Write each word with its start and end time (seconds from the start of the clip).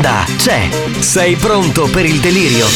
Banda 0.00 0.24
c'è. 0.38 0.66
Sei 1.00 1.36
pronto 1.36 1.86
per 1.90 2.06
il 2.06 2.20
delirio? 2.20 2.66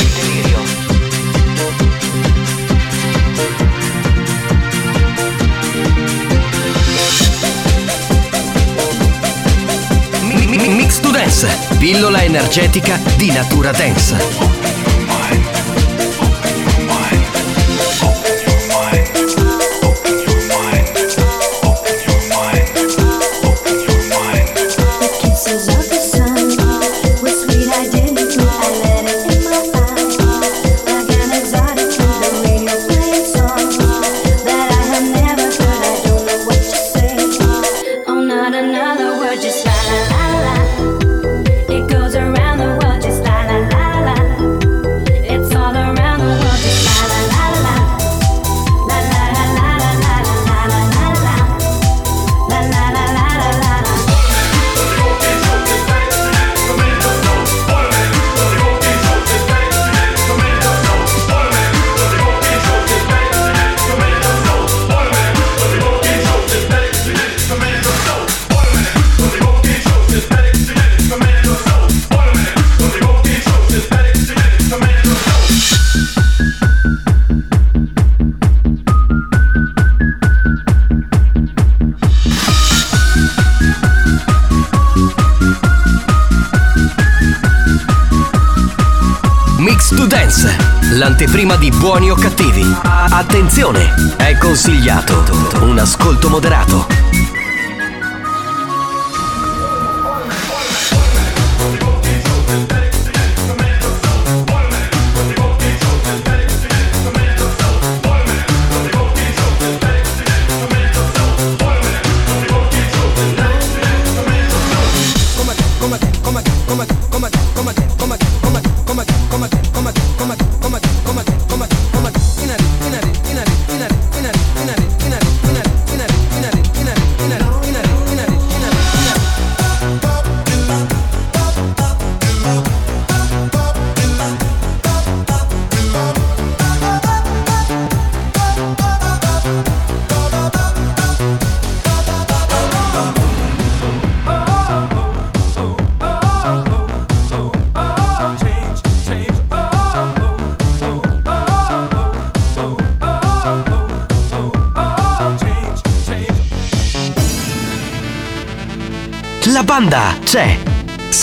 Mi- 10.22 10.46
mi- 10.46 10.68
Mix 10.68 11.00
to 11.00 11.10
Dance, 11.10 11.48
pillola 11.78 12.22
energetica 12.22 13.00
di 13.16 13.30
natura 13.30 13.70
dance. 13.70 14.63
Buoni 91.84 92.10
o 92.10 92.14
cattivi. 92.14 92.64
Attenzione, 92.82 94.14
è 94.16 94.38
consigliato 94.38 95.22
un 95.60 95.78
ascolto 95.78 96.30
moderato. 96.30 97.03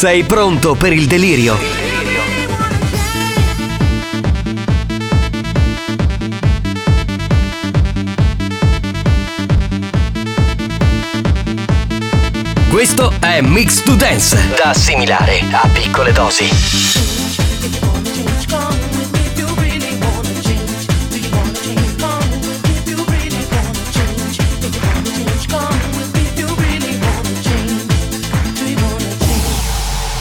Sei 0.02 0.24
pronto 0.24 0.74
per 0.74 0.94
il 0.94 1.06
delirio? 1.06 1.56
Questo 12.72 13.14
è 13.20 13.42
Mix 13.42 13.84
to 13.84 13.94
Dance, 13.94 14.36
da 14.56 14.72
assimilare 14.72 15.40
a 15.52 15.70
piccole 15.72 16.12
dosi. 16.12 16.50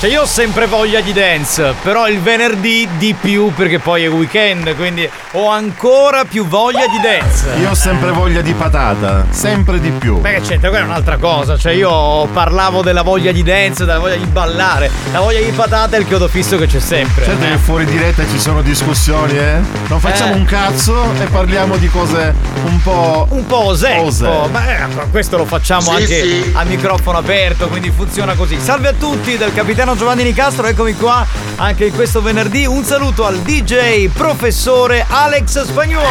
Cioè 0.00 0.08
io 0.08 0.23
ho 0.23 0.26
sempre 0.26 0.64
voglia 0.64 1.00
di 1.02 1.12
dance, 1.12 1.75
però 1.82 2.08
il 2.08 2.20
venerdì 2.20 2.88
di 2.97 3.12
più 3.12 3.52
perché 3.52 3.81
poi 3.81 4.05
è 4.05 4.08
weekend, 4.08 4.75
quindi 4.75 5.06
ho 5.32 5.49
ancora 5.50 6.25
più 6.25 6.47
voglia 6.47 6.87
di 6.87 6.99
dance. 7.02 7.47
Io 7.61 7.69
ho 7.69 7.75
sempre 7.75 8.11
voglia 8.11 8.41
di 8.41 8.55
patata, 8.55 9.26
sempre 9.29 9.79
di 9.79 9.91
più. 9.91 10.19
Beh, 10.19 10.37
che 10.37 10.41
c'entra? 10.41 10.70
Quella 10.70 10.87
è 10.87 10.88
un'altra 10.88 11.19
cosa. 11.19 11.58
Cioè, 11.58 11.73
io 11.73 12.25
parlavo 12.32 12.81
della 12.81 13.02
voglia 13.02 13.31
di 13.31 13.43
dance, 13.43 13.85
della 13.85 13.99
voglia 13.99 14.14
di 14.17 14.25
ballare. 14.25 14.91
La 15.12 15.20
voglia 15.20 15.41
di 15.41 15.50
patata 15.50 15.97
è 15.97 16.00
il 16.00 16.06
chiodo 16.06 16.29
fisso 16.29 16.56
che 16.56 16.67
c'è 16.67 16.81
sempre. 16.81 17.23
Certo 17.23 17.44
che 17.44 17.56
fuori 17.58 17.85
diretta 17.85 18.23
ci 18.26 18.41
sono 18.41 18.62
discussioni, 18.62 19.37
eh? 19.37 19.58
Non 19.88 20.00
facciamo 20.00 20.32
Eh. 20.32 20.37
un 20.37 20.44
cazzo 20.47 21.12
e 21.20 21.26
parliamo 21.26 21.76
di 21.76 21.91
cose 21.91 22.35
un 22.64 22.81
po'. 22.81 23.26
Un 23.29 23.44
po' 23.44 23.64
osè. 23.67 24.02
Ma 24.50 24.67
eh, 24.79 24.87
questo 25.11 25.37
lo 25.37 25.44
facciamo 25.44 25.82
Sì, 25.82 25.91
anche 25.91 26.23
sì. 26.23 26.50
a 26.55 26.64
microfono 26.64 27.19
aperto, 27.19 27.69
quindi 27.69 27.91
funziona 27.94 28.32
così. 28.32 28.58
Salve 28.58 28.88
a 28.88 28.94
tutti 28.94 29.37
del 29.37 29.52
capitano 29.52 29.88
Giovanni 29.96 30.22
Nicastro, 30.25 30.66
eccomi 30.66 30.94
qua 30.94 31.26
anche 31.56 31.87
in 31.87 31.94
questo 31.94 32.22
venerdì. 32.22 32.64
Un 32.66 32.84
saluto 32.84 33.26
al 33.26 33.38
DJ 33.40 34.08
professore 34.08 35.04
Alex 35.08 35.64
Spagnuolo. 35.64 36.08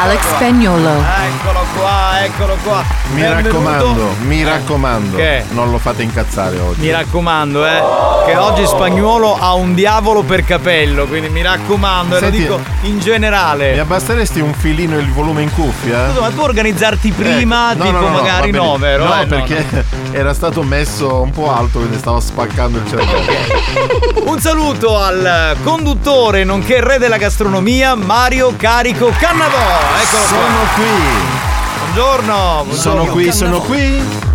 Alex 0.00 0.18
Eccolo 0.18 0.28
qua. 0.28 0.36
Spagnolo. 0.36 0.90
Eccolo 0.90 1.64
qua, 1.76 2.24
eccolo 2.24 2.56
qua. 2.62 2.84
Mi 3.12 3.20
Benvenuto. 3.20 3.48
raccomando, 3.48 4.14
mi 4.26 4.44
raccomando. 4.44 5.16
Che? 5.16 5.44
Non 5.50 5.70
lo 5.70 5.78
fate 5.78 6.02
incazzare 6.02 6.58
oggi. 6.58 6.80
Mi 6.80 6.90
raccomando, 6.90 7.66
eh, 7.66 7.82
che 8.26 8.36
oggi 8.36 8.66
Spagnuolo 8.66 9.36
ha 9.38 9.54
un 9.54 9.74
diavolo 9.74 10.22
per 10.22 10.44
capello, 10.44 11.06
quindi 11.06 11.28
mi 11.28 11.42
raccomando, 11.42 12.16
e 12.16 12.20
lo 12.20 12.26
Senti, 12.26 12.38
dico 12.40 12.60
in 12.82 12.98
generale. 13.00 13.72
Mi 13.72 13.78
abbasseresti 13.80 14.40
un 14.40 14.52
filino 14.54 14.98
il 14.98 15.10
volume 15.12 15.42
in 15.42 15.52
cuffia? 15.52 16.08
Scusa, 16.08 16.20
ma 16.20 16.30
tu 16.30 16.40
organizzarti 16.40 17.10
prima, 17.12 17.72
Eh, 17.72 17.74
no, 17.76 17.84
tipo 17.84 17.98
no, 17.98 18.08
no, 18.08 18.10
magari 18.10 18.50
no, 18.50 18.76
vero? 18.76 19.04
No, 19.04 19.20
Eh, 19.20 19.26
perché 19.26 19.64
era 20.12 20.32
stato 20.34 20.62
messo 20.62 21.20
un 21.22 21.30
po' 21.30 21.52
alto, 21.52 21.78
quindi 21.78 21.98
stavo 21.98 22.20
spaccando 22.20 22.78
il 22.78 22.86
cervello. 22.88 23.05
Un 24.26 24.40
saluto 24.40 24.98
al 24.98 25.56
conduttore 25.62 26.44
nonché 26.44 26.80
re 26.80 26.98
della 26.98 27.16
gastronomia 27.16 27.94
Mario 27.94 28.54
Carico 28.56 29.12
Cannavò. 29.18 29.56
Eccolo 30.02 30.24
Sono 30.24 30.40
qua. 30.40 30.74
qui. 30.74 31.34
Buongiorno, 31.78 32.64
buongiorno. 32.66 32.74
Sono 32.74 33.04
qui, 33.06 33.32
sono 33.32 33.60
qui. 33.60 34.34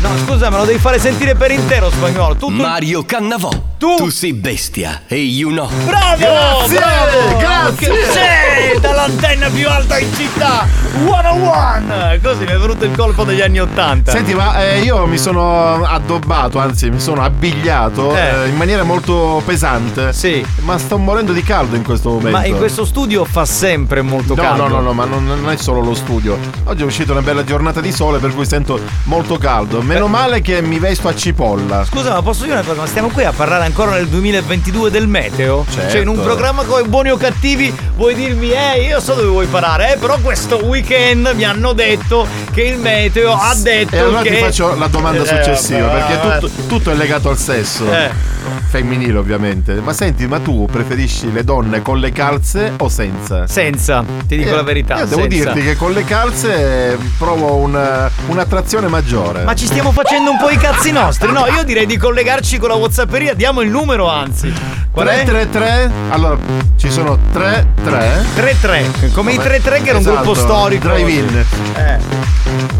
No, 0.00 0.10
scusa, 0.24 0.48
me 0.48 0.58
lo 0.58 0.64
devi 0.64 0.78
fare 0.78 0.98
sentire 1.00 1.34
per 1.34 1.50
intero 1.50 1.90
spagnolo. 1.90 2.34
Tu, 2.36 2.46
tu- 2.46 2.52
Mario 2.52 3.04
Cannavò. 3.04 3.50
Tu. 3.78 4.08
sei 4.10 4.32
bestia 4.32 5.02
e 5.06 5.16
io 5.16 5.50
no. 5.50 5.68
Bravo! 5.84 6.16
Grazie, 6.18 6.78
bravo! 6.78 7.36
grazie. 7.38 8.04
Sei 8.12 8.80
dall'antenna 8.80 9.48
più 9.50 9.68
alta 9.68 9.98
in 9.98 10.12
città! 10.14 10.66
101! 11.04 12.18
Così 12.22 12.40
mi 12.44 12.50
è 12.52 12.58
venuto 12.58 12.84
il 12.84 12.96
colpo 12.96 13.22
degli 13.24 13.40
anni 13.40 13.60
80. 13.60 14.10
Senti, 14.10 14.34
ma 14.34 14.60
eh, 14.64 14.80
io 14.80 15.06
mi 15.06 15.18
sono 15.18 15.84
addobbato, 15.84 16.58
anzi 16.58 16.90
mi 16.90 16.98
sono 17.00 17.22
abbigliato 17.22 18.14
Eh. 18.16 18.44
eh, 18.44 18.48
in 18.48 18.56
maniera 18.56 18.82
molto 18.82 19.42
pesante. 19.44 20.12
Sì. 20.12 20.44
Ma 20.60 20.76
sto 20.78 20.98
morendo 20.98 21.32
di 21.32 21.42
caldo 21.42 21.76
in 21.76 21.82
questo 21.84 22.10
momento. 22.10 22.30
Ma 22.36 22.44
in 22.46 22.56
questo 22.56 22.84
studio 22.84 23.24
fa 23.24 23.44
sempre 23.44 24.02
molto 24.02 24.34
No, 24.34 24.42
caldo. 24.42 24.62
no, 24.68 24.74
no, 24.76 24.80
no, 24.80 24.92
ma 24.92 25.04
non, 25.04 25.24
non 25.24 25.50
è 25.50 25.56
solo 25.56 25.80
lo 25.80 25.94
studio. 25.94 26.36
Oggi 26.64 26.82
è 26.82 26.84
uscita 26.84 27.12
una 27.12 27.22
bella 27.22 27.44
giornata 27.44 27.80
di 27.80 27.92
sole 27.92 28.18
per 28.18 28.34
cui 28.34 28.44
sento 28.46 28.80
molto 29.04 29.38
caldo. 29.38 29.82
Meno 29.88 30.04
Eh. 30.04 30.08
male 30.08 30.40
che 30.42 30.60
mi 30.60 30.78
vesto 30.78 31.08
a 31.08 31.14
cipolla. 31.14 31.84
Scusa, 31.84 32.12
ma 32.12 32.22
posso 32.22 32.42
dire 32.44 32.56
una 32.56 32.62
cosa? 32.62 32.80
Ma 32.82 32.86
stiamo 32.86 33.08
qui 33.08 33.24
a 33.24 33.32
parlare 33.32 33.64
ancora 33.64 33.92
nel 33.92 34.06
2022 34.06 34.90
del 34.90 35.08
meteo? 35.08 35.64
Certo. 35.68 35.90
Cioè, 35.90 36.00
in 36.02 36.08
un 36.08 36.20
programma 36.20 36.62
come 36.64 36.82
Buoni 36.82 37.10
o 37.10 37.16
Cattivi 37.16 37.74
vuoi 37.96 38.14
dirmi, 38.14 38.50
eh, 38.50 38.82
io 38.82 39.00
so 39.00 39.14
dove 39.14 39.28
vuoi 39.28 39.46
parare, 39.46 39.94
eh, 39.94 39.96
però 39.96 40.18
questo 40.18 40.62
weekend 40.64 41.32
mi 41.34 41.44
hanno 41.44 41.72
detto 41.72 42.26
che 42.52 42.62
il 42.62 42.78
meteo 42.78 43.32
ha 43.32 43.54
detto 43.54 43.94
E 43.94 43.98
allora 43.98 44.20
che... 44.22 44.30
ti 44.30 44.36
faccio 44.36 44.76
la 44.76 44.86
domanda 44.88 45.22
Eh, 45.24 45.26
successiva, 45.26 45.86
vabbè, 45.86 46.06
perché 46.06 46.20
tutto, 46.48 46.62
tutto 46.68 46.90
è 46.90 46.94
legato 46.94 47.30
al 47.30 47.38
sesso. 47.38 47.90
Eh. 47.90 48.36
Femminile, 48.68 49.16
ovviamente. 49.18 49.74
Ma 49.80 49.92
senti, 49.92 50.26
ma 50.26 50.38
tu 50.40 50.66
preferisci 50.70 51.32
le 51.32 51.44
donne 51.44 51.80
con 51.82 51.98
le 51.98 52.12
calze 52.12 52.74
o 52.76 52.88
senza? 52.88 53.46
Senza, 53.46 54.04
ti 54.26 54.36
dico 54.36 54.50
Eh, 54.50 54.54
la 54.54 54.62
verità. 54.62 54.98
Io 54.98 55.06
devo 55.06 55.22
senza. 55.22 55.36
dirti 55.52 55.62
che 55.62 55.76
con 55.76 55.92
le 55.92 56.04
calze 56.04 56.98
provo 57.18 57.54
un- 57.56 58.10
un'attrazione 58.26 58.86
maggiore. 58.88 59.44
Ma 59.44 59.54
ci 59.54 59.64
stiamo 59.66 59.76
facendo 59.92 60.30
un 60.30 60.36
po' 60.38 60.50
i 60.50 60.56
cazzi 60.56 60.90
nostri, 60.92 61.30
no? 61.32 61.46
Io 61.46 61.62
direi 61.64 61.86
di 61.86 61.96
collegarci 61.96 62.58
con 62.58 62.68
la 62.68 62.74
Whatsapperia, 62.74 63.34
diamo 63.34 63.60
il 63.62 63.70
numero 63.70 64.08
anzi. 64.08 64.52
Qual 64.90 65.06
è? 65.06 65.24
333 65.24 65.90
Allora, 66.10 66.36
ci 66.76 66.90
sono 66.90 67.18
3 67.32 67.66
3 67.84 68.24
3-3, 68.36 69.12
come 69.12 69.32
i 69.32 69.38
3-3 69.38 69.60
che 69.82 69.88
era 69.88 69.92
un 69.92 70.00
Esatto, 70.00 70.16
gruppo 70.22 70.34
storico. 70.34 70.88
Drive-in. 70.88 71.44
Eh, 71.76 71.98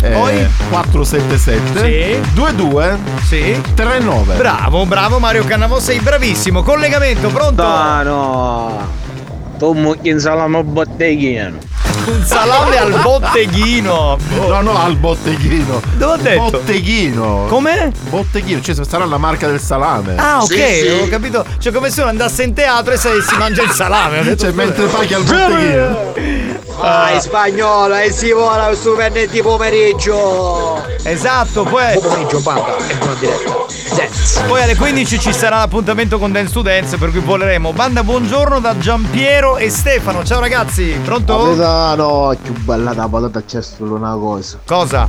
Eh, 0.03 0.11
Poi? 0.11 0.47
477 0.71 1.79
Sì. 1.81 2.21
22 2.33 2.99
sì. 3.25 3.61
39 3.75 4.35
Bravo, 4.37 4.87
bravo 4.87 5.19
Mario 5.19 5.45
Cannavo, 5.45 5.81
sei 5.81 5.99
bravissimo. 6.01 6.63
Collegamento, 6.63 7.29
pronto? 7.29 7.63
no. 8.03 9.07
Tu 9.59 9.73
mucchi 9.73 10.09
in 10.09 10.21
salame 10.21 10.63
botteghino. 10.63 11.59
Un 12.07 12.25
salame 12.25 12.77
al 12.79 13.01
botteghino. 13.03 14.17
No, 14.49 14.61
no, 14.63 14.79
al 14.83 14.97
botteghino. 14.97 15.81
Dove 15.97 16.13
ho 16.13 16.17
detto? 16.17 16.51
Botteghino. 16.51 17.47
Come? 17.49 17.93
Botteghino, 18.09 18.61
cioè 18.63 18.75
sarà 18.87 19.05
la 19.05 19.19
marca 19.19 19.47
del 19.47 19.61
salame. 19.61 20.15
Ah, 20.17 20.43
ok, 20.43 20.53
Sì, 20.53 20.57
sì. 20.81 21.01
ho 21.03 21.09
capito. 21.09 21.45
Cioè, 21.59 21.73
come 21.73 21.91
se 21.91 22.01
uno 22.01 22.11
andasse 22.11 22.43
in 22.45 22.55
teatro 22.55 22.93
e 22.95 22.97
se 22.97 23.11
si 23.23 23.37
mangia 23.37 23.63
il 23.63 23.71
salame. 23.71 24.23
Detto, 24.23 24.45
Cioè, 24.45 24.53
mentre 24.53 24.87
paghi 24.87 25.15
al 25.15 25.23
botteghino. 25.23 26.47
Vai 26.81 27.21
spagnolo 27.21 27.97
e 27.97 28.13
si 28.13 28.31
vola 28.31 28.73
su 28.75 28.95
venerdì 28.95 29.43
pomeriggio. 29.43 30.81
Esatto, 31.03 31.65
poi, 31.65 31.99
Pomeriggio 31.99 32.39
banda 32.41 32.77
e 32.89 32.95
buona 32.95 33.15
diretta. 33.15 33.67
Dance. 33.97 34.43
poi 34.47 34.63
alle 34.63 34.77
15 34.77 35.19
ci 35.19 35.33
sarà 35.33 35.57
l'appuntamento 35.59 36.19
con 36.19 36.31
Dance 36.31 36.53
to 36.53 36.63
Dance, 36.63 36.97
per 36.99 37.11
cui 37.11 37.19
voleremo. 37.21 37.73
Banda 37.73 38.05
buongiorno 38.05 38.61
da 38.61 38.79
Giampiero 38.79 39.57
e 39.57 39.71
Stefano. 39.71 40.23
Ciao 40.25 40.39
ragazzi, 40.39 40.97
pronto? 41.03 41.35
Capitano, 41.79 42.37
più 42.43 42.53
bella 42.65 42.93
da 42.93 43.07
patata 43.07 43.41
c'è 43.45 43.63
solo 43.63 43.95
una 43.95 44.15
cosa. 44.15 44.59
Cosa? 44.67 45.07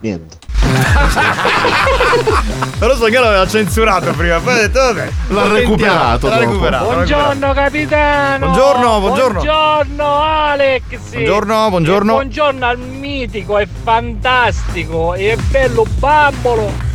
Niente. 0.00 0.36
Però 2.78 2.96
so 2.96 3.04
che 3.04 3.18
l'aveva 3.20 3.46
censurato 3.46 4.10
prima, 4.10 4.40
poi 4.40 4.54
ha 4.54 4.56
detto 4.56 4.80
vabbè. 4.80 5.08
L'ha 5.28 5.46
recuperato 5.46 6.28
L'ha 6.28 6.38
recuperato. 6.38 6.86
Buongiorno 6.86 7.52
capitano! 7.52 8.46
Buongiorno, 8.46 9.00
buongiorno. 9.00 9.42
Buongiorno 9.42 10.22
Alex! 10.22 10.82
Buongiorno, 11.12 11.70
buongiorno. 11.70 12.10
E 12.10 12.14
buongiorno 12.14 12.66
al 12.66 12.78
mitico 12.78 13.58
e 13.58 13.68
fantastico 13.84 15.14
e 15.14 15.38
bello 15.50 15.86
bambolo! 15.98 16.85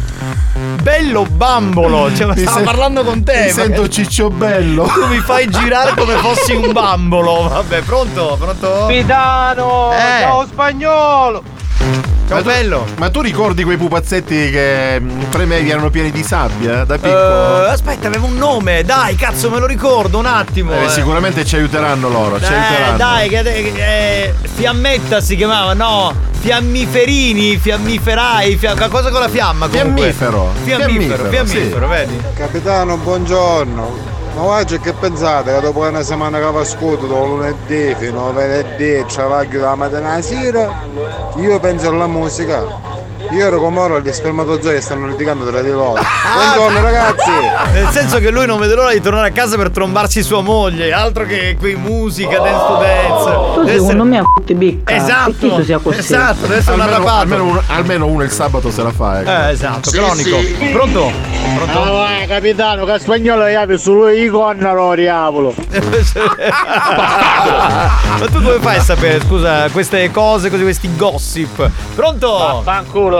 Bello 0.81 1.25
bambolo, 1.25 2.13
cioè, 2.15 2.35
stavo 2.37 2.57
sen- 2.57 2.63
parlando 2.63 3.03
con 3.03 3.23
te. 3.23 3.39
Mi 3.39 3.45
ma- 3.47 3.51
sento 3.53 3.87
ciccio 3.89 4.29
bello. 4.29 4.83
Tu 4.83 5.05
mi 5.07 5.17
fai 5.17 5.49
girare 5.49 5.93
come 5.95 6.13
fossi 6.15 6.53
un 6.53 6.71
bambolo. 6.71 7.47
Vabbè, 7.49 7.81
pronto? 7.81 8.35
Pronto? 8.39 8.69
Capitano! 8.81 9.91
Eh. 9.93 10.21
Ciao 10.21 10.45
spagnolo! 10.45 11.43
Ciao 12.27 12.41
bello. 12.43 12.85
Ma 12.97 13.09
tu 13.09 13.19
ricordi 13.21 13.63
quei 13.63 13.75
pupazzetti 13.77 14.49
che 14.51 14.97
mm, 14.99 15.21
premevi 15.29 15.69
erano 15.69 15.89
pieni 15.89 16.11
di 16.11 16.23
sabbia 16.23 16.85
da 16.85 16.95
Eh, 16.95 16.99
piccolo? 16.99 17.65
aspetta, 17.65 18.07
avevo 18.07 18.27
un 18.27 18.37
nome. 18.37 18.83
Dai, 18.83 19.15
cazzo, 19.15 19.49
me 19.49 19.59
lo 19.59 19.65
ricordo 19.65 20.17
un 20.17 20.25
attimo. 20.25 20.73
Eh, 20.73 20.85
eh. 20.85 20.89
sicuramente 20.89 21.43
ci 21.43 21.55
aiuteranno 21.57 22.07
loro, 22.07 22.39
ci 22.39 22.51
Eh, 22.51 22.55
aiuteranno. 22.55 22.97
dai, 22.97 23.29
che, 23.29 23.39
eh, 23.75 24.33
fiammetta 24.55 25.19
si 25.19 25.35
chiamava, 25.35 25.73
no? 25.73 26.13
Fiammiferini, 26.39 27.57
fiammiferai, 27.57 28.55
fia- 28.55 28.75
qualcosa 28.75 29.09
con 29.11 29.19
la 29.19 29.29
fiamma 29.29 29.67
comunque. 29.67 30.11
Fiammifero. 30.13 30.51
Fiammifero, 30.63 31.25
Fiammifero, 31.27 31.29
fiammifero, 31.29 31.85
sì. 31.85 31.91
vedi? 31.91 32.21
Capitano, 32.35 32.97
buongiorno. 32.97 34.10
Ma 34.33 34.43
oggi 34.43 34.79
che 34.79 34.93
pensate? 34.93 35.53
Che 35.53 35.59
dopo 35.59 35.79
una 35.81 36.01
settimana 36.01 36.39
che 36.39 36.51
va 36.51 36.63
scudo, 36.63 37.05
da 37.05 37.19
lunedì 37.19 37.93
fino 37.95 38.29
a 38.29 38.31
venerdì, 38.31 39.03
travaglio 39.07 39.59
dalla 39.59 39.75
mattina 39.75 40.13
alla 40.13 40.21
sera, 40.21 40.83
io 41.35 41.59
penso 41.59 41.89
alla 41.89 42.07
musica. 42.07 42.90
Io 43.31 43.45
ero 43.45 43.59
come 43.59 43.79
ora 43.79 43.99
gli 43.99 44.11
spermatozoi 44.11 44.81
stanno 44.81 45.07
litigando 45.07 45.45
tra 45.49 45.61
di 45.61 45.69
loro. 45.69 46.01
Buongiorno 46.35 46.81
ragazzi! 46.81 47.29
Nel 47.71 47.87
senso 47.91 48.19
che 48.19 48.29
lui 48.29 48.45
non 48.45 48.59
vede 48.59 48.75
l'ora 48.75 48.91
di 48.91 48.99
tornare 48.99 49.29
a 49.29 49.31
casa 49.31 49.55
per 49.55 49.69
trombarsi 49.69 50.21
sua 50.21 50.41
moglie, 50.41 50.91
altro 50.91 51.25
che 51.25 51.55
qui 51.57 51.75
musica, 51.75 52.39
dance 52.39 52.65
to 52.67 52.77
dance. 52.77 53.53
Tu 53.53 53.63
Deve 53.63 53.71
secondo 53.79 54.03
essere- 54.03 54.03
me 54.09 54.17
a 54.17 54.23
tutti 54.35 54.53
bicca. 54.53 54.93
Esatto, 54.95 55.31
Che 55.39 55.47
tu 55.55 55.63
sia 55.63 55.77
così. 55.77 55.99
esatto, 55.99 56.41
deve 56.41 56.57
essere 56.57 56.75
un 56.75 56.81
Almeno, 56.81 57.07
almeno 57.07 57.43
uno, 57.45 57.61
almeno 57.67 58.05
uno 58.07 58.23
il 58.23 58.31
sabato 58.31 58.69
se 58.69 58.83
la 58.83 58.91
fa. 58.91 59.21
Ecco. 59.21 59.29
Eh, 59.31 59.49
esatto, 59.51 59.91
cronico. 59.91 60.37
Pronto? 60.73 61.11
Pronto? 61.55 61.83
Ah, 61.83 61.89
vai, 61.91 62.27
capitano, 62.27 62.83
che 62.85 62.99
spagnolo 62.99 63.45
è 63.45 63.77
solo 63.77 64.09
i 64.09 64.27
connaro, 64.27 64.93
diavolo! 64.93 65.53
Ma 68.19 68.25
tu 68.25 68.41
come 68.41 68.57
fai 68.59 68.77
a 68.77 68.81
sapere, 68.81 69.21
scusa, 69.21 69.69
queste 69.69 70.11
cose, 70.11 70.49
così, 70.49 70.63
questi 70.63 70.89
gossip? 70.95 71.69
Pronto? 71.95 72.61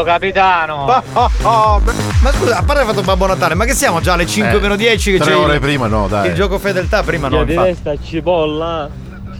Capitano! 0.03 0.85
Ma 0.85 2.31
scusa, 2.31 2.57
a 2.57 2.63
parte 2.63 2.81
il 2.81 2.87
fatto 2.87 3.01
Babbo 3.01 3.25
Natale, 3.27 3.55
ma 3.55 3.65
che 3.65 3.73
siamo 3.73 3.99
già 4.01 4.13
alle 4.13 4.25
5 4.25 4.57
Eh, 4.57 4.61
meno 4.61 4.75
10 4.75 5.11
che 5.13 5.17
tre 5.19 5.31
c'è 5.31 5.37
ore 5.37 5.53
il, 5.55 5.59
prima 5.59 5.87
no, 5.87 6.07
dai. 6.07 6.27
il 6.29 6.33
gioco 6.33 6.57
fedeltà? 6.59 7.03
Prima 7.03 7.27
no, 7.27 7.41
infatti. 7.41 7.75
sta 7.75 7.93
cipolla, 8.01 8.89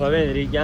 fa 0.02 0.10
vedere 0.10 0.40
i. 0.40 0.50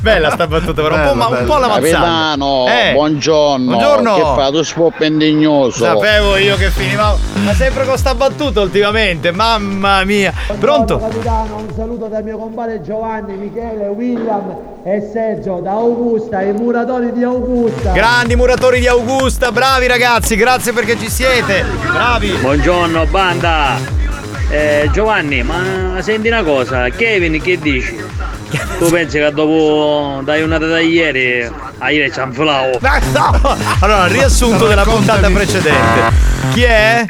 Bella 0.00 0.30
sta 0.32 0.48
battuta, 0.48 0.82
però 0.82 0.96
un 0.96 1.06
po', 1.06 1.14
ma, 1.14 1.28
un 1.28 1.44
po' 1.46 1.58
la 1.58 1.68
Capitano, 1.68 2.66
Eh, 2.66 2.90
buongiorno. 2.92 3.66
Buongiorno. 3.66 4.14
Che 4.16 4.20
fa? 4.20 4.50
Tu 4.50 4.62
spoppendignoso. 4.62 5.84
Sapevo 5.84 6.36
io 6.38 6.56
che 6.56 6.70
finiva. 6.70 7.16
Ma 7.44 7.54
sempre 7.54 7.86
con 7.86 7.96
sta 7.96 8.16
battuta 8.16 8.60
ultimamente, 8.60 9.30
mamma 9.30 10.02
mia. 10.04 10.32
Pronto? 10.58 10.98
Capitano, 10.98 11.58
un 11.58 11.72
saluto 11.74 12.06
dal 12.06 12.24
mio 12.24 12.36
compare 12.36 12.82
Giovanni, 12.82 13.36
Michele, 13.36 13.86
William 13.86 14.56
e 14.84 15.08
Sergio 15.12 15.60
da 15.60 15.70
Augusta, 15.72 16.42
i 16.42 16.52
muratori 16.52 17.12
di 17.12 17.22
Augusta. 17.22 17.92
Grandi 17.92 18.34
muratori 18.34 18.80
di 18.80 18.88
Augusta, 18.88 19.52
bravi 19.52 19.86
ragazzi, 19.86 20.34
grazie 20.34 20.72
perché 20.72 20.98
ci 20.98 21.08
siete. 21.08 21.64
Bravi. 21.92 22.32
Buongiorno 22.40 23.06
banda! 23.06 24.10
Eh, 24.52 24.90
Giovanni, 24.92 25.42
ma 25.42 25.96
senti 26.02 26.28
una 26.28 26.42
cosa, 26.42 26.90
Kevin 26.90 27.40
che 27.40 27.58
dici? 27.58 27.96
Tu 28.78 28.90
pensi 28.90 29.16
che 29.18 29.30
dopo 29.32 30.20
dai 30.24 30.42
una 30.42 30.58
da 30.58 30.78
ieri 30.78 31.50
a 31.82 31.90
ieri 31.90 32.12
ci 32.12 32.20
han 32.20 32.28
inflato? 32.28 32.78
No! 32.80 33.56
Allora, 33.80 34.06
riassunto 34.06 34.66
della 34.68 34.84
puntata 34.84 35.28
precedente. 35.28 36.30
Chi 36.52 36.62
è? 36.62 37.04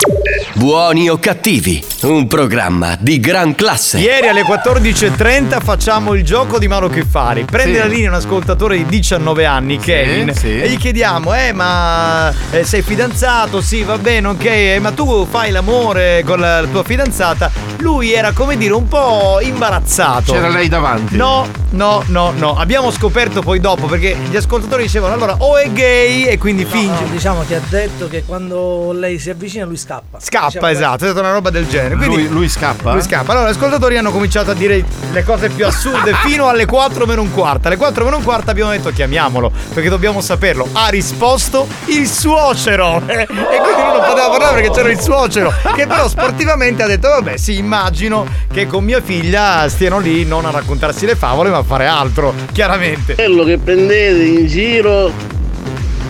Buoni 0.55 1.09
o 1.11 1.19
cattivi, 1.19 1.83
un 2.03 2.27
programma 2.27 2.97
di 2.99 3.19
gran 3.21 3.55
classe. 3.55 3.99
Ieri 3.99 4.29
alle 4.29 4.43
14.30 4.43 5.61
facciamo 5.63 6.15
il 6.15 6.23
gioco 6.25 6.59
di 6.59 6.69
Mauro 6.69 6.89
Chiffari. 6.89 7.45
Prende 7.45 7.75
Sì. 7.75 7.79
la 7.81 7.87
linea 7.87 8.09
un 8.11 8.15
ascoltatore 8.17 8.77
di 8.77 8.87
19 8.87 9.45
anni, 9.45 9.79
Kevin, 9.79 10.33
sì. 10.35 10.61
e 10.61 10.69
gli 10.69 10.77
chiediamo: 10.79 11.35
Eh, 11.35 11.53
ma 11.53 12.33
eh, 12.51 12.65
sei 12.65 12.83
fidanzato? 12.83 13.61
Sì, 13.61 13.83
va 13.83 13.99
bene, 13.99 14.29
ok, 14.29 14.45
eh, 14.45 14.79
ma 14.81 14.93
tu 14.93 15.27
fai 15.29 15.51
l'amore 15.51 16.23
con 16.25 16.39
la, 16.39 16.61
la 16.61 16.67
tua 16.69 16.85
fidanzata? 16.85 17.51
Lui 17.79 18.13
era 18.13 18.33
come 18.33 18.57
dire 18.57 18.73
un 18.75 18.87
po' 18.87 19.39
imbarazzato. 19.43 20.33
C'era 20.33 20.49
lei 20.49 20.69
davanti. 20.69 21.17
No, 21.17 21.47
no, 21.71 22.03
no, 22.07 22.33
no. 22.37 22.57
Abbiamo 22.57 22.91
scoperto 22.91 23.43
poi 23.43 23.59
dopo 23.59 23.87
perché 23.87 24.17
gli 24.31 24.37
ascoltatori 24.63 24.83
dicevano 24.85 25.15
allora 25.15 25.35
o 25.39 25.57
è 25.57 25.71
gay 25.71 26.25
e 26.25 26.39
quindi 26.39 26.65
finge. 26.65 27.01
No, 27.03 27.09
diciamo 27.11 27.45
che 27.47 27.57
ha 27.57 27.61
detto 27.69 28.09
che 28.09 28.25
quando 28.25 28.93
lei 28.93 29.19
si 29.19 29.31
avvicina 29.31 29.65
lui 29.65 29.77
scappa. 29.77 30.19
Scappa, 30.21 30.47
Diciamo, 30.47 30.67
esatto, 30.69 31.05
è 31.05 31.09
stata 31.09 31.21
una 31.21 31.33
roba 31.33 31.51
del 31.51 31.67
genere. 31.67 31.97
Quindi 31.97 32.17
Lui, 32.17 32.29
lui 32.29 32.49
scappa? 32.49 32.93
lui 32.93 33.03
scappa. 33.03 33.33
Allora, 33.33 33.49
gli 33.49 33.53
ascoltatori 33.53 33.97
hanno 33.97 34.13
cominciato 34.13 34.53
a 34.53 34.55
dire 34.55 34.85
le 35.11 35.25
cose 35.25 35.49
più 35.49 35.67
assurde 35.67 36.13
fino 36.25 36.49
alle 36.49 36.67
4 36.67 37.07
meno 37.07 37.23
un 37.23 37.33
quarto. 37.33 37.67
Alle 37.69 37.77
4 37.77 38.05
meno 38.05 38.17
un 38.19 38.23
quarto 38.23 38.51
abbiamo 38.51 38.71
detto 38.71 38.91
chiamiamolo 38.91 39.51
perché 39.75 39.89
dobbiamo 39.89 40.21
saperlo. 40.21 40.69
Ha 40.73 40.89
risposto 40.89 41.67
il 41.87 42.07
suocero. 42.07 43.03
e 43.07 43.27
quindi 43.27 43.83
lui 43.83 43.93
non 43.93 44.05
poteva 44.07 44.29
parlare 44.31 44.55
perché 44.61 44.71
c'era 44.71 44.91
il 44.91 45.01
suocero. 45.01 45.53
Che 45.75 45.87
però 45.87 46.09
sportivamente 46.09 46.83
ha 46.83 46.87
detto: 46.87 47.09
Vabbè, 47.09 47.37
sì, 47.37 47.57
immagino 47.59 48.27
che 48.53 48.67
con 48.67 48.85
mia 48.85 49.01
figlia 49.01 49.69
stiano 49.69 49.99
lì 49.99 50.25
non 50.25 50.45
a 50.45 50.51
raccontarsi 50.51 51.07
le 51.07 51.17
favole, 51.17 51.51
ma 51.51 51.59
a 51.59 51.63
fare 51.63 51.87
altro. 51.87 52.33
Chiaramente. 52.53 53.15
Quello 53.15 53.45
che 53.45 53.59
prendete 53.59 54.23
in 54.23 54.47
giro 54.53 55.11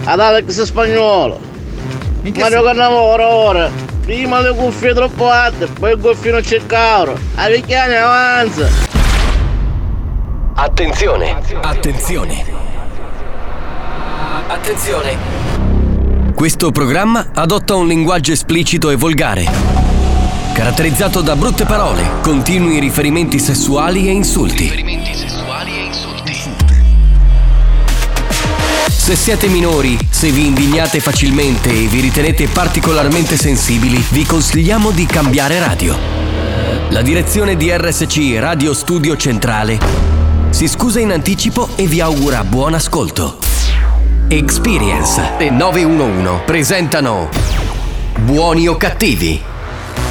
ad 0.05 0.19
Alex 0.19 0.63
Spagnolo. 0.63 1.39
Mario 2.35 2.63
Cannavoro 2.65 3.25
ora. 3.25 3.71
Prima 4.05 4.41
le 4.41 4.53
cuffie 4.53 4.93
troppo 4.95 5.31
alte, 5.31 5.67
poi 5.67 5.93
il 5.93 6.01
goffino 6.01 6.41
c'è 6.41 6.57
il 6.57 6.67
cavolo. 6.67 7.17
A 7.37 7.49
vecchiani 7.49 7.95
avanza. 7.95 8.69
Attenzione, 10.55 11.37
attenzione. 11.61 12.45
Attenzione. 14.49 15.17
Questo 16.35 16.73
programma 16.73 17.29
adotta 17.33 17.77
un 17.77 17.87
linguaggio 17.87 18.33
esplicito 18.33 18.91
e 18.91 18.97
volgare, 18.97 19.47
caratterizzato 20.53 21.21
da 21.21 21.37
brutte 21.37 21.65
parole, 21.65 22.03
continui 22.23 22.81
riferimenti 22.81 23.39
sessuali 23.39 24.09
e 24.09 24.11
insulti. 24.11 24.93
Se 29.03 29.17
siete 29.17 29.49
minori, 29.49 29.99
se 30.11 30.31
vi 30.31 30.47
indignate 30.47 31.01
facilmente 31.01 31.71
e 31.71 31.89
vi 31.89 31.99
ritenete 31.99 32.47
particolarmente 32.47 33.37
sensibili, 33.37 33.97
vi 34.11 34.25
consigliamo 34.25 34.93
di 34.93 35.07
cambiare 35.07 35.59
radio. 35.59 35.99
La 36.91 37.03
direzione 37.03 37.57
di 37.57 37.69
RSC 37.77 38.37
Radio 38.39 38.73
Studio 38.73 39.17
Centrale 39.17 39.77
si 40.51 40.69
scusa 40.69 41.01
in 41.01 41.11
anticipo 41.11 41.71
e 41.75 41.87
vi 41.87 42.01
augura 42.01 42.45
buon 42.45 42.75
ascolto. 42.75 43.39
Experience 44.29 45.37
e 45.37 45.51
911 45.51 46.45
presentano 46.47 47.29
Buoni 48.21 48.69
o 48.69 48.77
cattivi? 48.77 49.43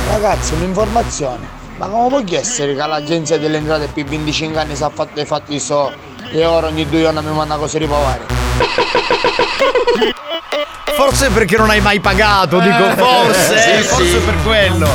Ragazzi, 0.10 0.54
un'informazione. 0.56 1.48
Ma 1.78 1.88
come 1.88 2.24
può 2.24 2.38
essere 2.38 2.76
che 2.76 2.86
l'agenzia 2.86 3.40
delle 3.40 3.56
entrate 3.56 3.88
più 3.88 4.04
25 4.04 4.60
anni 4.60 4.76
si 4.76 4.84
è 4.84 4.92
fatto 4.94 5.18
i 5.18 5.26
fatti 5.26 5.62
so 5.62 5.94
e 6.30 6.46
ora 6.46 6.68
ogni 6.68 6.86
due 6.90 7.00
giorni 7.00 7.26
mi 7.26 7.34
manda 7.34 7.56
cose 7.56 7.78
riprovare? 7.78 8.50
Forse 10.96 11.30
perché 11.30 11.58
non 11.58 11.70
hai 11.70 11.82
mai 11.82 12.00
pagato, 12.00 12.60
dico 12.60 12.89
Eh, 12.89 12.96
forse, 12.96 13.77
sì, 13.77 13.84
forse 13.88 14.10
sì. 14.10 14.18
per 14.18 14.36
quello. 14.44 14.89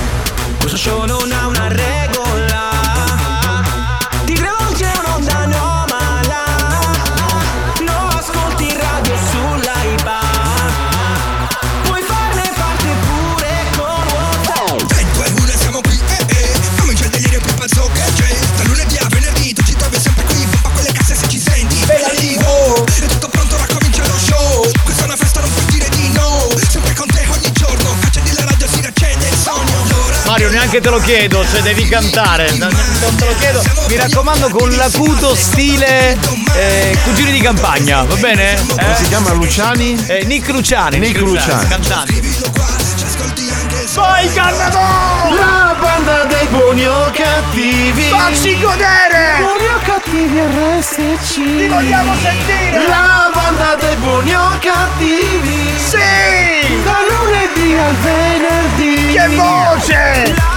Questo 0.61 0.77
show 0.77 1.05
non 1.05 1.31
ha 1.33 1.47
una 1.47 1.56
neanche 30.67 30.81
te 30.81 30.91
lo 30.91 30.99
chiedo, 30.99 31.45
se 31.45 31.63
devi 31.63 31.87
cantare. 31.87 32.51
Non, 32.57 32.71
non 33.01 33.15
te 33.15 33.25
lo 33.25 33.35
chiedo. 33.39 33.63
Mi 33.89 33.97
raccomando 33.97 34.49
con 34.49 34.69
l'acuto 34.71 35.35
stile 35.35 36.19
eh, 36.55 36.99
cugini 37.05 37.31
di 37.31 37.41
campagna, 37.41 38.03
va 38.03 38.17
bene? 38.17 38.57
Come 38.67 38.95
si 38.97 39.05
chiama 39.05 39.33
Luciani? 39.33 39.97
Eh, 40.07 40.25
Nick 40.25 40.49
Luciani. 40.49 40.99
Nick 40.99 41.21
Luciani. 41.21 41.69
Cantante. 41.69 42.15
Vai 43.95 44.31
Cannavò! 44.33 45.35
La 45.35 45.77
banda 45.81 46.25
dei 46.25 46.47
buoni 46.49 46.87
o 46.87 47.11
cattivi. 47.13 48.03
Facci 48.11 48.61
godere! 48.61 49.37
Buoni 49.39 49.67
o 49.69 49.79
cattivi 49.85 50.41
RSC. 50.41 51.35
Ti 51.35 51.67
vogliamo 51.69 52.13
sentire! 52.21 52.89
La 52.89 53.31
banda 53.33 53.77
dei 53.77 53.97
buoni 53.97 54.35
o 54.35 54.59
cattivi. 54.61 55.79
Sì! 55.79 56.83
Da 56.83 56.97
lunedì 57.09 57.79
al 57.79 57.95
venerdì. 57.95 59.13
Che 59.13 59.29
voce! 59.29 60.27
Scusate, 60.27 60.56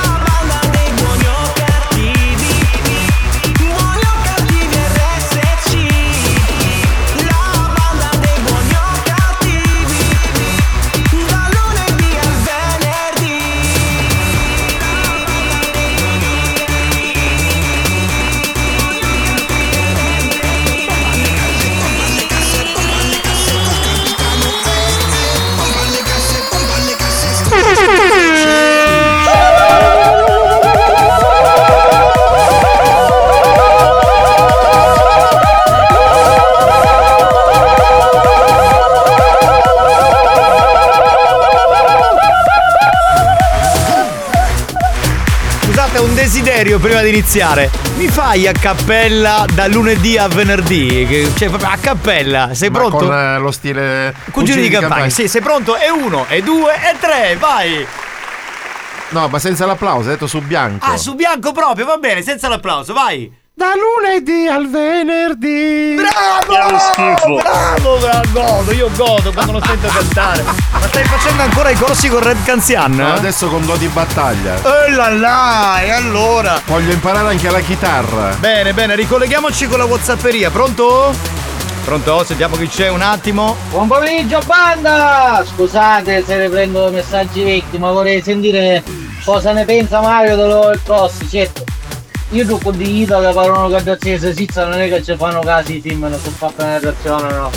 prima 46.79 47.01
di 47.01 47.09
iniziare. 47.09 47.69
Mi 47.97 48.07
fai 48.07 48.47
a 48.47 48.53
cappella 48.53 49.45
da 49.53 49.67
lunedì 49.67 50.17
a 50.17 50.27
venerdì? 50.27 51.07
Cioè, 51.35 51.49
proprio 51.49 51.69
a 51.69 51.77
cappella. 51.79 52.53
Sei 52.53 52.69
Ma 52.69 52.79
pronto? 52.79 52.97
con 52.97 53.13
eh, 53.13 53.37
lo 53.37 53.51
stile 53.51 54.13
Cugini 54.31 54.61
di 54.61 54.69
campagna. 54.69 55.09
Sì, 55.09 55.27
sei 55.27 55.41
pronto? 55.41 55.75
E 55.75 55.89
uno, 55.89 56.25
e 56.27 56.41
due, 56.41 56.73
e 56.73 56.95
tre, 56.99 57.35
vai! 57.37 57.85
No, 59.09 59.27
ma 59.27 59.39
senza 59.39 59.65
l'applauso, 59.65 60.07
hai 60.07 60.13
detto 60.13 60.27
su 60.27 60.39
bianco. 60.41 60.85
Ah, 60.85 60.97
su 60.97 61.15
bianco 61.15 61.51
proprio, 61.51 61.85
va 61.85 61.97
bene, 61.97 62.21
senza 62.21 62.47
l'applauso, 62.47 62.93
vai! 62.93 63.31
Da 63.59 63.73
lunedì 63.75 64.47
al 64.47 64.69
venerdì. 64.69 65.95
Bravo! 65.95 67.35
Bravo, 67.35 67.97
bravo, 67.97 68.21
godo, 68.31 68.71
io 68.71 68.89
godo 68.95 69.33
quando 69.33 69.51
lo 69.51 69.61
sento 69.65 69.89
cantare. 69.89 70.43
Ma 70.43 70.87
stai 70.87 71.03
facendo 71.03 71.43
ancora 71.43 71.69
i 71.69 71.75
corsi 71.75 72.07
con 72.07 72.23
Red 72.23 72.41
Canzian? 72.45 72.93
Ma 72.93 73.15
adesso 73.15 73.49
con 73.49 73.65
do 73.65 73.75
di 73.75 73.87
battaglia. 73.87 74.55
Eh 74.55 74.91
là 74.91 75.09
là, 75.09 75.81
e 75.81 75.91
allora? 75.91 76.61
Voglio 76.67 76.93
imparare 76.93 77.31
anche 77.31 77.51
la 77.51 77.59
chitarra. 77.59 78.33
Bene, 78.39 78.73
bene, 78.73 78.95
ricolleghiamoci 78.95 79.67
con 79.67 79.79
la 79.79 79.83
Whatsapperia. 79.83 80.49
Pronto? 80.51 81.13
Pronto? 81.83 82.23
Sentiamo 82.23 82.55
chi 82.55 82.69
c'è 82.69 82.87
un 82.87 83.01
attimo. 83.01 83.57
Buon 83.71 83.89
pomeriggio 83.89 84.39
banda! 84.45 85.43
Scusate 85.45 86.23
se 86.25 86.39
riprendo 86.39 86.89
messaggi 86.91 87.43
vecchi, 87.43 87.77
ma 87.77 87.91
vorrei 87.91 88.21
sentire 88.21 88.81
cosa 89.25 89.51
ne 89.51 89.65
pensa 89.65 89.99
Mario 89.99 90.37
del 90.37 90.79
cross, 90.81 91.29
certo. 91.29 91.65
Io 92.31 92.45
tu 92.45 92.59
con 92.59 92.77
dignità 92.77 93.19
che 93.19 93.33
parlano 93.33 93.69
con 93.69 93.97
si 93.99 94.11
esistono, 94.11 94.69
non 94.69 94.81
è 94.81 94.87
che 94.87 95.03
ci 95.03 95.15
fanno 95.15 95.39
caso 95.39 95.71
i 95.71 95.81
team, 95.81 96.01
non 96.01 96.19
so 96.19 96.29
fare 96.29 96.53
penetrazione, 96.55 97.33
no. 97.33 97.49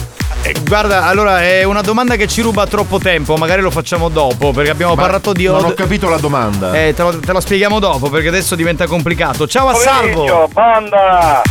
Eh, 0.45 0.55
guarda, 0.65 1.05
allora 1.05 1.43
è 1.43 1.63
una 1.63 1.83
domanda 1.83 2.17
che 2.17 2.27
ci 2.27 2.41
ruba 2.41 2.67
troppo 2.67 2.99
tempo, 2.99 3.37
magari 3.37 3.61
lo 3.61 3.71
facciamo 3.71 4.09
dopo, 4.09 4.51
perché 4.53 4.71
abbiamo 4.71 4.95
Ma 4.95 5.03
parlato 5.03 5.35
di 5.35 5.45
non 5.45 5.63
ho 5.63 5.75
capito 5.75 6.09
la 6.09 6.17
domanda. 6.17 6.73
Eh, 6.73 6.95
te 6.95 7.03
lo, 7.03 7.21
te 7.21 7.33
lo 7.33 7.41
spieghiamo 7.41 7.79
dopo, 7.79 8.09
perché 8.09 8.29
adesso 8.29 8.55
diventa 8.55 8.87
complicato. 8.87 9.47
Ciao 9.47 9.69
a 9.69 9.75
Salvo! 9.75 10.49
banda! 10.51 11.43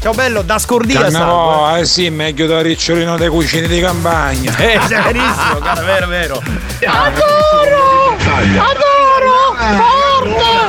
Ciao 0.00 0.14
bello, 0.14 0.42
da 0.42 0.58
scordia 0.58 1.10
Salvo. 1.10 1.18
Cannavo, 1.18 1.76
eh 1.76 1.84
sì, 1.84 2.08
meglio 2.08 2.46
da 2.46 2.62
ricciolino 2.62 3.18
dei 3.18 3.28
cucini 3.28 3.66
di 3.66 3.80
campagna. 3.80 4.56
Eh, 4.56 4.78
verissimo, 4.88 5.58
guarda, 5.58 5.82
vero, 5.82 6.06
vero. 6.06 6.42
Adoro! 6.86 8.16
Adoro! 8.16 9.56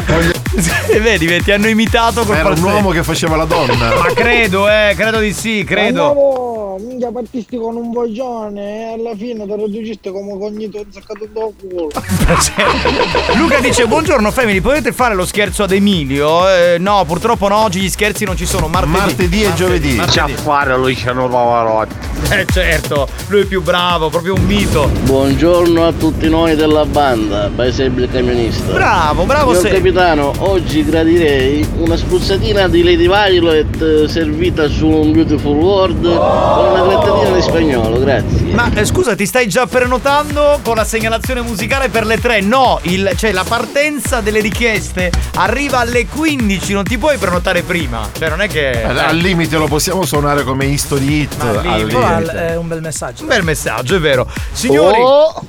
Forte! 0.07 0.40
E 0.53 0.99
vedi, 0.99 1.25
vedi, 1.27 1.43
ti 1.43 1.51
hanno 1.51 1.67
imitato 1.67 2.23
col 2.25 2.35
Era 2.35 2.49
un 2.49 2.55
falsetto. 2.55 2.75
uomo 2.75 2.89
che 2.91 3.03
faceva 3.03 3.35
la 3.37 3.45
donna. 3.45 3.95
Ma 3.95 4.13
credo, 4.13 4.69
eh, 4.69 4.93
credo 4.97 5.19
di 5.19 5.33
sì, 5.33 5.63
credo. 5.63 6.60
Andavo, 6.71 6.77
minchia 6.79 7.11
partisti 7.11 7.57
con 7.57 7.75
un 7.75 7.91
voglione 7.91 8.91
e 8.91 8.93
alla 8.93 9.15
fine 9.15 9.45
te 9.45 9.55
lo 9.55 9.65
registi 9.65 10.11
come 10.11 10.37
cognito 10.37 10.83
zaccato 10.89 11.27
da 11.31 11.47
culo. 11.59 11.89
Luca 13.37 13.59
dice 13.59 13.87
buongiorno 13.87 14.31
family, 14.31 14.61
potete 14.61 14.91
fare 14.91 15.15
lo 15.15 15.25
scherzo 15.25 15.63
ad 15.63 15.71
Emilio? 15.71 16.47
Eh, 16.47 16.77
no, 16.79 17.03
purtroppo 17.05 17.47
no, 17.47 17.57
oggi 17.57 17.81
gli 17.81 17.89
scherzi 17.89 18.25
non 18.25 18.37
ci 18.37 18.45
sono. 18.45 18.67
Martedì, 18.67 18.97
Martedì 18.97 19.43
e 19.43 19.53
giovedì. 19.53 19.97
C'ha 19.97 20.27
fare 20.27 20.77
Luciano 20.77 21.27
Pavarotti. 21.27 22.09
Eh 22.31 22.45
certo, 22.49 23.09
lui 23.27 23.41
è 23.41 23.45
più 23.45 23.61
bravo, 23.61 24.09
proprio 24.09 24.35
un 24.35 24.45
mito. 24.45 24.89
Buongiorno 25.03 25.85
a 25.85 25.91
tutti 25.91 26.29
noi 26.29 26.55
della 26.55 26.85
banda, 26.85 27.49
Paese 27.53 27.83
il 27.83 28.07
camionista. 28.09 28.71
Bravo, 28.71 29.25
bravo 29.25 29.49
Signor 29.49 29.67
sei. 29.67 29.73
capitano, 29.73 30.31
oggi 30.37 30.85
gradirei 30.85 31.67
una 31.79 31.97
spruzzatina 31.97 32.69
di 32.69 32.83
Lady 32.83 33.07
Violet 33.07 33.81
eh, 33.81 34.07
servita 34.07 34.69
su 34.69 34.87
un 34.87 35.11
Beautiful 35.11 35.57
World 35.57 36.03
con 36.03 36.60
una 36.69 36.83
grattatina 36.83 37.35
di 37.35 37.41
spagnolo, 37.41 37.99
grazie. 37.99 38.41
Ma 38.53 38.71
eh, 38.73 38.85
scusa, 38.85 39.15
ti 39.15 39.25
stai 39.25 39.47
già 39.47 39.65
prenotando 39.67 40.59
con 40.63 40.75
la 40.75 40.83
segnalazione 40.83 41.41
musicale 41.41 41.89
per 41.89 42.05
le 42.05 42.19
tre? 42.19 42.41
No, 42.41 42.79
il- 42.83 43.11
cioè 43.15 43.31
la 43.31 43.43
partenza 43.47 44.21
delle 44.21 44.39
richieste 44.39 45.11
arriva 45.35 45.79
alle 45.79 46.05
15, 46.07 46.73
non 46.73 46.83
ti 46.83 46.97
puoi 46.97 47.17
prenotare 47.17 47.61
prima. 47.63 48.07
Cioè 48.17 48.29
non 48.29 48.41
è 48.41 48.47
che... 48.47 48.69
Eh, 48.71 48.83
Al 48.83 49.15
limite 49.17 49.57
lo 49.57 49.67
possiamo 49.67 50.05
suonare 50.05 50.43
come 50.43 50.65
history 50.65 51.21
hit. 51.21 51.35
Ma 51.43 51.61
lì- 51.61 51.67
al 51.67 51.85
limite. 51.85 52.47
È 52.47 52.55
un 52.57 52.67
bel 52.67 52.81
messaggio. 52.81 53.21
Un 53.23 53.27
bel 53.29 53.43
messaggio, 53.43 53.95
è 53.95 53.99
vero. 53.99 54.27
Signori... 54.51 54.99
Oh. 55.01 55.43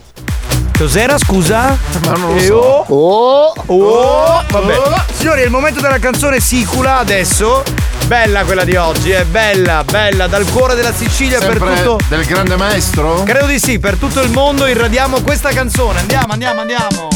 Cos'era, 0.82 1.16
scusa? 1.16 1.78
Ma 2.06 2.12
non 2.16 2.32
lo 2.34 2.36
Eh, 2.38 2.44
so. 2.44 2.84
oh. 2.88 3.52
Oh, 3.66 4.42
vabbè. 4.50 4.80
Signori, 5.12 5.42
è 5.42 5.44
il 5.44 5.50
momento 5.50 5.80
della 5.80 6.00
canzone 6.00 6.40
Sicula 6.40 6.98
adesso. 6.98 7.62
Bella 8.08 8.42
quella 8.42 8.64
di 8.64 8.74
oggi, 8.74 9.10
è 9.12 9.22
bella, 9.24 9.84
bella, 9.88 10.26
dal 10.26 10.44
cuore 10.50 10.74
della 10.74 10.92
Sicilia 10.92 11.38
per 11.38 11.50
Sempre 11.58 11.74
tutto. 11.84 11.98
del 12.08 12.24
grande 12.24 12.56
maestro? 12.56 13.22
Credo 13.22 13.46
di 13.46 13.60
sì, 13.60 13.78
per 13.78 13.94
tutto 13.94 14.20
il 14.22 14.30
mondo 14.32 14.66
irradiamo 14.66 15.20
questa 15.20 15.50
canzone. 15.50 16.00
Andiamo, 16.00 16.32
andiamo, 16.32 16.60
andiamo. 16.62 17.08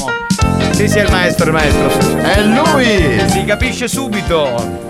Sì, 0.70 0.86
sì, 0.88 0.98
è 0.98 1.02
il 1.02 1.10
maestro, 1.10 1.46
è 1.46 1.48
il 1.48 1.52
maestro. 1.52 2.18
È 2.22 2.40
lui! 2.42 3.20
Si 3.30 3.44
capisce 3.44 3.88
subito. 3.88 4.84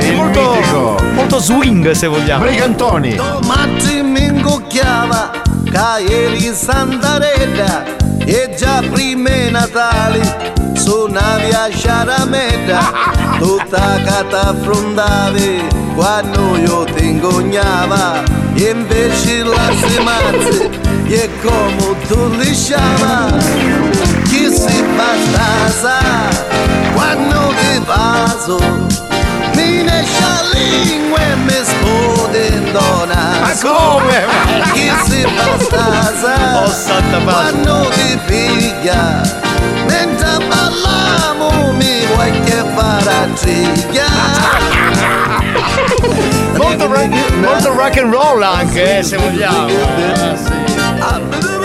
Il 0.00 0.14
molto, 0.14 0.50
mitico. 0.54 0.96
molto 1.12 1.38
swing 1.40 1.90
se 1.90 2.06
vogliamo. 2.06 2.42
Brigantoni. 2.44 3.14
Domani 3.16 4.02
mi 4.02 4.22
ingocchiava 4.24 5.37
che 5.70 6.02
ieri 6.12 6.54
Santarella 6.54 7.84
e 8.24 8.54
già 8.56 8.82
prima 8.90 9.50
Natale 9.50 10.54
suonavi 10.74 11.50
a 11.50 11.68
Sciarametta 11.70 12.80
tutta 13.38 13.96
che 13.96 14.28
t'affrontavi 14.28 15.66
quando 15.94 16.56
io 16.56 16.84
ti 16.84 17.06
ingognava. 17.06 18.22
E 18.54 18.70
invece 18.70 19.44
la 19.44 19.70
semazze 19.86 20.70
e 21.06 21.30
come 21.42 21.96
tu 22.08 22.28
lisciava 22.36 23.30
chi 24.24 24.50
si 24.50 24.84
bastasa 24.96 25.98
quando 26.92 27.54
ti 27.56 27.80
paso 27.84 29.07
mi 29.58 29.86
esce 29.86 30.20
la 30.20 30.42
lingua 30.52 31.18
e 31.18 31.34
mi 31.36 31.58
spode 31.62 32.70
donna 32.72 33.38
Ma 33.40 33.52
come? 33.60 34.24
chi 34.72 34.90
si 35.08 35.26
bastasa 35.36 36.62
Oh, 36.62 36.70
santa 36.70 37.18
pace. 37.18 37.52
quando 37.62 37.88
ti 37.94 38.18
piglia 38.26 39.20
mentre 39.86 40.38
balliamo 40.48 41.72
mi 41.72 42.06
vuoi 42.06 42.30
che 42.42 42.62
faraciglia 42.74 44.06
Molto 46.56 46.86
rock, 46.86 47.30
molto 47.40 47.72
rock 47.72 47.98
and 47.98 48.12
roll 48.12 48.42
anche, 48.42 48.98
eh, 48.98 49.02
se 49.02 49.16
vogliamo. 49.16 49.68
Eh, 49.68 50.36
sì. 50.36 51.57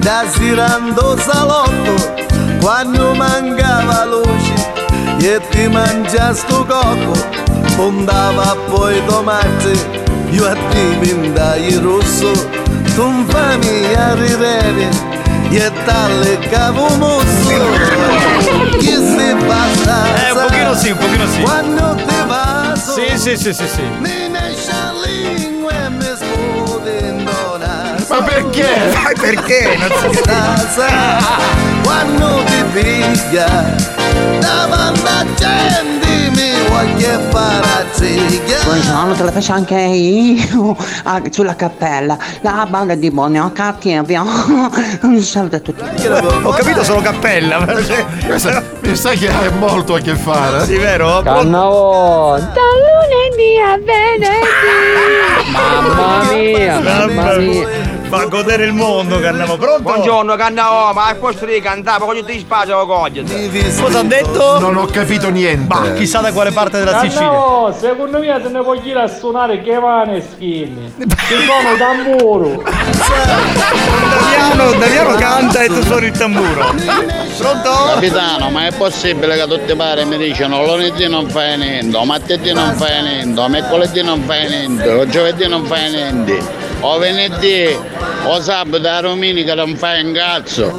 Da 0.00 0.24
girando 0.36 1.16
salotto 1.18 2.14
quando 2.60 3.14
mancava 3.14 4.04
luce 4.04 4.54
e 5.20 5.40
ti 5.50 5.68
mangia 5.68 6.32
sto 6.34 6.64
cocco 6.64 7.12
fondava 7.76 8.56
poi 8.68 9.02
tomate 9.06 9.72
io 10.30 10.46
a 10.46 10.54
te 10.70 10.82
mindai 11.00 11.76
rosso 11.76 12.32
tu 12.94 13.06
mi 13.06 13.24
fammi 13.28 13.94
a 13.94 14.14
ridere 14.14 14.88
e 15.50 15.72
talle 15.84 16.38
cavo 16.50 16.88
mosso 16.96 17.58
chi 18.78 18.86
si 18.94 19.36
passa 19.46 20.26
Eh, 20.26 20.30
un 20.32 20.42
pochino 20.46 20.74
sì, 20.74 20.90
un 20.90 20.96
pochino 20.98 21.26
sì. 21.26 21.40
quando 21.40 21.94
ti 21.96 22.14
vaso 22.26 22.92
Sì, 22.94 23.18
sì, 23.18 23.36
sì, 23.36 23.52
sì, 23.52 23.66
sì. 23.66 23.82
Ma 28.20 28.26
perché? 28.26 28.68
Ma 28.92 29.12
perché? 29.18 29.76
Non 29.78 30.12
si 30.12 30.20
casa 30.20 30.86
quando 31.82 32.44
ti 32.44 32.64
piglia 32.74 33.74
davanti 34.38 35.06
a 35.06 35.24
gente 35.34 36.30
mi 36.30 36.68
voglio 36.68 37.18
fare 37.30 37.66
a 37.66 37.84
ziglia 37.92 38.58
Buongiorno, 38.64 39.14
te 39.14 39.22
la 39.22 39.32
faccio 39.32 39.52
anche 39.52 39.74
io 39.74 40.76
ah, 41.04 41.22
sulla 41.30 41.56
cappella. 41.56 42.18
La 42.42 42.66
banda 42.68 42.94
di 42.94 43.10
Bonio 43.10 43.50
Cattivio. 43.52 44.22
Un 45.00 45.20
saluto 45.22 45.56
a 45.56 45.60
tutti. 45.60 45.82
Ho 46.42 46.50
capito 46.50 46.84
solo 46.84 47.00
cappella. 47.00 47.64
Mi 48.80 48.96
sa 48.96 49.12
che 49.12 49.28
ha 49.28 49.50
molto 49.58 49.94
a 49.94 50.00
che 50.00 50.14
fare. 50.14 50.64
Sì, 50.66 50.76
vero? 50.76 51.22
Cannavo! 51.22 52.36
Da 52.36 52.60
lunedì 52.84 53.58
a 53.64 53.78
venerdì! 53.78 54.48
Mamma 55.50 56.32
mia, 56.32 56.80
mamma 56.80 57.36
mia. 57.36 57.89
Fa 58.10 58.24
godere 58.24 58.64
il 58.64 58.72
mondo, 58.72 59.20
Cannavo. 59.20 59.56
Pronto? 59.56 59.82
Buongiorno 59.82 60.34
Cannavo, 60.34 60.92
ma 60.92 61.06
al 61.06 61.16
posto 61.18 61.46
di 61.46 61.60
cantare, 61.60 62.04
voglio 62.04 62.24
ti 62.24 62.40
spazio 62.40 62.76
lo 62.78 62.84
cogliete. 62.84 63.80
Cosa 63.80 64.00
ha 64.00 64.02
detto? 64.02 64.58
Non 64.58 64.76
ho 64.76 64.86
capito 64.86 65.30
niente. 65.30 65.72
Ma 65.72 65.92
chissà 65.92 66.18
da 66.18 66.32
quale 66.32 66.50
parte 66.50 66.80
della 66.80 66.98
Sicilia. 66.98 67.30
No, 67.30 67.72
secondo 67.78 68.18
me 68.18 68.40
se 68.42 68.48
ne 68.48 68.62
può 68.64 68.74
dire 68.74 69.02
a 69.02 69.06
suonare 69.06 69.62
che 69.62 69.78
vane 69.78 70.20
skinny. 70.28 70.92
Che 70.98 71.36
sono 71.46 71.76
tamburo. 71.78 72.64
Daviano, 74.10 74.72
Daviano 74.72 75.14
canta 75.14 75.60
e 75.60 75.68
tu 75.68 75.80
suoni 75.84 76.06
il 76.06 76.12
tamburo. 76.12 76.74
Pronto? 77.38 77.70
Capitano, 77.94 78.50
ma 78.50 78.66
è 78.66 78.72
possibile 78.72 79.36
che 79.36 79.46
tutti 79.46 79.70
i 79.70 79.76
pare 79.76 80.04
mi 80.04 80.16
dicono 80.18 80.66
lunedì 80.66 81.08
non 81.08 81.28
fai 81.28 81.56
niente, 81.56 82.04
martedì 82.04 82.52
non 82.52 82.74
fai 82.74 83.02
niente, 83.02 83.48
mercoledì 83.48 84.02
non 84.02 84.20
fai 84.22 84.48
niente, 84.48 85.06
giovedì 85.08 85.46
non 85.46 85.64
fai 85.64 85.90
niente, 85.92 86.42
o 86.80 86.98
venerdì, 86.98 87.76
o 88.24 88.40
sabato, 88.40 88.88
o 88.88 89.00
domenica 89.02 89.54
non 89.54 89.76
fai 89.76 90.04
un 90.04 90.12
cazzo. 90.12 90.72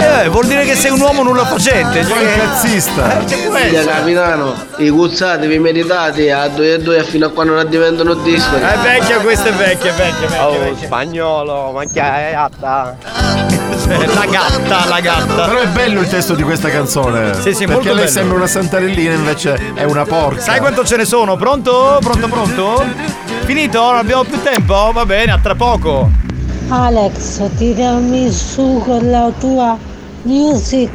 Eh, 0.00 0.28
vuol 0.28 0.46
dire 0.46 0.64
che 0.64 0.74
sei 0.74 0.90
un 0.90 1.00
uomo 1.00 1.22
nulla 1.22 1.44
facente. 1.44 2.04
Sei 2.04 2.24
un 2.24 2.30
cazzista. 2.38 3.20
Eh, 3.20 3.24
che 3.24 3.36
può 3.46 3.54
Figlia 3.56 3.80
essere? 3.80 3.94
capitano, 3.94 4.54
i 4.78 4.90
guzzati 4.90 5.46
vi 5.46 5.58
meritate 5.58 6.32
a 6.32 6.48
2 6.48 6.74
e 6.74 6.78
2 6.80 7.02
fino 7.04 7.26
a 7.26 7.30
quando 7.30 7.54
non 7.54 7.68
diventano 7.68 8.14
discoli. 8.14 8.62
È 8.62 8.76
vecchia 8.82 9.18
questa, 9.18 9.48
è 9.48 9.52
vecchia, 9.52 9.90
è 9.92 9.94
vecchia, 9.94 10.26
è 10.26 10.28
vecchia. 10.28 10.36
è 10.38 10.44
Oh, 10.44 10.58
vecchia. 10.58 10.86
spagnolo, 10.86 11.72
ma 11.72 11.84
che 11.84 12.00
è 12.00 12.34
atta? 12.34 12.96
Cioè, 13.82 14.06
la 14.06 14.26
gatta, 14.26 14.86
la 14.88 15.00
gatta. 15.00 15.44
Però 15.46 15.58
è 15.60 15.68
bello 15.68 16.00
il 16.00 16.08
testo 16.08 16.34
di 16.34 16.42
questa 16.42 16.68
canzone. 16.70 17.34
Sì, 17.34 17.52
sì, 17.52 17.64
Perché 17.64 17.72
molto 17.72 17.88
lei 17.88 17.96
bello. 17.98 18.08
sembra 18.10 18.36
una 18.36 18.46
santarellina, 18.46 19.14
invece 19.14 19.72
è 19.74 19.84
una 19.84 20.04
porca. 20.04 20.40
Sai 20.40 20.58
quanto 20.60 20.84
ce 20.84 20.96
ne 20.96 21.04
sono? 21.04 21.36
Pronto? 21.36 21.98
Pronto, 22.00 22.28
pronto? 22.28 22.84
Finito? 23.44 23.80
Non 23.80 23.96
abbiamo 23.98 24.24
più 24.24 24.40
tempo? 24.42 24.90
Va 24.92 25.04
bene, 25.06 25.32
a 25.32 25.38
tra 25.38 25.54
poco. 25.54 26.10
Alex, 26.68 27.42
tirami 27.56 28.32
su 28.32 28.82
con 28.84 29.08
la 29.10 29.30
tua 29.38 29.78
music 30.22 30.90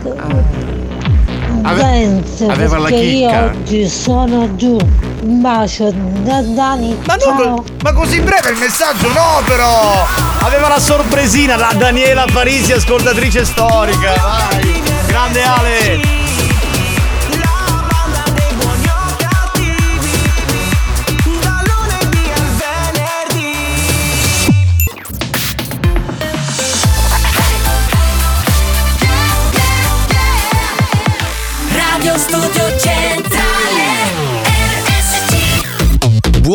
Ave- 1.63 1.81
dance 1.81 2.45
aveva 2.47 2.77
la 2.77 2.89
perché 2.89 2.99
io 3.03 3.27
chicca. 3.29 3.43
oggi 3.45 3.87
sono 3.87 4.55
giù. 4.55 4.77
Un 5.21 5.39
bacio 5.39 5.91
da 5.93 6.41
Dani. 6.41 6.99
Ma, 7.05 7.15
non, 7.15 7.63
ma 7.83 7.93
così 7.93 8.19
breve 8.21 8.49
il 8.49 8.57
messaggio 8.57 9.07
no 9.09 9.41
però! 9.45 10.03
Aveva 10.39 10.67
la 10.67 10.79
sorpresina, 10.79 11.55
la 11.55 11.73
Daniela 11.77 12.25
Parisi, 12.31 12.71
ascoltatrice 12.71 13.45
storica. 13.45 14.15
Vai! 14.15 14.81
Grande 15.05 15.43
Ale! 15.43 16.20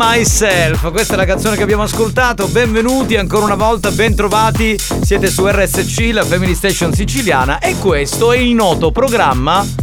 myself. 0.00 0.90
Questa 0.90 1.12
è 1.12 1.16
la 1.18 1.26
canzone 1.26 1.56
che 1.56 1.62
abbiamo 1.62 1.82
ascoltato. 1.82 2.46
Benvenuti 2.48 3.16
ancora 3.16 3.44
una 3.44 3.54
volta, 3.54 3.90
bentrovati. 3.90 4.78
Siete 5.02 5.28
su 5.28 5.46
RSC, 5.46 6.12
la 6.12 6.24
Family 6.24 6.54
Station 6.54 6.94
siciliana. 6.94 7.58
E 7.58 7.76
questo 7.76 8.32
è 8.32 8.38
il 8.38 8.54
noto 8.54 8.92
programma. 8.92 9.79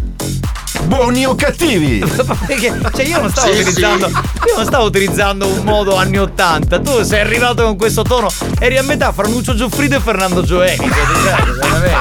Buoni 0.87 1.25
o 1.25 1.35
cattivi? 1.35 1.99
Perché, 2.47 2.73
cioè 2.95 3.05
io 3.05 3.19
non 3.21 3.29
stavo 3.29 3.51
Sì, 3.51 3.59
utilizzando. 3.59 4.07
sì. 4.07 4.13
Io 4.13 4.55
non 4.55 4.65
stavo 4.65 4.85
utilizzando 4.85 5.45
un 5.47 5.59
modo 5.63 5.95
anni 5.97 6.17
80. 6.17 6.79
Tu 6.79 7.03
sei 7.03 7.19
arrivato 7.21 7.63
con 7.63 7.75
questo 7.77 8.03
tono. 8.03 8.27
Eri 8.59 8.77
a 8.77 8.83
metà 8.83 9.11
fra 9.11 9.27
Nuccio 9.27 9.53
Giuffrido 9.53 9.97
e 9.97 9.99
Fernando 9.99 10.43
Gioeni. 10.43 10.77
Cioè, 10.77 10.87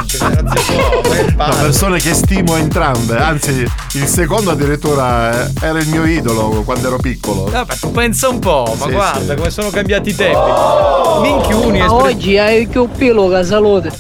cioè, 0.07 0.29
veramente, 0.29 1.21
il 1.27 1.35
Ma 1.37 1.45
padre. 1.47 1.63
persone 1.63 1.99
che 1.99 2.15
stimo 2.15 2.57
entrambe, 2.57 3.17
anzi 3.19 3.69
il 3.93 4.07
secondo 4.07 4.51
addirittura 4.53 5.47
eh, 5.47 5.51
era 5.61 5.79
il 5.81 5.89
mio 5.89 6.05
idolo 6.05 6.63
quando 6.65 6.87
ero 6.87 6.99
piccolo. 6.99 7.45
Vabbè, 7.51 7.77
tu 7.79 7.91
pensa 7.91 8.29
un 8.29 8.39
po', 8.39 8.73
ma 8.79 8.85
Sì, 8.87 8.93
guarda 8.93 9.33
sì. 9.33 9.37
come 9.37 9.51
sono 9.51 9.71
cambiati 9.71 10.11
i 10.11 10.15
tempi. 10.15 10.51
Minchiuni, 11.23 11.79
Ma 11.81 11.93
oggi 11.93 12.39
hai 12.39 12.67
più 12.69 12.89
pelo 12.89 13.29
che 13.29 13.45
salute. 13.45 13.93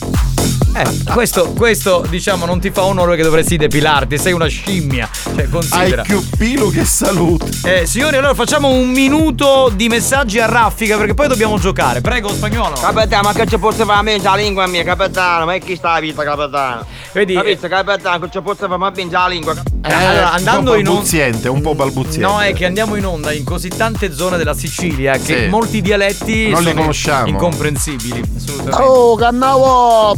Eh, 0.78 0.84
questo, 1.12 1.52
questo, 1.52 2.04
diciamo, 2.06 2.44
non 2.44 2.60
ti 2.60 2.70
fa 2.70 2.84
onore 2.84 3.16
che 3.16 3.22
dovresti 3.22 3.56
depilarti, 3.56 4.18
sei 4.18 4.32
una 4.34 4.46
scimmia. 4.46 5.08
Cioè, 5.10 5.48
considera. 5.48 6.02
Hai 6.02 6.08
più 6.08 6.22
pilo 6.36 6.68
che 6.68 6.84
salute. 6.84 7.48
Eh, 7.64 7.86
signori, 7.86 8.16
allora 8.16 8.34
facciamo 8.34 8.68
un 8.68 8.90
minuto 8.90 9.70
di 9.74 9.88
messaggi 9.88 10.38
a 10.38 10.44
raffica 10.44 10.98
perché 10.98 11.14
poi 11.14 11.28
dobbiamo 11.28 11.58
giocare. 11.58 12.02
Prego, 12.02 12.28
spagnolo. 12.28 12.74
Capitano, 12.78 13.22
ma 13.22 13.32
che 13.32 13.46
ci 13.46 13.56
posso 13.58 13.84
fare 13.86 13.98
a 14.00 14.02
me 14.02 14.18
la 14.20 14.34
lingua 14.34 14.66
mia, 14.66 14.84
capitano? 14.84 15.46
Ma 15.46 15.54
è 15.54 15.60
chi 15.60 15.76
sta 15.76 15.92
la 15.94 16.00
vita, 16.00 16.22
capitano? 16.24 16.84
Vedi? 17.12 17.32
Capito, 17.32 17.68
capitano, 17.68 18.18
che 18.18 18.28
ci 18.30 18.40
posso 18.42 18.68
fare 18.68 18.74
a 18.74 18.90
me 18.94 19.08
la 19.10 19.26
lingua? 19.28 19.54
Eh, 19.82 19.92
allora, 19.92 20.32
andando 20.32 20.72
un 20.72 20.78
in 20.78 20.84
po' 20.84 20.90
onda. 20.90 21.00
balbuziente, 21.00 21.48
un 21.48 21.60
po' 21.62 21.74
balbuziente. 21.74 22.18
No, 22.26 22.40
è 22.40 22.52
che 22.52 22.66
andiamo 22.66 22.96
in 22.96 23.06
onda 23.06 23.32
in 23.32 23.44
così 23.44 23.68
tante 23.68 24.12
zone 24.12 24.36
della 24.36 24.52
Sicilia 24.54 25.16
che 25.16 25.44
Sì. 25.44 25.46
molti 25.48 25.80
dialetti 25.80 26.48
Non 26.50 26.60
li 26.62 26.68
sono 26.68 26.80
conosciamo. 26.80 27.26
incomprensibili. 27.28 28.22
Assolutamente. 28.36 28.82
Oh, 28.82 29.14
cannavo, 29.16 30.16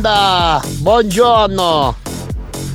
banda! 0.00 0.60
Buongiorno! 0.80 2.05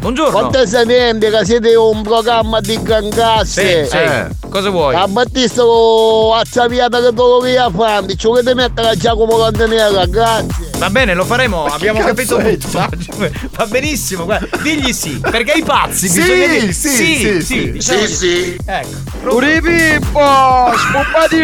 Buongiorno! 0.01 0.31
Quante 0.31 0.65
sapete 0.65 1.29
che 1.29 1.45
siete 1.45 1.75
un 1.75 2.01
programma 2.01 2.59
di 2.59 2.81
gangasse? 2.81 3.85
Sì, 3.85 3.89
sì. 3.91 4.49
Cosa 4.49 4.71
vuoi? 4.71 4.95
A 4.95 5.07
Battista 5.07 5.61
a 5.61 6.41
Zapiata 6.43 6.99
che 6.99 7.09
te 7.09 7.21
lo 7.21 7.39
via 7.39 7.69
fanti, 7.69 8.17
ci 8.17 8.25
volete 8.25 8.55
mettere 8.55 8.87
a 8.89 8.95
Giacomo 8.95 9.37
Cantanera, 9.37 10.03
grazie. 10.07 10.71
Va 10.79 10.89
bene, 10.89 11.13
lo 11.13 11.23
faremo, 11.23 11.65
abbiamo 11.65 11.99
cazzo 11.99 12.35
capito 12.35 12.67
tutto. 12.67 13.29
Va 13.55 13.65
benissimo, 13.67 14.25
guarda, 14.25 14.57
digli 14.63 14.91
sì, 14.91 15.19
perché 15.19 15.51
ai 15.51 15.63
pazzi 15.63 16.09
Sì, 16.09 16.19
bisogna 16.19 16.47
dire 16.47 16.73
sì, 16.73 16.89
sì, 16.89 16.95
sì, 16.95 17.15
sì, 17.15 17.41
sì. 17.41 17.71
diciamo 17.71 18.05
Sì, 18.07 18.15
sì. 18.15 18.57
Ecco. 18.65 19.29
Turi 19.29 19.61
Pippo, 19.61 20.19
spuppati 20.77 21.43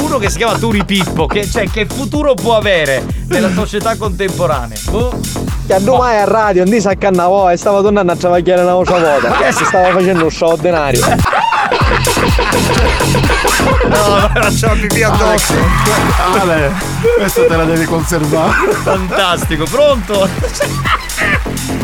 Uno 0.00 0.16
che 0.16 0.30
si 0.30 0.38
chiama 0.38 0.56
Turi 0.56 0.86
Pippo, 0.86 1.26
che, 1.26 1.46
cioè, 1.46 1.68
che 1.68 1.84
futuro 1.84 2.32
può 2.32 2.56
avere 2.56 3.04
nella 3.26 3.52
società 3.52 3.94
contemporanea? 3.94 4.78
Boh. 4.88 5.20
Che 5.66 5.80
domani 5.80 6.18
a 6.18 6.24
radio 6.24 6.64
non 6.64 6.78
si 6.78 6.86
accannavo 6.86 7.48
e 7.48 7.56
stava 7.56 7.80
tornando 7.80 8.12
a 8.12 8.16
travagliare 8.16 8.62
una 8.62 8.74
volta 8.74 8.98
volta. 8.98 9.32
Si 9.50 9.64
stava 9.64 9.92
facendo 9.92 10.24
un 10.24 10.30
straordinario. 10.30 11.00
No, 13.88 14.30
facciamo 14.34 14.74
pipì 14.74 15.02
addosso. 15.02 15.54
Ale, 16.38 16.70
questo 17.16 17.46
te 17.46 17.56
la 17.56 17.64
devi 17.64 17.84
conservare. 17.86 18.72
Fantastico, 18.82 19.64
pronto? 19.64 20.28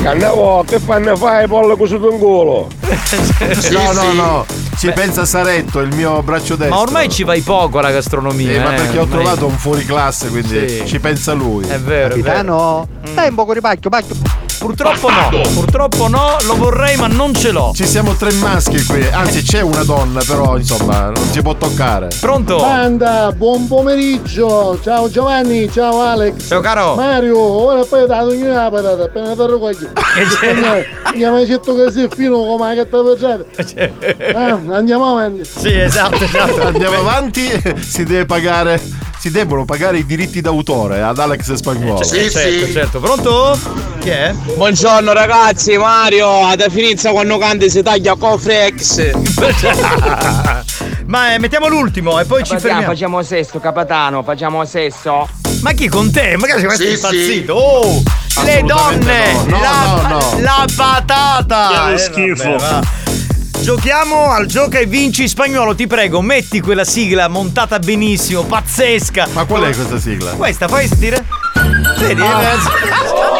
Cannavo, 0.02 0.64
che 0.66 0.78
fanno 0.78 1.16
fare 1.16 1.46
pollo 1.46 1.76
con 1.76 1.88
in 1.88 2.18
culo? 2.18 2.68
no, 3.70 3.92
no, 3.92 4.12
no. 4.12 4.59
Ci 4.80 4.90
pensa 4.92 5.26
Saretto, 5.26 5.80
il 5.80 5.94
mio 5.94 6.22
braccio 6.22 6.56
destro. 6.56 6.74
Ma 6.74 6.80
ormai 6.80 7.10
ci 7.10 7.22
vai 7.22 7.42
poco 7.42 7.80
alla 7.80 7.90
gastronomia. 7.90 8.50
Eh, 8.50 8.58
ma 8.60 8.70
perché 8.70 8.96
ho 8.96 9.02
ormai- 9.02 9.08
trovato 9.08 9.46
un 9.46 9.58
fuori 9.58 9.84
classe, 9.84 10.30
quindi 10.30 10.66
Sì. 10.70 10.86
ci 10.86 10.98
pensa 10.98 11.34
lui. 11.34 11.66
È 11.66 11.78
vero, 11.78 12.14
è 12.14 12.18
vero. 12.18 12.22
Capitano, 12.22 12.88
dai 13.12 13.28
un 13.28 13.34
po' 13.34 13.52
di 13.52 13.60
pacchio, 13.60 13.90
pacchio. 13.90 14.14
Purtroppo 14.60 15.08
no, 15.08 15.40
purtroppo 15.54 16.06
no, 16.06 16.36
lo 16.42 16.54
vorrei 16.54 16.94
ma 16.96 17.06
non 17.06 17.32
ce 17.32 17.50
l'ho. 17.50 17.72
Ci 17.74 17.86
siamo 17.86 18.12
tre 18.12 18.30
maschi 18.34 18.84
qui, 18.84 19.02
anzi 19.10 19.40
c'è 19.40 19.62
una 19.62 19.84
donna, 19.84 20.20
però 20.22 20.58
insomma 20.58 21.06
non 21.06 21.24
si 21.30 21.40
può 21.40 21.54
toccare. 21.54 22.08
Pronto? 22.20 22.58
Banda, 22.58 23.32
buon 23.32 23.66
pomeriggio! 23.66 24.78
Ciao 24.82 25.08
Giovanni, 25.08 25.72
ciao 25.72 26.02
Alex! 26.02 26.48
Ciao 26.48 26.60
caro! 26.60 26.94
Mario, 26.94 27.38
ora 27.38 27.84
poi 27.84 28.06
dato 28.06 28.34
io 28.34 28.52
la 28.52 28.68
patata, 28.70 29.04
appena 29.04 29.34
voglio! 29.34 29.92
Mi 31.14 31.24
ha 31.24 31.30
mai 31.30 31.46
detto 31.46 31.74
che 31.74 31.90
sei 31.90 32.08
fino 32.14 32.36
come 32.44 32.74
la 32.74 32.84
catta 32.84 32.98
per 33.02 34.34
ah, 34.36 34.60
Andiamo 34.76 35.12
avanti! 35.12 35.42
Sì, 35.42 35.72
esatto, 35.72 36.22
esatto. 36.22 36.60
Andiamo 36.60 36.98
avanti, 36.98 37.48
si 37.80 38.04
deve 38.04 38.26
pagare, 38.26 38.78
si 39.18 39.30
debbono 39.30 39.64
pagare 39.64 39.96
i 39.98 40.04
diritti 40.04 40.42
d'autore 40.42 41.00
ad 41.00 41.18
Alex 41.18 41.54
Spagnuolo. 41.54 42.02
Eh, 42.02 42.30
certo, 42.30 42.72
certo. 42.72 43.00
Pronto? 43.00 43.58
Chi 44.00 44.08
è? 44.08 44.34
Buongiorno 44.56 45.12
ragazzi, 45.12 45.76
Mario, 45.78 46.44
ad 46.46 46.64
finizia 46.70 47.12
quando 47.12 47.38
canti 47.38 47.70
si 47.70 47.82
taglia 47.82 48.14
cofrex. 48.16 49.10
Ma 51.06 51.34
eh, 51.34 51.38
mettiamo 51.38 51.66
l'ultimo 51.68 52.18
e 52.20 52.24
poi 52.24 52.42
ci 52.44 52.50
Capitano, 52.50 52.60
fermiamo. 52.74 52.92
Facciamo 52.92 53.22
sesto, 53.22 53.58
capitano, 53.58 54.22
facciamo 54.22 54.64
sesto. 54.64 55.28
Ma 55.62 55.72
chi 55.72 55.88
con 55.88 56.10
te? 56.12 56.36
Magari 56.36 56.60
sei 56.60 56.76
Sì, 56.76 56.92
impazzito. 56.92 57.54
Oh! 57.54 58.02
Le 58.44 58.62
donne! 58.64 59.32
no. 59.32 59.44
No, 59.46 59.60
la, 59.60 60.08
no, 60.08 60.18
no. 60.18 60.40
la 60.40 60.64
patata! 60.76 61.68
Che 61.88 61.92
Eh, 61.94 61.98
schifo. 61.98 62.50
vabbè, 62.50 62.56
va. 62.58 62.80
Giochiamo 63.60 64.30
al 64.30 64.46
gioca 64.46 64.78
e 64.78 64.86
vinci 64.86 65.28
spagnolo, 65.28 65.74
ti 65.74 65.86
prego, 65.86 66.20
metti 66.22 66.60
quella 66.60 66.84
sigla 66.84 67.28
montata 67.28 67.78
benissimo, 67.78 68.44
pazzesca. 68.44 69.28
Ma 69.32 69.44
qual 69.44 69.62
è 69.64 69.74
questa 69.74 69.98
sigla? 69.98 70.30
Questa, 70.32 70.68
fai 70.68 70.86
sentire? 70.86 71.24
Vedi? 71.98 72.22
Ah. 72.22 73.38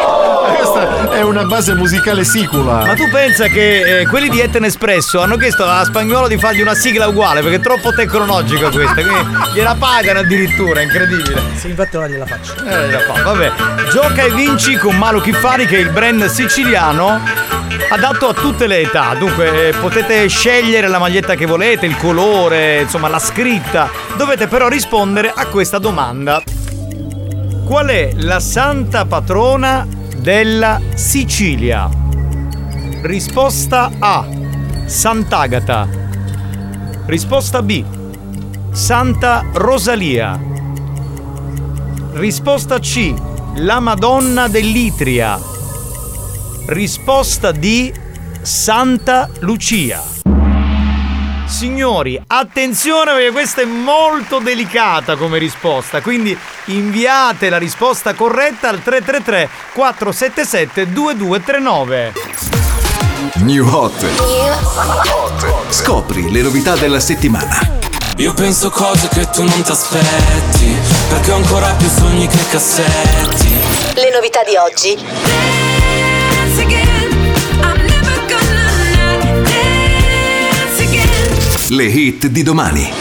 Questa 0.81 1.11
è 1.11 1.21
una 1.21 1.43
base 1.43 1.75
musicale 1.75 2.23
sicula. 2.23 2.85
Ma 2.85 2.93
tu 2.95 3.07
pensa 3.09 3.47
che 3.47 3.99
eh, 3.99 4.07
quelli 4.07 4.29
di 4.29 4.39
Etten 4.39 4.63
Espresso 4.63 5.21
hanno 5.21 5.37
chiesto 5.37 5.63
a 5.63 5.83
Spagnolo 5.83 6.27
di 6.27 6.37
fargli 6.37 6.61
una 6.61 6.73
sigla 6.73 7.07
uguale 7.07 7.41
perché 7.41 7.57
è 7.57 7.59
troppo 7.59 7.93
tecnologica 7.93 8.69
questa, 8.69 8.93
quindi 8.93 9.37
gliela 9.53 9.75
pagano 9.75 10.19
addirittura, 10.19 10.81
incredibile. 10.81 11.39
Sì, 11.55 11.69
infatti 11.69 11.97
non 11.97 12.07
gliela 12.07 12.25
faccio. 12.25 12.55
Eh, 12.65 12.87
gliela 12.87 12.99
fa, 13.01 13.21
vabbè. 13.21 13.51
Gioca 13.91 14.23
e 14.23 14.31
vinci 14.31 14.75
con 14.77 14.97
Malo 14.97 15.19
Chiffari 15.19 15.67
che 15.67 15.77
è 15.77 15.79
il 15.79 15.89
brand 15.89 16.25
siciliano 16.25 17.21
adatto 17.89 18.29
a 18.29 18.33
tutte 18.33 18.65
le 18.65 18.79
età. 18.79 19.13
Dunque 19.17 19.67
eh, 19.67 19.73
potete 19.73 20.27
scegliere 20.27 20.87
la 20.87 20.97
maglietta 20.97 21.35
che 21.35 21.45
volete, 21.45 21.85
il 21.85 21.97
colore, 21.97 22.81
insomma 22.81 23.07
la 23.07 23.19
scritta. 23.19 23.89
Dovete 24.17 24.47
però 24.47 24.67
rispondere 24.67 25.31
a 25.35 25.45
questa 25.45 25.77
domanda. 25.77 26.41
Qual 27.65 27.87
è 27.87 28.11
la 28.15 28.39
santa 28.39 29.05
patrona 29.05 29.99
della 30.21 30.79
Sicilia? 30.93 31.89
Risposta 33.01 33.91
A. 33.97 34.23
Sant'Agata. 34.85 35.87
Risposta 37.07 37.63
B. 37.63 37.83
Santa 38.71 39.43
Rosalia. 39.53 40.39
Risposta 42.13 42.77
C. 42.77 43.13
La 43.55 43.79
Madonna 43.79 44.47
dell'Itria. 44.47 45.39
Risposta 46.67 47.51
D. 47.51 47.91
Santa 48.43 49.27
Lucia. 49.39 50.20
Signori, 51.61 52.19
attenzione 52.25 53.13
perché 53.13 53.29
questa 53.29 53.61
è 53.61 53.65
molto 53.65 54.39
delicata 54.39 55.15
come 55.15 55.37
risposta, 55.37 56.01
quindi 56.01 56.35
inviate 56.65 57.49
la 57.49 57.59
risposta 57.59 58.15
corretta 58.15 58.69
al 58.69 58.81
333 58.81 59.47
477 59.71 60.91
2239. 60.91 62.13
New 63.43 63.67
Hot. 63.67 63.93
Scopri 65.69 66.31
le 66.31 66.41
novità 66.41 66.75
della 66.75 66.99
settimana. 66.99 67.59
Io 68.15 68.33
penso 68.33 68.71
cose 68.71 69.07
che 69.09 69.29
tu 69.29 69.43
non 69.43 69.61
ti 69.61 69.71
aspetti 69.71 70.75
Perché 71.07 71.31
ho 71.31 71.35
ancora 71.35 71.71
più 71.75 71.87
sogni 71.87 72.27
che 72.27 72.45
cassetti 72.49 73.49
Le 73.93 74.11
novità 74.11 74.43
di 74.43 74.55
oggi. 74.57 75.60
Le 81.73 81.85
hit 81.85 82.27
di 82.27 82.43
domani. 82.43 82.91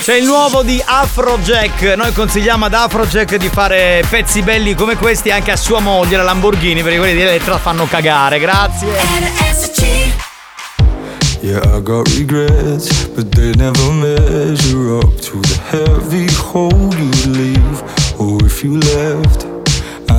C'è 0.00 0.14
il 0.16 0.24
nuovo 0.24 0.64
di 0.64 0.82
Afrojack. 0.84 1.94
Noi 1.96 2.12
consigliamo 2.12 2.64
ad 2.64 2.74
Afrojack 2.74 3.36
di 3.36 3.48
fare 3.48 4.04
pezzi 4.10 4.42
belli 4.42 4.74
come 4.74 4.96
questi 4.96 5.30
anche 5.30 5.52
a 5.52 5.56
sua 5.56 5.78
moglie, 5.78 6.16
la 6.16 6.24
Lamborghini, 6.24 6.82
perché 6.82 6.98
quelli 6.98 7.14
di 7.14 7.20
Elettra 7.20 7.56
fanno 7.56 7.86
cagare. 7.86 8.40
Grazie. 8.40 8.88
Yeah, 11.42 11.76
I 11.76 11.80
got 11.80 12.08
regrets, 12.16 13.06
but 13.14 13.32
they 13.36 13.52
never 13.54 13.92
measure 13.92 14.96
up 14.96 15.16
to 15.20 15.38
the 15.42 15.60
heavy 15.70 16.26
hole 16.34 16.92
you 16.96 17.10
leave. 17.32 17.84
Oh, 18.18 18.36
if 18.44 18.64
you 18.64 18.78
left, 18.78 19.46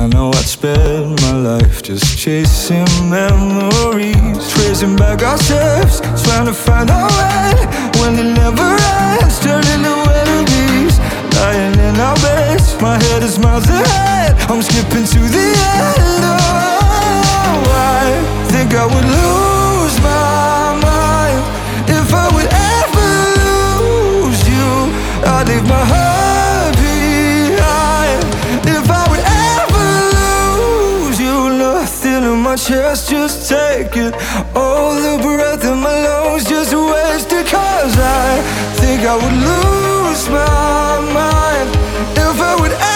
I 0.02 0.08
know 0.08 0.30
I'd 0.30 0.44
spend 0.44 1.22
my 1.22 1.30
life 1.30 1.80
just 1.80 2.18
chasing 2.18 2.84
memories, 3.08 4.50
tracing 4.50 4.96
back 4.96 5.22
our 5.22 5.38
steps, 5.38 6.00
trying 6.24 6.46
to 6.46 6.52
find 6.52 6.90
our 6.90 7.06
way 7.06 7.54
when 8.00 8.18
it 8.18 8.34
never 8.34 8.66
ends, 8.98 9.38
turning 9.38 9.82
to 9.86 9.94
enemies, 10.22 10.98
lying 11.38 11.78
in 11.78 12.00
our 12.00 12.16
beds. 12.16 12.74
My 12.82 12.98
head 13.00 13.22
is 13.22 13.38
miles 13.38 13.68
ahead, 13.68 14.34
I'm 14.50 14.60
skipping 14.60 15.06
to 15.06 15.20
the 15.36 15.46
end. 15.70 16.24
Oh, 16.26 17.62
I 17.70 18.10
think 18.50 18.74
I 18.74 18.84
would 18.84 19.06
lose 19.06 19.96
my 20.02 20.82
mind 20.82 21.42
if 21.86 22.12
I 22.12 22.26
would 22.34 22.50
ever 22.50 23.10
lose 23.38 24.42
you. 24.50 24.66
I'd 25.30 25.46
leave 25.46 25.62
my 25.68 25.84
heart 25.84 26.01
my 32.52 32.56
chest, 32.56 33.08
just 33.08 33.48
take 33.48 33.96
it. 33.96 34.12
All 34.54 34.94
the 34.94 35.16
breath 35.22 35.64
in 35.64 35.78
my 35.78 35.96
lungs, 36.04 36.44
just 36.44 36.74
waste 36.74 37.32
it. 37.32 37.46
Cause 37.46 37.96
I 37.96 38.42
think 38.76 39.00
I 39.06 39.14
would 39.16 39.38
lose 39.48 40.28
my 40.28 41.00
mind 41.16 41.70
if 42.14 42.40
I 42.50 42.54
would 42.60 42.91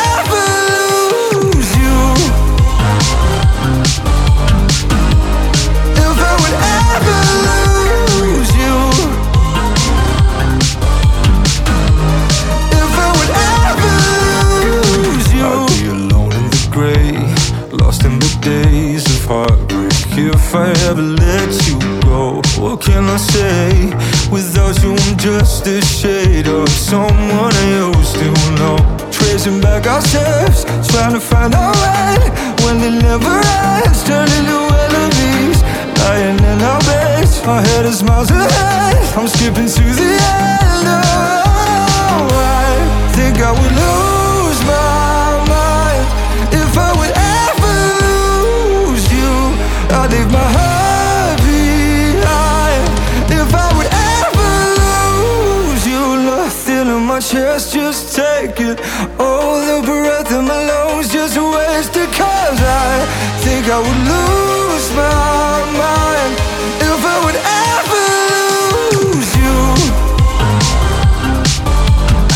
I 20.56 20.70
ever 20.88 21.02
let 21.02 21.52
you 21.68 21.78
go, 22.00 22.40
what 22.58 22.80
can 22.80 23.04
I 23.04 23.18
say? 23.18 23.92
Without 24.30 24.82
you, 24.82 24.92
I'm 24.92 25.16
just 25.18 25.66
a 25.66 25.82
shade 25.82 26.48
of 26.48 26.68
someone 26.70 27.52
I 27.52 27.66
used 27.92 28.14
to 28.16 28.28
know. 28.58 28.76
Tracing 29.12 29.60
back 29.60 29.86
our 29.86 30.00
steps, 30.00 30.64
trying 30.90 31.12
to 31.12 31.20
find 31.20 31.54
our 31.54 31.72
way. 31.72 32.16
When 32.64 32.76
it 32.80 33.02
never 33.02 33.36
ends, 33.84 34.02
turn 34.04 34.28
into 34.38 34.58
enemies. 34.84 35.60
Lying 36.00 36.38
in 36.38 36.62
our 36.62 36.80
beds, 36.88 37.40
our 37.44 37.60
head 37.60 37.84
is 37.84 38.02
miles 38.02 38.30
ahead. 38.30 38.96
I'm 39.14 39.28
skipping 39.28 39.68
to 39.68 39.84
the 40.00 40.08
end. 40.08 40.86
Oh, 42.16 42.28
I 42.32 43.12
think 43.12 43.40
I 43.40 43.52
would 43.52 43.74
lose 43.84 44.60
my 44.64 44.95
Leave 50.08 50.30
my 50.30 50.38
heart 50.38 51.38
behind 51.38 52.86
if 53.28 53.50
I 53.52 53.68
would 53.76 53.90
ever 53.90 54.52
lose 54.80 55.84
you. 55.84 56.04
Nothing 56.30 56.86
in 56.96 57.02
my 57.02 57.18
chest, 57.18 57.74
just 57.74 58.14
take 58.14 58.60
it. 58.60 58.78
All 59.18 59.58
the 59.58 59.82
breath 59.84 60.30
in 60.30 60.44
my 60.46 60.62
lungs, 60.70 61.12
just 61.12 61.36
waste 61.36 61.96
it. 61.96 62.10
Cause 62.14 62.60
I 62.62 63.04
think 63.42 63.66
I 63.66 63.78
would 63.80 64.02
lose 64.12 64.88
my 64.94 65.58
mind 65.80 66.55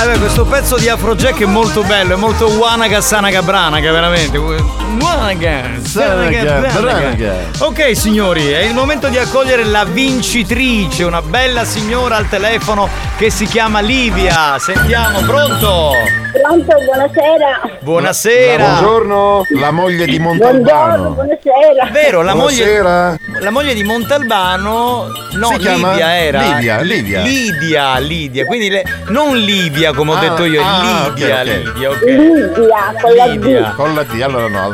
Beh, 0.06 0.18
questo 0.18 0.44
pezzo 0.44 0.76
di 0.78 0.88
Afrojack 0.88 1.42
è 1.42 1.44
molto 1.44 1.82
bello, 1.82 2.14
è 2.14 2.16
molto 2.16 2.46
Wanaga 2.48 3.00
Sanaga 3.00 3.42
Branaga, 3.42 3.92
veramente. 3.92 4.38
Wanaga 4.38 5.62
Sanaga 5.82 6.68
Branaga. 6.72 7.34
Ok 7.58 7.94
signori, 7.94 8.48
è 8.50 8.62
il 8.62 8.74
momento 8.74 9.08
di 9.08 9.18
accogliere 9.18 9.62
la 9.64 9.84
vincitrice, 9.84 11.04
una 11.04 11.20
bella 11.22 11.64
signora 11.64 12.16
al 12.16 12.28
telefono 12.28 12.88
che 13.18 13.30
si 13.30 13.44
chiama 13.46 13.80
Livia. 13.80 14.58
Sentiamo, 14.58 15.20
pronto? 15.20 15.92
Pronto, 16.32 16.76
buonasera. 16.84 17.78
Buonasera. 17.80 18.64
Buongiorno. 18.64 19.42
La 19.58 19.70
moglie 19.72 20.06
di 20.06 20.18
Buongiorno, 20.18 20.52
Montalbano. 20.60 21.10
buonasera. 21.10 21.88
Vero, 21.90 22.22
la 22.22 22.32
Buonasera. 22.32 23.18
moglie, 23.18 23.40
la 23.40 23.50
moglie 23.50 23.74
di 23.74 23.82
Montalbano, 23.82 25.06
no, 25.32 25.46
Si 25.48 25.56
chiama 25.58 25.90
Livia 25.90 26.16
era. 26.16 26.40
Livia, 26.40 26.80
Livia. 26.80 27.20
Lidia, 27.22 27.98
Lidia, 27.98 28.44
quindi 28.44 28.70
le- 28.70 28.84
non 29.08 29.36
Livia 29.36 29.89
come 29.94 30.12
ho 30.12 30.14
Ah, 30.16 30.20
detto 30.20 30.44
io, 30.44 30.60
ah, 30.62 31.06
ok, 31.08 31.18
Lidia, 31.18 31.40
ok. 31.40 31.46
Lidia, 31.64 31.90
ok. 31.90 32.02
Lidia, 32.04 32.94
con 33.00 33.14
la 33.14 33.26
D. 33.26 33.30
Lidia. 33.30 33.72
Con 33.76 33.94
la 33.94 34.02
D, 34.04 34.20
allora 34.22 34.48
no. 34.48 34.70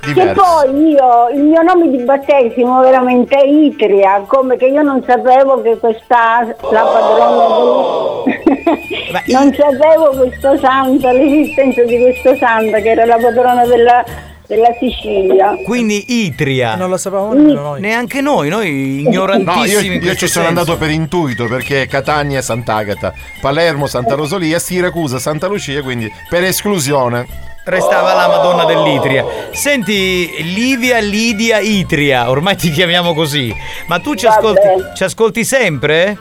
Che 0.00 0.12
Diverso. 0.14 0.40
poi 0.42 0.88
io, 0.92 1.28
il 1.34 1.42
mio 1.42 1.60
nome 1.60 1.90
di 1.90 1.98
battesimo 2.02 2.80
veramente 2.80 3.36
è 3.36 3.44
Itria, 3.46 4.22
come 4.26 4.56
che 4.56 4.66
io 4.66 4.80
non 4.80 5.02
sapevo 5.06 5.60
che 5.60 5.76
questa, 5.78 6.46
la 6.70 6.82
padrona 6.82 8.24
del... 8.24 9.22
non 9.34 9.52
sapevo 9.54 10.08
questo 10.16 10.56
santo, 10.56 11.10
l'esistenza 11.10 11.82
di 11.82 11.98
questo 12.00 12.34
santo 12.36 12.78
che 12.78 12.90
era 12.90 13.04
la 13.04 13.18
padrona 13.20 13.66
della, 13.66 14.02
della 14.50 14.74
Sicilia. 14.80 15.56
Quindi 15.64 16.26
Itria. 16.26 16.74
Non 16.74 16.90
lo 16.90 16.96
sapevamo 16.96 17.32
nemmeno 17.34 17.60
noi. 17.62 17.80
Neanche 17.80 18.20
noi, 18.20 18.48
noi 18.48 19.00
No, 19.04 19.08
ignorantissimi. 19.10 19.70
io, 19.70 19.80
in 19.80 19.92
io 19.92 20.00
questo 20.00 20.26
ci 20.26 20.32
sono 20.32 20.46
senso. 20.46 20.60
andato 20.60 20.76
per 20.76 20.90
intuito 20.90 21.46
perché 21.46 21.86
Catania 21.86 22.40
è 22.40 22.42
Sant'Agata, 22.42 23.12
Palermo 23.40 23.86
Santa 23.86 24.16
Rosalia, 24.16 24.58
Siracusa 24.58 25.20
Santa 25.20 25.46
Lucia, 25.46 25.80
quindi 25.82 26.10
per 26.28 26.42
esclusione. 26.42 27.26
Restava 27.62 28.14
la 28.14 28.26
Madonna 28.26 28.64
dell'Itria. 28.64 29.24
Senti, 29.52 30.28
Livia 30.42 30.98
Lidia 30.98 31.58
Itria, 31.60 32.28
ormai 32.28 32.56
ti 32.56 32.70
chiamiamo 32.72 33.14
così. 33.14 33.54
Ma 33.86 34.00
tu 34.00 34.14
ci 34.16 34.26
ascolti, 34.26 34.60
ci 34.96 35.04
ascolti 35.04 35.44
sempre? 35.44 36.18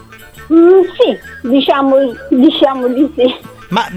Mm, 0.54 0.82
sì, 0.84 1.48
diciamo, 1.48 1.96
diciamo 2.30 2.88
di 2.90 3.12
sì. 3.16 3.36
Ma 3.70 3.88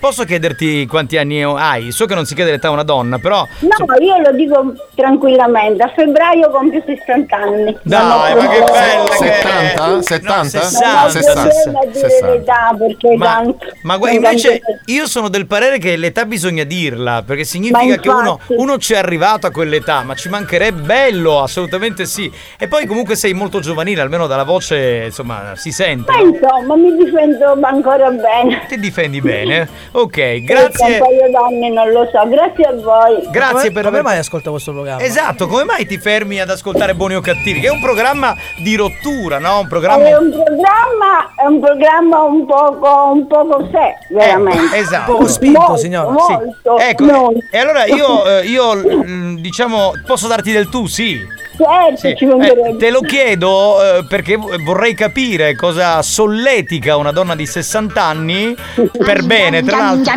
posso 0.00 0.24
chiederti 0.24 0.86
quanti 0.86 1.16
anni 1.18 1.42
hai? 1.42 1.90
So 1.90 2.06
che 2.06 2.14
non 2.14 2.24
si 2.24 2.34
chiede 2.34 2.50
l'età 2.52 2.68
a 2.68 2.70
una 2.70 2.82
donna, 2.82 3.18
però. 3.18 3.46
No, 3.60 3.94
io 4.00 4.18
lo 4.18 4.32
dico 4.32 4.72
tranquillamente, 4.94 5.82
a 5.82 5.92
febbraio 5.94 6.50
compio 6.50 6.82
60 6.84 7.36
anni. 7.36 7.76
Dai, 7.82 8.34
ma 8.34 8.48
che 8.48 8.58
bella 8.58 9.04
che 9.04 9.16
70? 9.16 10.02
70? 10.02 10.58
Non 10.58 11.04
ho 11.04 11.08
60. 11.10 11.42
problema 11.42 11.80
a 11.80 11.86
dire 11.86 12.08
60. 12.10 12.26
l'età 12.32 12.76
perché 12.78 13.16
Ma, 13.16 13.26
tanto. 13.26 13.66
ma 13.82 13.96
guarda, 13.96 14.16
invece 14.16 14.60
io 14.86 15.06
sono 15.06 15.28
del 15.28 15.46
parere 15.46 15.78
che 15.78 15.96
l'età 15.96 16.24
bisogna 16.24 16.64
dirla, 16.64 17.22
perché 17.22 17.44
significa 17.44 17.84
Ma 17.84 17.96
che 17.96 18.08
uno, 18.08 18.30
infatti. 18.40 18.54
uno 18.56 18.78
ci 18.78 18.94
è 18.94 18.96
arrivato 18.96 19.46
a 19.46 19.50
quell'età, 19.50 20.02
ma 20.02 20.14
ci 20.14 20.28
mancherebbe 20.28 20.82
bello, 20.82 21.42
assolutamente 21.42 22.06
sì. 22.06 22.30
E 22.58 22.68
poi 22.68 22.86
comunque 22.86 23.14
sei 23.16 23.34
molto 23.34 23.60
giovanile, 23.60 24.00
almeno 24.00 24.26
dalla 24.26 24.44
voce, 24.44 25.04
insomma, 25.06 25.52
si 25.54 25.70
sente. 25.70 26.10
Ma 26.12 26.18
insomma, 26.18 26.76
mi 26.76 26.96
difendo 26.96 27.58
ancora 27.60 28.10
bene. 28.10 28.64
Ti 28.68 28.78
difendi 28.86 29.20
bene. 29.20 29.68
Ok, 29.92 30.40
grazie. 30.42 30.94
Un 30.94 30.98
paio 30.98 31.30
d'anni 31.30 31.70
non 31.70 31.90
lo 31.90 32.08
so, 32.10 32.26
grazie 32.28 32.64
a 32.64 32.72
voi. 32.72 33.26
Grazie 33.30 33.52
come, 33.52 33.62
per 33.72 33.84
come 33.84 33.88
aver- 33.88 34.02
mai 34.04 34.18
ascolta 34.18 34.50
questo 34.50 34.72
programma? 34.72 35.02
Esatto, 35.02 35.46
come 35.46 35.64
mai 35.64 35.86
ti 35.86 35.98
fermi 35.98 36.40
ad 36.40 36.50
ascoltare 36.50 36.94
Buoni 36.94 37.14
o 37.16 37.20
Cattivi? 37.20 37.60
Che 37.60 37.66
è 37.68 37.70
un 37.70 37.80
programma 37.80 38.34
di 38.62 38.76
rottura, 38.76 39.38
no? 39.38 39.58
Un 39.60 39.64
È 39.66 39.68
programma. 39.68 40.18
un 40.18 40.30
programma, 40.30 41.32
è 41.36 41.46
un 41.46 41.60
programma 41.60 42.22
un 42.22 42.46
poco, 42.46 43.10
un 43.12 43.26
poco 43.26 43.68
sé, 43.70 44.14
veramente. 44.14 44.76
esatto. 44.76 45.12
Un 45.12 45.18
po' 45.18 45.28
spinto, 45.28 45.58
Molto, 45.58 45.76
signora. 45.76 46.10
Molto, 46.10 46.78
Ecco, 46.78 47.04
molto. 47.04 47.40
e 47.50 47.58
allora 47.58 47.84
io, 47.86 48.26
eh, 48.38 48.44
io 48.44 48.74
mm, 48.74 49.36
diciamo, 49.38 49.92
posso 50.06 50.26
darti 50.28 50.52
del 50.52 50.68
tu, 50.68 50.86
sì. 50.86 51.44
Certo, 51.56 51.96
Sì, 51.96 52.14
ci 52.16 52.24
mancherebbe. 52.26 52.68
eh, 52.70 52.76
te 52.76 52.90
lo 52.90 53.00
chiedo 53.00 53.82
eh, 53.98 54.04
perché 54.04 54.36
vorrei 54.36 54.94
capire 54.94 55.54
cosa 55.54 56.02
solletica 56.02 56.96
una 56.96 57.12
donna 57.12 57.34
di 57.34 57.46
60 57.46 58.02
anni 58.02 58.54
per 58.98 59.22
bene, 59.26 59.62
tra 59.62 59.78
l'altro. 59.78 60.12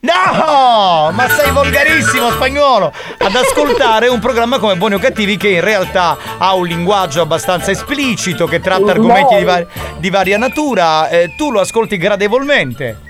No, 0.00 1.10
ma 1.12 1.28
sei 1.30 1.50
volgarissimo 1.50 2.30
spagnolo 2.30 2.92
ad 3.18 3.34
ascoltare 3.34 4.08
un 4.08 4.18
programma 4.20 4.58
come 4.58 4.76
Buoni 4.76 4.94
o 4.94 4.98
Cattivi 4.98 5.36
che 5.38 5.48
in 5.48 5.62
realtà 5.62 6.16
ha 6.38 6.54
un 6.54 6.66
linguaggio 6.66 7.22
abbastanza 7.22 7.70
esplicito 7.70 8.46
che 8.46 8.60
tratta 8.60 8.90
argomenti 8.90 9.36
di, 9.36 9.44
vari- 9.44 9.66
di 9.98 10.10
varia 10.10 10.36
natura. 10.36 11.08
Eh, 11.08 11.34
tu 11.36 11.50
lo 11.50 11.60
ascolti 11.60 11.96
gradevolmente. 11.96 13.03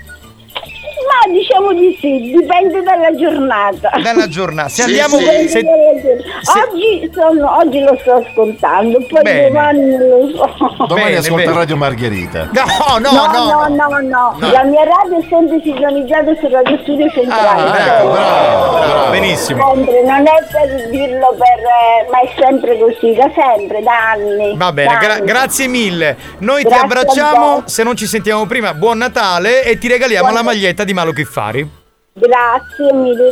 Ma 1.15 1.31
diciamo 1.31 1.71
di 1.73 1.97
sì, 2.01 2.19
dipende 2.31 2.81
dalla 2.83 3.13
giornata. 3.15 3.89
Dalla 4.01 4.27
giornata. 4.27 4.69
Se 4.69 4.83
andiamo 4.83 5.17
Dipende 5.17 5.47
se- 5.47 5.61
dalla 5.63 6.01
giornata. 6.01 6.69
Oggi, 6.69 7.11
sono, 7.13 7.57
oggi 7.57 7.79
lo 7.81 7.97
sto 8.01 8.13
ascoltando, 8.27 8.97
poi 9.07 9.21
Bene. 9.21 9.47
domani 9.47 9.79
non 9.97 10.07
lo 10.31 10.53
so. 10.57 10.85
Domani 10.87 11.05
Bene, 11.05 11.17
ascolta 11.17 11.43
bene. 11.45 11.53
Radio 11.57 11.77
Margherita. 11.77 12.49
No, 12.51 12.97
no, 12.99 13.11
No, 13.11 13.25
no. 13.31 13.67
no, 13.67 13.67
no, 13.75 13.99
no, 13.99 14.35
No. 14.39 14.51
La 14.51 14.63
mia 14.63 14.83
radio 14.83 15.19
è 15.19 15.25
sempre 15.29 15.59
sintonizzata 15.63 16.35
su 16.39 16.47
Radio 16.49 16.77
Studio 16.83 17.09
Centrale. 17.11 17.69
Ah, 17.69 17.77
ecco, 17.77 18.09
bravo, 18.11 18.71
bravo, 18.71 19.11
benissimo. 19.11 19.73
Sempre, 19.73 20.01
non 20.03 20.21
è 20.27 20.43
per 20.51 20.89
dirlo 20.89 21.35
per. 21.37 21.59
eh, 21.59 22.09
ma 22.11 22.19
è 22.21 22.33
sempre 22.39 22.77
così, 22.77 23.13
da 23.13 23.29
sempre, 23.33 23.81
da 23.81 24.11
anni. 24.11 24.55
Va 24.57 24.71
bene, 24.73 24.97
gra- 24.99 25.19
grazie 25.19 25.67
mille. 25.67 26.17
Noi 26.39 26.61
Grazie 26.63 26.77
ti 26.79 26.83
abbracciamo. 26.83 27.63
Se 27.65 27.83
non 27.83 27.95
ci 27.95 28.05
sentiamo 28.05 28.45
prima, 28.45 28.73
buon 28.73 28.97
Natale 28.97 29.63
e 29.63 29.77
ti 29.77 29.87
regaliamo 29.87 30.23
Buon- 30.29 30.35
la 30.37 30.43
maglietta 30.43 30.83
di 30.83 30.93
Malo 31.05 31.13
Chiffari. 31.13 31.69
Grazie 32.13 32.93
mille. 32.93 33.29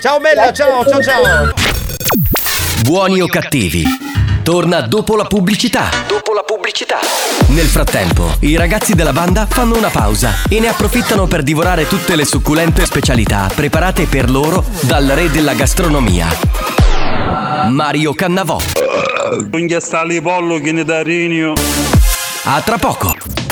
Ciao 0.00 0.18
bella, 0.18 0.50
Grazie 0.50 0.64
ciao, 0.64 0.84
ciao, 0.84 1.02
ciao. 1.02 1.52
Buoni 2.82 3.20
o 3.20 3.28
cattivi? 3.28 3.84
Torna 4.42 4.80
dopo 4.80 5.14
la 5.14 5.24
pubblicità. 5.24 5.88
Dopo 6.08 6.32
la 6.32 6.42
pubblicità. 6.42 6.98
Nel 7.48 7.66
frattempo, 7.66 8.34
i 8.40 8.56
ragazzi 8.56 8.94
della 8.94 9.12
banda 9.12 9.46
fanno 9.46 9.76
una 9.76 9.90
pausa 9.90 10.42
e 10.48 10.58
ne 10.58 10.66
approfittano 10.66 11.28
per 11.28 11.44
divorare 11.44 11.86
tutte 11.86 12.16
le 12.16 12.24
succulente 12.24 12.84
specialità 12.86 13.48
preparate 13.54 14.06
per 14.06 14.28
loro 14.28 14.64
dal 14.80 15.06
re 15.06 15.30
della 15.30 15.54
gastronomia. 15.54 16.26
Mario 17.68 18.14
Cannavò. 18.14 18.58
Un 19.52 19.66
ghiastale 19.66 20.20
pollo 20.20 20.58
che 20.58 20.72
ne 20.72 20.84
da. 20.84 21.04
A 22.44 22.60
tra 22.62 22.78
poco. 22.78 23.51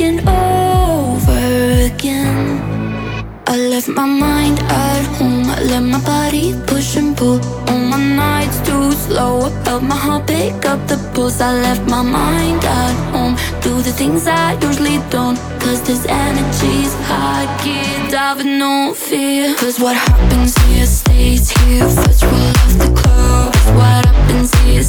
taken 0.00 0.28
over 0.28 1.42
again. 1.90 2.60
I 3.46 3.56
left 3.56 3.88
my 3.88 4.06
mind 4.06 4.58
at 4.60 5.04
home. 5.16 5.44
I 5.46 5.60
let 5.62 5.82
my 5.82 6.00
body 6.04 6.54
push 6.66 6.96
and 6.96 7.16
pull. 7.16 7.40
On 7.70 7.80
my 7.90 7.98
nights 7.98 8.58
too 8.66 8.92
slow. 8.92 9.50
I 9.66 9.78
my 9.80 9.96
heart 9.96 10.26
pick 10.26 10.64
up 10.66 10.80
the 10.88 10.96
pulse. 11.14 11.40
I 11.40 11.52
left 11.66 11.88
my 11.88 12.02
mind 12.02 12.64
at 12.64 12.94
home. 13.12 13.19
Do 13.60 13.82
the 13.82 13.92
things 13.92 14.26
I 14.26 14.58
usually 14.62 14.98
don't. 15.10 15.38
Cause 15.60 15.82
this 15.82 16.06
energy's 16.06 16.94
high. 17.08 17.30
With 18.36 18.46
no 18.46 18.94
fear. 18.94 19.54
Cause 19.56 19.78
what 19.80 19.96
happens 19.96 20.56
here 20.64 20.86
stays 20.86 21.50
here. 21.50 21.86
First 21.88 22.22
rule 22.22 22.54
of 22.64 22.78
the 22.78 22.90
club. 23.00 23.54
What 23.76 24.06
happens 24.06 24.54
here 24.62 24.82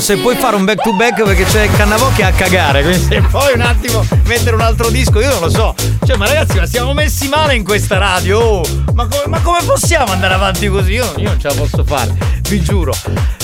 se 0.00 0.16
puoi 0.16 0.34
fare 0.36 0.56
un 0.56 0.64
back 0.64 0.82
to 0.82 0.92
back 0.94 1.22
perché 1.22 1.44
c'è 1.44 1.68
Cannavò 1.70 2.10
che 2.14 2.22
è 2.22 2.24
a 2.24 2.32
cagare, 2.32 2.82
quindi 2.82 3.04
se 3.06 3.20
puoi 3.30 3.52
un 3.54 3.60
attimo 3.60 4.04
mettere 4.24 4.54
un 4.54 4.62
altro 4.62 4.90
disco, 4.90 5.20
io 5.20 5.30
non 5.30 5.40
lo 5.40 5.50
so. 5.50 5.74
Cioè, 6.04 6.16
ma 6.16 6.26
ragazzi, 6.26 6.58
ma 6.58 6.66
siamo 6.66 6.92
messi 6.92 7.28
male 7.28 7.54
in 7.54 7.64
questa 7.64 7.98
radio. 7.98 8.38
oh. 8.38 8.62
Ma, 8.94 9.06
come, 9.06 9.22
ma 9.26 9.40
come 9.40 9.58
possiamo 9.64 10.12
andare 10.12 10.34
avanti 10.34 10.68
così? 10.68 10.92
Io, 10.92 11.12
io 11.16 11.28
non 11.28 11.40
ce 11.40 11.48
la 11.48 11.54
posso 11.54 11.84
fare, 11.84 12.14
vi 12.48 12.60
giuro. 12.62 12.92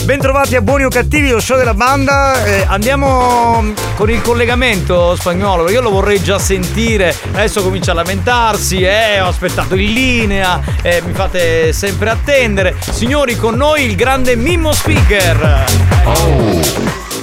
Bentrovati 0.03 0.57
a 0.57 0.61
Buoni 0.61 0.85
o 0.85 0.89
Cattivi, 0.89 1.31
lo 1.31 1.41
show 1.41 1.57
della 1.57 1.75
banda. 1.75 2.45
Eh, 2.45 2.65
andiamo 2.67 3.73
con 3.97 4.11
il 4.11 4.21
collegamento 4.23 5.15
spagnolo, 5.17 5.71
io 5.71 5.81
lo 5.81 5.91
vorrei 5.91 6.23
già 6.23 6.39
sentire. 6.39 7.15
Adesso 7.33 7.63
comincia 7.63 7.93
a 7.93 7.95
lamentarsi, 7.95 8.83
eh, 8.83 9.21
ho 9.21 9.29
aspettato 9.29 9.75
in 9.75 9.93
linea, 9.93 10.61
eh, 10.83 11.03
mi 11.05 11.13
fate 11.13 11.73
sempre 11.73 12.11
attendere. 12.11 12.77
Signori, 12.91 13.37
con 13.37 13.55
noi 13.55 13.85
il 13.85 13.95
grande 13.95 14.37
Mimmo 14.37 14.73
Speaker. 14.73 15.90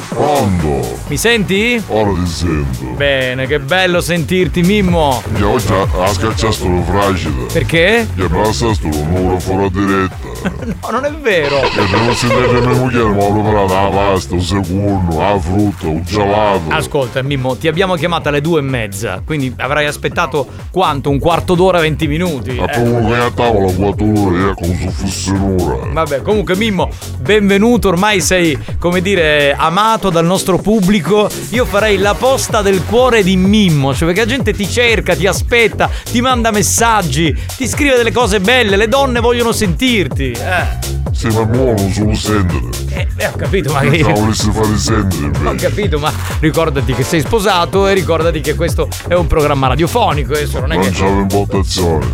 Pronto? 0.10 0.96
Mi 1.08 1.18
senti? 1.18 1.82
Ora 1.88 2.12
ti 2.14 2.26
sento. 2.30 2.86
Bene, 2.96 3.46
che 3.48 3.60
bello 3.60 4.02
sentirti, 4.02 4.62
Mimmo. 4.62 5.22
Io 5.38 5.52
oggi 5.52 5.72
ha 5.72 6.08
scacciato 6.14 6.68
lo 6.68 6.82
fragile. 6.84 7.46
Perché? 7.54 8.08
La 8.16 8.52
sta 8.52 8.74
sto 8.74 8.88
un'ora 8.88 9.40
fuori 9.40 9.70
diretta. 9.72 10.26
No, 10.82 10.92
non 10.92 11.06
è 11.06 11.12
vero. 11.12 11.62
E 11.62 11.70
non 11.92 12.14
si 12.14 12.28
deve 12.28 12.60
mia 12.62 12.70
moglie, 12.80 13.04
ma 13.04 13.24
ho 13.24 13.34
preparato 13.34 13.74
la 13.74 13.90
pasta, 13.90 14.34
un 14.36 14.42
secondo, 14.42 15.18
la 15.18 15.38
frutta, 15.40 15.88
un 15.88 16.04
gelato. 16.04 16.62
Ascolta, 16.70 17.22
Mimmo, 17.22 17.56
ti 17.58 17.68
abbiamo 17.68 17.96
chiamato 17.96 18.30
alle 18.30 18.40
due 18.42 18.60
e 18.60 18.64
mezza, 18.64 19.22
quindi 19.26 19.54
avrai 19.58 19.86
aspettato 19.88 20.48
quanto? 20.72 21.10
Un 21.10 21.20
quarto 21.20 21.56
d'ora, 21.56 21.80
20 21.80 22.08
minuti. 22.08 22.52
Ma 22.54 22.66
Eh. 22.66 22.74
comunque 22.82 23.18
a 23.18 23.32
tavola 23.32 23.72
quattro 23.74 24.06
ore, 24.06 24.50
eh, 24.50 24.54
come 24.54 24.78
se 24.78 24.90
fosse 24.90 25.32
un'ora. 25.32 25.88
Vabbè, 25.92 26.22
comunque 26.22 26.56
Mimmo, 26.56 26.90
benvenuto, 27.28 27.90
ormai 27.90 28.22
sei, 28.22 28.58
come 28.80 29.02
dire, 29.02 29.54
amato 29.54 30.10
dal 30.10 30.26
nostro 30.26 30.58
pubblico. 30.60 31.30
Io 31.50 31.66
farei 31.66 31.98
la 31.98 32.14
posta 32.14 32.62
del 32.62 32.82
cuore 32.86 33.22
di 33.22 33.36
Mimmo, 33.36 33.94
cioè 33.94 34.06
perché 34.08 34.22
la 34.22 34.28
gente 34.32 34.54
ti 34.54 34.66
cerca, 34.68 35.14
ti 35.14 35.28
aspetta, 35.28 35.90
ti 36.10 36.22
manda 36.22 36.52
messaggi, 36.52 37.36
ti 37.58 37.68
scrive 37.68 37.98
delle 37.98 38.14
cose 38.14 38.40
belle, 38.40 38.78
le 38.78 38.88
donne 38.88 39.20
vogliono 39.20 39.52
sentirti. 39.52 40.32
Eh, 40.32 40.96
Se 41.12 41.28
ma 41.32 41.44
buono 41.44 41.74
non 41.78 41.92
solo 41.92 42.16
sentire. 42.16 42.66
eh, 42.92 43.08
eh, 43.18 43.28
ho 43.28 43.36
capito, 43.36 43.74
ma 43.74 43.80
Che 43.82 43.98
cavolo 43.98 44.34
si 44.34 44.50
fate 44.50 44.78
sentire 44.78 45.26
Ho 45.26 45.50
invece. 45.50 45.68
capito, 45.68 46.00
ma 46.00 46.14
ricordati 46.40 46.94
che 46.94 47.04
sei 47.04 47.20
sposato 47.20 47.88
e 47.88 47.94
ricordati 47.94 48.40
che 48.40 48.56
questo 48.56 48.88
è 49.10 49.16
un 49.16 49.28
programma 49.28 49.68
radiofonico, 49.68 50.32
adesso 50.32 50.62
non 50.62 50.72
è 50.72 50.76
Non 50.78 50.90
che. 50.90 50.92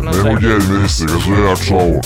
Mia 0.02 0.12
sai. 0.12 0.22
moglie 0.32 0.56
mi 0.58 0.80
disse 0.82 1.04
che 1.04 1.12
se 1.20 1.28
io 1.28 1.52
trovo 1.54 2.00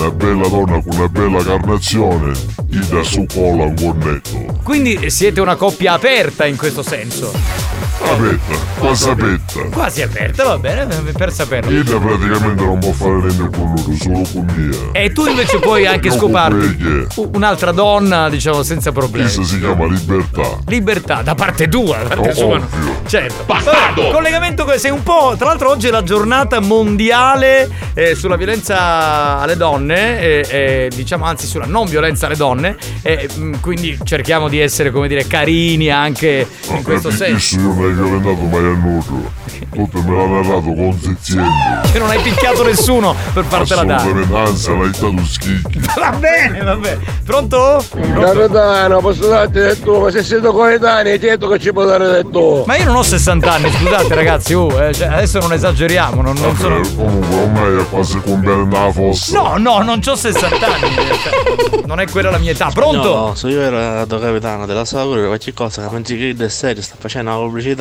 una 0.00 0.10
bella 0.12 0.48
donna 0.48 0.80
con 0.80 0.96
una 0.96 1.08
bella 1.08 1.44
carnazione, 1.44 2.32
gli 2.66 2.78
dà 2.86 3.02
su 3.02 3.26
colla 3.26 3.64
un 3.64 3.74
cornetto. 3.74 4.60
Quindi 4.62 5.10
siete 5.10 5.42
una 5.42 5.56
coppia 5.56 5.92
aperta 5.92 6.46
in 6.46 6.56
questo 6.56 6.82
senso. 6.82 7.69
Aspetta, 8.02 8.58
quasi 8.78 9.08
aspetta. 9.10 9.60
Quasi 9.70 10.02
aperta, 10.02 10.44
va 10.44 10.58
bene, 10.58 10.86
per 11.12 11.32
saperlo. 11.32 11.70
Ida 11.70 11.98
praticamente 11.98 12.64
non 12.64 12.78
può 12.78 12.92
fare 12.92 13.12
niente 13.20 13.56
con 13.56 13.74
loro, 13.74 13.94
solo 13.98 14.22
con 14.32 14.46
mia. 14.56 14.78
E 14.92 15.12
tu 15.12 15.26
invece 15.26 15.58
puoi 15.58 15.86
anche 15.86 16.10
scoparti 16.10 17.06
un'altra 17.32 17.72
donna, 17.72 18.28
diciamo, 18.30 18.62
senza 18.62 18.90
problemi. 18.92 19.24
Questa 19.26 19.42
si 19.44 19.58
chiama 19.60 19.86
libertà. 19.86 20.58
Libertà 20.66 21.22
da 21.22 21.34
parte 21.34 21.68
tua, 21.68 21.98
da 21.98 22.08
parte 22.16 22.28
Oh, 22.30 22.34
sua. 22.34 22.56
no. 22.58 22.64
ovvio. 22.72 23.00
Certo. 23.06 23.44
Vabbè, 23.46 24.10
collegamento 24.10 24.64
con 24.64 24.78
sei 24.78 24.90
un 24.90 25.02
po'. 25.02 25.34
Tra 25.36 25.46
l'altro, 25.48 25.70
oggi 25.70 25.88
è 25.88 25.90
la 25.90 26.02
giornata 26.02 26.58
mondiale 26.60 27.68
eh, 27.94 28.14
sulla 28.14 28.36
violenza 28.36 29.38
alle 29.40 29.56
donne, 29.56 30.20
eh, 30.20 30.46
eh, 30.48 30.90
diciamo 30.94 31.24
anzi 31.26 31.46
sulla 31.46 31.66
non 31.66 31.86
violenza 31.86 32.26
alle 32.26 32.36
donne. 32.36 32.76
mh, 33.02 33.60
quindi 33.60 33.98
cerchiamo 34.04 34.48
di 34.48 34.58
essere, 34.58 34.90
come 34.90 35.06
dire, 35.08 35.26
carini 35.26 35.90
anche 35.90 36.46
in 36.70 36.82
questo 36.82 37.10
senso. 37.10 37.58
Hai 37.90 37.96
violentato 37.96 38.42
mai 38.42 38.64
a 38.64 38.76
nudo. 38.76 39.32
Tutto 39.72 40.02
me 40.02 40.16
l'ha 40.16 40.26
narrato 40.26 40.72
con 40.74 40.96
sezienti. 41.00 41.90
Che 41.90 41.98
non 41.98 42.08
hai 42.08 42.20
picchiato 42.20 42.62
nessuno 42.62 43.16
per 43.32 43.44
fartela 43.44 43.82
dare. 43.82 44.10
Assolutamente, 44.10 44.36
anzi, 44.36 44.70
l'hai 44.70 44.90
dato 44.90 45.24
schicchi. 45.24 45.80
Va 45.98 46.12
bene, 46.12 46.62
va 46.62 46.76
bene. 46.76 47.00
Pronto? 47.24 47.84
Capitano, 47.90 49.00
posso 49.00 49.26
darti 49.26 49.58
del 49.58 49.80
tuo, 49.80 50.00
ma 50.00 50.10
se 50.10 50.22
siete 50.22 50.48
coetanei, 50.48 51.20
certo 51.20 51.48
che 51.48 51.58
ci 51.58 51.72
può 51.72 51.84
dare 51.84 52.06
del 52.08 52.28
tuo. 52.30 52.62
Ma 52.66 52.76
io 52.76 52.84
non 52.84 52.96
ho 52.96 53.02
60 53.02 53.52
anni, 53.52 53.70
scusate 53.72 54.14
ragazzi, 54.14 54.54
oh, 54.54 54.80
eh, 54.80 54.94
cioè, 54.94 55.08
adesso 55.08 55.40
non 55.40 55.52
esageriamo, 55.52 56.22
non, 56.22 56.36
non 56.36 56.56
sono... 56.56 56.80
Comunque, 56.94 57.36
ormai 57.36 57.80
è 57.80 57.88
quasi 57.88 58.20
come 58.20 58.54
nella 58.54 58.92
fossa. 58.92 59.40
No, 59.40 59.56
no, 59.58 59.82
non 59.82 60.00
ho 60.04 60.14
60 60.14 60.66
anni, 60.66 60.94
cioè, 60.94 61.84
non 61.86 62.00
è 62.00 62.08
quella 62.08 62.30
la 62.30 62.38
mia 62.38 62.52
età. 62.52 62.70
Pronto? 62.72 63.14
No, 63.14 63.34
se 63.34 63.48
io 63.48 63.60
ero 63.60 64.06
capitano 64.06 64.66
della 64.66 64.84
Sauro, 64.84 65.26
qualche 65.26 65.52
cosa 65.52 65.86
che 65.86 65.92
mentre 65.92 66.16
che 66.16 66.34
del 66.34 66.50
serio 66.50 66.82
sta 66.82 66.94
facendo 66.98 67.30
la 67.30 67.36
pubblicità 67.36 67.79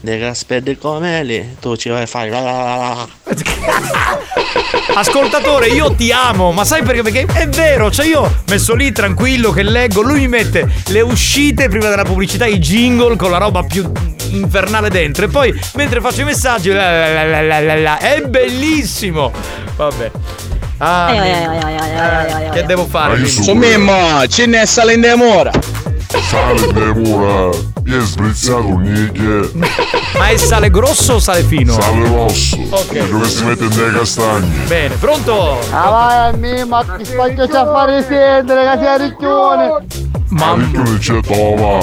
dei 0.00 0.18
Gasperi 0.18 0.78
Comeli, 0.78 1.56
tu 1.60 1.76
ci 1.76 1.88
vai 1.88 2.02
a 2.02 2.06
fare 2.06 2.30
la 2.30 2.40
la 2.40 2.52
la 2.54 2.64
la. 2.84 3.08
Ascoltatore, 5.00 5.68
io 5.68 5.92
ti 5.94 6.12
amo, 6.12 6.52
ma 6.52 6.64
sai 6.64 6.82
perché? 6.82 7.02
Perché 7.02 7.26
è 7.40 7.48
vero, 7.48 7.90
cioè 7.90 8.06
io 8.06 8.42
messo 8.48 8.74
lì 8.74 8.92
tranquillo 8.92 9.50
che 9.50 9.62
leggo, 9.62 10.02
lui 10.02 10.20
mi 10.20 10.28
mette 10.28 10.68
le 10.88 11.00
uscite 11.00 11.68
prima 11.68 11.88
della 11.88 12.04
pubblicità, 12.04 12.46
i 12.46 12.58
jingle 12.58 13.16
con 13.16 13.30
la 13.30 13.38
roba 13.38 13.62
più 13.62 13.90
infernale 14.28 14.90
dentro 14.90 15.24
e 15.24 15.28
poi 15.28 15.54
mentre 15.74 16.00
faccio 16.00 16.22
i 16.22 16.24
messaggi 16.24 16.70
la 16.70 17.08
la 17.12 17.24
la 17.24 17.40
la 17.42 17.60
la 17.60 17.74
la, 17.76 17.98
è 17.98 18.20
bellissimo. 18.22 19.32
Vabbè. 19.76 20.10
Ah, 20.78 21.12
Eh, 21.12 21.16
eh, 21.16 21.22
eh, 21.22 21.44
eh, 21.44 22.42
eh, 22.42 22.46
eh, 22.46 22.50
che 22.50 22.62
devo 22.64 22.84
fare? 22.86 23.24
Su 23.26 23.52
Mimmo, 23.54 24.26
ce 24.28 24.46
ne 24.46 24.66
sale 24.66 24.94
in 24.94 25.00
demora. 25.00 25.52
Sale 26.20 26.72
demora, 26.72 27.50
mi 27.84 27.96
è 27.96 28.00
sbrizzato 28.00 28.78
niente. 28.78 29.50
Ma 30.16 30.28
è 30.28 30.36
sale 30.36 30.70
grosso 30.70 31.14
o 31.14 31.18
sale 31.18 31.42
fino? 31.42 31.72
Sale 31.72 32.08
rosso. 32.08 32.56
Ok. 32.70 32.86
Quello 32.88 33.20
che 33.20 33.28
si 33.28 33.44
mette 33.44 33.66
nei 33.66 33.92
castagni. 33.92 34.50
Bene, 34.66 34.94
pronto? 34.96 35.58
Ah 35.70 35.90
vai 35.90 36.28
a 36.28 36.36
me, 36.36 36.64
ma 36.64 36.84
ti 36.96 37.04
spacchio 37.04 37.44
a 37.44 37.72
fare 37.72 38.04
sentire 38.06 38.70
che 38.76 38.84
sei 38.84 38.98
ricchione. 39.08 39.84
Ma 40.30 40.54
non 40.54 40.98
c'è 40.98 41.20
tova. 41.20 41.78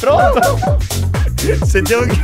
Pronto? 0.00 0.78
Sentiamo 1.64 2.04
chi. 2.06 2.18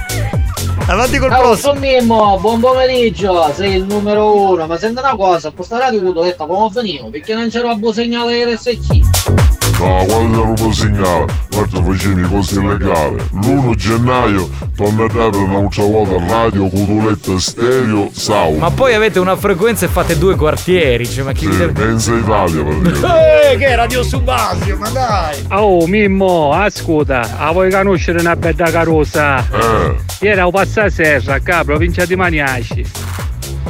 Avanti 0.89 1.19
col 1.19 1.31
Ciao, 1.31 1.41
prossimo. 1.41 1.73
sono 1.75 1.81
Mimmo, 1.81 2.39
buon 2.39 2.61
pomeriggio, 2.61 3.51
sei 3.55 3.75
il 3.75 3.85
numero 3.87 4.51
uno, 4.51 4.67
ma 4.67 4.79
senti 4.79 5.01
una 5.01 5.17
cosa, 5.17 5.51
questa 5.51 5.79
radio 5.79 6.01
che 6.01 6.19
ho 6.19 6.23
detto 6.23 6.47
come 6.47 6.69
venivo, 6.73 7.09
perché 7.11 7.35
non 7.35 7.49
c'era 7.49 7.73
un 7.73 7.81
buon 7.81 7.93
segnale 7.93 8.55
RSC. 8.55 9.56
No, 9.79 10.05
guarda 10.07 10.37
roba 10.39 10.73
segnale, 10.73 11.27
guarda 11.51 11.83
facevi 11.83 12.23
cose 12.23 12.59
illegali. 12.61 13.17
L'1 13.33 13.75
gennaio 13.75 14.49
torna 14.75 15.05
a 15.05 15.09
dare 15.09 15.37
un'altra 15.37 15.83
volta 15.85 16.25
radio, 16.27 16.69
cotoletta, 16.69 17.39
stereo, 17.39 18.09
sound. 18.13 18.59
Ma 18.59 18.71
poi 18.71 18.95
avete 18.95 19.19
una 19.19 19.37
frequenza 19.37 19.85
e 19.85 19.89
fate 19.89 20.17
due 20.17 20.35
quartieri, 20.35 21.07
cioè 21.07 21.25
ma 21.25 21.33
chi 21.33 21.51
Sì, 21.51 21.59
deve... 21.59 21.73
pensa 21.73 22.15
Italia 22.15 22.63
praticamente. 22.63 23.25
Eh, 23.47 23.57
che 23.59 23.77
Radio 23.77 24.03
Subasio, 24.03 24.77
ma 24.77 24.89
dai! 24.89 25.45
Oh 25.51 25.87
Mimmo, 25.87 26.53
ascolta, 26.53 27.37
a 27.39 27.53
vuoi 27.53 27.71
conoscere 27.71 28.19
una 28.19 28.35
bella 28.35 28.71
carosa? 28.71 29.39
Eh. 29.39 29.95
Ieri 30.21 30.41
ho 30.41 30.51
passato 30.51 30.87
a 30.87 30.91
serra, 30.91 31.41
qua, 31.41 31.63
provincia 31.65 32.05
di 32.07 32.17
Maniaci. 32.17 32.83
Ti 32.83 32.91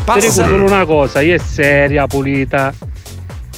Passa- 0.05 0.21
dico 0.21 0.33
solo 0.33 0.65
una 0.65 0.85
cosa, 0.87 1.21
è 1.21 1.37
seria, 1.39 2.07
pulita. 2.07 2.73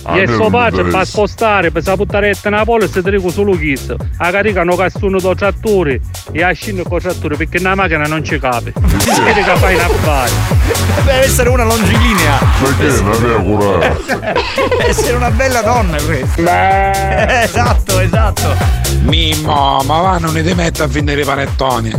A 0.05 0.17
E 0.17 0.21
me 0.27 0.33
suo 0.33 0.39
non 0.45 0.51
padre 0.51 0.77
per 0.77 0.85
interessa. 0.87 1.11
spostare, 1.11 1.71
per 1.71 1.83
saputtaretta 1.83 2.49
nella 2.51 2.65
polizia 2.65 3.03
ti 3.03 3.11
dico 3.11 3.31
solo 3.31 3.57
questo. 3.57 3.97
A 4.19 4.31
carica 4.31 4.61
hanno 4.63 4.77
cassuno 4.77 5.19
do 5.19 5.35
trattore 5.35 6.01
e 6.33 6.43
a 6.43 6.53
scendere 6.53 6.89
con 6.89 6.99
trattore 7.01 7.37
perché 7.37 7.59
nella 7.59 7.75
macchina 7.75 8.05
non 8.05 8.25
ci 8.25 8.39
cape. 8.39 8.73
Vedi 8.75 9.43
che 9.43 9.57
fai 9.57 9.75
in 9.75 9.81
affari. 9.81 10.33
Deve 11.05 11.25
essere 11.25 11.49
una 11.51 11.65
longilinea. 11.65 12.39
Perché 12.63 13.01
non 13.03 13.13
è 13.13 13.43
curare? 13.43 14.01
Deve 14.07 14.87
essere 14.89 15.17
una 15.17 15.31
bella 15.31 15.61
donna 15.63 15.97
questa. 16.01 17.43
esatto, 17.43 17.99
esatto. 18.01 18.57
Mimmo, 19.03 19.83
ma 19.85 20.01
va 20.01 20.19
non 20.19 20.33
ne 20.33 20.43
ti 20.43 20.55
metti 20.55 20.83
a 20.83 20.89
finire 20.89 21.21
i 21.21 21.25
panettoni. 21.25 21.93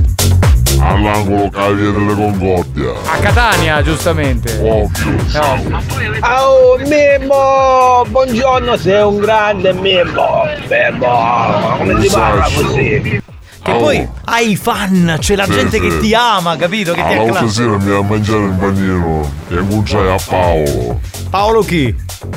All'angolo 0.78 1.49
Cavie 1.49 1.91
delle 1.91 2.13
Concordia. 2.13 2.91
A 3.05 3.17
Catania, 3.17 3.82
giustamente. 3.82 4.57
Ovvio. 4.61 5.15
No. 5.34 5.82
Oh 6.22 6.78
Mimmo, 6.86 8.05
buongiorno, 8.07 8.78
sei 8.78 9.01
un 9.01 9.17
grande 9.20 9.74
Mimmo. 9.74 10.43
Mimmo, 10.70 11.76
come 11.78 12.01
si 12.01 12.09
parla 12.09 12.43
così? 12.53 13.22
Che 13.61 13.72
poi 13.74 14.07
hai 14.26 14.51
i 14.51 14.55
fan, 14.55 15.17
c'è 15.20 15.36
la 15.36 15.43
Sì, 15.43 15.51
gente 15.51 15.78
sì. 15.78 15.80
che 15.82 15.99
ti 15.99 16.13
ama, 16.15 16.55
capito? 16.55 16.93
Che 16.93 17.01
ti 17.01 17.13
All'altra 17.13 17.32
acclama. 17.34 17.49
sera 17.51 17.78
mi 17.78 17.89
va 17.91 17.97
a 17.97 18.01
mangiare 18.03 18.43
il 18.45 18.53
panino 18.53 19.32
e 19.49 19.53
incontrai 19.55 20.11
a 20.11 20.17
Paolo, 20.26 20.99
Paolo 21.30 21.61
chi? 21.63 21.93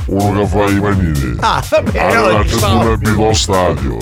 uno 0.06 0.40
che 0.40 0.46
fa 0.46 0.64
i 0.64 0.80
panini. 0.80 1.36
Ah, 1.40 1.62
va 1.68 1.80
bene, 1.82 2.00
Allora 2.00 2.26
allora, 2.26 2.44
c'è 2.44 2.56
pure 2.56 2.98
allo 3.24 3.32
stadio. 3.34 3.96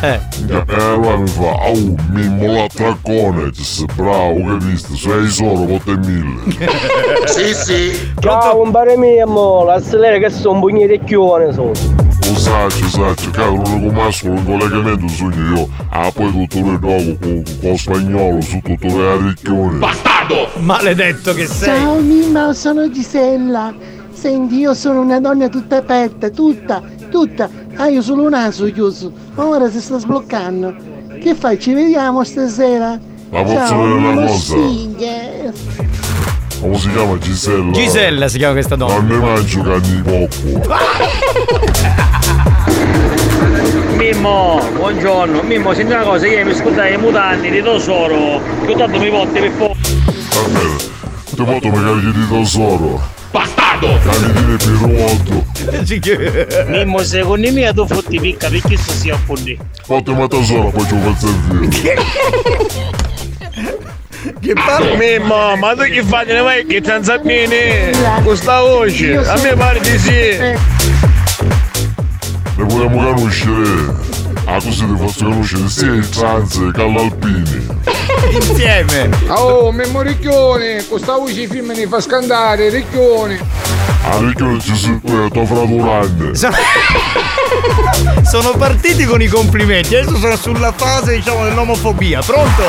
Eh. 0.00 0.20
E 0.48 0.64
allora 0.74 1.16
mi 1.16 1.26
fa, 1.26 1.42
oh, 1.42 1.94
Mimmo 2.10 2.52
la 2.52 2.66
traccone, 2.72 3.50
Disse, 3.50 3.84
bravo, 3.96 4.34
che 4.34 4.64
visto, 4.66 4.94
sei 4.94 5.26
solo, 5.28 5.66
volte 5.66 5.96
mille. 5.96 6.56
Sì, 7.26 7.52
sì. 7.52 8.12
Ciao, 8.20 8.62
un 8.62 8.70
bare 8.70 8.96
Mimmo, 8.96 9.64
la 9.64 9.80
sera 9.80 10.18
che 10.18 10.30
sono 10.30 10.54
un 10.54 10.60
pugnetecchione 10.60 11.52
sono. 11.52 11.72
Usaccio, 12.30 12.84
usaccio, 12.84 13.30
cavolo, 13.30 13.62
l'unico 13.62 13.92
mascolo 13.92 14.34
in 14.34 14.44
collegamento 14.44 15.08
sogno 15.08 15.56
io. 15.56 15.68
Ah, 15.88 16.10
poi 16.12 16.30
tutto 16.30 16.58
il 16.58 16.78
dopo 16.78 17.16
con, 17.20 17.42
con 17.60 17.76
spagnolo 17.76 18.40
su 18.40 18.60
tutto 18.62 18.86
le 18.86 19.10
arricchioni. 19.10 19.78
Bastardo! 19.78 20.48
Maledetto 20.58 21.34
che 21.34 21.46
sei. 21.46 21.80
Ciao 21.80 21.98
Mimma, 22.00 22.52
sono 22.52 22.88
Gisella. 22.90 23.74
Senti, 24.18 24.56
io 24.56 24.74
sono 24.74 25.02
una 25.02 25.20
donna 25.20 25.48
tutta 25.48 25.76
aperta, 25.76 26.28
tutta, 26.30 26.82
tutta. 27.08 27.48
Ah, 27.76 27.86
io 27.86 28.02
solo 28.02 28.24
un 28.24 28.30
naso 28.30 28.64
chiuso. 28.72 29.12
Ma 29.34 29.46
ora 29.46 29.70
si 29.70 29.80
sta 29.80 29.96
sbloccando. 30.00 30.74
Che 31.20 31.36
fai? 31.36 31.56
Ci 31.60 31.72
vediamo 31.72 32.24
stasera? 32.24 32.98
Ma 33.30 33.42
posso 33.44 33.54
Ciao, 33.54 33.86
dire 33.86 33.94
una 33.94 34.26
cosa? 34.26 34.54
Come 36.60 36.78
si 36.78 36.90
chiama 36.90 37.16
Gisella? 37.16 37.70
Gisella 37.70 38.26
si 38.26 38.38
chiama 38.38 38.54
questa 38.54 38.74
donna. 38.74 38.94
Non 38.94 39.06
ne 39.06 39.18
mangio 39.18 39.62
canni 39.62 40.02
di 40.02 40.02
poppo. 40.02 40.66
Mimmo, 43.94 44.60
buongiorno, 44.74 45.42
Mimmo, 45.42 45.74
senti 45.74 45.92
una 45.92 46.02
cosa, 46.02 46.26
io 46.26 46.44
mi 46.44 46.54
scordai 46.54 46.94
i 46.94 46.96
mutanti 46.96 47.50
di 47.50 47.62
tesoro, 47.62 48.40
che 48.66 48.74
tanto 48.74 48.98
mi 48.98 49.10
porti 49.10 49.38
per 49.38 49.52
po'. 49.52 49.76
Va 49.76 50.48
bene, 50.48 50.76
ti 51.24 51.36
porto 51.36 51.68
mi 51.68 51.84
carichi 51.84 52.12
di 52.12 52.28
tesoro. 52.28 53.17
Bastardo! 53.38 53.86
Di 54.48 55.98
pirotto. 56.00 56.66
Mimmo, 56.66 56.98
secondo 57.04 57.52
me 57.52 57.72
tu 57.72 57.86
fotti 57.86 58.18
picca 58.18 58.48
perché 58.48 58.76
si 58.76 58.90
sia 58.90 59.14
appunti. 59.14 59.56
Portami 59.86 60.22
a 60.22 60.26
tesoro, 60.26 60.70
poi 60.70 60.86
ci 60.86 60.96
faccio. 60.98 61.28
Che 64.40 64.52
parla? 64.54 64.96
Mimmo, 64.96 65.54
ma 65.56 65.74
tu 65.76 65.82
che 65.82 66.02
fai? 66.02 66.26
Ne 66.26 66.40
vai 66.40 66.66
che 66.66 66.80
transammini? 66.80 67.92
Questa 68.24 68.60
voce, 68.60 69.16
a 69.18 69.38
me 69.40 69.54
pare 69.54 69.78
di 69.78 69.98
sì. 69.98 70.38
Ne 72.56 72.64
vogliamo 72.64 73.14
conoscere. 73.14 74.17
Ah, 74.50 74.54
così 74.62 74.86
ti 74.86 74.96
faccio 74.96 75.24
conoscere 75.26 75.68
sia 75.68 75.92
il 75.92 76.08
trans 76.08 76.70
che 76.72 76.90
l'alpini. 76.90 77.66
Insieme. 78.32 79.10
Oh, 79.28 79.70
Mimmo 79.72 80.00
Ricchione, 80.00 80.86
questa 80.86 81.16
voce 81.16 81.46
film 81.46 81.72
ne 81.72 81.86
fa 81.86 82.00
scandare, 82.00 82.70
Ricchione. 82.70 83.38
Ah, 84.04 84.18
non 84.18 84.58
ci 84.58 84.74
sei 84.74 84.98
tu 85.04 85.12
e 85.12 85.28
tuo 85.28 85.44
fratello 85.44 85.76
grande. 85.76 86.32
Sono 88.24 88.52
partiti 88.56 89.04
con 89.04 89.20
i 89.20 89.26
complimenti, 89.26 89.94
adesso 89.96 90.16
sono 90.16 90.36
sulla 90.36 90.72
fase, 90.72 91.16
diciamo, 91.16 91.44
dell'omofobia. 91.44 92.22
Pronto? 92.22 92.62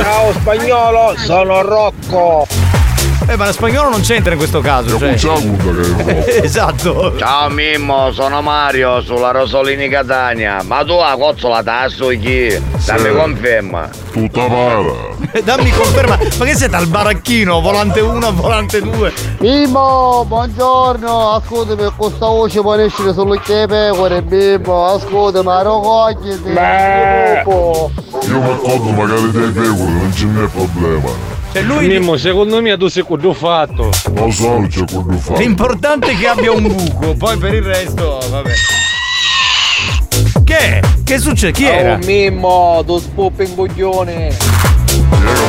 Ciao 0.00 0.32
spagnolo, 0.32 1.14
sono 1.18 1.60
Rocco. 1.60 2.46
Eh, 3.26 3.36
ma 3.36 3.46
lo 3.46 3.52
spagnolo 3.52 3.88
non 3.90 4.00
c'entra 4.00 4.32
in 4.32 4.38
questo 4.38 4.60
caso. 4.60 4.98
Cioè. 4.98 5.14
esatto. 6.42 7.14
Ciao 7.16 7.48
Mimmo, 7.48 8.10
sono 8.12 8.42
Mario 8.42 9.00
sulla 9.02 9.30
Rosolini 9.30 9.88
Catania. 9.88 10.62
Ma 10.64 10.84
tu 10.84 10.96
la 10.98 11.14
cozzola 11.18 11.62
tasso 11.62 12.08
chi? 12.08 12.48
Dammi 12.84 13.08
Sì. 13.08 13.14
conferma. 13.14 13.88
Tutta 14.12 14.44
para. 14.44 15.40
Dammi 15.44 15.70
conferma. 15.70 16.18
Ma 16.38 16.44
che 16.44 16.54
siete 16.56 16.74
al 16.76 16.88
baracchino? 16.88 17.60
Volante 17.60 18.00
1, 18.00 18.32
volante 18.32 18.80
2. 18.80 19.12
Mimmo, 19.38 20.24
buongiorno, 20.26 21.30
ascolta 21.32 21.74
per 21.76 21.92
questa 21.96 22.26
voce 22.26 22.60
può 22.60 22.74
essere 22.74 23.12
solo 23.12 23.34
che 23.36 23.66
pecore, 23.68 24.22
Mimmo, 24.28 24.84
ascolta, 24.86 25.42
ma 25.42 25.62
non 25.62 25.80
cogliete. 25.80 26.50
Io 28.28 28.40
mi 28.40 28.50
accorgo 28.50 28.90
magari 28.90 29.30
dei 29.30 29.50
pecore, 29.50 29.90
non 29.90 30.12
ce 30.12 30.24
n'è 30.26 30.46
problema. 30.48 31.40
Cioè 31.52 31.62
lui. 31.62 31.86
Mimmo, 31.86 32.16
secondo 32.16 32.60
me 32.62 32.76
tu 32.78 32.88
sei 32.88 33.02
quello 33.02 33.32
fatto. 33.34 33.90
Lo 34.14 34.30
so, 34.30 34.64
c'è 34.68 34.84
quello 34.84 35.18
fatto. 35.18 35.38
L'importante 35.38 36.12
è 36.12 36.16
che 36.18 36.26
abbia 36.26 36.50
un 36.52 36.62
buco, 36.66 37.14
poi 37.14 37.36
per 37.36 37.54
il 37.54 37.62
resto, 37.62 38.18
vabbè. 38.30 38.52
Che? 40.44 40.82
Che 41.04 41.18
succede? 41.18 41.52
Chi 41.52 41.66
Oh, 41.66 41.70
era? 41.70 41.96
Mimmo, 41.98 42.82
tu 42.86 42.98
spuppi 42.98 43.44
in 43.44 43.54
coglione. 43.54 44.34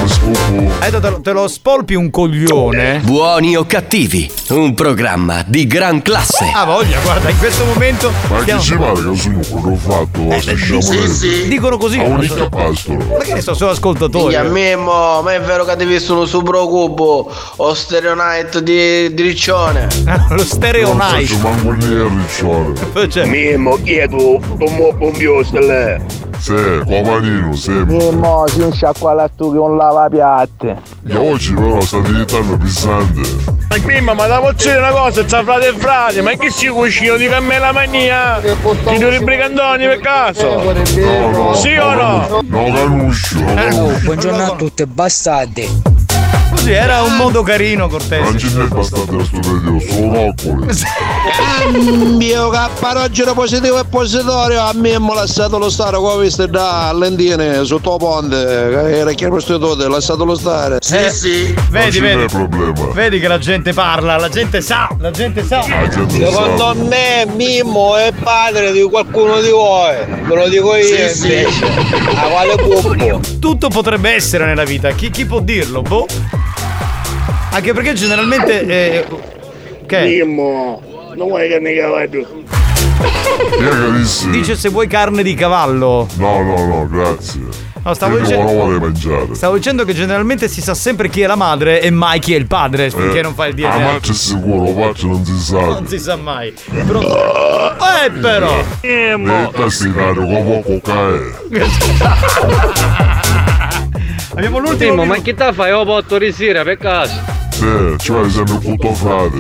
Eh, 0.06 0.90
te, 1.00 1.10
lo- 1.10 1.22
te 1.22 1.32
lo 1.32 1.48
spolpi 1.48 1.96
un 1.96 2.10
coglione? 2.10 3.00
Buoni 3.04 3.56
o 3.56 3.66
cattivi, 3.66 4.30
un 4.50 4.74
programma 4.74 5.46
di 5.48 5.66
gran 5.66 6.02
classe. 6.02 6.52
Ah 6.54 6.66
voglia, 6.66 7.00
guarda, 7.00 7.30
in 7.30 7.38
questo 7.38 7.64
momento 7.64 8.12
Ma 8.30 8.42
stiamo- 8.42 8.60
chi 8.60 8.66
ci 8.68 8.76
pare 8.76 8.94
che 8.94 9.16
sono 9.16 9.40
quello 9.50 9.72
ho 9.72 9.76
fatto? 9.78 10.42
Se 10.42 10.58
siamo 10.58 10.82
sì. 10.82 11.48
Dicono 11.48 11.78
così. 11.78 12.00
A 12.00 12.04
unica 12.04 12.50
pastolo. 12.50 12.98
Ma 13.18 13.24
che 13.24 13.34
ne 13.34 13.42
so, 13.42 13.54
sono 13.54 13.72
ascoltatori. 13.72 14.36
Minchia, 14.36 14.44
Mimmo, 14.44 15.22
ma 15.22 15.34
è 15.34 15.40
vero 15.42 15.64
che 15.64 15.72
avete 15.72 15.90
visto 15.90 16.14
uno 16.14 16.26
Super 16.26 16.56
Cubo 16.56 17.32
o 17.56 17.74
Stereo 17.74 18.14
Night 18.14 18.60
di, 18.60 19.14
di 19.14 19.22
Riccione? 19.22 19.88
Lo 20.30 20.44
Stereo 20.44 20.90
Non 20.90 21.00
faccio 21.00 21.38
manco 21.38 21.72
lì 21.72 21.96
a 21.96 22.08
riccione. 22.10 23.10
Cioè, 23.10 23.26
Mimmo, 23.26 23.80
chi 23.82 23.96
è 23.96 24.10
tu? 24.10 24.38
Mo 24.58 24.94
pompioso 24.98 25.58
lì. 25.60 26.23
Sì, 26.44 26.82
comanino, 26.86 27.56
sempre. 27.56 27.96
Mimmo, 27.96 28.44
si 28.48 28.60
un 28.60 28.74
sciacquale 28.74 29.22
a 29.22 29.30
tu 29.34 29.54
che 29.54 29.58
un 29.58 29.78
lavapiatte. 29.78 30.82
E 31.08 31.16
oggi 31.16 31.54
però 31.54 31.80
sta 31.80 32.00
diventando 32.02 32.58
pesante. 32.58 33.22
Ma 33.70 33.78
Mimmo, 33.86 34.14
ma 34.14 34.28
da 34.28 34.52
dire 34.58 34.78
una 34.78 34.92
cosa, 34.92 35.24
tra 35.24 35.42
frate 35.42 35.70
e 35.70 35.72
frate, 35.72 36.22
ma 36.22 36.32
che 36.32 36.50
si 36.50 36.68
cucino 36.68 37.16
di 37.16 37.30
cammella 37.30 37.72
mania? 37.72 38.42
Ti 38.42 38.98
due 38.98 39.20
brigandoni 39.22 39.86
per 39.86 40.02
caso? 40.02 40.62
No, 40.62 41.30
no. 41.30 41.54
Sì 41.54 41.78
o 41.78 41.94
no? 41.94 42.42
No, 42.46 42.74
canuscio. 42.74 43.40
Buongiorno 44.04 44.44
a 44.44 44.56
tutti, 44.58 44.86
bastardi. 44.86 45.93
Così 46.64 46.76
era 46.76 47.02
un 47.02 47.18
modo 47.18 47.44
carino, 47.44 47.90
cortese. 47.90 48.22
Non 48.22 48.38
ce 48.40 48.48
n'è 48.56 48.62
abbastanza 48.64 49.12
da 49.12 49.24
sto 49.26 49.40
video, 49.42 49.80
sono 49.82 50.14
roccoli. 50.14 52.16
Mio 52.16 52.48
capparogero 52.48 53.34
positivo 53.34 53.82
e 53.82 53.84
positorio 53.84 54.62
a 54.62 54.72
me 54.74 54.98
mi 54.98 55.12
ha 55.12 55.14
lasciato 55.14 55.58
lo 55.58 55.70
stare 55.70 55.98
come 55.98 56.24
visto 56.24 56.46
da 56.46 56.94
Lentine 56.94 57.66
sotto 57.66 57.98
ponte 57.98 58.38
era 58.38 59.12
chi 59.12 59.26
prostitute 59.28 59.90
lasciatelo 59.90 60.36
stare 60.36 60.78
Sì, 60.80 61.10
sì. 61.10 61.54
Vedi, 61.70 62.00
non 62.00 62.28
vedi. 62.28 62.82
Vedi 62.94 63.20
che 63.20 63.28
la 63.28 63.40
gente 63.40 63.74
parla, 63.74 64.16
la 64.18 64.30
gente 64.30 64.62
sa, 64.62 64.88
la 65.00 65.12
gente 65.12 65.44
sa. 65.46 65.64
secondo 66.08 66.76
me 66.88 67.26
Mimmo 67.36 67.98
è 67.98 68.14
padre 68.22 68.72
di 68.72 68.82
qualcuno 68.84 69.42
di 69.42 69.50
voi 69.50 69.96
ve 70.28 70.36
lo 70.36 70.48
dico 70.48 70.76
io 70.76 71.10
Sì, 71.10 71.14
sì. 71.14 71.46
a 72.16 72.22
quale 72.28 72.56
pubblico 72.56 73.20
Tutto 73.40 73.68
potrebbe 73.68 74.12
essere 74.12 74.46
nella 74.46 74.64
vita, 74.64 74.92
chi, 74.92 75.10
chi 75.10 75.26
può 75.26 75.42
dirlo? 75.42 75.82
Boh. 75.82 76.06
Anche 77.54 77.74
perché 77.74 77.94
generalmente. 77.94 78.66
Eh, 78.66 79.06
che? 79.86 80.02
Mimmo 80.02 80.82
non 81.16 81.28
vuoi 81.28 81.48
che 81.48 81.60
ne 81.60 81.76
cavallo 81.76 82.10
che? 82.10 82.26
Dice 84.32 84.56
se 84.56 84.70
vuoi 84.70 84.88
carne 84.88 85.22
di 85.22 85.36
cavallo. 85.36 86.08
No, 86.16 86.42
no, 86.42 86.66
no, 86.66 86.88
grazie. 86.90 87.42
No, 87.84 87.94
stavo 87.94 88.18
dicendo- 88.18 88.46
non 88.46 88.56
vuole 88.56 88.80
mangiare. 88.80 89.36
Stavo 89.36 89.56
dicendo 89.56 89.84
che 89.84 89.94
generalmente 89.94 90.48
si 90.48 90.62
sa 90.62 90.74
sempre 90.74 91.10
chi 91.10 91.22
è 91.22 91.28
la 91.28 91.36
madre 91.36 91.82
e 91.82 91.90
mai 91.92 92.20
chi 92.20 92.34
è 92.34 92.38
il 92.38 92.48
padre, 92.48 92.90
finché 92.90 93.22
non 93.22 93.34
fa 93.36 93.46
il 93.48 93.54
DNA. 93.56 93.78
ma 93.78 94.00
c'è 94.00 94.14
sicuro, 94.14 94.74
faccio 94.74 95.08
non 95.08 95.26
si 95.26 95.38
sa. 95.38 95.60
Non 95.60 95.86
si 95.88 96.00
sa 96.00 96.16
mai. 96.16 96.54
Pronto? 96.88 97.18
Eh 98.06 98.10
però! 98.20 98.64
Poco 100.24 100.80
cae. 100.82 101.34
Abbiamo 104.36 104.58
l'ultimo. 104.58 104.90
Timo, 104.92 105.06
ma 105.06 105.18
chi 105.18 105.36
te 105.36 105.54
fai? 105.54 105.70
Io 105.70 105.86
porto 105.86 106.18
di 106.18 106.32
sera 106.32 106.64
per 106.64 106.78
caso. 106.78 107.14
Cioè 107.98 108.30
sempre 108.30 108.60
tutto 108.60 108.94
frate. 108.94 109.40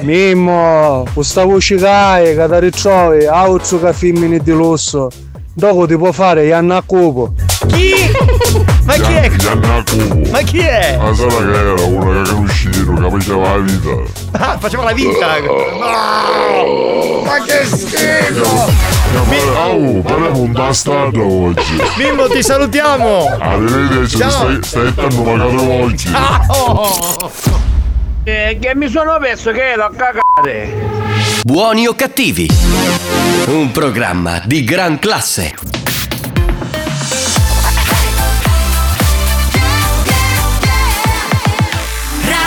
Mimmo, 0.00 1.04
questa 1.12 1.44
voce 1.44 1.76
che 1.76 2.34
che 2.34 2.46
ti 2.48 2.58
ritrovi, 2.60 3.26
auto 3.26 3.80
che 3.80 3.92
femmine 3.92 4.38
di 4.38 4.52
lusso. 4.52 5.08
Dopo 5.52 5.86
ti 5.86 5.96
può 5.96 6.12
fare 6.12 6.46
Ianna 6.46 6.82
Cupo. 6.82 7.34
Chi? 7.66 7.92
Ma 8.90 8.96
chi 8.96 9.12
è? 9.12 9.30
Gianna 9.36 9.84
Cubo. 9.88 10.30
Ma 10.30 10.40
chi 10.40 10.58
è? 10.58 10.98
Ma 11.00 11.14
sarà 11.14 11.36
che 11.36 11.58
era 11.58 11.82
una 11.84 12.12
che 12.12 12.28
era 12.28 12.32
uscito, 12.32 12.92
che 12.92 13.08
faceva 13.08 13.50
la 13.50 13.58
vita. 13.58 13.90
Ah, 14.32 14.58
faceva 14.58 14.82
la 14.82 14.92
vita! 14.92 15.38
No! 15.38 17.22
Ma 17.22 17.40
che 17.44 17.66
schifo! 17.66 18.72
Oh, 19.54 20.00
parliamo 20.00 20.40
un 20.40 20.50
bastardo 20.50 21.24
oggi. 21.24 21.80
Mimmo, 21.98 22.26
ti 22.26 22.42
salutiamo! 22.42 23.36
Arrivederci, 23.38 24.16
Ciao. 24.16 24.30
stai, 24.30 24.58
stai 24.60 24.94
dando 24.94 25.22
magari 25.22 25.56
oggi. 25.56 26.08
Ciao! 26.08 27.30
Eh, 28.24 28.58
che 28.60 28.74
mi 28.74 28.88
sono 28.88 29.18
perso 29.20 29.52
che 29.52 29.70
ero 29.70 29.84
a 29.84 29.90
cagare 29.90 30.98
Buoni 31.44 31.86
o 31.86 31.94
cattivi, 31.94 32.48
un 33.46 33.70
programma 33.70 34.42
di 34.44 34.64
gran 34.64 34.98
classe. 34.98 35.79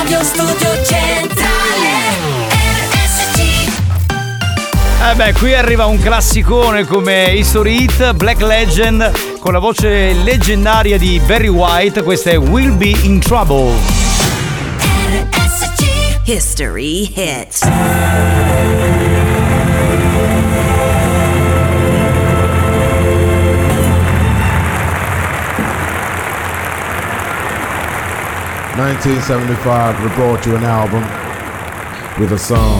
Radio 0.03 0.21
Studio 0.21 0.83
Centrale 0.83 2.49
RSC 2.49 3.39
Eh 5.09 5.15
beh, 5.15 5.31
qui 5.31 5.53
arriva 5.53 5.85
un 5.85 5.97
classicone 5.97 6.83
come 6.83 7.31
History 7.31 7.83
Hit, 7.83 8.11
Black 8.11 8.41
Legend 8.41 9.39
con 9.39 9.53
la 9.53 9.59
voce 9.59 10.11
leggendaria 10.11 10.97
di 10.97 11.21
Barry 11.25 11.47
White, 11.47 12.03
questa 12.03 12.31
è 12.31 12.37
Will 12.37 12.75
Be 12.75 12.93
in 13.03 13.21
Trouble. 13.21 13.71
RSC 15.31 16.19
History 16.25 17.09
Hit 17.15 18.92
1975, 28.75 30.03
we 30.03 30.09
brought 30.15 30.45
you 30.47 30.55
an 30.55 30.63
album 30.63 31.03
with 32.19 32.31
a 32.31 32.39
song. 32.39 32.79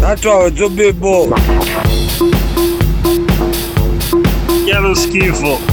That's 0.00 0.24
how 0.24 0.46
it's 0.46 0.60
a 0.60 0.68
big 0.68 1.00
ball. 1.00 1.28
Yellow 4.66 4.94
skifo. 4.94 5.71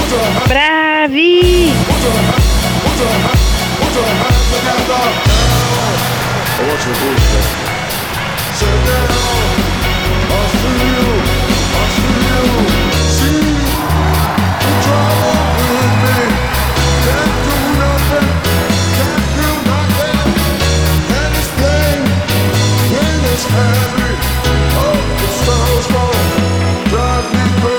Bravi! 0.09 1.69
Every 23.51 24.15
hope 24.75 25.05
the 25.19 25.27
stars 25.39 25.85
fall, 25.87 26.13
drive 26.89 27.27
me 27.33 27.43
crazy. 27.61 27.78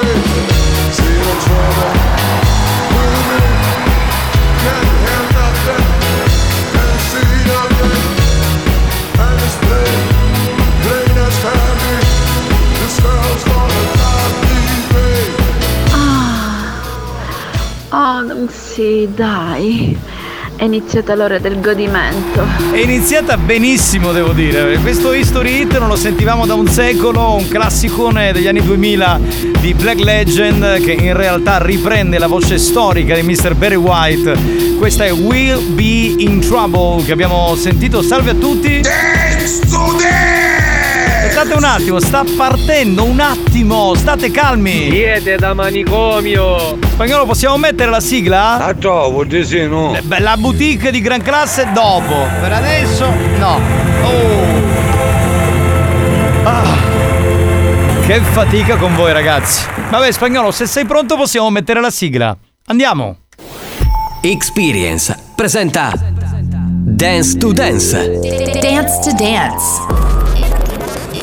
Ah, 15.92 16.82
ah 17.92 18.22
don't 18.28 18.50
si, 18.50 19.06
dai. 19.16 19.96
È 20.60 20.64
iniziata 20.64 21.14
l'ora 21.14 21.38
del 21.38 21.58
godimento. 21.58 22.44
È 22.70 22.76
iniziata 22.76 23.38
benissimo, 23.38 24.12
devo 24.12 24.32
dire. 24.32 24.76
Questo 24.82 25.14
History 25.14 25.62
Hit 25.62 25.78
non 25.78 25.88
lo 25.88 25.96
sentivamo 25.96 26.44
da 26.44 26.52
un 26.52 26.66
secolo, 26.66 27.36
un 27.36 27.48
classicone 27.48 28.30
degli 28.34 28.46
anni 28.46 28.62
2000 28.62 29.20
di 29.58 29.72
Black 29.72 30.00
Legend 30.00 30.82
che 30.84 30.92
in 30.92 31.16
realtà 31.16 31.62
riprende 31.62 32.18
la 32.18 32.26
voce 32.26 32.58
storica 32.58 33.14
di 33.14 33.22
Mr. 33.22 33.54
Barry 33.54 33.76
White. 33.76 34.76
Questa 34.76 35.06
è 35.06 35.12
Will 35.12 35.72
Be 35.72 36.12
in 36.18 36.40
Trouble 36.40 37.02
che 37.06 37.12
abbiamo 37.12 37.54
sentito. 37.56 38.02
Salve 38.02 38.32
a 38.32 38.34
tutti. 38.34 38.82
Aspettate 41.40 41.64
un 41.64 41.70
attimo, 41.70 42.00
sta 42.00 42.22
partendo 42.36 43.04
un 43.04 43.18
attimo, 43.18 43.94
state 43.94 44.30
calmi. 44.30 44.90
Siete 44.90 45.36
da 45.36 45.54
manicomio. 45.54 46.76
Spagnolo, 46.82 47.24
possiamo 47.24 47.56
mettere 47.56 47.90
la 47.90 48.00
sigla? 48.00 48.58
La 48.58 48.74
trovo, 48.74 49.24
di 49.24 49.42
sì, 49.46 49.66
no. 49.66 49.96
Eh, 49.96 50.02
beh, 50.02 50.18
la 50.18 50.36
boutique 50.36 50.90
di 50.90 51.00
gran 51.00 51.22
classe 51.22 51.70
dopo. 51.72 52.26
Per 52.42 52.52
adesso 52.52 53.10
no. 53.38 53.58
Oh. 54.02 54.44
Ah. 56.42 56.76
Che 58.04 58.20
fatica 58.20 58.76
con 58.76 58.94
voi 58.94 59.14
ragazzi. 59.14 59.64
Vabbè 59.88 60.12
spagnolo, 60.12 60.50
se 60.50 60.66
sei 60.66 60.84
pronto 60.84 61.16
possiamo 61.16 61.48
mettere 61.48 61.80
la 61.80 61.90
sigla. 61.90 62.36
Andiamo. 62.66 63.16
Experience 64.20 65.18
presenta 65.34 65.90
Dance 65.96 67.38
to 67.38 67.50
Dance. 67.52 68.20
Dance 68.60 68.98
to 69.00 69.12
Dance. 69.16 69.99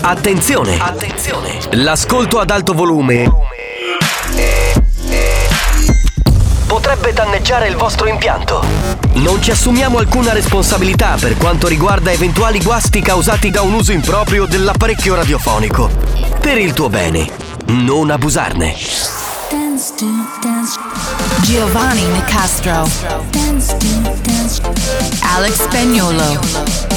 Attenzione! 0.02 0.78
Attenzione! 0.80 1.60
L'ascolto 1.72 2.40
ad 2.40 2.50
alto 2.50 2.74
volume 2.74 3.30
potrebbe 6.68 7.14
danneggiare 7.14 7.68
il 7.68 7.76
vostro 7.76 8.08
impianto. 8.08 8.64
Non 9.14 9.42
ci 9.42 9.52
assumiamo 9.52 9.98
alcuna 9.98 10.34
responsabilità 10.34 11.18
per 11.20 11.38
quanto 11.38 11.68
riguarda 11.68 12.12
eventuali 12.12 12.62
guasti 12.62 13.02
causati 13.02 13.50
da 13.50 13.62
un 13.62 13.74
uso 13.74 13.92
improprio 13.92 14.46
dell'apparecchio 14.46 15.16
radiofonico. 15.16 15.90
Per 16.40 16.58
il 16.58 16.74
tuo 16.74 16.90
bene, 16.90 17.30
non 17.66 18.12
abusarne. 18.12 18.76
Dance 19.50 19.94
to 19.98 20.06
dance. 20.42 20.78
Giovanni 21.42 22.06
Nicastro. 22.06 22.88
Dance 23.32 23.76
to 23.78 23.88
dance. 24.22 24.62
Alex 25.22 25.64
Spagnolo. 25.64 26.97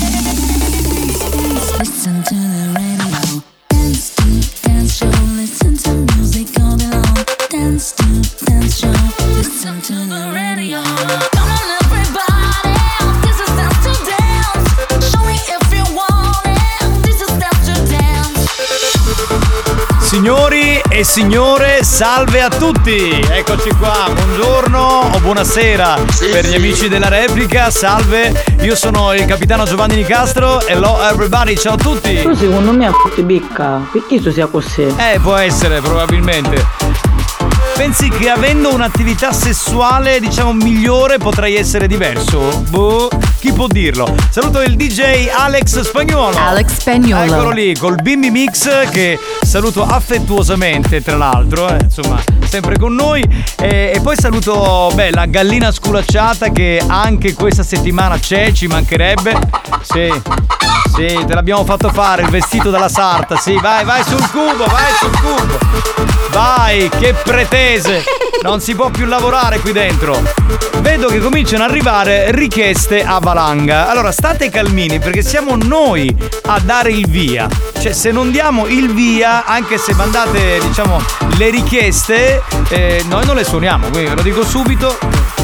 e 21.01 21.03
signore, 21.03 21.83
salve 21.83 22.43
a 22.43 22.49
tutti! 22.49 23.09
Eccoci 23.09 23.69
qua, 23.71 24.07
buongiorno 24.13 25.09
o 25.13 25.19
buonasera 25.19 25.97
per 26.31 26.45
gli 26.45 26.53
amici 26.53 26.89
della 26.89 27.07
replica, 27.07 27.71
salve, 27.71 28.43
io 28.61 28.75
sono 28.75 29.11
il 29.13 29.25
capitano 29.25 29.63
Giovanni 29.63 29.95
Nicastro, 29.95 30.63
hello 30.67 31.01
everybody, 31.01 31.57
ciao 31.57 31.73
a 31.73 31.77
tutti! 31.77 32.13
Però 32.13 32.35
secondo 32.35 32.71
me 32.71 32.85
a 32.85 32.91
tutti 32.91 33.23
bicca, 33.23 33.81
perché 33.91 34.21
tu 34.21 34.31
sia 34.31 34.45
così? 34.45 34.83
Eh, 34.83 35.19
può 35.19 35.35
essere, 35.37 35.81
probabilmente. 35.81 36.63
Pensi 37.75 38.09
che 38.09 38.29
avendo 38.29 38.71
un'attività 38.71 39.31
sessuale, 39.31 40.19
diciamo, 40.19 40.53
migliore 40.53 41.17
potrei 41.17 41.55
essere 41.55 41.87
diverso? 41.87 42.63
Boh, 42.69 43.09
chi 43.41 43.51
può 43.53 43.65
dirlo? 43.65 44.15
Saluto 44.29 44.61
il 44.61 44.75
DJ 44.75 45.27
Alex 45.35 45.79
Spagnuolo. 45.81 46.37
Alex 46.37 46.77
Spagnuolo. 46.77 47.33
Eccolo 47.33 47.49
lì, 47.49 47.75
col 47.75 47.99
Bimbi 47.99 48.29
Mix 48.29 48.87
che 48.91 49.17
saluto 49.41 49.83
affettuosamente, 49.83 51.01
tra 51.01 51.17
l'altro, 51.17 51.67
eh, 51.67 51.77
insomma, 51.81 52.21
sempre 52.45 52.77
con 52.77 52.93
noi. 52.93 53.23
E, 53.57 53.93
e 53.95 53.99
poi 53.99 54.15
saluto, 54.15 54.91
beh, 54.93 55.09
la 55.09 55.25
gallina 55.25 55.71
sculacciata 55.71 56.51
che 56.51 56.83
anche 56.85 57.33
questa 57.33 57.63
settimana 57.63 58.19
c'è, 58.19 58.51
ci 58.51 58.67
mancherebbe. 58.67 59.35
Sì. 59.81 60.21
Sì, 60.93 61.23
te 61.25 61.33
l'abbiamo 61.33 61.63
fatto 61.65 61.89
fare 61.89 62.21
il 62.21 62.29
vestito 62.29 62.69
della 62.69 62.89
sarta. 62.89 63.37
Sì, 63.37 63.57
vai, 63.59 63.83
vai 63.85 64.03
sul 64.03 64.29
cubo, 64.29 64.65
vai 64.65 64.93
sul 64.99 65.19
cubo. 65.19 65.57
Vai, 66.31 66.89
che 66.89 67.13
pretese. 67.13 68.03
Non 68.43 68.59
si 68.59 68.75
può 68.75 68.89
più 68.89 69.05
lavorare 69.05 69.59
qui 69.59 69.71
dentro. 69.71 70.19
Vedo 70.79 71.07
che 71.07 71.19
cominciano 71.19 71.63
ad 71.63 71.69
arrivare 71.69 72.31
richieste 72.31 73.03
a 73.03 73.19
valanga. 73.33 73.89
Allora, 73.89 74.11
state 74.11 74.49
calmini 74.49 74.99
perché 74.99 75.21
siamo 75.21 75.55
noi 75.55 76.13
a 76.43 76.59
dare 76.59 76.91
il 76.91 77.07
via. 77.07 77.47
Cioè, 77.79 77.93
se 77.93 78.11
non 78.11 78.29
diamo 78.29 78.67
il 78.67 78.93
via, 78.93 79.45
anche 79.45 79.77
se 79.77 79.93
mandate, 79.93 80.59
diciamo, 80.61 81.01
le 81.37 81.49
richieste, 81.49 82.43
eh, 82.69 83.03
noi 83.07 83.25
non 83.25 83.35
le 83.35 83.45
suoniamo. 83.45 83.87
Quindi 83.87 84.09
ve 84.09 84.15
lo 84.15 84.21
dico 84.21 84.43
subito. 84.43 85.40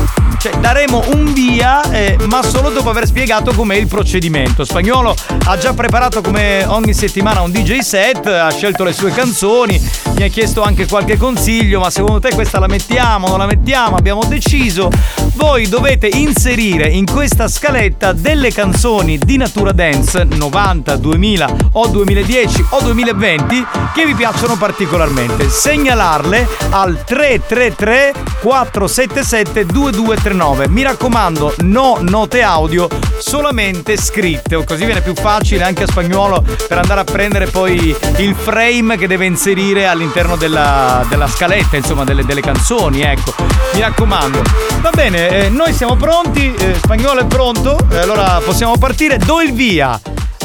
Cioè, 0.47 0.59
daremo 0.59 1.03
un 1.13 1.33
via, 1.33 1.81
eh, 1.91 2.17
ma 2.29 2.41
solo 2.41 2.69
dopo 2.69 2.89
aver 2.89 3.05
spiegato 3.05 3.53
com'è 3.53 3.75
il 3.75 3.87
procedimento. 3.87 4.63
Spagnolo 4.63 5.13
ha 5.43 5.57
già 5.57 5.73
preparato 5.73 6.21
come 6.21 6.63
ogni 6.65 6.93
settimana 6.93 7.41
un 7.41 7.51
DJ 7.51 7.79
set, 7.79 8.27
ha 8.27 8.49
scelto 8.49 8.85
le 8.85 8.93
sue 8.93 9.11
canzoni, 9.11 9.77
mi 10.15 10.23
ha 10.23 10.27
chiesto 10.27 10.61
anche 10.61 10.87
qualche 10.87 11.17
consiglio, 11.17 11.81
ma 11.81 11.89
secondo 11.89 12.19
te 12.19 12.33
questa 12.33 12.59
la 12.59 12.67
mettiamo, 12.67 13.27
non 13.27 13.39
la 13.39 13.45
mettiamo? 13.45 13.97
Abbiamo 13.97 14.23
deciso. 14.23 14.89
Voi 15.33 15.67
dovete 15.67 16.07
inserire 16.07 16.87
in 16.87 17.05
questa 17.05 17.47
scaletta 17.49 18.13
delle 18.13 18.51
canzoni 18.51 19.17
di 19.17 19.37
natura 19.37 19.73
dance 19.73 20.23
90, 20.23 20.95
2000 20.95 21.55
o 21.73 21.87
2010 21.87 22.65
o 22.69 22.81
2020 22.81 23.65
che 23.93 24.05
vi 24.05 24.15
piacciono 24.15 24.55
particolarmente. 24.55 25.49
Segnalarle 25.49 26.47
al 26.69 27.03
333 27.05 28.13
477 28.41 29.65
2239. 29.65 30.36
Mi 30.38 30.83
raccomando, 30.83 31.55
no 31.61 31.97
note 32.01 32.43
audio, 32.43 32.88
solamente 33.17 33.97
scritte, 33.97 34.63
così 34.63 34.85
viene 34.85 35.01
più 35.01 35.15
facile 35.15 35.63
anche 35.63 35.83
a 35.83 35.88
spagnolo 35.88 36.43
per 36.67 36.77
andare 36.77 37.01
a 37.01 37.03
prendere 37.03 37.47
poi 37.47 37.95
il 38.17 38.35
frame 38.35 38.97
che 38.97 39.07
deve 39.07 39.25
inserire 39.25 39.88
all'interno 39.88 40.35
della, 40.35 41.03
della 41.09 41.27
scaletta, 41.27 41.75
insomma, 41.75 42.03
delle, 42.03 42.23
delle 42.23 42.41
canzoni, 42.41 43.01
ecco. 43.01 43.33
Mi 43.73 43.81
raccomando. 43.81 44.43
Va 44.79 44.91
bene, 44.91 45.45
eh, 45.45 45.49
noi 45.49 45.73
siamo 45.73 45.95
pronti, 45.95 46.53
eh, 46.53 46.75
spagnolo 46.75 47.21
è 47.21 47.25
pronto, 47.25 47.75
eh, 47.89 47.97
allora 47.97 48.39
possiamo 48.45 48.77
partire. 48.77 49.17
Do 49.17 49.41
il 49.41 49.53
via. 49.53 49.99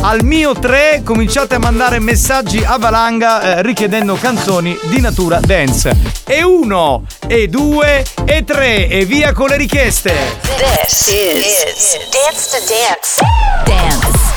Al 0.05 0.24
mio 0.24 0.53
3 0.53 1.03
cominciate 1.05 1.55
a 1.55 1.59
mandare 1.59 2.00
messaggi 2.00 2.61
a 2.64 2.76
valanga 2.76 3.59
eh, 3.59 3.62
richiedendo 3.62 4.16
canzoni 4.16 4.76
di 4.90 5.00
natura 5.00 5.38
dance. 5.38 5.96
E 6.26 6.42
1, 6.42 7.07
e 7.28 7.46
2, 7.46 8.05
e 8.24 8.42
3 8.44 8.88
e 8.88 9.05
via 9.05 9.32
con 9.32 9.46
le 9.46 9.57
richieste. 9.57 10.12
This 10.57 11.07
is, 11.07 11.98
Dance 12.11 12.48
to 12.50 12.59
Dance. 12.66 13.22
Dance. 13.64 14.32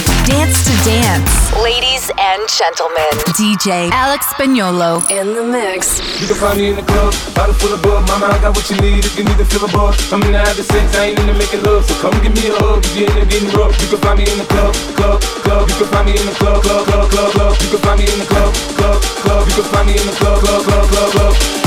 to 0.53 0.73
Dance. 0.85 1.33
Ladies 1.57 2.13
and 2.21 2.43
gentlemen, 2.53 3.09
DJ 3.33 3.89
Alex 3.97 4.27
Spagnolo 4.27 5.01
in 5.09 5.33
the 5.33 5.43
mix. 5.43 6.05
You 6.21 6.27
can 6.29 6.37
find 6.37 6.59
me 6.61 6.69
in 6.69 6.77
the 6.77 6.83
club, 6.83 7.15
bottle 7.35 7.55
full 7.55 7.73
of 7.73 7.81
bug. 7.81 8.07
Mama, 8.09 8.27
I 8.27 8.39
got 8.45 8.55
what 8.55 8.69
you 8.69 8.77
need 8.77 9.05
if 9.07 9.17
you 9.17 9.25
need 9.25 9.39
to 9.39 9.45
feel 9.47 9.65
a 9.65 9.73
bug. 9.73 9.97
I'm 10.13 10.21
in 10.25 10.33
the 10.33 10.39
having 10.39 10.65
sex, 10.65 10.85
I 11.01 11.07
ain't 11.07 11.19
into 11.19 11.33
making 11.33 11.63
love. 11.63 11.89
So 11.89 11.95
come 11.97 12.13
give 12.21 12.37
me 12.37 12.53
a 12.53 12.55
hug 12.61 12.85
if 12.85 12.93
you're 12.93 13.09
into 13.09 13.25
getting 13.25 13.57
rough. 13.57 13.73
You 13.81 13.89
can 13.89 14.01
find 14.05 14.19
me 14.21 14.29
in 14.29 14.37
the 14.37 14.45
club, 14.45 14.75
club, 15.01 15.21
club. 15.49 15.65
You 15.65 15.77
can 15.81 15.89
find 15.89 16.05
me 16.05 16.13
in 16.13 16.27
the 16.29 16.35
club, 16.37 16.61
club, 16.61 16.85
club, 16.93 17.09
club, 17.09 17.31
club. 17.33 17.53
You 17.65 17.69
can 17.73 17.81
find 17.81 17.99
me 18.01 18.05
in 18.05 18.19
the 18.21 18.29
club, 18.29 18.53
club, 18.77 19.01
club. 19.01 19.43
You 19.49 19.55
can 19.57 19.67
find 19.73 19.87
me 19.89 19.93
in 19.97 20.05
the 20.05 20.17
club, 20.21 20.39
club, 20.45 20.61
club, 20.61 20.85
club, 20.93 21.11
club. 21.17 21.64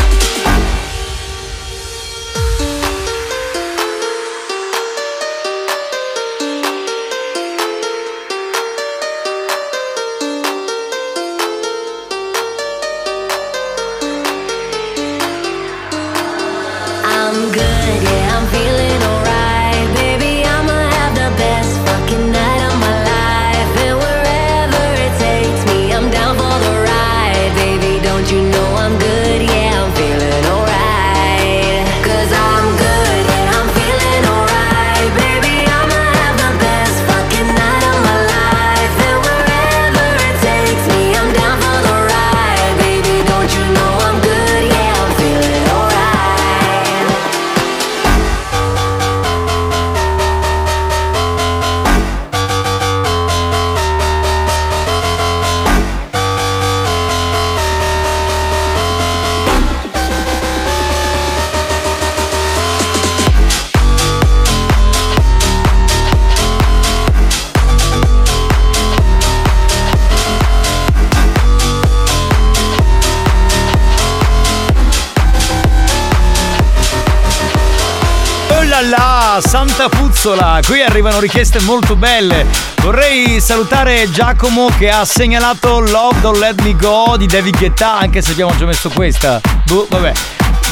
Isola. 80.28 80.60
Qui 80.66 80.82
arrivano 80.82 81.22
richieste 81.22 81.62
molto 81.62 81.96
belle. 81.96 82.46
Vorrei 82.82 83.40
salutare 83.40 84.12
Giacomo 84.12 84.70
che 84.78 84.90
ha 84.90 85.06
segnalato 85.06 85.80
Love 85.80 86.20
Don't 86.20 86.38
Let 86.38 86.62
Me 86.64 86.76
Go 86.76 87.16
di 87.18 87.28
David 87.28 87.58
Guetta, 87.58 87.98
anche 87.98 88.22
se 88.22 88.32
abbiamo 88.32 88.54
già 88.58 88.66
messo 88.66 88.90
questa. 88.90 89.40
Buh, 89.64 89.88
vabbè. 89.90 90.12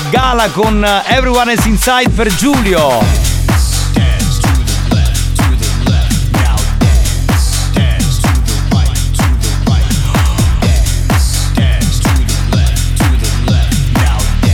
Gala 0.09 0.49
con 0.49 0.85
Everyone 1.07 1.53
is 1.53 1.63
Inside 1.63 2.09
per 2.09 2.35
Giulio. 2.35 3.33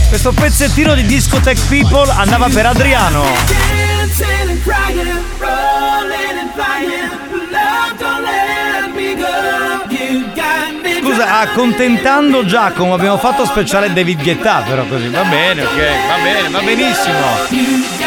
questo 0.08 0.32
pezzettino 0.32 0.94
di 0.94 1.04
Discotech 1.06 1.58
People 1.68 2.08
andava 2.12 2.48
per 2.48 2.66
Adriano. 2.66 3.81
Scusa, 11.00 11.40
accontentando 11.40 12.44
Giacomo 12.44 12.94
abbiamo 12.94 13.18
fatto 13.18 13.44
speciale 13.44 13.92
David 13.92 14.22
Guetta, 14.22 14.62
però 14.66 14.84
così 14.84 15.08
va 15.08 15.22
bene, 15.24 15.62
ok, 15.62 15.76
va 16.08 16.22
bene, 16.22 16.48
va 16.48 16.60
benissimo. 16.60 18.01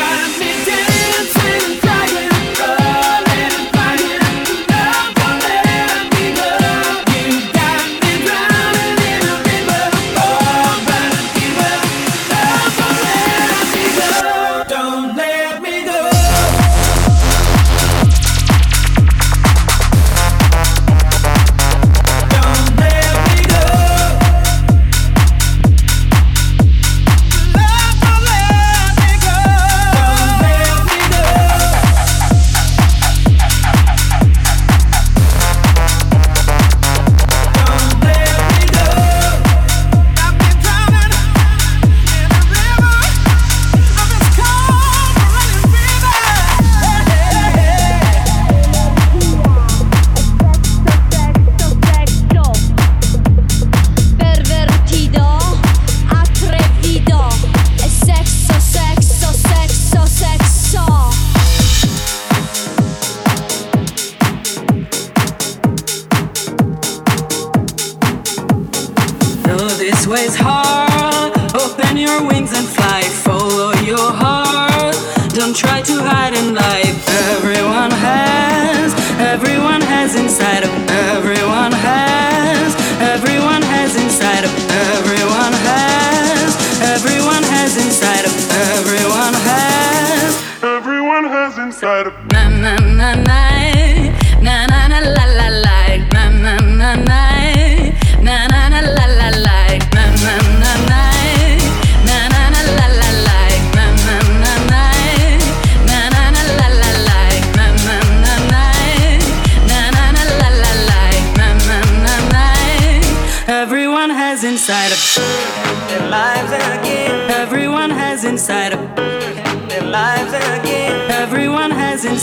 inside 80.18 80.63
of 80.63 80.89
me. 80.89 80.94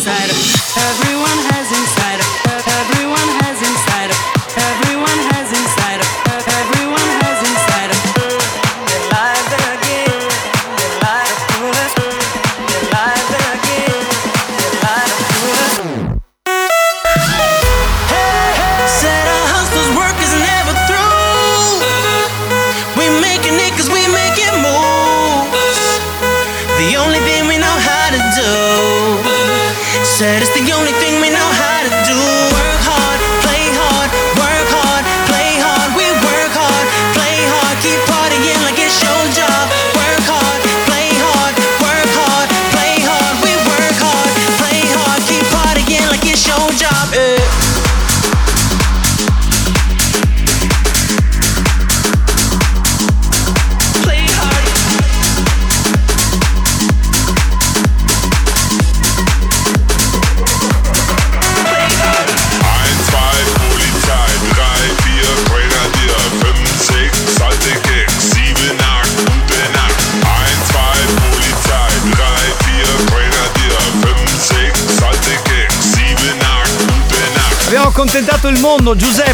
inside. 0.04 0.51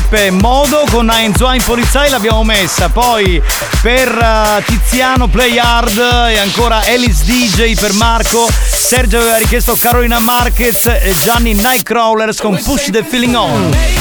Beppe 0.08 0.30
Modo 0.30 0.86
con 0.90 1.10
Ein 1.10 1.34
Zwine 1.34 1.62
Polizei 1.62 2.08
l'abbiamo 2.08 2.42
messa, 2.42 2.88
poi 2.88 3.42
per 3.82 4.08
uh, 4.08 4.62
Tiziano 4.64 5.28
Play 5.28 5.58
Hard 5.58 5.98
e 6.30 6.38
ancora 6.38 6.80
Alice 6.86 7.24
DJ 7.24 7.78
per 7.78 7.92
Marco, 7.92 8.48
Sergio 8.50 9.18
aveva 9.18 9.36
richiesto 9.36 9.76
Carolina 9.78 10.18
Marquez 10.20 10.86
e 10.86 11.14
Gianni 11.22 11.52
Nightcrawlers 11.52 12.40
con 12.40 12.58
Push 12.62 12.90
the 12.90 13.04
Feeling 13.04 13.34
On. 13.34 13.97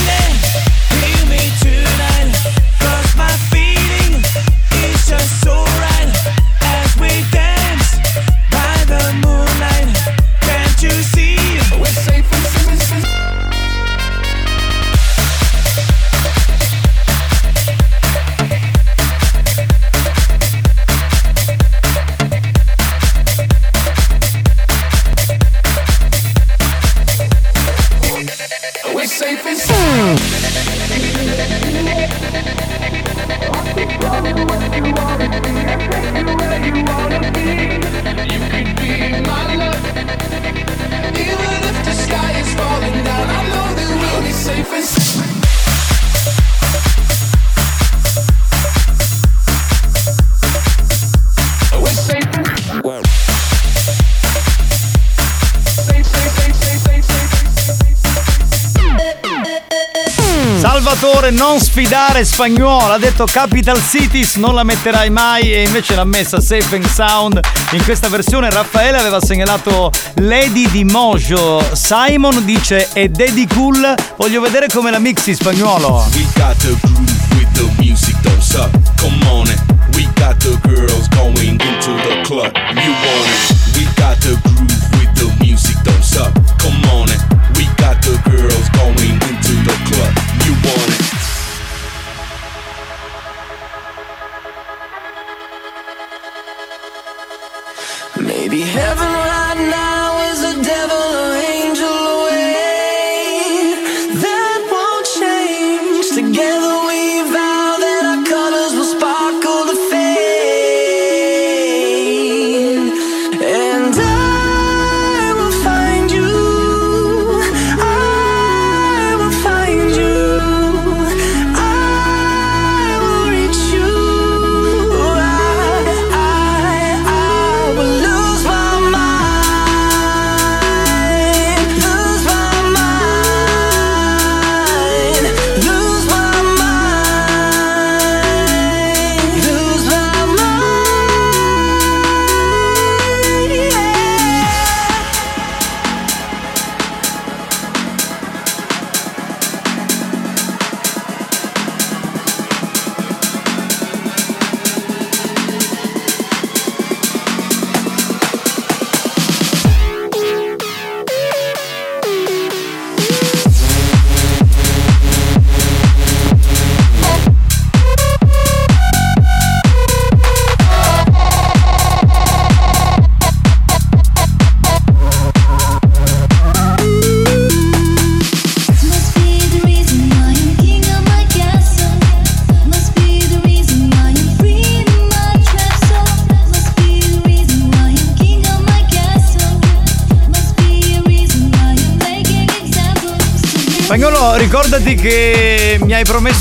Sfidare 61.87 62.25
spagnola, 62.25 62.95
ha 62.95 62.97
detto 62.97 63.23
Capital 63.23 63.81
Cities 63.81 64.35
non 64.35 64.53
la 64.53 64.63
metterai 64.63 65.09
mai 65.09 65.53
e 65.53 65.63
invece 65.63 65.95
l'ha 65.95 66.03
messa 66.03 66.41
Safe 66.41 66.75
and 66.75 66.85
Sound. 66.85 67.39
In 67.71 67.83
questa 67.85 68.09
versione 68.09 68.49
Raffaele 68.49 68.97
aveva 68.97 69.21
segnalato 69.21 69.89
Lady 70.15 70.69
di 70.69 70.83
Mojo. 70.83 71.63
Simon 71.71 72.43
dice 72.43 72.89
è 72.91 73.07
Daddy 73.07 73.47
Cool, 73.47 73.95
voglio 74.17 74.41
vedere 74.41 74.67
come 74.67 74.91
la 74.91 74.99
mixi 74.99 75.33
spagnolo. 75.33 76.05
We 76.11 76.25
got 76.35 76.57
the 76.57 76.75
groove 76.81 77.13
with 77.35 77.51
the 77.53 77.71
music, 77.81 78.19
don't 78.19 78.41
suck. 78.41 78.69
Come 78.99 79.25
on. 79.29 79.47
We 79.93 80.09
got 80.15 80.37
the 80.39 80.59
girls 80.67 81.07
going 81.07 81.61
into 81.61 81.95
the 82.03 82.21
club. 82.23 82.51
You 82.75 82.91
want 82.91 83.27
it? 83.31 83.77
We 83.77 83.87
got 83.95 84.19
the 84.19 84.37
groove 84.43 84.75
with 84.99 85.13
the 85.13 85.33
music, 85.39 85.77
don't 85.83 86.03
suck. 86.03 86.33
Come 86.57 86.83
on. 86.91 87.07
We 87.55 87.63
got 87.77 88.01
the 88.01 88.19
girls 88.29 88.67
going 88.71 89.13
into 89.13 89.53
the 89.63 89.75
club. 89.87 90.11
You 90.43 90.51
want 90.67 90.89
it? 90.89 90.96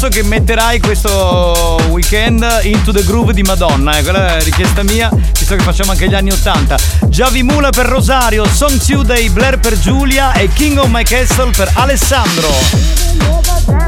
Promesso 0.06 0.08
che 0.08 0.22
metterai 0.22 0.80
questo 0.80 1.80
weekend 1.88 2.44
Into 2.62 2.92
the 2.92 3.04
Groove 3.04 3.32
di 3.32 3.42
Madonna, 3.42 3.98
eh, 3.98 4.02
quella 4.02 4.36
è 4.36 4.42
richiesta 4.42 4.82
mia, 4.82 5.10
visto 5.12 5.54
che 5.54 5.62
facciamo 5.62 5.92
anche 5.92 6.08
gli 6.08 6.14
anni 6.14 6.30
80. 6.30 6.76
Javi 7.08 7.42
Mula 7.42 7.70
per 7.70 7.86
Rosario, 7.86 8.44
Song 8.46 8.78
Tuesday, 8.78 9.28
Blair 9.28 9.58
per 9.58 9.78
Giulia 9.78 10.32
e 10.32 10.48
King 10.48 10.78
of 10.78 10.88
My 10.88 11.02
Castle 11.02 11.50
per 11.50 11.70
Alessandro. 11.74 13.85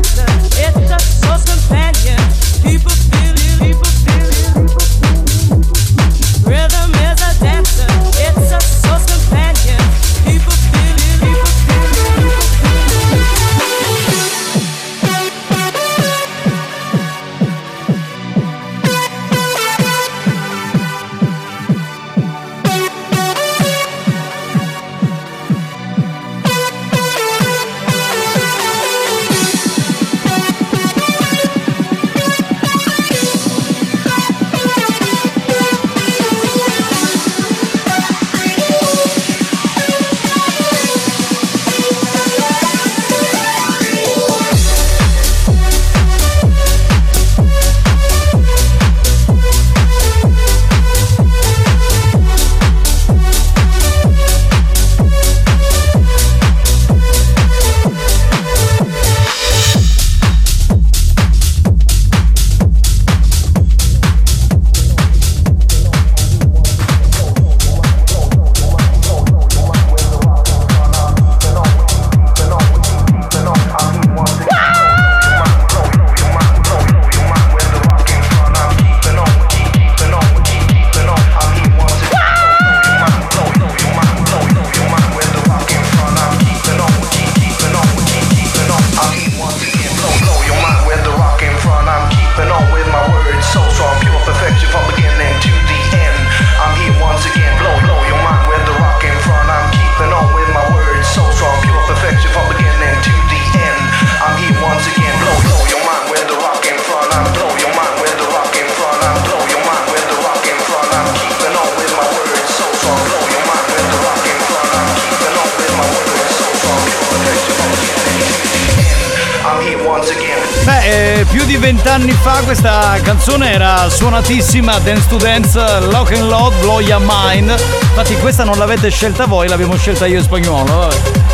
Era 124.18 124.22
suonatissima, 124.22 124.78
Dance 124.80 125.08
to 125.08 125.16
Dance, 125.16 125.80
Lock 125.90 126.12
and 126.12 126.28
Load, 126.28 126.54
Blow 126.60 126.80
Your 126.80 127.00
Mind. 127.00 127.50
Infatti 127.50 128.16
questa 128.16 128.44
non 128.44 128.58
l'avete 128.58 128.90
scelta 128.90 129.26
voi, 129.26 129.48
l'abbiamo 129.48 129.76
scelta 129.76 130.06
io 130.06 130.18
in 130.18 130.24
spagnolo. 130.24 130.64
vabbè. 130.64 131.27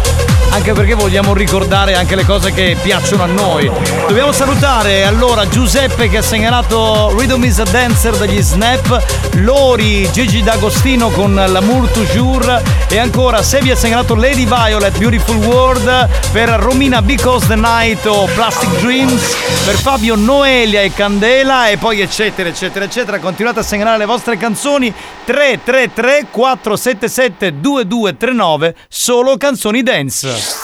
Anche 0.55 0.73
perché 0.73 0.95
vogliamo 0.95 1.35
ricordare 1.35 1.97
anche 1.97 2.15
le 2.15 2.25
cose 2.25 2.53
che 2.53 2.77
piacciono 2.81 3.25
a 3.25 3.27
noi. 3.27 3.69
Dobbiamo 4.07 4.31
salutare 4.31 5.05
allora 5.05 5.49
Giuseppe 5.49 6.09
che 6.09 6.19
ha 6.19 6.23
segnalato 6.23 7.13
Rhythm 7.19 7.43
is 7.43 7.59
a 7.59 7.65
Dancer 7.65 8.17
degli 8.17 8.41
Snap, 8.41 9.03
Lori, 9.39 10.09
Gigi 10.13 10.45
D'Agostino 10.45 11.11
con 11.11 11.35
L'amour 11.35 11.89
toujours 11.89 12.63
e 12.89 12.99
ancora 12.99 13.43
Sebi 13.43 13.73
ha 13.73 13.77
segnalato 13.77 14.15
Lady 14.15 14.47
Violet, 14.47 14.97
Beautiful 14.97 15.37
World, 15.39 16.09
per 16.31 16.49
Romina 16.51 17.03
Because 17.03 17.49
the 17.49 17.57
Night 17.57 18.07
o 18.07 18.29
Plastic 18.33 18.71
Dreams, 18.79 19.35
per 19.65 19.75
Fabio 19.75 20.15
Noelia 20.15 20.83
e 20.83 20.93
Candela 20.95 21.67
e 21.69 21.79
poi 21.79 22.01
eccetera 22.01 22.49
eccetera 22.49 22.85
eccetera. 22.85 23.19
Continuate 23.19 23.59
a 23.59 23.65
segnalare 23.65 23.99
le 23.99 24.07
vostre 24.07 24.37
canzoni 24.37 24.95
333 25.25 26.27
477 26.31 27.61
2239 27.61 28.75
solo 28.89 29.37
canzoni 29.37 29.83
dance. 29.83 30.64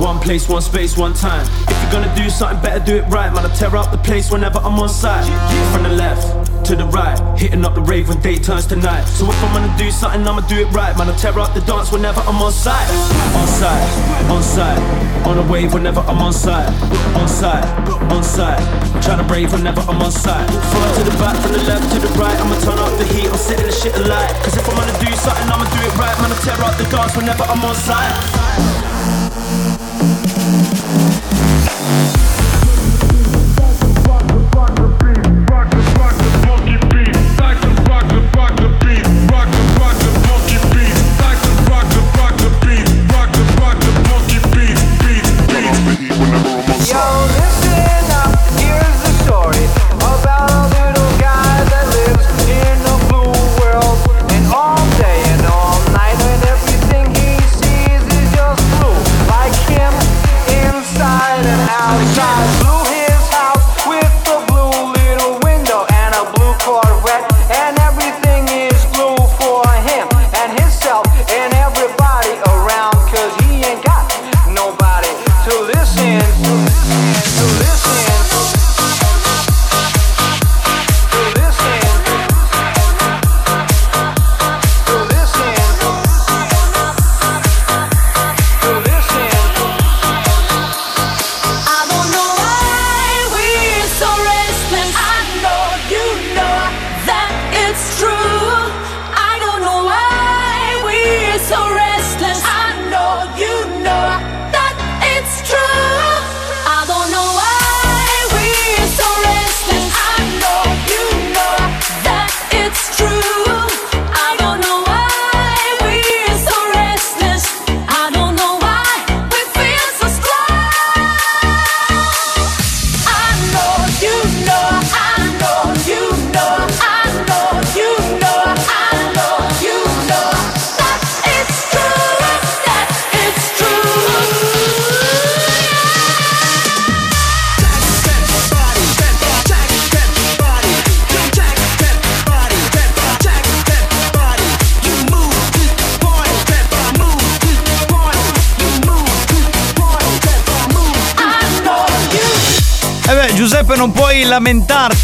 One 0.00 0.18
place, 0.18 0.48
one 0.48 0.62
space, 0.62 0.96
one 0.96 1.12
time. 1.12 1.46
If 1.68 1.82
you're 1.82 1.92
gonna 1.92 2.14
do 2.16 2.30
something, 2.30 2.60
better 2.62 2.82
do 2.82 2.96
it 2.96 3.04
right. 3.08 3.32
Man, 3.32 3.44
I 3.44 3.54
tear 3.54 3.76
up 3.76 3.92
the 3.92 3.98
place 3.98 4.30
whenever 4.30 4.58
I'm 4.58 4.78
on 4.80 4.88
site. 4.88 5.28
From 5.72 5.82
the 5.82 5.90
left 5.90 6.24
to 6.66 6.74
the 6.74 6.86
right, 6.86 7.18
hitting 7.38 7.64
up 7.64 7.74
the 7.74 7.82
rave 7.82 8.08
when 8.08 8.20
day 8.20 8.36
turns 8.36 8.66
to 8.68 8.76
night. 8.76 9.04
So 9.04 9.28
if 9.28 9.44
I'm 9.44 9.52
gonna 9.52 9.76
do 9.76 9.90
something, 9.90 10.26
I'ma 10.26 10.40
do 10.48 10.56
it 10.56 10.72
right. 10.72 10.96
Man, 10.96 11.08
I 11.08 11.16
tear 11.16 11.38
up 11.38 11.52
the 11.52 11.60
dance 11.60 11.92
whenever 11.92 12.20
I'm 12.20 12.40
on 12.40 12.52
site. 12.52 12.88
On 13.36 13.46
site, 13.46 14.30
on 14.30 14.42
site, 14.42 14.80
on 15.26 15.38
a 15.38 15.52
wave 15.52 15.74
whenever 15.74 16.00
I'm 16.00 16.18
on 16.18 16.32
site. 16.32 16.68
On 17.20 17.28
site, 17.28 17.64
on 18.10 18.24
site, 18.24 18.60
trying 19.04 19.18
to 19.18 19.24
brave 19.24 19.52
whenever 19.52 19.80
I'm 19.82 20.00
on 20.00 20.12
site. 20.12 20.48
Front 20.48 20.96
to 20.96 21.04
the 21.04 21.16
back, 21.20 21.36
from 21.42 21.52
the 21.52 21.62
left 21.68 21.92
to 21.92 21.98
the 22.00 22.08
right, 22.16 22.38
I'ma 22.40 22.56
turn 22.60 22.78
up 22.78 22.96
the 22.96 23.04
heat, 23.04 23.28
I'm 23.28 23.36
setting 23.36 23.66
the 23.66 23.72
shit 23.72 23.94
alight. 23.96 24.32
Cause 24.44 24.56
if 24.56 24.64
I'm 24.64 24.76
gonna 24.76 24.96
do 25.04 25.12
something, 25.16 25.44
I'ma 25.44 25.68
do 25.68 25.80
it 25.84 25.94
right. 26.00 26.16
Man, 26.24 26.32
I 26.32 26.36
tear 26.40 26.56
up 26.64 26.76
the 26.80 26.88
dance 26.88 27.16
whenever 27.16 27.44
I'm 27.44 27.62
on 27.64 27.74
site. 27.74 28.79
Bye. 31.90 32.19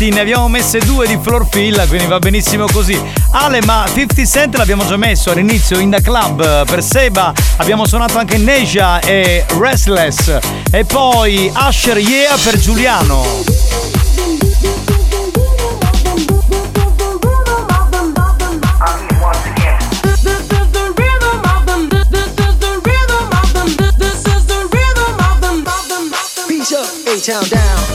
Lamentarti, 0.07 0.11
ne 0.11 0.21
abbiamo 0.21 0.49
messe 0.49 0.79
due 0.81 1.07
di 1.07 1.19
Florfilla, 1.21 1.87
quindi 1.87 2.07
va 2.07 2.19
benissimo 2.19 2.67
così. 2.67 3.01
Ale, 3.33 3.61
ma 3.65 3.85
50 3.93 4.25
Cent 4.25 4.57
l'abbiamo 4.57 4.87
già 4.87 4.97
messo 4.97 5.31
all'inizio 5.31 5.79
in 5.79 5.91
The 5.91 6.01
Club. 6.01 6.67
Per 6.67 6.83
Seba 6.83 7.33
abbiamo 7.57 7.87
suonato 7.87 8.19
anche 8.19 8.39
Neja 8.39 9.01
e 9.01 9.45
Restless. 9.59 10.39
E 10.71 10.85
poi 10.85 11.51
Asher 11.53 11.99
Yeah 11.99 12.37
per 12.43 12.59
Giuliano. 12.59 13.45
A-Town 27.09 27.49
down. 27.49 27.86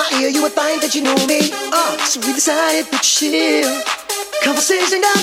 My 0.00 0.20
ear, 0.20 0.28
you 0.28 0.42
would 0.42 0.52
find 0.52 0.80
that 0.80 0.94
you 0.94 1.02
knew 1.02 1.20
me. 1.28 1.52
Uh, 1.52 1.96
so 2.08 2.20
we 2.24 2.32
decided 2.32 2.88
to 2.88 2.98
chill. 3.04 3.68
Conversation 4.42 5.00
got 5.04 5.19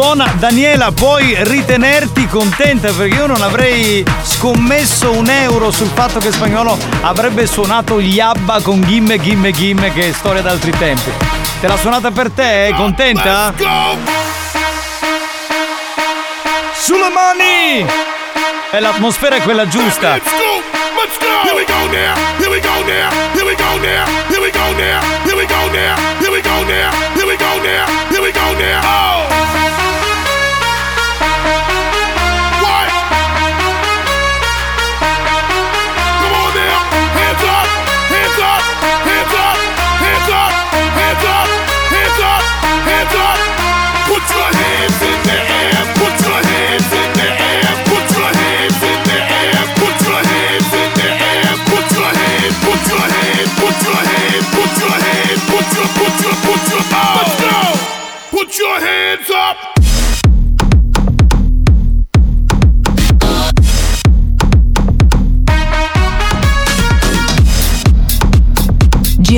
suona. 0.00 0.32
Daniela, 0.38 0.92
puoi 0.92 1.36
ritenerti 1.40 2.28
contenta 2.28 2.92
perché 2.92 3.16
io 3.16 3.26
non 3.26 3.42
avrei 3.42 4.04
scommesso 4.22 5.10
un 5.10 5.28
euro 5.28 5.72
sul 5.72 5.88
fatto 5.92 6.20
che 6.20 6.30
spagnolo 6.30 6.78
avrebbe 7.00 7.46
suonato 7.46 8.00
gli 8.00 8.20
Abba 8.20 8.60
con 8.62 8.80
Gimme 8.82 9.20
Gimme 9.20 9.50
Gimme 9.50 9.92
che 9.92 10.10
è 10.10 10.12
storia 10.12 10.40
d'altri 10.40 10.70
tempi. 10.70 11.10
Te 11.60 11.66
l'ha 11.66 11.76
suonata 11.76 12.12
per 12.12 12.30
te? 12.30 12.72
Contenta? 12.76 13.52
Sulle 16.74 17.08
mani! 17.08 17.84
E 18.70 18.80
l'atmosfera 18.80 19.36
è 19.36 19.42
quella 19.42 19.66
giusta. 19.66 20.12
Let's 20.12 20.30
go. 20.30 21.56
We 21.56 21.64
go 21.64 21.86
now. 21.90 22.14
Here 22.38 22.50
we 22.50 22.60
go 22.60 22.84
now. 22.84 23.10
Here 23.34 23.44
we 23.44 23.56
go 23.56 23.78
now. 23.78 24.04
Here 24.28 24.40
we 24.40 24.50
go 24.52 24.78
now. 24.78 25.08
Here 25.08 25.10
we 25.10 25.12
go 25.12 25.17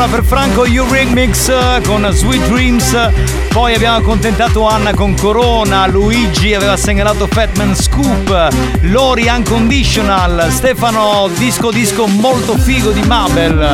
Allora 0.00 0.16
per 0.16 0.24
Franco 0.24 0.64
Remix 0.64 1.48
eh, 1.48 1.82
con 1.86 2.08
Sweet 2.10 2.48
Dreams. 2.48 3.10
Poi 3.50 3.74
abbiamo 3.74 3.98
accontentato 3.98 4.66
Anna 4.66 4.94
con 4.94 5.14
Corona. 5.14 5.86
Luigi 5.88 6.54
aveva 6.54 6.74
segnalato 6.78 7.26
Fatman 7.26 7.76
Scoop. 7.76 8.48
Lori 8.84 9.28
Unconditional. 9.28 10.50
Stefano 10.50 11.28
disco 11.36 11.70
disco 11.70 12.06
molto 12.06 12.56
figo 12.56 12.92
di 12.92 13.02
Mabel. 13.02 13.68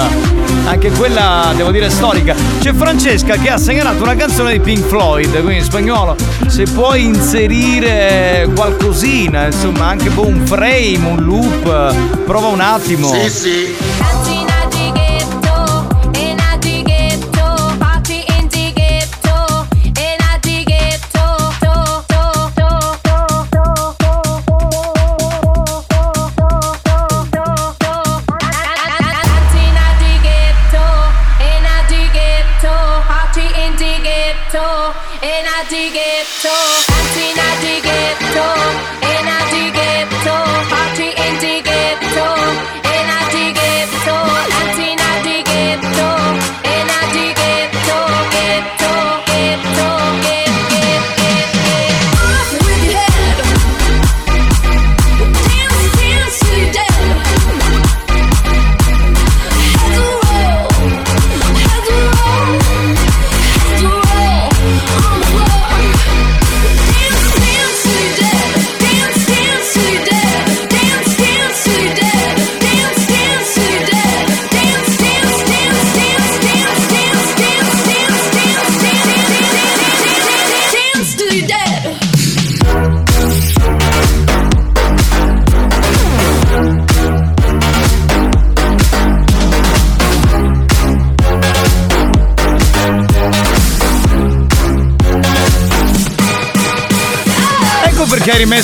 Anche 0.65 0.91
quella 0.91 1.53
devo 1.55 1.71
dire 1.71 1.91
storica. 1.91 2.35
C'è 2.59 2.75
Francesca 2.75 3.37
che 3.37 3.49
ha 3.49 3.59
segnalato 3.59 4.03
una 4.03 4.17
canzone 4.17 4.51
di 4.51 4.59
Pink 4.59 4.85
Floyd, 4.85 5.31
quindi 5.31 5.59
in 5.59 5.63
spagnolo. 5.63 6.17
Se 6.49 6.65
puoi 6.65 7.05
inserire 7.05 8.49
qualcosina, 8.53 9.47
insomma, 9.47 9.87
anche 9.87 10.11
boh, 10.11 10.27
un 10.27 10.45
frame, 10.45 11.07
un 11.07 11.23
loop, 11.23 11.95
prova 12.25 12.49
un 12.49 12.61
attimo. 12.61 13.13
Sì, 13.13 13.31
sì. 13.31 13.75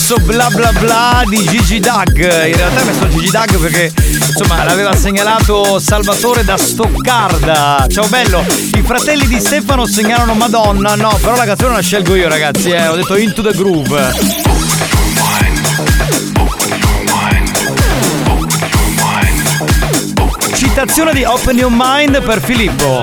Rimesso 0.02 0.16
bla 0.18 0.48
bla 0.50 0.72
bla 0.80 1.22
di 1.28 1.46
Gigi 1.46 1.78
Dag. 1.78 2.16
In 2.16 2.56
realtà 2.56 2.80
hai 2.80 2.86
messo 2.86 3.08
Gigi 3.08 3.30
Dag 3.30 3.56
perché 3.56 3.92
insomma 3.94 4.64
l'aveva 4.64 4.96
segnalato 4.96 5.78
Salvatore 5.78 6.42
da 6.42 6.56
Stoccarda. 6.56 7.86
Ciao 7.88 8.08
bello, 8.08 8.44
i 8.74 8.82
fratelli 8.82 9.28
di 9.28 9.38
Stefano 9.38 9.86
segnalano 9.86 10.34
Madonna. 10.34 10.96
No, 10.96 11.16
però 11.20 11.36
la 11.36 11.44
canzone 11.44 11.74
la 11.74 11.80
scelgo 11.80 12.16
io, 12.16 12.28
ragazzi. 12.28 12.70
Eh. 12.70 12.88
Ho 12.88 12.96
detto 12.96 13.16
Into 13.16 13.42
the 13.42 13.52
Groove. 13.52 14.12
Citazione 20.54 21.12
di 21.12 21.22
Open 21.22 21.56
Your 21.56 21.72
Mind 21.72 22.22
per 22.22 22.42
Filippo. 22.42 23.00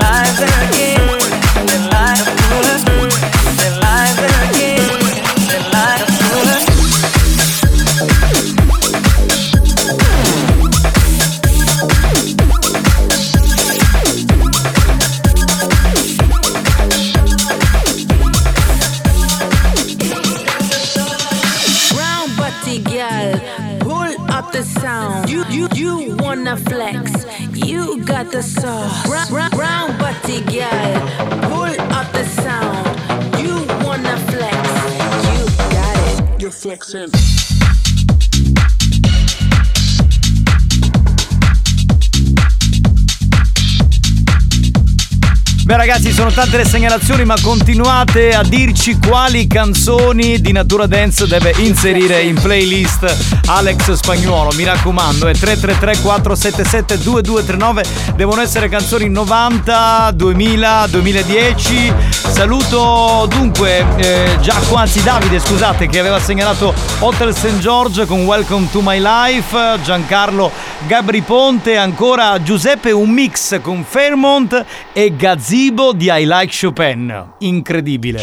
Ragazzi 45.80 46.12
sono 46.12 46.30
tante 46.30 46.58
le 46.58 46.66
segnalazioni 46.66 47.24
ma 47.24 47.36
continuate 47.40 48.34
a 48.34 48.42
dirci 48.42 48.98
quali 48.98 49.46
canzoni 49.46 50.38
di 50.38 50.52
Natura 50.52 50.86
Dance 50.86 51.26
deve 51.26 51.54
inserire 51.56 52.20
in 52.20 52.34
playlist 52.34 53.40
Alex 53.46 53.92
Spagnuolo. 53.92 54.50
Mi 54.56 54.64
raccomando 54.64 55.26
è 55.26 55.32
333 55.32 56.02
477 56.02 56.98
2239 56.98 57.84
devono 58.14 58.42
essere 58.42 58.68
canzoni 58.68 59.08
90 59.08 60.10
2000 60.12 60.86
2010 60.88 61.92
saluto 62.40 63.26
dunque 63.28 63.84
eh, 63.96 64.38
Giacomo 64.40 64.76
anzi 64.76 65.02
Davide 65.02 65.38
scusate 65.38 65.88
che 65.88 65.98
aveva 65.98 66.18
segnalato 66.18 66.72
Hotel 67.00 67.34
St. 67.34 67.58
George 67.58 68.06
con 68.06 68.24
Welcome 68.24 68.68
to 68.72 68.80
My 68.80 68.98
Life 68.98 69.78
Giancarlo 69.82 70.50
Gabri 70.86 71.20
Ponte 71.20 71.76
ancora 71.76 72.40
Giuseppe 72.40 72.92
un 72.92 73.10
mix 73.10 73.60
con 73.60 73.84
Fairmont 73.86 74.64
e 74.94 75.14
Gazzibo 75.14 75.92
di 75.92 76.10
I 76.10 76.24
Like 76.24 76.56
Chopin 76.58 77.32
incredibile 77.40 78.22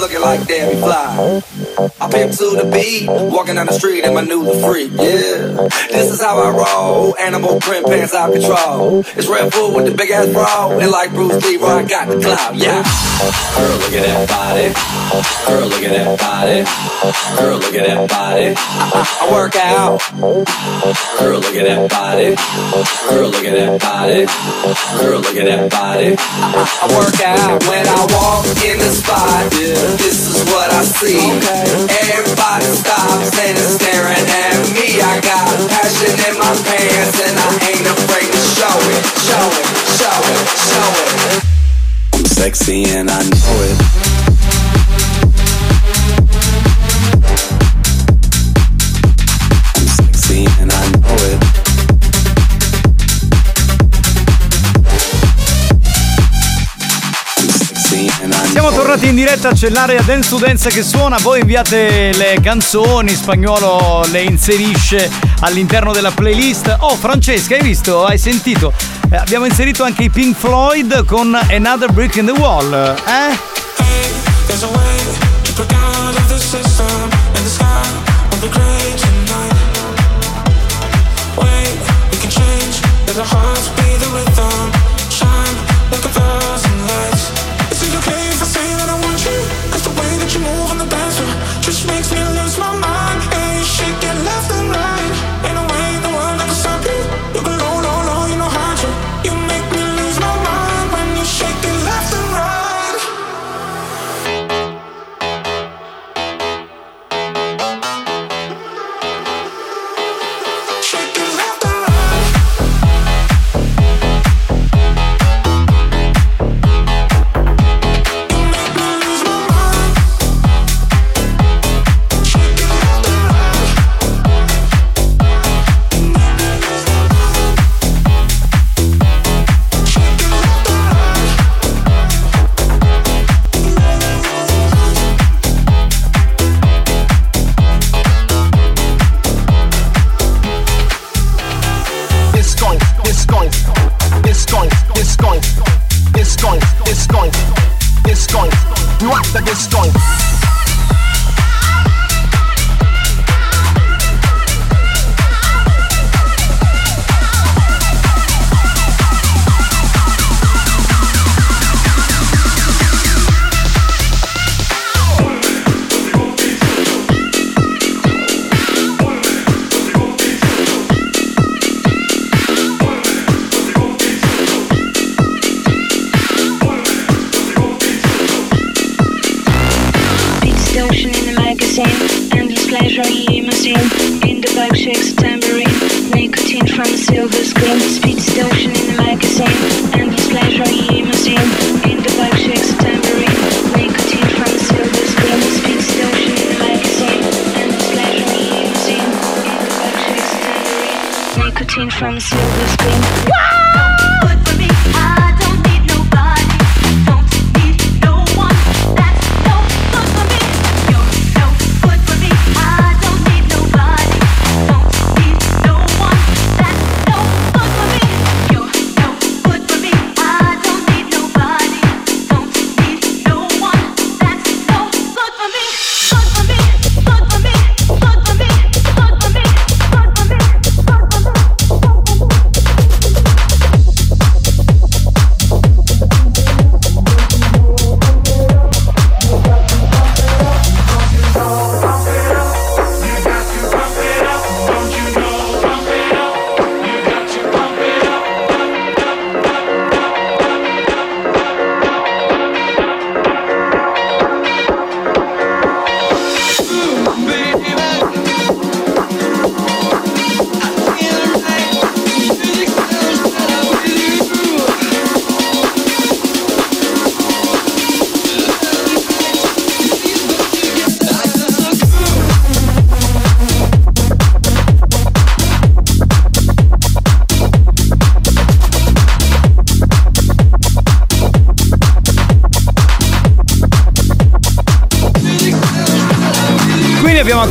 looking 0.00 0.20
like 0.20 0.46
Debbie 0.46 0.80
Fly 0.80 1.42
rhyme 1.88 2.30
to 2.30 2.56
the 2.56 2.70
beat. 2.72 3.08
Walking 3.08 3.54
down 3.54 3.66
the 3.66 3.72
street 3.72 4.04
in 4.04 4.14
my 4.14 4.22
new 4.22 4.44
freak, 4.60 4.92
yeah. 4.92 5.68
This 5.90 6.12
is 6.12 6.20
how 6.20 6.38
I 6.38 6.50
roll. 6.50 7.16
Animal 7.16 7.60
print 7.60 7.86
pants 7.86 8.14
out 8.14 8.32
control. 8.32 9.00
It's 9.16 9.26
Red 9.26 9.52
Bull 9.52 9.74
with 9.74 9.86
the 9.86 9.94
big 9.94 10.10
ass 10.10 10.28
bra. 10.32 10.78
And 10.78 10.90
like 10.90 11.10
Bruce 11.12 11.44
Lee, 11.44 11.56
I 11.56 11.84
got 11.84 12.08
the 12.08 12.20
clout, 12.20 12.54
yeah. 12.56 12.82
Girl, 13.56 13.76
look 13.78 13.92
at 13.92 14.04
that 14.06 14.28
body. 14.28 14.68
Girl, 15.46 15.68
look 15.68 15.82
at 15.82 15.92
that 15.92 16.18
body. 16.18 16.64
Girl, 17.38 17.58
look 17.58 17.74
at 17.74 17.86
that 17.86 18.08
body. 18.08 18.54
I, 18.56 18.84
I, 18.94 19.02
I 19.20 19.32
work 19.32 19.56
out. 19.56 20.00
Girl, 21.18 21.40
look 21.40 21.54
at 21.54 21.64
that 21.64 21.90
body. 21.90 22.36
Girl, 23.08 23.28
look 23.30 23.44
at 23.44 23.54
that 23.54 23.80
body. 23.80 24.26
Girl, 25.00 25.20
look 25.20 25.36
at 25.36 25.46
that 25.46 25.70
body. 25.70 26.16
I, 26.18 26.52
I, 26.54 26.64
I 26.82 26.86
work 26.96 27.20
out 27.20 27.62
when 27.68 27.86
I 27.86 28.00
walk 28.12 28.46
in 28.64 28.78
the 28.78 28.90
spot. 28.90 29.50
This 29.52 30.28
is 30.28 30.44
what 30.50 30.70
I 30.72 30.82
see. 30.84 31.69
Everybody 31.70 32.66
stops 32.66 33.38
and 33.38 33.58
staring 33.78 34.26
at 34.26 34.58
me. 34.74 35.00
I 35.00 35.20
got 35.22 35.54
passion 35.70 36.18
in 36.18 36.34
my 36.38 36.50
pants 36.66 37.20
and 37.22 37.38
I 37.38 37.46
ain't 37.70 37.86
afraid 37.86 38.26
to 38.26 38.42
show 38.58 38.74
it, 38.90 39.04
show 39.22 39.46
it, 39.54 39.66
show 39.94 40.18
it, 40.34 40.46
show 40.66 40.90
it. 40.98 41.44
I'm 42.14 42.24
sexy 42.24 42.84
and 42.90 43.08
I 43.08 43.22
know 43.22 43.62
it. 43.62 43.78
I'm 49.76 49.86
sexy 49.86 50.46
and 50.58 50.72
I 50.72 50.90
know 50.90 51.14
it. 51.14 51.49
Siamo 58.50 58.72
tornati 58.72 59.06
in 59.06 59.14
diretta, 59.14 59.52
c'è 59.52 59.70
l'area 59.70 60.02
Dance 60.02 60.28
to 60.28 60.38
Dance 60.38 60.70
che 60.70 60.82
suona, 60.82 61.18
voi 61.22 61.40
inviate 61.40 62.12
le 62.14 62.38
canzoni, 62.42 63.14
spagnolo 63.14 64.04
le 64.10 64.22
inserisce 64.22 65.08
all'interno 65.40 65.92
della 65.92 66.10
playlist. 66.10 66.76
Oh 66.80 66.96
Francesca, 66.96 67.54
hai 67.54 67.62
visto? 67.62 68.04
Hai 68.04 68.18
sentito? 68.18 68.72
Eh, 69.08 69.16
abbiamo 69.16 69.44
inserito 69.44 69.84
anche 69.84 70.02
i 70.02 70.10
Pink 70.10 70.36
Floyd 70.36 71.04
con 71.04 71.32
Another 71.34 71.92
Brick 71.92 72.16
in 72.16 72.26
the 72.26 72.32
Wall, 72.32 72.72
eh? 73.06 73.38
There's 74.48 74.64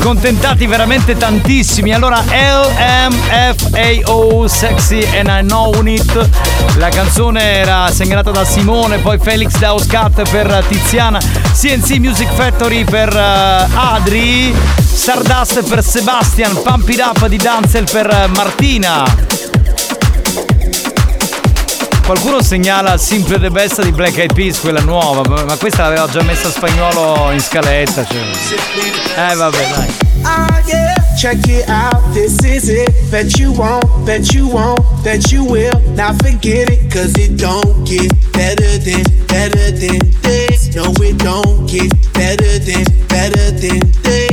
accontentati 0.10 0.66
veramente 0.66 1.16
tantissimi. 1.16 1.94
Allora, 1.94 2.24
LMFAO 3.12 4.48
Sexy 4.48 5.08
and 5.16 5.28
I 5.28 5.46
Know 5.46 5.86
It. 5.86 6.30
La 6.78 6.90
canzone 6.90 7.58
era 7.58 7.92
segnalata 7.92 8.32
da 8.32 8.44
Simone, 8.44 8.98
poi 8.98 9.20
Felix 9.20 9.56
Dauscat 9.60 10.28
per 10.32 10.66
Tiziana, 10.68 11.20
CNC 11.20 11.98
Music 12.00 12.28
Factory 12.34 12.86
per 12.86 13.16
eh, 13.16 13.68
Adri, 13.72 14.52
Stardust 14.82 15.62
per 15.70 15.84
Sebastian, 15.84 16.60
Pump 16.64 16.90
It 16.90 17.00
Up 17.02 17.28
di 17.28 17.38
Danzel 17.38 17.88
per 17.92 18.32
Martina. 18.34 19.29
Qualcuno 22.10 22.42
segnala 22.42 22.98
Simple 22.98 23.38
the 23.38 23.52
Best 23.52 23.84
di 23.84 23.92
Black 23.92 24.18
Eyed 24.18 24.34
Peas, 24.34 24.60
quella 24.60 24.80
nuova, 24.80 25.22
ma 25.46 25.58
questa 25.58 25.84
l'aveva 25.84 26.08
già 26.08 26.24
messa 26.24 26.50
spagnolo 26.50 27.30
in 27.30 27.40
scaletta. 27.40 28.04
Cioè. 28.04 29.30
Eh 29.30 29.36
vabbè, 29.36 29.68
dai. 29.70 29.88
Ah 30.24 30.60
yeah, 30.66 30.96
check 31.16 31.46
it 31.46 31.70
out, 31.70 32.02
this 32.14 32.36
is 32.42 32.68
it. 32.68 32.92
Bet 33.12 33.38
you 33.38 33.52
won't, 33.52 33.86
bet 34.06 34.34
you 34.34 34.48
won't, 34.48 34.82
bet 35.04 35.32
you 35.32 35.44
will. 35.46 35.80
Now 35.94 36.16
forget 36.24 36.70
it, 36.70 36.92
cause 36.92 37.16
it 37.16 37.36
don't 37.36 37.88
get 37.88 38.12
better 38.32 38.80
than, 38.80 39.04
better 39.28 39.72
than 39.72 40.00
this. 40.24 40.74
No, 40.74 40.92
it 41.04 41.16
don't 41.18 41.68
get 41.68 41.94
better 42.14 42.58
than, 42.58 42.86
better 43.08 43.52
than 43.52 43.82
this. 44.02 44.29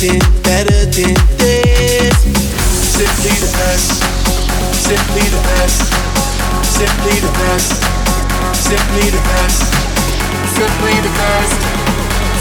Than, 0.00 0.18
better 0.42 0.80
than 0.96 1.12
this. 1.36 2.16
Simply 2.96 3.36
the 3.36 3.52
best. 3.52 4.00
Simply 4.88 5.28
the 5.28 5.40
best. 5.52 5.92
Simply 6.64 7.20
the 7.20 7.28
best. 7.36 7.72
Simply 8.56 9.10
the 9.10 9.20
best. 9.28 9.60
Simply 10.56 10.96
the 11.04 11.12
best. 11.20 11.60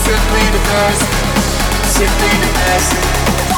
Simply 0.07 0.45
the 0.55 0.61
best. 0.71 1.03
Simply 1.91 2.33
the 2.39 2.51
best. 2.53 3.48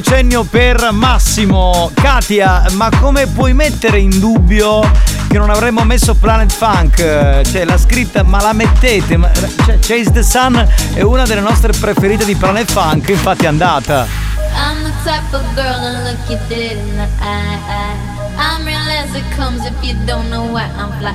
Decennio 0.00 0.44
per 0.44 0.90
Massimo. 0.92 1.90
Katia, 1.94 2.64
ma 2.72 2.90
come 3.00 3.26
puoi 3.28 3.54
mettere 3.54 3.98
in 3.98 4.18
dubbio 4.18 4.80
che 5.26 5.38
non 5.38 5.48
avremmo 5.48 5.84
messo 5.84 6.14
Planet 6.14 6.52
Funk? 6.52 6.96
Cioè, 6.96 7.64
la 7.64 7.78
scritta, 7.78 8.22
ma 8.22 8.42
la 8.42 8.52
mettete? 8.52 9.16
Ma- 9.16 9.30
cioè, 9.32 9.78
Chase 9.78 10.10
the 10.12 10.22
Sun 10.22 10.68
è 10.92 11.00
una 11.00 11.24
delle 11.24 11.40
nostre 11.40 11.72
preferite 11.72 12.26
di 12.26 12.34
Planet 12.34 12.70
Funk, 12.70 13.08
infatti 13.08 13.44
è 13.44 13.48
andata. 13.48 14.06
I'm 14.54 14.82
the 14.82 14.92
type 15.02 15.34
of 15.34 15.42
girl 15.54 15.80
to 15.80 16.10
look 16.10 16.28
you 16.28 16.38
dead 16.48 16.76
in 16.76 16.96
the 16.96 17.08
eye. 17.22 17.96
I'm 18.36 18.66
real 18.66 18.76
as 18.76 19.14
it 19.14 19.24
comes 19.34 19.64
if 19.64 19.82
you 19.82 19.94
don't 20.04 20.28
know 20.28 20.44
why 20.44 20.68
I'm 20.76 20.92
fly. 20.98 21.14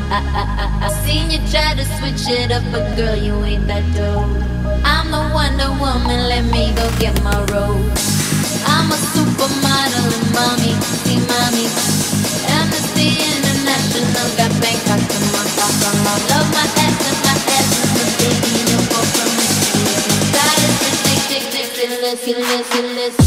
I 0.82 0.90
seen 1.06 1.30
you 1.30 1.40
try 1.52 1.76
to 1.76 1.86
switch 2.00 2.28
it 2.28 2.52
up, 2.52 2.64
but 2.72 2.96
girl, 2.96 3.16
you 3.16 3.44
ain't 3.44 3.68
that 3.68 3.84
dope. 3.94 4.26
I'm 4.84 5.12
the 5.12 5.30
Wonder 5.32 5.70
Woman, 5.80 6.28
let 6.28 6.46
me 6.46 6.74
go 6.74 6.90
get 6.98 7.22
my 7.22 7.38
robe. 7.54 8.11
A 10.32 10.48
and 10.72 10.84
see 11.04 11.20
mommy. 11.28 11.68
Amnesty 12.48 13.20
International 13.20 14.30
got 14.38 14.52
Bangkok 14.62 15.02
to. 15.04 15.20
Love 16.32 16.48
my 16.56 16.68
and 17.04 17.20
my 17.26 17.36
the 18.00 18.06
baby, 18.16 18.64
from. 19.12 19.32
God 20.32 20.58
is 20.64 20.78
ridiculous, 20.88 21.76
ridiculous, 21.78 22.72
ridiculous. 22.72 23.21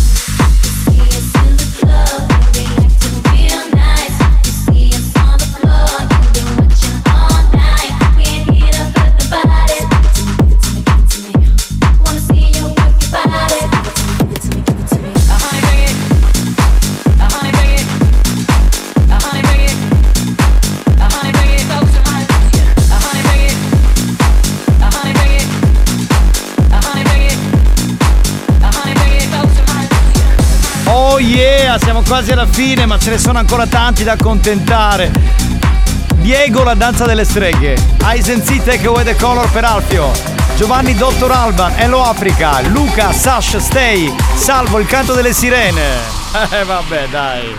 Quasi 32.05 32.33
alla 32.33 32.47
fine, 32.47 32.87
ma 32.87 32.99
ce 32.99 33.11
ne 33.11 33.19
sono 33.19 33.39
ancora 33.39 33.67
tanti 33.67 34.05
da 34.05 34.13
accontentare. 34.13 35.11
Diego 36.17 36.63
la 36.63 36.75
danza 36.75 37.05
delle 37.05 37.25
streghe. 37.25 37.77
Aisenzi 38.03 38.63
Take 38.63 38.87
Away 38.87 39.05
the 39.05 39.17
Color 39.17 39.51
per 39.51 39.65
Alfio. 39.65 40.13
Giovanni 40.57 40.95
Dottor 40.95 41.31
Alban, 41.31 41.73
Hello 41.77 42.05
Africa. 42.05 42.61
Luca, 42.69 43.13
Sash, 43.13 43.57
Stay. 43.57 44.15
Salvo 44.37 44.79
il 44.79 44.87
canto 44.87 45.15
delle 45.15 45.33
sirene. 45.33 46.23
Eh 46.51 46.65
vabbè 46.65 47.09
dai. 47.11 47.57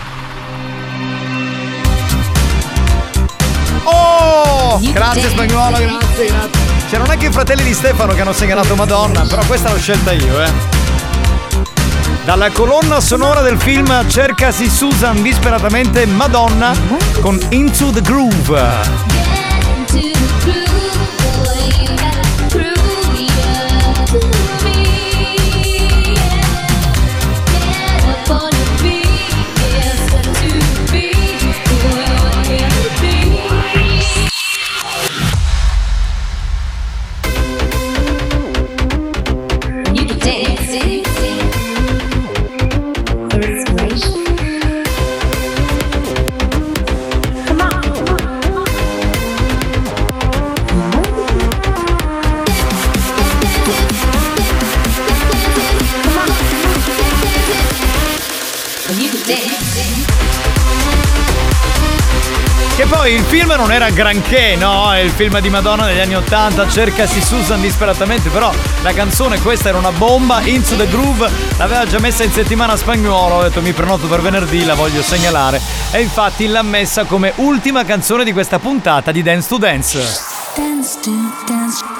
Oh! 3.84 4.78
Grazie 4.92 5.30
spagnolo, 5.30 5.78
grazie, 5.78 6.26
grazie. 6.26 6.60
Cioè 6.90 6.98
non 6.98 7.10
è 7.10 7.16
che 7.16 7.26
i 7.26 7.32
fratelli 7.32 7.62
di 7.62 7.72
Stefano 7.72 8.12
che 8.12 8.20
hanno 8.20 8.34
segnalato 8.34 8.74
Madonna, 8.74 9.22
però 9.22 9.42
questa 9.46 9.70
l'ho 9.70 9.78
scelta 9.78 10.12
io, 10.12 10.42
eh. 10.42 10.75
Dalla 12.26 12.50
colonna 12.50 12.98
sonora 13.00 13.40
del 13.40 13.56
film 13.56 14.08
Cercasi 14.08 14.68
Susan 14.68 15.22
disperatamente 15.22 16.06
Madonna 16.06 16.74
con 17.20 17.38
Into 17.50 17.92
the 17.92 18.00
Groove. 18.00 18.95
Non 63.56 63.72
era 63.72 63.90
granché, 63.90 64.56
no? 64.56 64.92
È 64.92 64.98
il 64.98 65.10
film 65.10 65.38
di 65.40 65.48
Madonna 65.48 65.86
degli 65.86 66.00
anni 66.00 66.14
80, 66.14 66.68
cercasi 66.68 67.20
Susan 67.20 67.60
disperatamente, 67.60 68.28
però 68.28 68.52
la 68.82 68.92
canzone 68.92 69.40
questa 69.40 69.68
era 69.68 69.78
una 69.78 69.92
bomba, 69.92 70.40
Into 70.40 70.76
the 70.76 70.88
Groove, 70.88 71.30
l'aveva 71.56 71.86
già 71.86 71.98
messa 71.98 72.24
in 72.24 72.32
settimana 72.32 72.76
spagnolo, 72.76 73.36
ho 73.36 73.42
detto 73.42 73.62
mi 73.62 73.72
prenoto 73.72 74.06
per 74.06 74.20
venerdì, 74.20 74.64
la 74.64 74.74
voglio 74.74 75.02
segnalare. 75.02 75.60
E 75.90 76.00
infatti 76.00 76.46
l'ha 76.46 76.62
messa 76.62 77.04
come 77.04 77.32
ultima 77.36 77.84
canzone 77.84 78.24
di 78.24 78.32
questa 78.32 78.58
puntata 78.58 79.12
di 79.12 79.22
Dance 79.22 79.48
to 79.48 79.58
Dance. 79.58 79.98
Dance 80.54 80.98
to 81.00 81.10
dance. 81.46 81.95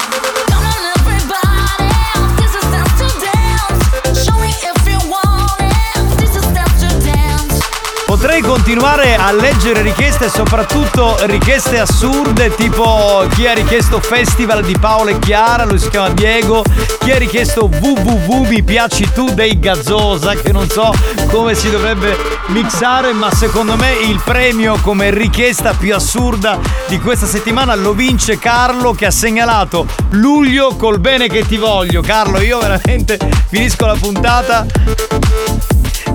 Potrei 8.37 8.55
continuare 8.55 9.17
a 9.17 9.33
leggere 9.33 9.81
richieste, 9.81 10.29
soprattutto 10.29 11.17
richieste 11.23 11.79
assurde, 11.79 12.55
tipo 12.55 13.25
chi 13.35 13.47
ha 13.47 13.55
richiesto 13.55 13.99
Festival 13.99 14.63
di 14.63 14.77
Paolo 14.79 15.09
e 15.09 15.19
Chiara, 15.19 15.65
lui 15.65 15.79
si 15.79 15.89
chiama 15.89 16.11
Diego, 16.11 16.63
chi 17.01 17.13
ha 17.13 17.17
richiesto 17.17 17.65
www 17.65 18.47
mi 18.47 18.63
piaci 18.63 19.11
tu 19.15 19.33
dei 19.33 19.59
Gazzosa, 19.59 20.35
che 20.35 20.53
non 20.53 20.69
so 20.69 20.93
come 21.31 21.55
si 21.55 21.71
dovrebbe 21.71 22.15
mixare, 22.49 23.15
ma 23.15 23.33
secondo 23.33 23.75
me 23.75 23.93
il 23.93 24.21
premio 24.23 24.77
come 24.83 25.11
richiesta 25.11 25.73
più 25.73 25.95
assurda 25.95 26.59
di 26.89 27.01
questa 27.01 27.25
settimana 27.25 27.75
lo 27.75 27.95
vince 27.95 28.39
Carlo 28.39 28.93
che 28.93 29.07
ha 29.07 29.11
segnalato 29.11 29.87
luglio 30.11 30.77
col 30.77 31.01
bene 31.01 31.29
che 31.29 31.47
ti 31.47 31.57
voglio. 31.57 32.03
Carlo, 32.03 32.39
io 32.43 32.59
veramente 32.59 33.19
finisco 33.49 33.87
la 33.87 33.97
puntata 33.99 34.67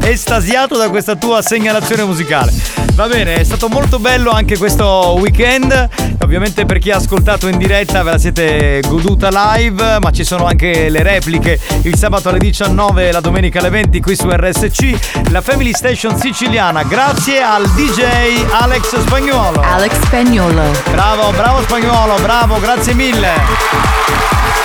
estasiato 0.04 0.78
da 0.78 0.90
questa 0.90 1.16
tua 1.16 1.42
segnalazione 1.42 2.04
musicale. 2.04 2.52
Va 2.94 3.08
bene, 3.08 3.36
è 3.36 3.44
stato 3.44 3.70
molto 3.70 4.00
bello 4.00 4.32
anche 4.32 4.58
questo 4.58 5.16
weekend. 5.20 5.90
Ovviamente 6.22 6.66
per 6.66 6.78
chi 6.78 6.92
ha 6.92 6.98
ascoltato 6.98 7.48
in 7.48 7.58
diretta 7.58 8.04
ve 8.04 8.12
la 8.12 8.18
siete 8.18 8.82
goduta 8.88 9.30
live, 9.32 10.00
ma 10.00 10.12
ci 10.12 10.24
sono 10.24 10.46
anche 10.46 10.90
le 10.90 11.02
repliche 11.02 11.60
il 11.84 11.98
sabato 11.98 12.30
alle 12.30 12.38
19 12.38 13.08
e 13.08 13.12
la 13.12 13.22
domenica 13.22 13.60
alle 13.60 13.70
20 13.70 14.00
qui 14.02 14.16
su 14.16 14.28
RSC, 14.30 15.30
la 15.30 15.42
Family 15.42 15.74
Station 15.74 16.18
siciliana. 16.18 16.84
Grazie 16.84 17.42
al 17.42 17.68
DJ 17.70 18.46
Alex 18.52 19.00
Spagnuolo. 19.00 19.62
Alex 19.62 20.00
Spagnolo. 20.06 20.72
Bravo, 20.92 21.32
bravo 21.32 21.62
Spagnuolo, 21.62 22.16
bravo, 22.22 22.60
grazie 22.60 22.94
mille. 22.94 24.61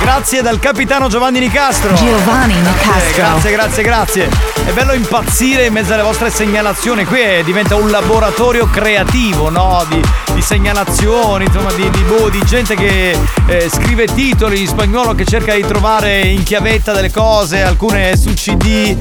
Grazie 0.00 0.42
dal 0.42 0.58
capitano 0.58 1.08
Giovanni 1.08 1.38
Nicastro. 1.38 1.94
Giovanni 1.94 2.54
Nicastro. 2.54 3.12
Grazie, 3.14 3.50
grazie, 3.50 3.82
grazie. 3.82 4.28
È 4.64 4.70
bello 4.72 4.92
impazzire 4.92 5.66
in 5.66 5.72
mezzo 5.72 5.92
alle 5.92 6.02
vostre 6.02 6.30
segnalazioni. 6.30 7.04
Qui 7.04 7.20
è- 7.20 7.42
diventa 7.44 7.74
un 7.74 7.90
laboratorio 7.90 8.68
creativo, 8.70 9.50
no? 9.50 9.84
Di, 9.88 10.00
di 10.34 10.42
segnalazioni, 10.42 11.44
insomma, 11.44 11.72
di, 11.72 11.88
di, 11.90 12.02
boh, 12.02 12.28
di 12.30 12.40
gente 12.44 12.74
che 12.74 13.16
eh, 13.46 13.68
scrive 13.70 14.06
titoli 14.06 14.60
in 14.60 14.66
spagnolo 14.66 15.14
che 15.14 15.24
cerca 15.24 15.54
di 15.54 15.62
trovare 15.62 16.20
in 16.20 16.42
chiavetta 16.42 16.92
delle 16.92 17.10
cose, 17.10 17.62
alcune 17.62 18.16
su 18.16 18.32
CD, 18.34 18.96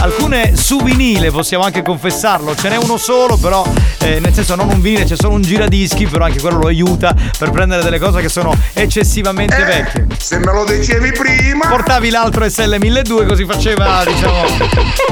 alcune 0.00 0.56
su 0.56 0.82
vinile, 0.82 1.30
possiamo 1.30 1.64
anche 1.64 1.82
confessarlo. 1.82 2.54
Ce 2.54 2.68
n'è 2.68 2.76
uno 2.76 2.96
solo, 2.96 3.36
però, 3.36 3.66
eh, 4.00 4.18
nel 4.20 4.32
senso 4.32 4.54
non 4.54 4.68
un 4.68 4.80
vinile, 4.80 5.04
c'è 5.04 5.16
solo 5.16 5.34
un 5.34 5.42
giradischi, 5.42 6.06
però 6.06 6.24
anche 6.24 6.40
quello 6.40 6.58
lo 6.58 6.66
aiuta 6.68 7.14
per 7.38 7.50
prendere 7.50 7.82
delle 7.82 7.98
cose 7.98 8.20
che 8.20 8.28
sono 8.28 8.54
eccessivamente 8.72 9.62
vecchie. 9.64 10.06
Se 10.28 10.36
me 10.36 10.52
lo 10.52 10.66
dicevi 10.66 11.10
prima. 11.12 11.68
Portavi 11.68 12.10
l'altro 12.10 12.44
SL1200 12.44 13.26
così 13.26 13.46
faceva, 13.46 14.04
diciamo, 14.04 14.42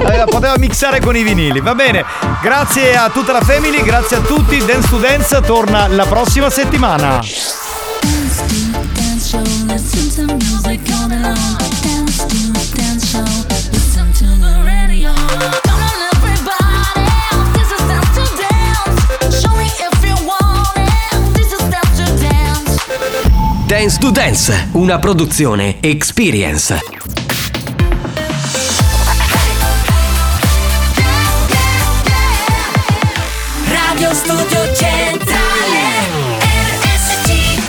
aveva- 0.04 0.24
poteva 0.24 0.58
mixare 0.58 1.00
con 1.00 1.16
i 1.16 1.22
vinili. 1.22 1.60
Va 1.60 1.74
bene, 1.74 2.04
grazie 2.42 2.94
a 2.94 3.08
tutta 3.08 3.32
la 3.32 3.40
family, 3.40 3.82
grazie 3.82 4.18
a 4.18 4.20
tutti. 4.20 4.62
Dance 4.62 4.90
to 4.90 4.98
Dance 4.98 5.40
torna 5.40 5.88
la 5.88 6.04
prossima 6.04 6.50
settimana. 6.50 7.20
Dance. 23.66 23.98
To 23.98 24.10
Dance, 24.10 24.68
una 24.72 24.98
produzione 24.98 25.78
Experience. 25.80 26.78
Radio 33.68 34.14
Studio 34.14 34.74
Centrale 34.74 35.98
RSC 36.80 37.60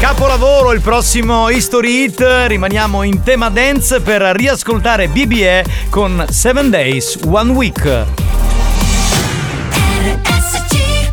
Capolavoro 0.00 0.72
il 0.72 0.82
prossimo 0.82 1.48
History 1.48 2.04
Hit. 2.04 2.20
Rimaniamo 2.46 3.02
in 3.04 3.22
tema 3.22 3.48
dance 3.48 4.00
per 4.00 4.20
riascoltare 4.20 5.08
BBE 5.08 5.64
con 5.88 6.26
7 6.28 6.68
Days, 6.68 7.18
One 7.24 7.52
Week. 7.52 8.06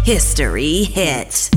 History 0.03 0.91
hits. 0.93 1.54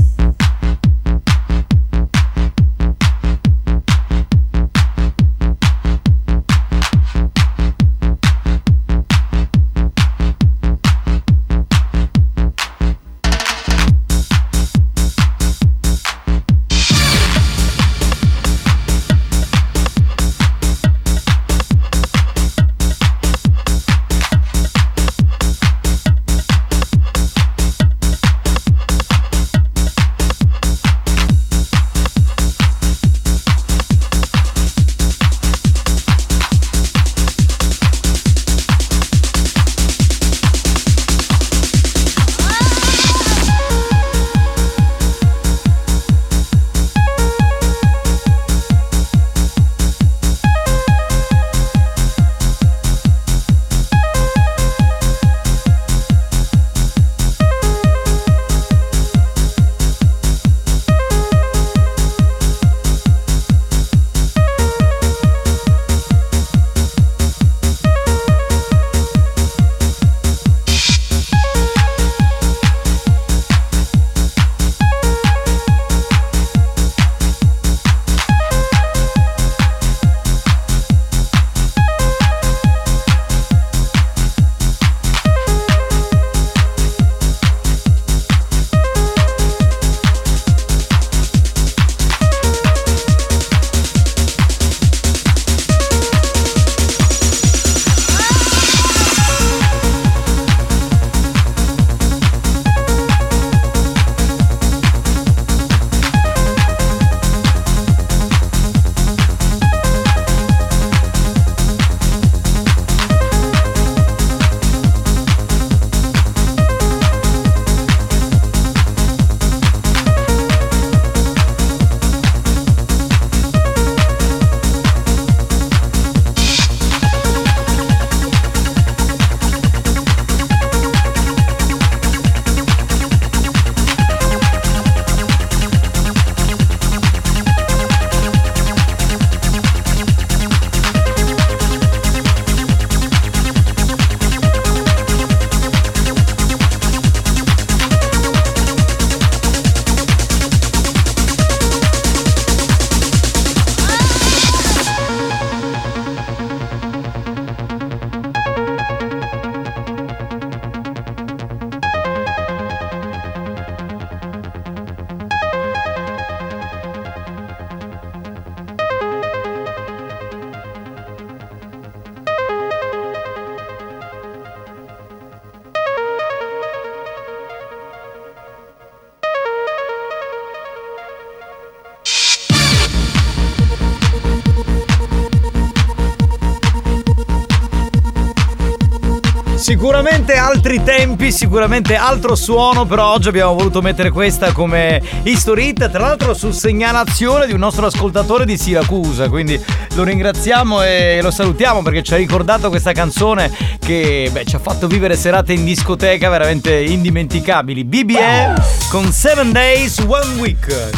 Sicuramente 189.79 190.33
altri 190.33 190.83
tempi, 190.83 191.31
sicuramente 191.31 191.95
altro 191.95 192.35
suono, 192.35 192.85
però 192.85 193.13
oggi 193.13 193.29
abbiamo 193.29 193.53
voluto 193.53 193.81
mettere 193.81 194.11
questa 194.11 194.51
come 194.51 195.01
history 195.23 195.69
hit, 195.69 195.89
tra 195.89 196.01
l'altro 196.01 196.33
su 196.33 196.51
segnalazione 196.51 197.45
di 197.47 197.53
un 197.53 197.59
nostro 197.59 197.85
ascoltatore 197.85 198.43
di 198.43 198.57
Siracusa, 198.57 199.29
quindi 199.29 199.57
lo 199.93 200.03
ringraziamo 200.03 200.83
e 200.83 201.19
lo 201.21 201.31
salutiamo 201.31 201.81
perché 201.81 202.03
ci 202.03 202.13
ha 202.13 202.17
ricordato 202.17 202.67
questa 202.67 202.91
canzone 202.91 203.49
che 203.79 204.29
beh, 204.29 204.43
ci 204.43 204.57
ha 204.57 204.59
fatto 204.59 204.85
vivere 204.85 205.15
serate 205.15 205.53
in 205.53 205.63
discoteca 205.63 206.27
veramente 206.27 206.77
indimenticabili. 206.77 207.85
BBE 207.85 208.55
con 208.89 209.09
7 209.13 209.49
Days, 209.49 209.97
One 209.99 210.41
Week. 210.41 210.89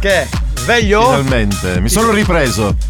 Che? 0.00 0.26
Sveglio? 0.56 1.02
Finalmente, 1.02 1.78
mi 1.78 1.88
sono 1.88 2.10
ripreso. 2.10 2.89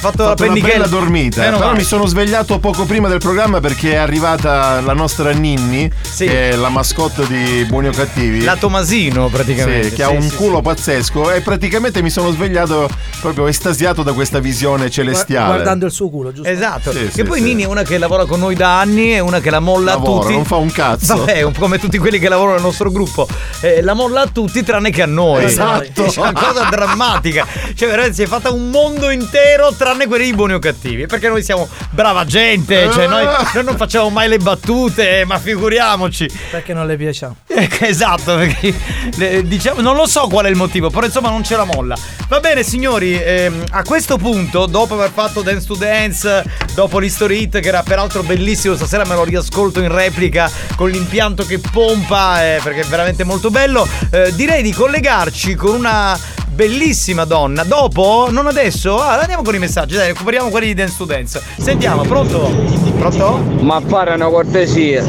Fatto 0.00 0.22
Ho 0.22 0.24
la 0.24 0.30
fatto 0.30 0.44
una 0.44 0.52
pennichella? 0.54 0.84
bella 0.84 0.86
dormita, 0.86 1.40
Meno 1.42 1.56
però 1.56 1.66
male. 1.68 1.78
mi 1.80 1.84
sono 1.84 2.06
svegliato 2.06 2.58
poco 2.58 2.86
prima 2.86 3.08
del 3.08 3.18
programma 3.18 3.60
perché 3.60 3.92
è 3.92 3.96
arrivata 3.96 4.80
la 4.80 4.94
nostra 4.94 5.30
Ninni, 5.32 5.90
che 6.16 6.50
è 6.50 6.56
la 6.56 6.70
mascotte 6.70 7.26
di 7.26 7.64
Buoni 7.68 7.88
o 7.88 7.90
Cattivi. 7.92 8.42
La 8.42 8.56
Tomasino 8.56 9.28
praticamente. 9.28 9.90
Sì, 9.90 9.94
che 9.96 10.02
ha 10.02 10.08
Sì, 10.08 10.14
un 10.16 10.22
sì, 10.30 10.36
culo 10.36 10.62
pazzesco 10.62 11.30
e 11.32 11.42
praticamente 11.42 12.00
mi 12.00 12.08
sono 12.08 12.30
svegliato 12.30 12.88
proprio 13.20 13.46
estasiato 13.46 14.02
da 14.02 14.14
questa 14.14 14.38
visione 14.38 14.88
celestiale. 14.90 15.52
Guardando 15.52 15.84
il 15.84 15.92
suo 15.92 16.08
culo, 16.08 16.32
giusto? 16.32 16.48
Esatto. 16.50 16.92
Sì, 16.92 16.98
che 17.04 17.10
sì, 17.10 17.22
poi 17.24 17.38
sì. 17.40 17.44
Nini 17.44 17.64
è 17.64 17.66
una 17.66 17.82
che 17.82 17.98
lavora 17.98 18.24
con 18.24 18.40
noi 18.40 18.54
da 18.54 18.80
anni, 18.80 19.10
è 19.10 19.18
una 19.18 19.40
che 19.40 19.50
la 19.50 19.60
molla 19.60 19.92
Lavora, 19.92 20.18
a 20.20 20.22
tutti. 20.22 20.32
non 20.34 20.44
fa 20.46 20.56
un 20.56 20.72
cazzo. 20.72 21.16
Vabbè, 21.16 21.42
un 21.42 21.52
po' 21.52 21.60
come 21.60 21.78
tutti 21.78 21.98
quelli 21.98 22.18
che 22.18 22.30
lavorano 22.30 22.54
nel 22.54 22.62
nostro 22.64 22.90
gruppo. 22.90 23.28
Eh, 23.60 23.82
la 23.82 23.92
molla 23.92 24.22
a 24.22 24.26
tutti 24.28 24.62
tranne 24.62 24.90
che 24.90 25.02
a 25.02 25.06
noi. 25.06 25.44
Esatto. 25.44 26.04
C'è 26.04 26.20
una 26.20 26.32
cosa 26.32 26.64
drammatica. 26.70 27.46
Cioè, 27.74 27.86
veramente 27.88 28.14
si 28.14 28.22
è 28.22 28.26
fatta 28.26 28.50
un 28.50 28.70
mondo 28.70 29.10
intero 29.10 29.72
tranne 29.90 30.06
quelli 30.06 30.26
di 30.26 30.34
buoni 30.34 30.52
o 30.54 30.58
cattivi. 30.58 31.06
Perché 31.06 31.28
noi 31.28 31.42
siamo 31.42 31.68
brava 31.90 32.24
gente. 32.24 32.90
Cioè, 32.92 33.08
noi, 33.08 33.24
noi 33.24 33.64
non 33.64 33.76
facciamo 33.76 34.08
mai 34.08 34.28
le 34.28 34.38
battute, 34.38 35.24
ma 35.26 35.38
figuriamoci. 35.38 36.30
Perché 36.50 36.72
non 36.72 36.86
le 36.86 36.96
piacciamo? 36.96 37.36
Esatto, 37.90 38.36
perché 38.36 38.74
le- 39.16 39.42
diciamo, 39.42 39.80
non 39.80 39.96
lo 39.96 40.06
so 40.06 40.28
qual 40.28 40.44
è 40.44 40.48
il 40.48 40.54
motivo, 40.54 40.90
però 40.90 41.06
insomma 41.06 41.30
non 41.30 41.42
ce 41.42 41.56
la 41.56 41.64
molla. 41.64 41.96
Va 42.28 42.38
bene 42.38 42.62
signori, 42.62 43.20
ehm, 43.20 43.64
a 43.70 43.82
questo 43.82 44.16
punto, 44.16 44.66
dopo 44.66 44.94
aver 44.94 45.10
fatto 45.10 45.42
Dance 45.42 45.66
to 45.66 45.74
Dance, 45.74 46.44
dopo 46.74 46.98
l'History 46.98 47.42
Hit 47.42 47.60
che 47.60 47.68
era 47.68 47.82
peraltro 47.82 48.22
bellissimo, 48.22 48.76
stasera 48.76 49.04
me 49.06 49.14
lo 49.14 49.24
riascolto 49.24 49.80
in 49.80 49.92
replica 49.92 50.50
con 50.76 50.90
l'impianto 50.90 51.44
che 51.44 51.58
pompa, 51.58 52.44
eh, 52.44 52.60
perché 52.62 52.80
è 52.80 52.86
veramente 52.86 53.24
molto 53.24 53.50
bello, 53.50 53.88
eh, 54.10 54.32
direi 54.34 54.62
di 54.62 54.72
collegarci 54.72 55.54
con 55.54 55.74
una 55.74 56.18
bellissima 56.60 57.24
donna. 57.24 57.64
Dopo, 57.64 58.28
non 58.30 58.46
adesso, 58.46 59.00
ah, 59.00 59.18
andiamo 59.18 59.42
con 59.42 59.54
i 59.54 59.58
messaggi, 59.58 59.94
dai, 59.94 60.08
recuperiamo 60.08 60.50
quelli 60.50 60.66
di 60.66 60.74
Dance 60.74 60.94
to 60.98 61.06
Dance. 61.06 61.42
Sentiamo, 61.56 62.02
pronto? 62.02 62.50
Pronto? 62.98 63.38
Ma 63.60 63.80
fare 63.86 64.12
una 64.12 64.28
cortesia. 64.28 65.02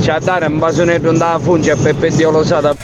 C'è 0.00 0.20
dare 0.20 0.46
un 0.46 0.58
basonetto 0.58 1.10
da 1.10 1.36
funge 1.42 1.72
a 1.72 1.76
Peppe 1.76 2.10
Dio 2.10 2.30
lo 2.30 2.44
sa 2.44 2.60
da. 2.60 2.76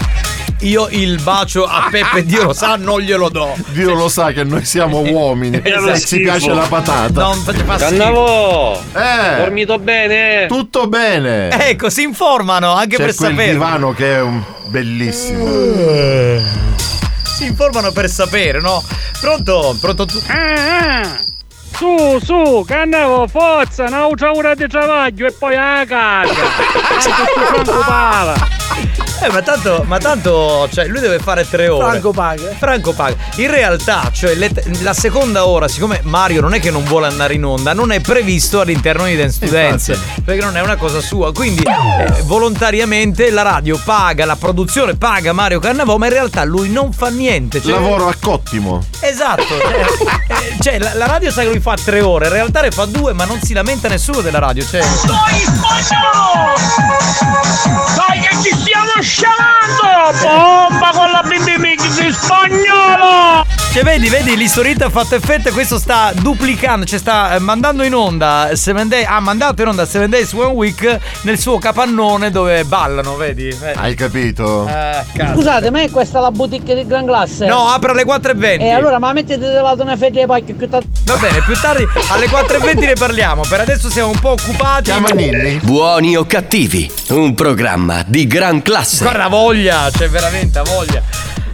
Io 0.63 0.89
il 0.91 1.21
bacio 1.23 1.67
a 1.67 1.87
Peppe, 1.89 2.25
Dio 2.25 2.43
lo 2.45 2.53
sa, 2.53 2.75
non 2.77 2.99
glielo 2.99 3.29
do. 3.29 3.55
Dio 3.69 3.95
lo 3.95 4.09
sa 4.09 4.33
che 4.33 4.43
noi 4.43 4.65
siamo 4.65 4.99
uomini 5.07 5.61
Esatto. 5.63 5.91
e 5.93 6.01
ci 6.01 6.21
piace 6.21 6.53
la 6.53 6.67
patata. 6.69 7.23
Non 7.23 7.37
fa. 7.37 7.77
Cannavo! 7.77 8.75
Eh! 8.75 9.37
Dormito 9.39 9.79
bene? 9.79 10.47
Tutto 10.49 10.89
bene! 10.89 11.49
Ecco, 11.69 11.91
si 11.91 12.03
informano 12.03 12.73
anche 12.73 12.97
C'è 12.97 13.05
per 13.05 13.15
quel 13.15 13.31
sapere. 13.31 13.53
divano 13.53 13.93
che 13.93 14.15
è 14.17 14.21
un 14.21 14.43
bellissimo. 14.67 16.74
Si 17.35 17.45
informano 17.47 17.91
per 17.91 18.09
sapere, 18.09 18.61
no? 18.61 18.81
Pronto? 19.21 19.77
Pronto 19.81 20.07
tu? 20.07 20.23
Su, 21.77 22.21
su, 22.23 22.65
cannavo, 22.65 23.27
forza, 23.27 23.87
un'altra 23.87 24.31
ora 24.31 24.55
di 24.55 24.69
travaglio 24.69 25.27
e 25.27 25.33
poi 25.33 25.57
a 25.57 25.85
casa. 25.85 26.33
Anche 26.33 27.11
tu 27.11 27.41
Franco 27.45 27.85
Pala. 27.85 28.64
Eh, 29.23 29.31
ma 29.31 29.41
tanto, 29.43 29.85
ma 29.87 29.99
tanto, 29.99 30.69
cioè, 30.73 30.87
lui 30.87 31.01
deve 31.01 31.19
fare 31.19 31.49
tre 31.49 31.69
ore. 31.69 31.89
Franco 31.89 32.11
paga. 32.11 32.51
Franco 32.59 32.93
paga. 32.93 33.17
In 33.37 33.51
realtà, 33.51 34.11
cioè, 34.13 34.35
le- 34.35 34.53
la 34.81 34.93
seconda 34.93 35.47
ora, 35.47 35.67
siccome 35.67 36.01
Mario 36.03 36.41
non 36.43 36.53
è 36.53 36.61
che 36.61 36.71
non 36.71 36.85
vuole 36.85 37.07
andare 37.07 37.35
in 37.35 37.45
onda, 37.45 37.73
non 37.73 37.91
è 37.93 38.01
previsto 38.01 38.61
all'interno 38.61 39.05
di 39.05 39.17
Dance 39.17 39.39
to 39.39 39.51
Dance. 39.51 39.99
Perché 40.25 40.45
non 40.45 40.57
è 40.57 40.61
una 40.61 40.77
cosa 40.77 41.01
sua. 41.01 41.33
Quindi, 41.33 41.63
eh, 41.63 42.23
volontariamente 42.23 43.31
la 43.31 43.43
radio 43.43 43.81
paga, 43.83 44.27
la 44.27 44.37
produzione 44.37 44.97
paga 44.97 45.33
Mario 45.33 45.59
Cannavò, 45.59 45.97
ma 45.97 46.07
in 46.07 46.13
realtà 46.13 46.45
lui 46.45 46.69
non 46.71 46.93
fa 46.93 47.09
niente. 47.09 47.63
Cioè, 47.63 47.73
Lavoro 47.73 48.09
a 48.09 48.15
cottimo. 48.21 48.85
Esatto, 49.01 49.45
cioè, 49.47 49.87
eh, 50.29 50.57
cioè, 50.61 50.79
la, 50.79 50.95
la 50.95 51.07
radio 51.07 51.31
sa 51.31 51.43
che 51.43 51.49
lui 51.49 51.61
fa 51.61 51.77
tre 51.83 52.01
ore, 52.01 52.27
in 52.27 52.33
realtà 52.33 52.61
ne 52.61 52.71
fa 52.71 52.85
due, 52.85 53.13
ma 53.15 53.25
non 53.25 53.41
si 53.41 53.55
lamenta 53.55 53.89
nessuno 53.89 54.21
della 54.21 54.39
radio. 54.39 54.65
Cioè. 54.67 54.83
Dai 57.97 58.21
che 58.21 58.37
ci 58.43 58.64
stiamo 58.65 59.03
scialando! 59.03 60.19
Bomba 60.23 60.91
con 60.93 61.11
la 61.11 61.23
BB 61.23 61.61
Mix 61.61 61.99
in 62.01 62.13
spagnolo! 62.13 63.45
Cioè, 63.75 63.83
vedi, 63.83 64.09
vedi, 64.09 64.37
l'istorita 64.37 64.87
ha 64.87 64.89
fatto 64.89 65.17
effetto 65.17 65.49
e 65.49 65.51
questo 65.51 65.81
sta 65.81 66.13
duplicando, 66.15 66.87
cioè 66.87 66.97
sta 67.01 67.35
eh, 67.35 67.41
mandando 67.41 67.83
in 67.83 67.93
onda 67.93 68.51
Seven 68.53 68.87
Days, 68.87 69.05
ha 69.09 69.19
mandato 69.19 69.63
in 69.63 69.69
onda 69.69 69.85
Seven 69.85 70.11
Days 70.11 70.33
One 70.33 70.53
Week 70.53 71.01
nel 71.23 71.41
suo 71.41 71.59
capannone 71.59 72.31
dove 72.31 72.63
ballano, 72.63 73.17
vedi? 73.17 73.51
vedi? 73.51 73.77
Hai 73.77 73.97
capito? 73.97 74.69
Eh. 74.69 75.03
Scusate, 75.33 75.73
ma 75.73 75.83
è 75.83 75.91
questa 75.91 76.21
la 76.21 76.31
boutique 76.31 76.73
di 76.77 76.87
Gran 76.87 77.05
Classe? 77.05 77.47
No, 77.47 77.67
apre 77.67 77.91
alle 77.91 78.05
4.20. 78.05 78.61
E 78.61 78.71
allora, 78.71 79.01
ma 79.01 79.13
mettete 79.13 79.45
di 79.45 79.55
lato 79.55 79.83
una 79.83 79.97
fetta 79.97 80.21
di 80.21 80.27
pacchio 80.27 80.55
più 80.55 80.69
tardi. 80.69 80.89
Va 81.07 81.17
bene, 81.17 81.43
più 81.43 81.55
tardi 81.61 81.85
alle 82.11 82.27
4.20 82.27 82.79
ne 82.79 82.93
parliamo. 82.93 83.43
Per 83.43 83.59
adesso 83.59 83.91
siamo 83.91 84.11
un 84.11 84.21
po' 84.21 84.31
occupati. 84.31 84.93
Buoni 85.63 86.17
o 86.17 86.25
cattivi, 86.25 86.89
un 87.09 87.35
programma 87.35 88.05
di 88.07 88.29
gran 88.45 88.61
classe. 88.61 89.03
Guarda 89.05 89.29
voglia, 89.29 89.89
c'è 89.91 90.07
veramente 90.11 90.61
voglia. 90.67 91.03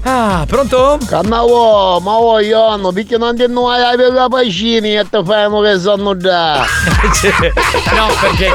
Ah, 0.03 0.45
pronto? 0.47 0.99
Cannavo, 1.07 2.01
ma 2.01 2.13
voglio 2.17 2.67
hanno, 2.67 2.91
perché 2.91 3.17
non 3.17 3.37
ti 3.37 3.45
noi 3.47 3.81
hai 3.81 3.97
per 3.97 4.13
la 4.13 4.27
pacini 4.29 4.97
e 4.97 5.07
te 5.09 5.23
fanno 5.25 5.61
che 5.61 5.79
sono 5.79 6.17
già. 6.17 6.65
No, 7.95 8.07
perché 8.21 8.51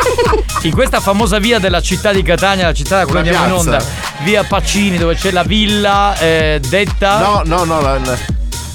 in 0.64 0.74
questa 0.74 1.00
famosa 1.00 1.38
via 1.40 1.60
della 1.60 1.82
città 1.82 2.12
di 2.12 2.24
Catania, 2.24 2.66
la 2.66 2.74
città 2.74 2.98
da 2.98 3.06
cui 3.06 3.18
andiamo 3.18 3.46
in 3.46 3.52
onda, 3.52 3.82
via 4.24 4.44
Pacini, 4.44 4.98
dove 4.98 5.16
c'è 5.16 5.32
la 5.32 5.44
villa 5.44 6.18
eh, 6.18 6.60
detta. 6.68 7.20
No, 7.20 7.42
no, 7.46 7.64
no, 7.64 7.82
la- 7.82 8.00
la- 8.00 8.18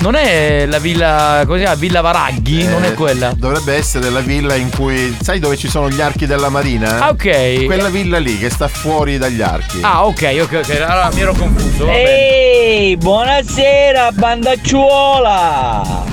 Non 0.00 0.14
è 0.14 0.64
la 0.66 0.78
villa. 0.78 1.42
Come 1.44 1.58
si 1.58 1.64
chiama? 1.64 1.78
Villa 1.78 2.00
Varaghi? 2.00 2.64
non 2.64 2.84
è 2.84 2.88
eh, 2.88 2.94
quella. 2.94 3.34
Dovrebbe 3.36 3.74
essere 3.74 4.08
la 4.08 4.20
villa 4.20 4.54
in 4.54 4.70
cui. 4.70 5.14
Sai 5.20 5.38
dove 5.38 5.58
ci 5.58 5.68
sono 5.68 5.90
gli 5.90 6.00
archi 6.00 6.24
della 6.26 6.48
marina? 6.48 7.00
Ah, 7.00 7.08
ok. 7.10 7.66
Quella 7.66 7.90
villa 7.90 8.18
lì 8.18 8.38
che 8.38 8.48
sta 8.48 8.66
fuori 8.66 9.18
dagli 9.18 9.42
archi. 9.42 9.80
Ah, 9.82 10.06
ok, 10.06 10.38
ok, 10.42 10.60
ok. 10.64 10.80
Allora 10.80 11.10
mi 11.12 11.20
ero 11.20 11.34
confuso. 11.34 11.84
va 11.84 11.92
bene. 11.92 12.08
Ehi, 12.08 12.96
buonasera, 12.96 14.12
bandacciuola! 14.12 16.04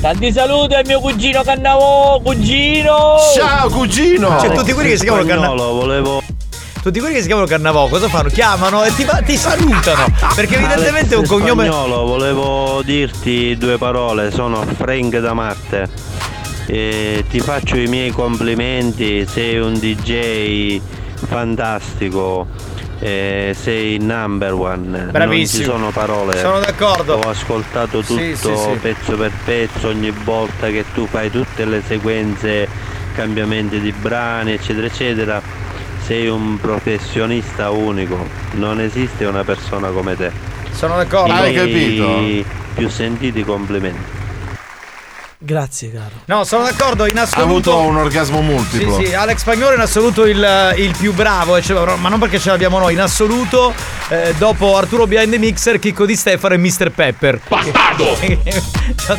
Tanti 0.00 0.32
saluti 0.32 0.74
al 0.74 0.84
mio 0.84 0.98
cugino 0.98 1.42
Cannavo, 1.42 2.20
cugino! 2.24 3.18
Ciao 3.36 3.68
cugino! 3.68 4.40
Cioè, 4.40 4.52
tutti 4.52 4.72
quelli 4.72 4.88
che 4.88 4.96
si 4.96 5.04
chiamano 5.04 5.24
Cannavò. 5.24 5.74
volevo. 5.74 6.21
Tutti 6.82 6.98
quelli 6.98 7.14
che 7.14 7.20
si 7.20 7.26
chiamano 7.28 7.46
Cannavò, 7.46 7.86
cosa 7.86 8.08
fanno? 8.08 8.28
Chiamano 8.28 8.82
e 8.82 8.92
ti, 8.94 9.06
ti 9.24 9.36
salutano. 9.36 10.06
Perché 10.34 10.56
evidentemente 10.56 11.14
è 11.14 11.18
un 11.18 11.26
cognome. 11.26 11.66
Spagnolo, 11.66 12.04
volevo 12.04 12.82
dirti 12.84 13.56
due 13.56 13.78
parole, 13.78 14.32
sono 14.32 14.64
Frank 14.64 15.16
da 15.18 15.32
Marte. 15.32 15.88
E 16.66 17.24
ti 17.30 17.38
faccio 17.38 17.76
i 17.76 17.86
miei 17.86 18.10
complimenti, 18.10 19.24
sei 19.28 19.58
un 19.60 19.74
DJ 19.74 20.80
fantastico, 21.14 22.48
eh, 22.98 23.54
sei 23.56 23.98
number 23.98 24.52
one. 24.52 25.08
Bravissimo. 25.12 25.66
Non 25.66 25.76
ci 25.76 25.78
sono 25.78 25.90
parole. 25.92 26.36
Sono 26.38 26.58
d'accordo. 26.58 27.14
Ho 27.14 27.30
ascoltato 27.30 28.00
tutto 28.00 28.18
Sì, 28.20 28.34
sì, 28.34 28.56
sì. 28.56 28.78
pezzo 28.80 29.16
per 29.16 29.30
pezzo 29.44 29.86
ogni 29.86 30.10
volta 30.24 30.66
che 30.68 30.84
tu 30.92 31.06
fai 31.06 31.30
tutte 31.30 31.64
le 31.64 31.80
sequenze, 31.86 32.66
cambiamenti 33.14 33.78
di 33.78 33.92
brani, 33.92 34.54
eccetera, 34.54 34.86
eccetera. 34.86 35.60
Sei 36.04 36.26
un 36.26 36.58
professionista 36.60 37.70
unico, 37.70 38.26
non 38.52 38.80
esiste 38.80 39.24
una 39.24 39.44
persona 39.44 39.88
come 39.88 40.16
te. 40.16 40.30
Sono 40.72 40.96
d'accordo. 40.96 41.32
I 41.32 41.52
miei 41.52 42.46
Più 42.74 42.88
sentiti 42.88 43.44
complimenti. 43.44 44.20
Grazie, 45.44 45.90
caro. 45.92 46.10
No, 46.26 46.44
sono 46.44 46.62
d'accordo, 46.62 47.06
in 47.06 47.18
Ha 47.18 47.22
assoluto. 47.22 47.72
avuto 47.72 47.78
un 47.78 47.96
orgasmo 47.96 48.42
multiplo. 48.42 48.96
Sì, 48.96 49.06
sì, 49.06 49.14
Alex 49.14 49.38
Spagnolo 49.38 49.74
in 49.74 49.80
assoluto 49.80 50.24
il, 50.24 50.74
il 50.76 50.94
più 50.96 51.12
bravo, 51.12 51.56
eh, 51.56 51.62
cioè, 51.62 51.96
ma 51.96 52.08
non 52.08 52.20
perché 52.20 52.38
ce 52.38 52.50
l'abbiamo 52.50 52.78
noi, 52.78 52.92
in 52.92 53.00
assoluto, 53.00 53.74
eh, 54.08 54.34
dopo 54.38 54.76
Arturo 54.76 55.08
Behind 55.08 55.32
the 55.32 55.38
Mixer, 55.38 55.80
Chicco 55.80 56.06
di 56.06 56.14
Stefano 56.14 56.54
e 56.54 56.58
Mr. 56.58 56.90
Pepper. 56.90 57.40
Bastardo! 57.48 58.16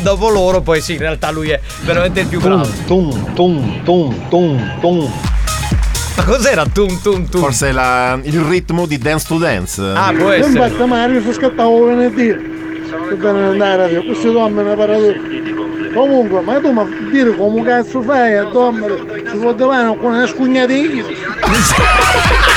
dopo 0.00 0.30
loro, 0.30 0.62
poi 0.62 0.80
sì, 0.80 0.92
in 0.92 1.00
realtà 1.00 1.30
lui 1.30 1.50
è 1.50 1.60
veramente 1.82 2.20
il 2.20 2.26
più 2.26 2.40
bravo. 2.40 2.68
Tum, 2.86 3.34
tum, 3.34 3.82
tum, 3.84 4.28
tum, 4.28 4.80
tum. 4.80 5.12
Ma 6.16 6.24
cos'era 6.24 6.64
tum 6.66 7.00
tum 7.02 7.28
tum? 7.28 7.40
Forse 7.40 7.68
è 7.68 7.72
la- 7.72 8.18
il 8.22 8.40
ritmo 8.40 8.86
di 8.86 8.98
Dance 8.98 9.26
to 9.26 9.38
Dance. 9.38 9.82
Ah, 9.82 10.12
può 10.16 10.24
Non 10.28 10.32
essere. 10.32 10.58
basta 10.58 10.86
Mario, 10.86 11.20
si 11.22 11.32
scattavo 11.32 11.84
venerdì. 11.86 12.52
Che 13.08 13.14
bene 13.16 13.44
andare, 13.46 13.76
radio, 13.76 14.04
questo 14.04 14.30
dorme 14.30 14.62
una 14.62 14.74
parata. 14.74 15.02
Comunque, 15.92 16.40
ma 16.40 16.60
tu 16.60 16.70
mi 16.72 17.10
dire 17.10 17.34
come 17.36 17.62
cazzo 17.64 18.00
fai 18.02 18.36
a 18.36 18.44
dormire? 18.44 19.22
Si 19.30 19.36
può 19.36 19.54
trovare 19.54 19.96
con 19.98 20.12
una 20.12 20.26
scugnatino? 20.26 21.04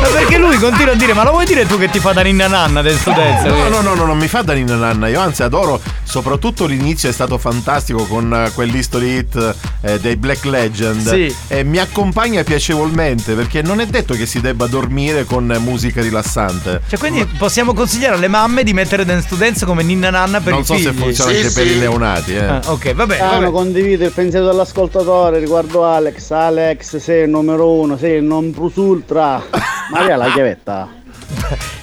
Ma 0.00 0.08
perché 0.08 0.38
lui 0.38 0.56
continua 0.58 0.92
a 0.92 0.96
dire, 0.96 1.12
ma 1.14 1.24
lo 1.24 1.30
vuoi 1.32 1.44
dire 1.46 1.66
tu 1.66 1.78
che 1.78 1.88
ti 1.88 1.98
fa 1.98 2.12
da 2.12 2.22
ninna 2.22 2.46
nanna 2.46 2.82
del 2.82 2.96
studenza? 2.96 3.48
No, 3.48 3.68
no, 3.68 3.80
no, 3.80 3.94
no, 3.94 4.04
non 4.04 4.18
mi 4.18 4.28
fa 4.28 4.42
da 4.42 4.52
ninna 4.52 4.76
nanna. 4.76 5.08
Io 5.08 5.20
anzi 5.20 5.42
adoro, 5.42 5.80
soprattutto 6.04 6.66
l'inizio 6.66 7.08
è 7.08 7.12
stato 7.12 7.38
fantastico 7.38 8.04
con 8.04 8.32
eh, 8.32 8.50
quell'history 8.52 9.18
hit 9.18 9.54
eh, 9.80 9.98
dei 9.98 10.16
Black 10.16 10.44
Legend. 10.44 11.08
Sì. 11.08 11.34
E 11.48 11.64
mi 11.64 11.78
accompagna 11.78 12.42
piacevolmente 12.42 13.34
perché 13.34 13.62
non 13.62 13.80
è 13.80 13.86
detto 13.86 14.14
che 14.14 14.26
si 14.26 14.40
debba 14.40 14.66
dormire 14.66 15.24
con 15.24 15.44
musica 15.60 16.00
rilassante. 16.02 16.82
Cioè, 16.88 16.98
quindi 16.98 17.24
possiamo 17.38 17.72
consigliare 17.74 18.14
alle 18.14 18.28
mamme 18.28 18.62
di 18.62 18.72
mettere 18.72 19.04
Dance 19.04 19.28
to 19.28 19.34
Dance 19.36 19.64
come 19.64 19.82
ninna 19.82 20.10
nanna 20.10 20.40
per 20.40 20.52
non 20.52 20.62
i 20.62 20.64
so 20.64 20.74
figli. 20.74 20.84
se 20.84 20.92
funziona 20.92 21.30
anche 21.32 21.50
per 21.50 21.66
i 21.66 21.78
neonati, 21.78 22.34
eh. 22.34 22.44
Ah, 22.44 22.60
ok, 22.66 22.94
vabbè. 22.94 23.18
Ah, 23.18 23.38
vabbè. 23.38 23.50
condivido 23.50 24.04
il 24.04 24.12
pensiero 24.12 24.46
dell'ascoltatore 24.46 25.38
riguardo 25.38 25.84
Alex. 25.84 26.30
Alex, 26.30 26.96
sei 26.98 27.24
il 27.24 27.30
numero 27.30 27.70
uno, 27.70 27.96
sei 27.96 28.18
il 28.18 28.24
non 28.24 28.52
plus 28.52 28.76
ultra. 28.76 29.42
Maria 29.90 30.16
la 30.16 30.30
chiavetta. 30.32 30.88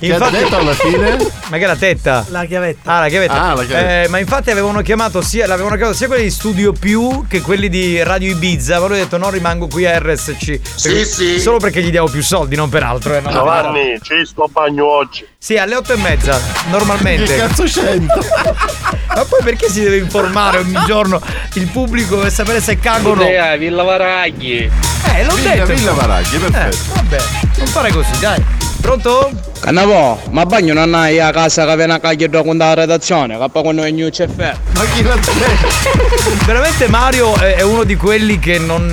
Che 0.08 0.14
ha 0.16 0.30
detto 0.30 0.58
alla 0.58 0.74
fine? 0.74 1.18
Ma 1.48 1.58
che 1.58 1.64
è 1.64 1.68
la 1.68 1.76
tetta? 1.76 2.26
La 2.30 2.46
chiavetta. 2.46 2.92
Ah, 2.92 3.00
la 3.02 3.08
chiavetta. 3.08 3.42
Ah, 3.42 3.54
la 3.54 3.64
chiavetta. 3.64 4.04
Eh, 4.04 4.08
ma 4.08 4.18
infatti 4.20 4.50
avevano 4.52 4.82
chiamato 4.82 5.22
sia, 5.22 5.46
l'avevano 5.48 5.76
chiamato 5.76 5.96
sia 5.96 6.08
quelli 6.08 6.24
di 6.24 6.32
Studio 6.32 6.74
Più 6.74 7.26
che 7.28 7.42
quelli 7.42 7.70
di 7.70 8.02
Radio 8.02 8.32
Ibiza. 8.32 8.80
Ma 8.80 8.88
lui 8.88 9.00
ha 9.00 9.04
detto 9.04 9.18
no, 9.18 9.30
rimango 9.30 9.68
qui 9.68 9.86
a 9.86 9.98
RSC. 10.00 10.60
Perché- 10.82 11.06
sì. 11.06 11.40
Solo 11.40 11.58
perché 11.60 11.82
gli 11.84 11.92
diamo 11.92 12.08
più 12.08 12.22
soldi, 12.24 12.56
non 12.56 12.70
per 12.70 12.84
altro. 12.84 13.16
Eh, 13.16 13.22
no, 13.22 13.32
Giovanni, 13.32 14.00
ci 14.02 14.26
sto 14.26 14.50
bagno 14.52 14.86
oggi. 14.88 15.26
Sì, 15.38 15.58
alle 15.58 15.76
otto 15.76 15.94
e 15.94 15.98
mezza, 15.98 16.40
normalmente. 16.70 17.26
Che 17.26 17.38
cazzo 17.38 17.64
c'entra? 17.64 18.20
Ma 19.16 19.26
poi 19.26 19.44
perché 19.44 19.70
si 19.70 19.82
deve 19.84 19.98
informare 19.98 20.58
ogni 20.58 20.78
giorno 20.88 21.22
il 21.54 21.68
pubblico 21.68 22.18
per 22.18 22.32
sapere 22.32 22.62
se 22.62 22.80
cagano? 22.80 23.22
Idea, 23.22 23.56
Villa 23.58 23.84
Varaghi. 23.84 24.58
Eh, 25.16 25.24
l'ho 25.24 25.36
Villa- 25.36 25.52
detto. 25.54 25.66
Villa 25.74 25.92
Varaghi, 25.92 26.38
perfetto. 26.38 26.76
Eh, 26.76 26.96
vabbè, 26.96 27.24
non 27.58 27.68
fare 27.68 27.92
così, 27.92 28.20
dai. 28.20 28.44
Pronto? 28.82 29.30
Cannavò, 29.94 30.20
ma 30.32 30.44
bagno 30.48 30.74
non 30.74 30.96
hai 30.96 31.20
a 31.20 31.30
casa 31.30 31.68
che 31.68 31.76
viene 31.76 31.94
a 31.94 32.00
cagliare 32.00 32.44
con 32.44 32.58
la 32.58 32.74
redazione, 32.74 33.38
che 33.38 33.46
poi 33.52 33.62
quando 33.62 33.84
è 33.84 33.92
new 33.92 34.10
c'è 34.10 34.28
fe. 34.28 34.58
Ma 34.74 34.86
chi 34.86 35.04
l'ha 35.04 35.20
Veramente 36.48 36.88
Mario 36.88 37.36
è 37.36 37.62
uno 37.62 37.84
di 37.84 37.96
quelli 37.96 38.40
che 38.40 38.58
non, 38.58 38.92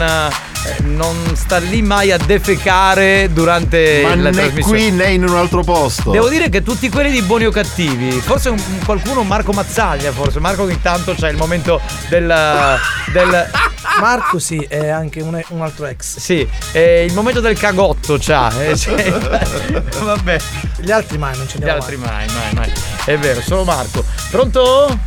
non 0.83 1.17
sta 1.35 1.59
lì 1.59 1.83
mai 1.83 2.11
a 2.13 2.17
defecare 2.19 3.29
durante 3.33 4.01
Ma 4.03 4.15
la 4.15 4.31
né 4.31 4.31
trasmissione. 4.31 4.79
qui 4.79 4.91
né 4.91 5.11
in 5.13 5.25
un 5.29 5.37
altro 5.37 5.63
posto. 5.63 6.11
Devo 6.11 6.29
dire 6.29 6.49
che 6.49 6.63
tutti 6.63 6.89
quelli 6.89 7.11
di 7.11 7.23
buoni 7.23 7.47
o 7.47 7.51
cattivi, 7.51 8.11
forse 8.21 8.49
un- 8.51 8.63
qualcuno, 8.85 9.23
Marco 9.23 9.53
Mazzaglia, 9.53 10.13
forse. 10.13 10.41
Marco 10.41 10.63
ogni 10.63 10.81
tanto 10.81 11.15
c'è 11.15 11.31
il 11.31 11.37
momento 11.37 11.81
del. 12.09 12.27
del 13.13 13.51
Marco 14.01 14.39
sì, 14.39 14.57
è 14.69 14.89
anche 14.89 15.21
un, 15.21 15.39
un 15.49 15.63
altro 15.63 15.85
ex. 15.87 16.19
sì, 16.19 16.47
eh, 16.73 17.05
il 17.05 17.13
momento 17.13 17.41
del 17.41 17.59
cagotto 17.59 18.17
c'ha. 18.21 18.51
eh, 18.63 18.77
cioè- 18.77 19.11
vabbè. 20.01 20.39
Gli 20.79 20.91
altri 20.91 21.19
mai 21.19 21.37
non 21.37 21.49
ce 21.49 21.59
Gli 21.59 21.65
ne 21.65 21.71
altri 21.71 21.97
mai, 21.97 22.27
mai, 22.27 22.55
mai. 22.55 22.73
È 23.05 23.19
vero, 23.19 23.41
solo 23.41 23.65
Marco. 23.65 24.05
Pronto? 24.31 24.99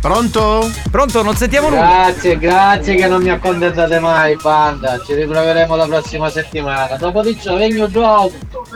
Pronto? 0.00 0.70
Pronto, 0.90 1.22
non 1.22 1.36
sentiamo 1.36 1.68
nulla. 1.68 2.04
Grazie, 2.06 2.38
grazie 2.38 2.94
che 2.94 3.06
non 3.06 3.22
mi 3.22 3.30
accontentate 3.30 3.98
mai, 4.00 4.34
banda. 4.40 4.98
Ci 5.04 5.14
riproveremo 5.14 5.76
la 5.76 5.84
prossima 5.86 6.30
settimana. 6.30 6.96
Dopo 6.96 7.22
di 7.22 7.38
ciò, 7.40 7.56
vengo 7.56 7.88
gioco. 7.90 8.32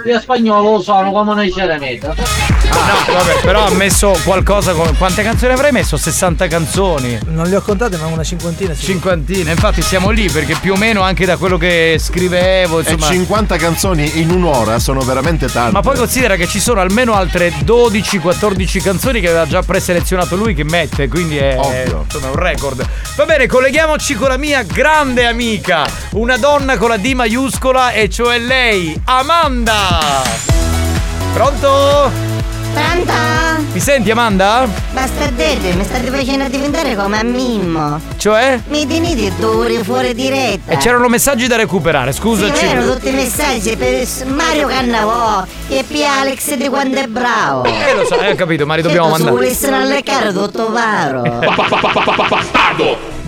Io 0.07 0.21
spagnolo 0.21 0.73
lo 0.73 0.83
sono 0.83 1.11
come 1.13 1.33
una 1.33 1.51
ceremeta. 1.51 2.11
Ah, 2.11 3.07
no, 3.07 3.15
vabbè, 3.15 3.41
però 3.43 3.65
ha 3.67 3.71
messo 3.71 4.15
qualcosa 4.25 4.73
come. 4.75 4.93
Quante 4.99 5.23
canzoni 5.23 5.53
avrei 5.55 5.73
messo? 5.73 5.97
60 5.97 6.47
canzoni. 6.47 7.19
Non 7.29 7.47
le 7.47 7.57
ho 7.57 7.63
contate, 7.63 7.97
ma 7.97 8.07
una 8.07 8.23
cinquantina. 8.25 8.75
Cinquantina, 8.75 9.51
infatti 9.51 9.81
siamo 9.81 10.11
lì 10.11 10.29
perché 10.29 10.57
più 10.61 10.75
o 10.75 10.77
meno 10.77 11.01
anche 11.01 11.25
da 11.25 11.37
quello 11.39 11.57
che 11.57 11.97
scrivevo, 11.99 12.81
E 12.81 12.83
insomma. 12.93 13.07
50 13.13 13.57
canzoni 13.57 14.21
in 14.21 14.31
un'ora 14.31 14.79
sono 14.79 15.01
veramente 15.01 15.47
tante. 15.47 15.73
Ma 15.73 15.81
poi 15.81 15.97
considera 15.97 16.37
che 16.37 16.47
ci 16.47 16.61
sono 16.61 16.81
almeno 16.81 17.15
altre 17.15 17.51
12-14 17.65 18.83
canzoni 18.83 19.21
che 19.21 19.29
aveva 19.29 19.47
già 19.47 19.63
preselezionato 19.63 20.37
lui 20.37 20.55
che 20.55 20.65
mette, 20.65 21.09
quindi 21.15 21.39
è, 21.39 21.57
Ovvio. 21.57 22.03
insomma, 22.03 22.31
un 22.31 22.35
record. 22.35 22.85
Va 23.15 23.25
bene, 23.25 23.47
colleghiamoci 23.47 24.15
con 24.15 24.31
la 24.31 24.37
mia 24.37 24.63
grande 24.65 25.25
amica, 25.27 25.87
una 26.11 26.37
donna 26.37 26.77
con 26.77 26.89
la 26.89 26.97
D 26.97 27.13
maiuscola 27.13 27.93
e 27.93 28.11
cioè 28.11 28.39
lei, 28.41 29.01
Amanda. 29.05 30.01
Pronto? 31.33 32.34
Pronto? 32.75 33.13
Mi 33.73 33.81
senti 33.81 34.11
Amanda? 34.11 34.67
Basta 34.93 35.27
dire, 35.29 35.75
mi 35.75 35.85
state 35.85 36.07
facendo 36.11 36.49
diventare 36.49 36.95
come 36.97 37.19
a 37.21 37.23
Mimmo. 37.23 38.01
Cioè? 38.17 38.61
Mi 38.69 38.87
tenete 38.87 39.33
due 39.39 39.83
fuori 39.83 40.13
diretta. 40.15 40.73
E 40.73 40.77
c'erano 40.77 41.09
messaggi 41.09 41.47
da 41.47 41.57
recuperare, 41.57 42.13
Sì, 42.13 42.19
scusaci. 42.21 42.65
erano 42.65 42.93
tutti 42.95 43.11
messaggi 43.11 43.77
per 43.77 44.07
Mario 44.27 44.67
Cannavò 44.69 45.45
e 45.69 45.85
P. 45.87 46.03
Alex 46.03 46.55
di 46.55 46.69
quando 46.69 47.01
è 47.01 47.07
bravo. 47.07 47.65
Eh 47.65 47.95
lo 47.95 48.05
so, 48.05 48.19
eh, 48.21 48.33
ho 48.33 48.35
capito, 48.35 48.67
ma 48.67 48.75
li 48.75 48.83
dobbiamo 48.83 49.09
Certo, 49.09 49.25
Se 49.25 49.31
mandare. 49.31 49.47
volessero 49.47 49.77
alleccare 49.77 50.33
tutto 50.33 50.71
varo. 50.71 51.23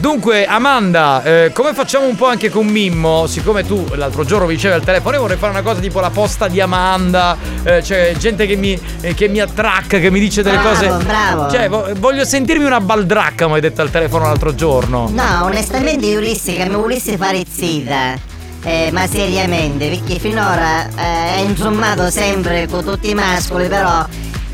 Dunque, 0.07 0.47
Amanda, 0.47 1.20
eh, 1.24 1.51
come 1.53 1.74
facciamo 1.74 2.07
un 2.07 2.15
po' 2.15 2.28
anche 2.28 2.49
con 2.49 2.65
Mimmo? 2.65 3.27
Siccome 3.27 3.66
tu 3.66 3.85
l'altro 3.97 4.23
giorno 4.23 4.47
mi 4.47 4.55
dicevi 4.55 4.74
al 4.74 4.85
telefono, 4.85 5.16
io 5.16 5.23
vorrei 5.23 5.37
fare 5.37 5.51
una 5.51 5.62
cosa 5.62 5.81
tipo 5.81 5.99
la 5.99 6.11
posta 6.11 6.47
di 6.47 6.61
Amanda, 6.61 7.37
eh, 7.65 7.83
cioè 7.83 8.15
gente 8.16 8.47
che 8.47 8.55
mi, 8.55 8.81
eh, 9.01 9.15
che 9.15 9.27
mi 9.27 9.41
attracca, 9.41 9.99
che 9.99 10.09
mi 10.12 10.20
dice 10.20 10.45
delle 10.45 10.59
Bravo, 10.59 10.74
cose. 10.74 11.05
bravo. 11.05 11.51
Cioè, 11.51 11.69
vo- 11.69 11.89
voglio 11.99 12.24
sentirmi 12.24 12.65
una 12.65 12.81
baldracca, 12.81 13.49
mi 13.49 13.55
hai 13.55 13.61
detto 13.61 13.83
al 13.83 13.91
telefono 13.91 14.27
l'altro 14.27 14.55
giorno. 14.55 15.11
No, 15.12 15.43
onestamente 15.43 16.07
io 16.07 16.20
volessi 16.20 16.55
che 16.55 16.69
mi 16.69 16.77
volessi 16.77 17.16
fare 17.16 17.43
zitta. 17.45 18.15
Eh, 18.62 18.91
ma 18.93 19.09
seriamente, 19.09 19.89
perché 19.89 20.20
finora 20.20 20.87
eh, 20.87 21.35
è 21.35 21.39
insommato 21.41 22.11
sempre 22.11 22.69
con 22.69 22.85
tutti 22.85 23.11
i 23.11 23.15
mascoli, 23.15 23.66
però 23.66 24.07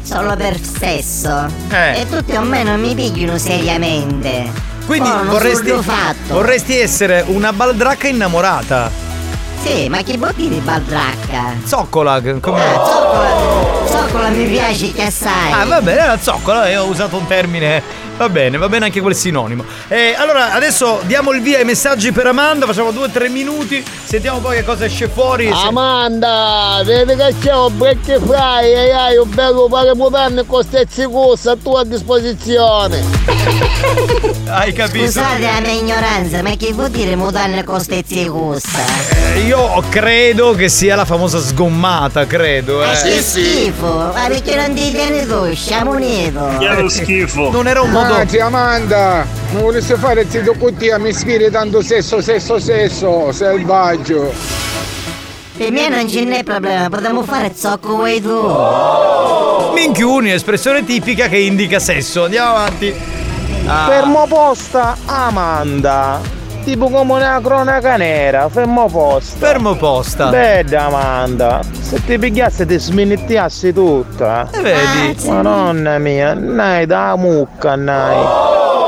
solo 0.03 0.35
per 0.35 0.59
sesso. 0.59 1.47
Eh. 1.69 2.01
E 2.01 2.07
tutti 2.09 2.35
o 2.37 2.41
meno 2.41 2.74
mi 2.79 2.95
pigliano 2.95 3.37
seriamente. 3.37 4.72
Quindi 4.86 5.09
non 5.09 5.28
vorresti, 5.28 5.72
vorresti 6.28 6.78
essere 6.78 7.24
una 7.26 7.52
baldracca 7.52 8.09
innamorata. 8.09 8.90
Sì, 9.62 9.88
ma 9.88 10.02
che 10.02 10.18
vuol 10.18 10.32
dire 10.34 10.56
baldracca? 10.56 11.54
Zoccola, 11.64 12.20
come. 12.40 12.60
Ah, 12.64 12.84
zoccola, 12.84 13.28
zoccola 13.86 14.28
mi 14.28 14.46
piace 14.46 14.92
che 14.92 15.04
assai. 15.04 15.52
Ah, 15.52 15.64
va 15.64 15.80
bene, 15.80 16.06
la 16.06 16.18
zoccola, 16.18 16.68
io 16.68 16.82
ho 16.82 16.86
usato 16.86 17.16
un 17.16 17.26
termine. 17.26 17.82
Va 18.23 18.28
bene, 18.28 18.57
va 18.57 18.69
bene 18.69 18.85
anche 18.85 19.01
quel 19.01 19.16
sinonimo. 19.16 19.65
Eh, 19.89 20.15
allora, 20.16 20.53
adesso 20.53 21.01
diamo 21.07 21.32
il 21.32 21.43
via 21.43 21.59
ai 21.59 21.65
messaggi 21.65 22.12
per 22.12 22.24
Amanda, 22.28 22.66
facciamo 22.66 22.93
due 22.93 23.07
o 23.07 23.11
tre 23.11 23.28
minuti, 23.28 23.85
sentiamo 24.05 24.39
poi 24.39 24.59
che 24.59 24.65
cosa 24.65 24.85
esce 24.85 25.09
fuori. 25.09 25.51
Amanda, 25.53 26.82
vedi 26.85 27.16
che 27.16 27.35
c'è 27.43 27.53
un 27.53 27.77
break 27.77 28.20
fry 28.24 28.65
e 28.70 28.93
hai 28.93 29.16
un 29.16 29.28
bello 29.28 29.66
pare 29.69 29.93
mutande 29.97 30.47
con 30.47 30.62
stezzi 30.62 31.03
corsi 31.11 31.49
a 31.49 31.57
tua 31.61 31.82
disposizione. 31.82 33.03
Hai 34.53 34.73
capito? 34.73 35.07
Scusate 35.07 35.40
la 35.40 35.61
mia 35.61 35.73
ignoranza, 35.73 36.43
ma 36.43 36.51
che 36.57 36.73
vuol 36.74 36.90
dire 36.90 37.16
mutanne 37.16 37.65
con 37.65 37.81
stezzi 37.81 38.27
cussa? 38.27 38.81
Eh, 39.35 39.40
io 39.40 39.82
credo 39.89 40.53
che 40.55 40.69
sia 40.69 40.94
la 40.94 41.07
famosa 41.07 41.39
sgommata, 41.40 42.27
credo. 42.27 42.78
Ma 42.78 42.93
Eh. 42.93 43.03
che 43.03 43.23
schifo! 43.23 43.86
Ma 44.15 44.24
perché 44.28 44.55
non 44.57 44.74
ti 44.74 44.90
tieni 44.90 45.24
tu, 45.27 45.55
siamo 45.55 45.93
unito! 45.93 46.40
Non 47.51 47.66
era 47.66 47.81
un 47.81 47.90
modo. 47.90 48.11
Madre 48.12 48.40
Amanda, 48.43 49.26
non 49.52 49.62
volessi 49.62 49.94
fare 49.94 50.26
zitto 50.28 50.52
con 50.59 50.76
te, 50.76 50.97
mi 50.98 51.14
sfidi 51.14 51.51
tanto 51.51 51.80
sesso, 51.80 52.20
sesso, 52.20 52.59
sesso, 52.59 53.32
selvaggio. 53.32 54.34
Per 55.56 55.72
me 55.72 55.89
non 55.89 56.06
ce 56.06 56.22
n'è 56.22 56.44
problema, 56.44 56.90
potremmo 56.90 57.22
fare 57.22 57.52
zocco 57.55 57.97
vuoi 57.97 58.20
tu! 58.20 59.72
Minchiuni, 59.72 60.30
espressione 60.30 60.84
tipica 60.84 61.26
che 61.28 61.39
indica 61.39 61.78
sesso. 61.78 62.24
Andiamo 62.24 62.51
avanti. 62.51 62.94
Ah. 63.66 63.86
Fermo 63.89 64.26
posta 64.28 64.94
Amanda, 65.06 66.20
tipo 66.62 66.89
come 66.89 67.12
una 67.12 67.40
cronaca 67.43 67.97
nera, 67.97 68.48
fermo 68.48 68.86
posta. 68.86 69.47
Fermo 69.47 69.74
posta. 69.74 70.28
Bella 70.28 70.86
Amanda, 70.86 71.60
se 71.80 72.05
ti 72.05 72.18
pigliassi 72.18 72.66
ti 72.66 72.78
sminettiassi 72.78 73.72
tutta. 73.72 74.48
E 74.52 74.60
vedi? 74.60 75.28
Madonna 75.28 75.98
mia, 75.98 76.34
nai 76.34 76.86
da 76.86 77.14
mucca, 77.16 77.74
nai. 77.76 78.16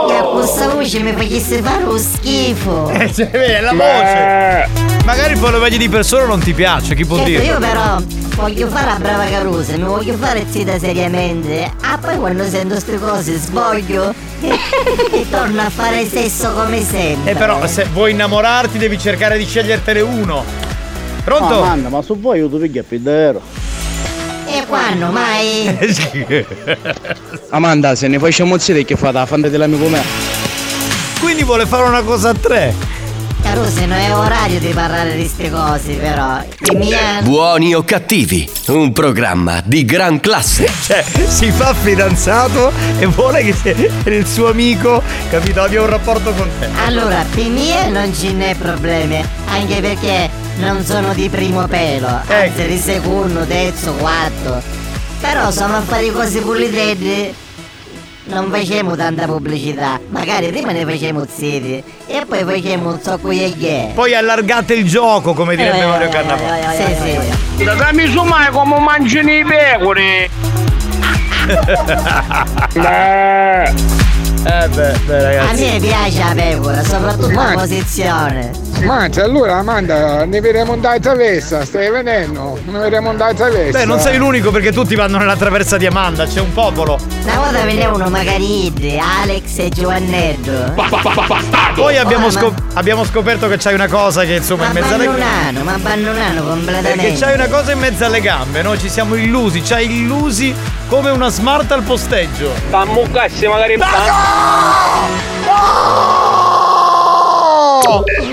Che 0.07 0.17
a 0.17 0.23
questa 0.23 0.69
voce 0.69 1.01
mi 1.01 1.13
facesse 1.13 1.63
fare 1.63 1.83
lo 1.85 1.99
schifo! 1.99 2.89
Eh, 2.91 3.13
cioè, 3.13 3.29
vedi, 3.31 3.61
la 3.61 3.73
voce. 3.73 4.94
Magari 5.05 5.37
poi 5.37 5.51
lo 5.51 5.59
vedi 5.61 5.77
di 5.77 5.89
persona 5.91 6.25
non 6.25 6.41
ti 6.41 6.55
piace, 6.55 6.95
chi 6.95 7.05
può 7.05 7.17
Certo, 7.17 7.31
dire? 7.31 7.45
io 7.45 7.59
però 7.59 8.01
voglio 8.37 8.69
fare 8.69 8.87
la 8.87 8.99
brava 8.99 9.25
carusa, 9.27 9.77
mi 9.77 9.83
voglio 9.83 10.17
fare 10.17 10.47
zitta 10.49 10.79
seriamente. 10.79 11.71
Ah, 11.83 11.99
poi 11.99 12.17
quando 12.17 12.49
sento 12.49 12.69
queste 12.69 12.99
cose 12.99 13.37
svoglio 13.37 14.15
e, 14.41 15.27
torno 15.31 15.61
a 15.61 15.69
fare 15.69 16.07
sesso 16.09 16.53
come 16.53 16.83
sempre. 16.83 17.33
E 17.33 17.35
però 17.35 17.67
se 17.67 17.87
vuoi 17.93 18.13
innamorarti 18.13 18.79
devi 18.79 18.99
cercare 18.99 19.37
di 19.37 19.45
scegliertene 19.45 20.01
uno. 20.01 20.43
Pronto? 21.23 21.63
Amanda, 21.63 21.91
ma 21.91 22.01
su 22.01 22.19
voi 22.19 22.39
io 22.39 22.49
ti 22.49 22.57
piglia 22.57 22.83
più 22.83 22.99
davvero. 22.99 23.43
E 24.47 24.65
qua 24.67 24.79
fanno 24.79 25.11
mai? 25.11 25.67
Amanda, 27.51 27.95
se 27.95 28.09
ne 28.09 28.19
facciamo 28.19 28.57
zitto 28.57 28.83
che 28.85 28.97
fa 28.97 29.13
la 29.13 29.27
fanta 29.27 29.49
dell'amico 29.49 29.87
me. 29.89 30.03
Quindi 31.21 31.43
vuole 31.43 31.67
fare 31.67 31.87
una 31.87 32.03
cosa 32.03 32.31
a 32.31 32.35
tre. 32.35 32.94
Caruso, 33.45 33.81
non 33.81 33.93
è 33.93 34.11
orario 34.11 34.59
di 34.59 34.69
parlare 34.69 35.15
di 35.17 35.27
ste 35.29 35.51
cose, 35.51 35.93
però. 35.97 36.43
Mia... 36.77 37.21
Buoni 37.23 37.75
o 37.75 37.85
cattivi, 37.85 38.51
un 38.69 38.91
programma 38.93 39.61
di 39.63 39.85
gran 39.85 40.19
classe. 40.19 40.67
Cioè, 40.85 41.05
si 41.29 41.51
fa 41.51 41.75
fidanzato 41.75 42.73
e 42.99 43.05
vuole 43.07 43.45
che 43.45 43.91
il 44.07 44.27
suo 44.27 44.49
amico, 44.49 45.03
capito, 45.31 45.61
abbia 45.61 45.83
un 45.83 45.91
rapporto 45.91 46.33
con 46.33 46.49
te. 46.59 46.69
Allora, 46.87 47.23
per 47.35 47.49
me 47.49 47.89
non 47.91 48.15
ce 48.15 48.33
n'è 48.33 48.57
problemi, 48.57 49.23
anche 49.47 49.81
perché 49.81 50.31
non 50.57 50.83
sono 50.83 51.13
di 51.13 51.29
primo 51.29 51.67
pelo, 51.67 52.09
anzi 52.27 52.67
di 52.67 52.79
secondo, 52.79 53.45
terzo, 53.45 53.93
quarto. 53.93 54.63
Però 55.21 55.51
sono 55.51 55.77
affari 55.77 56.11
così 56.11 56.41
pulitretti. 56.41 57.43
Non 58.27 58.51
facciamo 58.51 58.97
tanta 58.97 59.27
pubblicità, 59.27 60.01
magari 60.09 60.47
prima 60.49 60.73
ne 60.73 60.85
facciamo 60.87 61.27
ziti 61.31 61.83
e 62.07 62.25
poi 62.27 62.43
facciamo 62.43 62.89
un 62.93 62.99
zocco 63.03 63.31
e 63.31 63.53
che. 63.59 63.91
Poi 63.95 64.15
allargate 64.15 64.73
il 64.75 64.89
gioco, 64.89 65.35
come 65.35 65.57
direbbe 65.57 65.83
Eh, 65.83 65.87
Mario 65.87 66.07
eh, 66.07 66.11
Cannavale. 66.11 66.75
Sì, 66.75 67.19
sì. 67.59 67.65
Dammi 67.65 68.11
su 68.11 68.23
mai 68.23 68.51
come 68.51 68.79
mangiano 68.79 69.31
i 69.31 69.45
pecore. 69.45 70.31
Eh 74.47 74.69
beh, 74.69 74.93
beh 75.07 75.17
A 75.17 75.23
ragazzi. 75.23 75.65
me 75.65 75.79
piace 75.81 76.19
la 76.19 76.33
pecora, 76.35 76.85
soprattutto 76.85 77.31
la 77.33 77.53
posizione. 77.55 78.51
Mangia, 78.83 79.25
allora 79.25 79.57
Amanda, 79.57 80.25
ne 80.27 80.41
vedremo 80.41 80.73
andare 80.75 80.97
a 80.97 81.01
traversa, 81.01 81.65
stai 81.65 81.91
venendo? 81.91 82.59
Ne 82.67 82.79
vedremo 82.81 83.09
andare 83.11 83.33
a 83.33 83.35
traversa. 83.35 83.79
Beh, 83.79 83.85
non 83.87 83.99
sei 83.99 84.19
l'unico 84.19 84.51
perché 84.51 84.73
tutti 84.73 84.95
vanno 84.95 85.17
nella 85.17 85.37
traversa 85.37 85.79
di 85.79 85.87
Amanda, 85.87 86.27
c'è 86.27 86.41
un 86.41 86.53
popolo. 86.53 86.99
Una 87.23 87.37
volta 87.39 87.65
venivano 87.65 88.09
magari 88.11 88.71
Alex 89.23 89.59
e 89.59 89.69
Giovannello. 89.71 90.75
Poi 91.75 91.97
abbiamo, 91.97 92.27
Oh, 92.27 92.31
ma- 92.31 92.39
scop- 92.41 92.61
abbiamo 92.75 93.05
scoperto 93.05 93.49
che 93.49 93.57
c'hai 93.59 93.75
una 93.75 93.89
cosa 93.89 94.25
che 94.25 94.35
insomma 94.35 94.63
Ma 94.65 94.69
in 94.69 94.75
mezzo 94.75 94.95
alle 94.95 95.05
gambe. 95.07 95.23
abbandonano, 95.23 95.65
ma 95.65 95.73
abbandonano 95.75 96.43
completamente. 96.45 96.97
Perché 97.03 97.19
c'hai 97.19 97.35
una 97.35 97.49
cosa 97.49 97.73
in 97.73 97.79
mezzo 97.79 98.05
alle 98.05 98.21
gambe, 98.21 98.63
noi 98.63 98.79
ci 98.79 98.89
siamo 98.91 99.15
illusi, 99.15 99.63
c'hai 99.63 99.87
illusi 100.01 100.55
come 100.89 101.11
una 101.11 101.29
smart 101.31 101.71
al 101.73 101.83
posteggio. 101.83 102.51
Cazzo 102.71 103.49
magari 103.49 103.77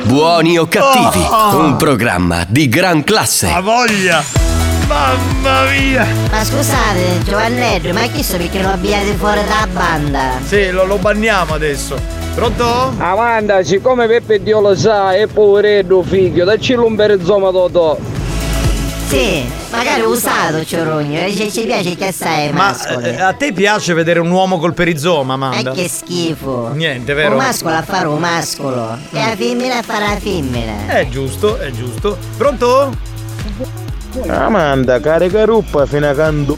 Buoni 0.05 0.57
o 0.57 0.65
cattivi, 0.65 1.25
Oh. 1.29 1.57
un 1.57 1.75
programma 1.75 2.45
di 2.47 2.69
gran 2.69 3.03
classe. 3.03 3.47
Ha 3.47 3.59
voglia! 3.59 4.23
Mamma 4.87 5.63
mia! 5.69 6.07
Ma 6.31 6.41
scusate, 6.43 7.19
Giovannello, 7.25 7.91
ma 7.93 8.01
chi 8.07 8.23
so 8.23 8.37
perché 8.37 8.61
lo 8.61 8.69
abbiate 8.69 9.13
fuori 9.15 9.41
dalla 9.43 9.67
banda? 9.71 10.39
Sì, 10.45 10.69
lo, 10.71 10.85
lo 10.85 10.95
banniamo 10.97 11.53
adesso. 11.53 11.95
Pronto? 12.33 12.93
Amanda, 12.97 13.61
siccome 13.63 14.07
Peppe 14.07 14.41
Dio 14.41 14.61
lo 14.61 14.73
sa, 14.73 15.13
è 15.13 15.27
poveretto 15.27 16.01
figlio, 16.01 16.45
dacci 16.45 16.73
un 16.73 16.95
perizoma 16.95 17.51
Totò. 17.51 17.97
Sì, 19.11 19.45
magari 19.71 20.03
usato 20.03 20.63
Ciorogno, 20.63 21.19
e 21.19 21.35
ci, 21.35 21.51
ci 21.51 21.65
piace 21.65 21.97
che 21.97 22.13
sai 22.13 22.47
i 22.47 22.53
Ma 22.53 22.73
eh, 23.01 23.19
a 23.19 23.33
te 23.33 23.51
piace 23.51 23.93
vedere 23.93 24.19
un 24.21 24.31
uomo 24.31 24.57
col 24.57 24.73
perizoma, 24.73 25.35
Ma 25.35 25.47
Amanda? 25.49 25.71
che 25.71 25.89
schifo. 25.89 26.69
Niente, 26.73 27.13
vero? 27.13 27.31
Un 27.31 27.35
mascolo 27.43 27.75
a 27.75 27.81
fare 27.81 28.07
un 28.07 28.19
mascolo. 28.19 28.97
E 29.11 29.19
la 29.19 29.35
femmina 29.35 29.79
a 29.79 29.81
fare 29.81 30.07
la 30.07 30.17
femmina. 30.17 30.87
È 30.87 31.09
giusto, 31.09 31.57
è 31.57 31.71
giusto. 31.71 32.17
Pronto? 32.37 32.93
Amanda, 34.29 35.01
carica 35.01 35.43
ruppa 35.43 35.85
fino 35.85 36.09
a 36.09 36.13
quando. 36.13 36.57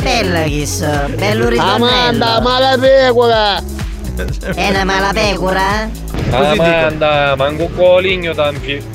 Bello 0.00 0.44
che 0.44 0.64
so, 0.64 0.86
bello 1.16 1.48
ritornello. 1.48 1.86
Amanda, 1.86 2.40
mala 2.40 2.78
pecora! 2.78 3.60
È 4.54 4.68
una 4.68 4.84
mala 4.84 5.10
pecora? 5.12 5.90
Amanda, 6.30 7.34
manco 7.36 7.68
coligno 7.74 8.32
tampi. 8.32 8.93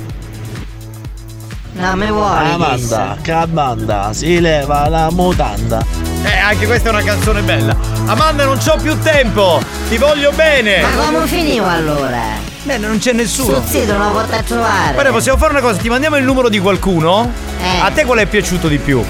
No, 1.74 1.96
mi 1.96 2.08
vuole. 2.08 2.50
Amanda, 2.50 3.18
che 3.22 3.32
Amanda, 3.32 4.10
si 4.12 4.40
leva 4.40 4.90
la 4.90 5.10
mutanda. 5.12 5.86
Eh, 6.24 6.38
anche 6.38 6.66
questa 6.66 6.90
è 6.90 6.92
una 6.92 7.04
canzone 7.04 7.42
bella. 7.42 7.76
Amanda, 8.06 8.44
non 8.46 8.58
c'ho 8.58 8.76
più 8.82 8.98
tempo! 9.00 9.62
Ti 9.88 9.98
voglio 9.98 10.32
bene! 10.32 10.82
Ma 10.82 11.06
come 11.06 11.28
finivo 11.28 11.68
allora? 11.68 12.48
Beh, 12.64 12.78
non 12.78 12.98
c'è 12.98 13.14
nessuno. 13.14 13.56
Sul 13.56 13.64
sito 13.66 13.96
non 13.96 14.12
lo 14.12 14.20
a 14.20 14.44
trovare. 14.44 14.94
Guarda, 14.94 15.12
possiamo 15.12 15.38
fare 15.38 15.52
una 15.52 15.62
cosa, 15.62 15.80
ti 15.80 15.90
mandiamo 15.90 16.18
il 16.18 16.24
numero 16.24 16.50
di 16.50 16.60
qualcuno? 16.60 17.32
Eh. 17.62 17.80
A 17.82 17.92
te 17.92 18.04
qual 18.04 18.20
è 18.20 18.26
piaciuto 18.26 18.68
di 18.68 18.78
più? 18.80 19.04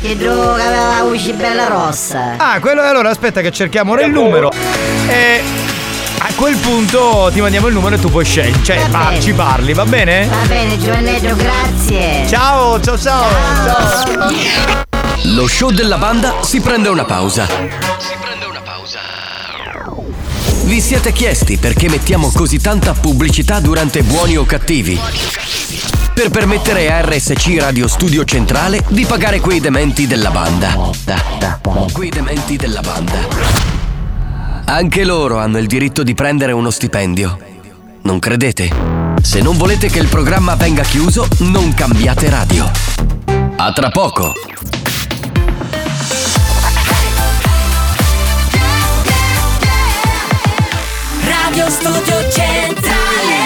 Che 0.00 0.16
droga 0.16 0.64
aveva 0.64 0.96
la 0.98 1.02
voce 1.02 1.32
bella 1.32 1.66
rossa. 1.66 2.34
Ah, 2.36 2.60
quello 2.60 2.82
allora 2.82 3.10
aspetta 3.10 3.40
che 3.40 3.50
cerchiamo 3.50 3.92
ora 3.92 4.02
il 4.02 4.12
numero. 4.12 4.52
E 5.08 5.42
a 5.42 5.55
quel 6.36 6.56
punto 6.56 7.30
ti 7.32 7.40
mandiamo 7.40 7.66
il 7.66 7.74
numero 7.74 7.96
e 7.96 7.98
tu 7.98 8.10
puoi 8.10 8.24
scegliere. 8.24 8.62
Cioè, 8.62 8.86
Va 8.88 8.98
pa- 8.98 9.08
bene. 9.08 9.20
ci 9.20 9.32
parli, 9.32 9.72
va 9.72 9.84
bene? 9.84 10.26
Va 10.28 10.46
bene, 10.46 10.78
Giovannello, 10.78 11.34
grazie. 11.34 12.26
Ciao, 12.28 12.80
ciao, 12.80 12.98
ciao. 12.98 13.24
ciao. 13.64 14.34
Lo 15.34 15.46
show 15.48 15.70
della 15.70 15.96
banda 15.98 16.34
si 16.42 16.60
prende 16.60 16.88
una 16.88 17.04
pausa. 17.04 17.48
Vi 20.64 20.80
siete 20.80 21.12
chiesti 21.12 21.58
perché 21.58 21.88
mettiamo 21.88 22.30
così 22.32 22.60
tanta 22.60 22.92
pubblicità 22.92 23.60
durante 23.60 24.02
buoni 24.02 24.36
o 24.36 24.44
cattivi? 24.44 24.98
Per 26.12 26.30
permettere 26.30 26.92
a 26.92 27.02
RSC 27.02 27.56
Radio 27.60 27.86
Studio 27.86 28.24
Centrale 28.24 28.82
di 28.88 29.04
pagare 29.04 29.38
quei 29.40 29.60
dementi 29.60 30.06
della 30.06 30.30
banda. 30.30 30.90
Da, 31.04 31.22
da, 31.38 31.60
quei 31.92 32.08
dementi 32.08 32.56
della 32.56 32.80
banda. 32.80 33.75
Anche 34.68 35.04
loro 35.04 35.38
hanno 35.38 35.58
il 35.58 35.68
diritto 35.68 36.02
di 36.02 36.14
prendere 36.14 36.50
uno 36.50 36.70
stipendio. 36.70 37.38
Non 38.02 38.18
credete? 38.18 38.68
Se 39.22 39.40
non 39.40 39.56
volete 39.56 39.88
che 39.88 40.00
il 40.00 40.08
programma 40.08 40.56
venga 40.56 40.82
chiuso, 40.82 41.28
non 41.38 41.72
cambiate 41.72 42.28
radio. 42.28 42.68
A 43.56 43.72
tra 43.72 43.90
poco. 43.90 44.34
Radio 51.22 51.70
Studio 51.70 52.30
Centrale 52.30 53.45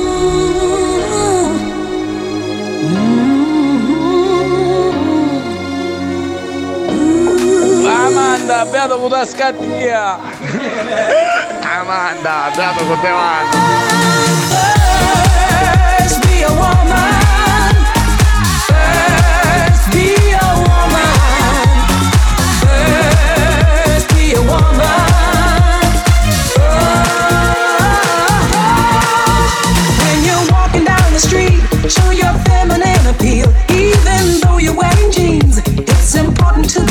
Amanda, 8.41 8.65
beato 8.71 8.97
con 8.99 9.11
la 9.11 9.23
scattia. 9.23 10.17
Amanda, 11.61 12.51
beato 12.55 12.83
con 12.85 12.99
te 12.99 13.09
mano. 13.11 13.49
First 15.99 16.21
be 16.25 16.41
a 16.41 16.49
woman. 16.49 17.75
First 18.65 19.91
be 19.91 20.15
a 20.33 20.55
woman. 20.57 21.13
First 22.61 24.07
be 24.15 24.33
a 24.33 24.41
woman. 24.41 24.81
Uh-huh. 26.57 27.13
When 30.01 30.17
you're 30.25 30.45
walking 30.51 30.83
down 30.83 31.13
the 31.13 31.19
street 31.19 31.61
Show 31.87 32.09
your 32.09 32.33
feminine 32.45 33.05
appeal. 33.07 33.53
Even 33.69 34.39
though 34.41 34.57
you're 34.57 34.75
wearing 34.75 35.11
jeans 35.11 35.59
It's 35.77 36.15
important 36.15 36.67
to 36.71 36.79
be 36.79 36.85
real 36.85 36.90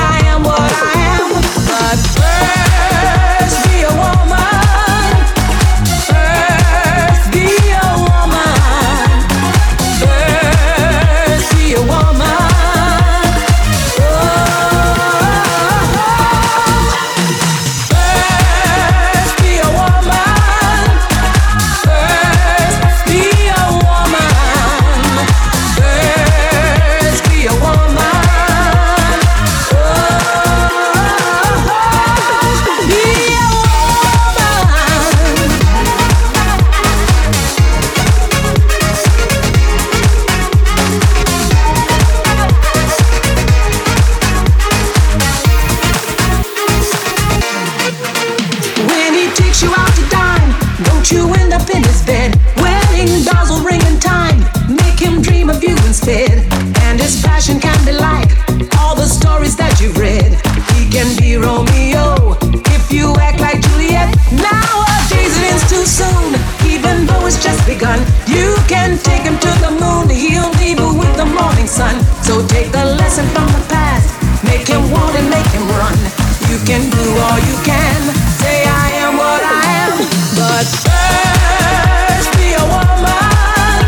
all 77.21 77.39
you 77.39 77.57
can, 77.63 78.01
say 78.41 78.63
I 78.65 78.89
am 79.05 79.13
what 79.17 79.41
I 79.43 79.61
am, 79.85 79.97
but 80.39 80.65
first 80.85 82.29
be 82.37 82.47
a 82.57 82.65
woman. 82.73 83.81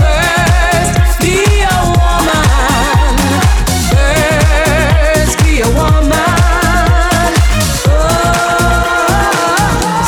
First 0.00 1.14
be 1.20 1.36
a 1.60 1.80
woman. 1.98 3.12
First 3.92 5.36
be 5.44 5.60
a 5.60 5.68
woman. 5.68 7.32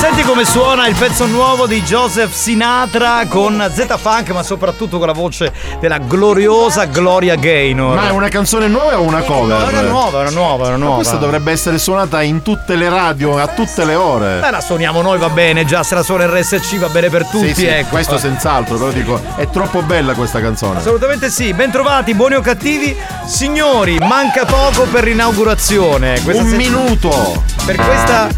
Senti 0.00 0.22
come 0.22 0.44
suona 0.44 0.71
il 0.86 0.96
pezzo 0.96 1.26
nuovo 1.26 1.66
di 1.66 1.80
Joseph 1.82 2.32
Sinatra 2.32 3.26
con 3.28 3.70
Z 3.72 3.96
Funk, 3.98 4.30
ma 4.30 4.42
soprattutto 4.42 4.98
con 4.98 5.06
la 5.06 5.12
voce 5.12 5.52
della 5.78 5.98
gloriosa 5.98 6.86
Gloria 6.86 7.36
Gaynor. 7.36 7.94
Ma 7.94 8.08
è 8.08 8.10
una 8.10 8.28
canzone 8.28 8.66
nuova 8.66 8.98
o 8.98 9.02
una 9.02 9.20
cover? 9.20 9.68
Una 9.68 9.80
nuova, 9.82 10.20
una 10.20 10.30
nuova, 10.30 10.64
è 10.64 10.68
una 10.68 10.76
Ma 10.76 10.84
nuova. 10.84 10.94
questa 10.96 11.16
dovrebbe 11.16 11.52
essere 11.52 11.78
suonata 11.78 12.22
in 12.22 12.42
tutte 12.42 12.74
le 12.74 12.88
radio, 12.88 13.38
a 13.38 13.46
tutte 13.48 13.84
le 13.84 13.94
ore. 13.94 14.40
Beh, 14.40 14.50
la 14.50 14.60
suoniamo 14.60 15.02
noi, 15.02 15.18
va 15.18 15.28
bene, 15.28 15.64
già 15.64 15.82
se 15.84 15.94
la 15.94 16.02
suona 16.02 16.26
RSC 16.26 16.78
va 16.78 16.88
bene 16.88 17.08
per 17.10 17.26
tutti, 17.26 17.48
sì, 17.48 17.54
sì, 17.54 17.66
ecco. 17.66 17.90
questo 17.90 18.18
senz'altro, 18.18 18.76
però 18.76 18.90
dico, 18.90 19.20
è 19.36 19.48
troppo 19.50 19.82
bella 19.82 20.14
questa 20.14 20.40
canzone. 20.40 20.78
Assolutamente 20.80 21.30
sì, 21.30 21.52
bentrovati, 21.52 22.14
buoni 22.14 22.34
o 22.34 22.40
cattivi. 22.40 22.96
Signori, 23.26 23.98
manca 23.98 24.44
poco 24.44 24.84
per 24.84 25.04
l'inaugurazione. 25.04 26.20
Questa 26.22 26.42
Un 26.42 26.50
minuto! 26.50 27.42
Per 27.64 27.76
questa. 27.76 28.28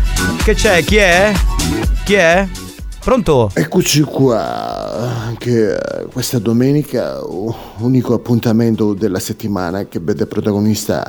Che 0.43 0.55
c'è? 0.55 0.85
Chi 0.85 0.97
è? 0.97 1.33
Chi 2.05 2.13
è? 2.13 2.47
Pronto? 3.01 3.51
Eccoci 3.55 4.03
qua, 4.03 5.25
anche 5.25 5.75
eh, 5.75 6.05
questa 6.13 6.39
domenica, 6.39 7.19
unico 7.79 8.13
appuntamento 8.13 8.93
della 8.93 9.19
settimana 9.19 9.87
che 9.87 10.01
vede 10.01 10.27
protagonista 10.27 11.03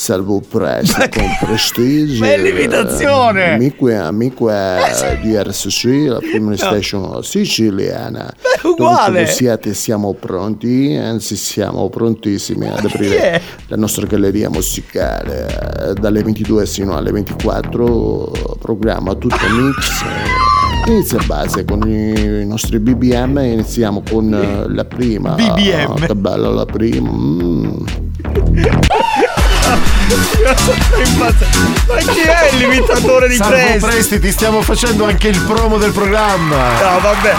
Salvo 0.00 0.40
Presti 0.40 1.10
con 1.10 1.26
Prestige. 1.38 2.20
bella 2.20 2.48
imitazione! 2.48 3.52
Amico 3.52 3.90
e 3.90 3.96
amiche 3.96 4.78
di 5.20 5.36
RSC, 5.36 5.84
la 6.08 6.18
prima 6.20 6.56
station 6.56 7.22
siciliana. 7.22 8.32
uguale! 8.62 9.20
Dove 9.20 9.26
siete, 9.30 9.74
siamo 9.74 10.14
pronti, 10.14 10.96
anzi 10.98 11.36
siamo 11.36 11.90
prontissimi 11.90 12.66
ad 12.66 12.78
è? 12.82 12.86
aprire 12.86 13.42
la 13.66 13.76
nostra 13.76 14.06
galleria 14.06 14.48
musicale 14.48 15.90
eh, 15.90 15.92
dalle 15.92 16.22
22 16.22 16.64
fino 16.64 16.96
alle 16.96 17.12
24, 17.12 18.56
programma 18.58 19.14
tutto 19.16 19.36
mix. 19.50 20.00
eh, 20.00 20.88
Inizia 20.92 21.18
a 21.20 21.24
base 21.26 21.66
con 21.66 21.86
i 21.86 22.46
nostri 22.46 22.78
BBM 22.78 23.36
iniziamo 23.38 24.02
con 24.10 24.32
eh, 24.32 24.64
la 24.66 24.84
prima. 24.86 25.34
BBM. 25.34 25.90
Ah, 25.90 26.06
che 26.06 26.14
bella 26.16 26.48
la 26.48 26.64
prima. 26.64 27.10
mm. 27.12 27.84
Ma 31.86 31.96
chi 31.96 32.20
è 32.20 32.50
l'imitatore 32.56 33.28
di 33.28 33.36
Salvo 33.36 33.54
Presti? 33.54 33.78
Presti, 33.78 34.18
ti 34.18 34.30
stiamo 34.30 34.62
facendo 34.62 35.04
anche 35.04 35.28
il 35.28 35.38
promo 35.40 35.76
del 35.78 35.92
programma. 35.92 36.72
No, 36.80 37.00
vabbè. 37.00 37.34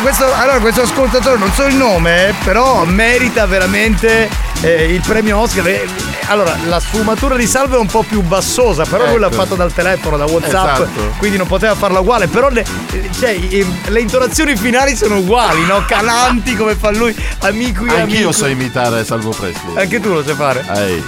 Questo, 0.00 0.24
allora, 0.34 0.58
questo 0.58 0.82
ascoltatore, 0.82 1.38
non 1.38 1.52
so 1.52 1.64
il 1.64 1.74
nome, 1.74 2.28
eh, 2.28 2.34
però 2.44 2.84
merita 2.84 3.46
veramente 3.46 4.28
eh, 4.62 4.92
il 4.92 5.00
premio 5.06 5.38
Oscar. 5.38 5.66
Eh, 5.68 5.86
Allora, 6.26 6.56
la 6.66 6.78
sfumatura 6.78 7.36
di 7.36 7.46
Salvo 7.46 7.76
è 7.76 7.78
un 7.78 7.86
po' 7.86 8.02
più 8.02 8.20
bassosa, 8.22 8.84
però 8.84 9.06
lui 9.08 9.18
l'ha 9.18 9.28
Ecco. 9.28 9.36
fatto 9.36 9.54
dal 9.54 9.72
telefono, 9.72 10.16
da 10.18 10.26
WhatsApp, 10.26 10.74
Esatto. 10.82 11.14
quindi 11.18 11.38
non 11.38 11.46
poteva 11.46 11.74
farla 11.74 12.00
uguale. 12.00 12.26
Però 12.26 12.50
le, 12.50 12.64
cioè, 13.18 13.38
le 13.86 14.00
intonazioni 14.00 14.54
finali 14.56 14.94
sono 14.94 15.18
uguali, 15.18 15.64
no? 15.64 15.84
Calanti 15.86 16.54
come 16.54 16.74
fa 16.74 16.90
lui, 16.90 17.14
amico 17.40 17.84
e 17.86 17.88
amico. 17.88 18.00
Anch'io 18.00 18.32
so 18.32 18.46
imitare 18.46 19.04
Salvo 19.04 19.30
Presti. 19.30 19.60
Anche 19.74 20.00
tu 20.00 20.12
lo 20.12 20.22
sai 20.22 20.34
fare? 20.34 20.64
Ehi, 20.76 21.02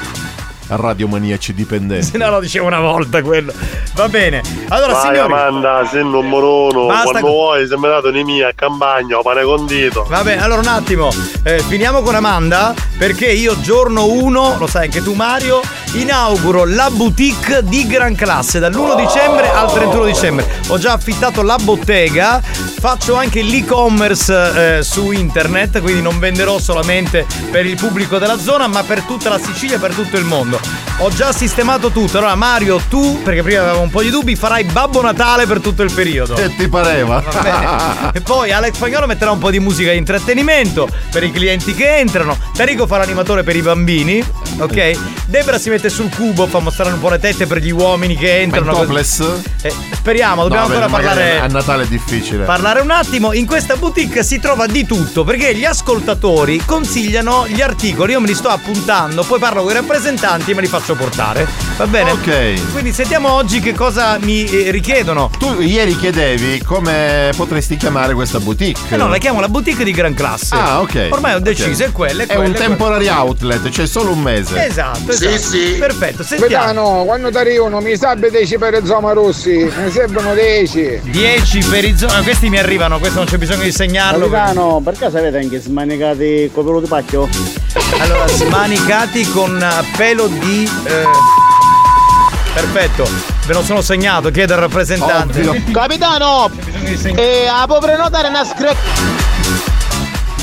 Radio 0.76 1.08
Maniaci 1.08 1.54
dipendenti. 1.54 2.06
Se 2.10 2.18
no 2.18 2.30
lo 2.30 2.40
dicevo 2.40 2.66
una 2.66 2.80
volta 2.80 3.22
quello. 3.22 3.52
Va 3.94 4.08
bene. 4.08 4.42
Allora, 4.68 4.92
Vai 4.92 5.02
signori. 5.14 5.32
Amanda, 5.32 5.88
numero 6.02 6.68
uno. 6.68 6.86
Basta 6.86 7.02
Quando 7.04 7.20
con- 7.20 7.30
vuoi, 7.30 7.66
sei 7.66 7.78
dato 7.80 8.08
in 8.08 8.24
mia 8.24 8.48
a 8.48 8.52
campagna, 8.54 9.18
pane 9.18 9.42
condito. 9.42 10.06
Va 10.08 10.22
bene, 10.22 10.42
allora 10.42 10.60
un 10.60 10.68
attimo, 10.68 11.10
eh, 11.42 11.58
finiamo 11.60 12.02
con 12.02 12.14
Amanda 12.14 12.74
perché 12.96 13.26
io 13.30 13.58
giorno 13.60 14.06
1, 14.06 14.56
lo 14.58 14.66
sai 14.66 14.84
anche 14.84 15.02
tu 15.02 15.14
Mario, 15.14 15.60
inauguro 15.92 16.64
la 16.64 16.88
boutique 16.90 17.62
di 17.64 17.86
gran 17.86 18.14
classe 18.14 18.58
dall'1 18.58 18.94
dicembre 18.96 19.50
al 19.50 19.72
31 19.72 20.04
dicembre. 20.04 20.46
Ho 20.68 20.78
già 20.78 20.92
affittato 20.92 21.42
la 21.42 21.56
bottega, 21.60 22.40
faccio 22.42 23.14
anche 23.14 23.42
l'e-commerce 23.42 24.78
eh, 24.78 24.82
su 24.82 25.10
internet, 25.12 25.80
quindi 25.80 26.02
non 26.02 26.18
venderò 26.18 26.58
solamente 26.58 27.26
per 27.50 27.66
il 27.66 27.76
pubblico 27.76 28.18
della 28.18 28.38
zona, 28.38 28.66
ma 28.66 28.82
per 28.82 29.02
tutta 29.02 29.28
la 29.28 29.38
Sicilia 29.38 29.76
e 29.76 29.78
per 29.78 29.94
tutto 29.94 30.16
il 30.16 30.24
mondo. 30.24 30.59
Ho 31.02 31.08
già 31.08 31.32
sistemato 31.32 31.90
tutto. 31.90 32.18
Allora 32.18 32.34
Mario, 32.34 32.78
tu, 32.88 33.22
perché 33.22 33.42
prima 33.42 33.60
avevamo 33.62 33.80
un 33.82 33.90
po' 33.90 34.02
di 34.02 34.10
dubbi, 34.10 34.36
farai 34.36 34.64
Babbo 34.64 35.00
Natale 35.00 35.46
per 35.46 35.60
tutto 35.60 35.82
il 35.82 35.90
periodo. 35.90 36.34
Che 36.34 36.54
ti 36.56 36.68
pareva? 36.68 37.20
Va 37.26 37.40
bene. 37.40 38.08
E 38.12 38.20
poi 38.20 38.52
Alex 38.52 38.74
Spagnolo 38.74 39.06
metterà 39.06 39.30
un 39.30 39.38
po' 39.38 39.50
di 39.50 39.60
musica 39.60 39.92
di 39.92 39.96
intrattenimento 39.96 40.88
per 41.10 41.22
i 41.22 41.30
clienti 41.32 41.74
che 41.74 41.96
entrano. 41.96 42.36
Tarico 42.54 42.86
fa 42.86 42.98
l'animatore 42.98 43.42
per 43.44 43.56
i 43.56 43.62
bambini. 43.62 44.22
Ok? 44.58 44.98
Debra 45.26 45.58
si 45.58 45.70
mette 45.70 45.88
sul 45.88 46.10
cubo, 46.14 46.46
fa 46.46 46.58
mostrare 46.58 46.92
un 46.92 47.00
po' 47.00 47.08
le 47.08 47.18
tette 47.18 47.46
per 47.46 47.58
gli 47.58 47.70
uomini 47.70 48.16
che 48.16 48.40
entrano. 48.40 48.72
topless? 48.72 49.20
Eh, 49.62 49.72
speriamo, 49.92 50.42
dobbiamo 50.42 50.66
No, 50.66 50.74
ancora 50.74 50.86
beh, 50.86 50.92
magari 50.92 51.18
parlare. 51.18 51.40
A 51.40 51.46
Natale 51.46 51.82
è 51.84 51.86
difficile. 51.86 52.44
Parlare 52.44 52.80
un 52.80 52.90
attimo, 52.90 53.32
in 53.32 53.46
questa 53.46 53.76
boutique 53.76 54.22
si 54.22 54.38
trova 54.38 54.66
di 54.66 54.84
tutto 54.84 55.24
perché 55.24 55.54
gli 55.54 55.64
ascoltatori 55.64 56.62
consigliano 56.64 57.46
gli 57.48 57.60
articoli, 57.62 58.12
io 58.12 58.20
me 58.20 58.26
li 58.26 58.34
sto 58.34 58.48
appuntando, 58.48 59.22
poi 59.22 59.38
parlo 59.38 59.62
con 59.62 59.70
i 59.70 59.74
rappresentanti 59.74 60.49
e 60.50 60.54
me 60.54 60.60
li 60.62 60.66
faccio 60.68 60.94
portare. 60.94 61.46
Va 61.76 61.86
bene? 61.86 62.10
Ok. 62.12 62.72
Quindi 62.72 62.92
sentiamo 62.92 63.32
oggi 63.32 63.60
che 63.60 63.74
cosa 63.74 64.18
mi 64.20 64.44
eh, 64.44 64.70
richiedono. 64.70 65.30
Tu 65.38 65.60
ieri 65.60 65.96
chiedevi 65.96 66.62
come 66.64 67.30
potresti 67.36 67.76
chiamare 67.76 68.14
questa 68.14 68.38
boutique. 68.40 68.94
Eh 68.94 68.96
no, 68.96 69.08
la 69.08 69.18
chiamo 69.18 69.40
la 69.40 69.48
boutique 69.48 69.84
di 69.84 69.92
gran 69.92 70.14
classe. 70.14 70.54
Ah, 70.54 70.80
ok. 70.80 71.08
Ormai 71.10 71.34
ho 71.34 71.40
deciso, 71.40 71.84
è 71.84 71.92
quella, 71.92 72.22
è 72.22 72.26
È 72.26 72.34
quella. 72.34 72.48
un 72.48 72.54
è 72.54 72.58
temporary 72.58 73.08
outlet, 73.08 73.68
cioè 73.70 73.86
solo 73.86 74.12
un 74.12 74.20
mese. 74.20 74.64
Esatto, 74.66 75.10
esatto. 75.10 75.78
Perfetto, 75.78 76.22
sentiamo. 76.22 76.64
Gaetano, 76.64 77.04
quando 77.04 77.30
ti 77.30 77.36
arrivano 77.36 77.80
mi 77.80 77.96
serve 77.96 78.30
10 78.30 78.58
per 78.58 78.80
Zoma 78.84 79.12
Rossi, 79.12 79.70
mi 79.82 79.90
servono 79.90 80.34
10. 80.34 81.00
10 81.04 81.58
per 81.64 81.84
i 81.84 81.96
zo- 81.96 82.06
ah, 82.06 82.22
questi 82.22 82.48
mi 82.48 82.58
arrivano, 82.58 82.98
questo 82.98 83.18
non 83.18 83.26
c'è 83.26 83.38
bisogno 83.38 83.62
di 83.62 83.72
segnarlo. 83.72 84.28
Capitano, 84.28 84.80
per 84.84 84.96
caso 84.98 85.18
avete 85.18 85.38
anche 85.38 85.60
smanicati 85.60 86.50
con 86.52 86.64
pelo 86.64 86.80
di 86.80 86.86
pacchio? 86.86 87.28
Allora, 87.98 88.26
smanicati 88.26 89.28
con 89.30 89.62
eh, 89.62 89.84
pelo 89.96 90.26
di. 90.38 90.70
eh, 90.84 91.04
Perfetto, 92.52 93.08
ve 93.46 93.52
lo 93.52 93.62
sono 93.62 93.80
segnato, 93.80 94.30
chiedo 94.30 94.54
al 94.54 94.60
rappresentante. 94.60 95.62
Capitano! 95.72 96.50
Eh, 97.14 97.46
ah, 97.46 97.64
può 97.66 97.78
prenotare 97.78 98.28
una 98.28 98.44
screc... 98.44 98.76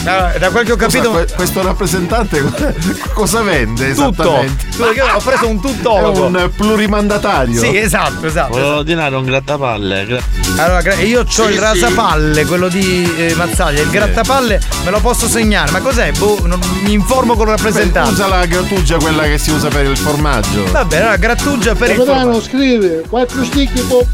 Da, 0.07 0.33
da 0.39 0.49
quel 0.51 0.65
che 0.65 0.71
ho 0.71 0.75
capito. 0.77 1.11
Que- 1.11 1.27
questo 1.35 1.61
rappresentante 1.61 2.41
cosa 3.13 3.41
vende 3.41 3.93
Tutto. 3.93 4.09
esattamente? 4.21 4.65
Tutto, 4.71 4.91
io 4.93 5.05
ho 5.13 5.19
preso 5.19 5.47
un 5.49 5.57
È 5.57 5.61
tuttologo. 5.61 6.25
un 6.25 6.51
plurimandatario. 6.55 7.59
Sì, 7.59 7.77
esatto, 7.77 8.25
esatto. 8.25 8.49
Volevo 8.51 8.67
esatto. 8.67 8.79
ordinare 8.79 9.15
un 9.17 9.25
grattapalle. 9.25 10.05
gra- 10.05 10.21
Allora, 10.63 10.93
io 10.95 11.21
ho 11.21 11.25
Sì, 11.27 11.41
il 11.41 11.53
sì. 11.53 11.59
rasapalle, 11.59 12.45
quello 12.45 12.69
di 12.69 13.13
eh, 13.17 13.33
Mazzaglia, 13.35 13.81
il 13.81 13.89
grattapalle 13.89 14.59
me 14.85 14.91
lo 14.91 14.99
posso 15.01 15.27
segnare, 15.27 15.71
ma 15.71 15.81
cos'è? 15.81 16.11
Boh, 16.13 16.39
non- 16.45 16.59
mi 16.83 16.93
informo 16.93 17.33
con 17.35 17.47
il 17.47 17.55
rappresentante. 17.55 18.11
Usa 18.13 18.27
la 18.27 18.45
grattugia, 18.45 18.95
quella 18.97 19.23
che 19.23 19.37
si 19.37 19.51
usa 19.51 19.67
per 19.67 19.85
il 19.85 19.97
formaggio. 19.97 20.71
Va 20.71 20.85
bene, 20.85 21.01
allora 21.01 21.17
grattugia 21.17 21.75
per 21.75 21.89
il 21.91 21.95
Capitano, 21.97 22.39
scrive, 22.41 23.03
quattro 23.09 23.43
sticchi 23.43 23.81
po... 23.81 24.05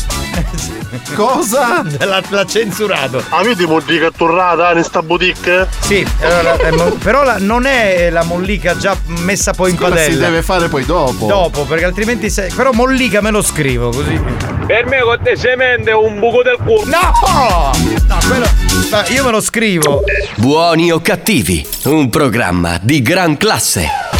Cosa? 1.15 1.83
L'ha, 2.05 2.21
l'ha 2.29 2.45
censurato. 2.45 3.23
Avete 3.29 3.65
mollica 3.65 4.09
torrata 4.15 4.71
in 4.77 4.83
sta 4.83 5.01
boutique? 5.01 5.67
Sì, 5.83 6.05
allora, 6.21 6.55
eh, 6.57 6.71
mo- 6.71 6.91
però 7.03 7.23
la- 7.23 7.37
non 7.39 7.65
è 7.65 8.09
la 8.09 8.23
mollica 8.23 8.77
già 8.77 8.95
messa 9.19 9.51
poi 9.51 9.71
in 9.71 9.75
Quella 9.75 9.95
padella. 9.95 10.13
si 10.13 10.19
deve 10.19 10.41
fare 10.41 10.69
poi 10.69 10.85
dopo. 10.85 11.25
Dopo, 11.27 11.65
perché 11.65 11.83
altrimenti 11.83 12.29
se... 12.29 12.49
Però 12.55 12.71
mollica 12.71 13.19
me 13.21 13.31
lo 13.31 13.41
scrivo 13.41 13.89
così. 13.89 14.17
Per 14.65 14.85
me 14.85 15.01
con 15.01 15.19
te 15.21 15.35
semente 15.35 15.91
è 15.91 15.93
un 15.95 16.19
buco 16.19 16.41
del 16.41 16.55
culo. 16.63 16.85
No! 16.85 17.71
No, 18.07 18.17
quello. 18.27 18.45
ma 18.91 19.05
Io 19.09 19.25
me 19.25 19.31
lo 19.31 19.41
scrivo. 19.41 20.03
Buoni 20.37 20.89
o 20.91 21.01
cattivi, 21.01 21.67
un 21.83 22.09
programma 22.09 22.79
di 22.81 23.01
gran 23.01 23.35
classe. 23.35 24.12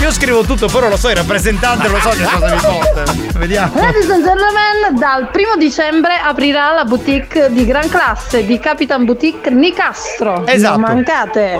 Io 0.00 0.12
scrivo 0.12 0.42
tutto, 0.42 0.68
però 0.68 0.88
lo 0.88 0.96
so, 0.96 1.08
il 1.10 1.16
rappresentante 1.16 1.88
lo 1.88 1.98
so 1.98 2.10
che 2.10 2.22
cosa 2.30 2.54
mi 2.54 2.60
porta. 2.60 3.02
Vediamo. 3.38 3.72
Ladies 3.74 4.08
and 4.10 4.24
gentlemen, 4.24 4.96
dal 4.98 5.28
primo 5.30 5.56
dicembre 5.56 6.14
aprirà 6.22 6.72
la 6.72 6.84
boutique 6.84 7.48
di 7.52 7.64
gran 7.66 7.88
classe 7.88 8.46
di 8.46 8.58
Capitan 8.60 9.04
Boutique 9.04 9.50
Nicastro. 9.50 10.46
Esatto. 10.46 10.78
Non 10.78 10.88
mancate. 10.94 11.58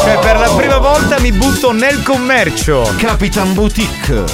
Cioè, 0.00 0.18
per 0.18 0.38
la 0.38 0.48
prima 0.56 0.78
volta 0.78 1.18
mi 1.20 1.30
butto 1.32 1.72
nel 1.72 2.02
commercio. 2.02 2.92
Capitan 2.98 3.54
Boutique. 3.54 4.24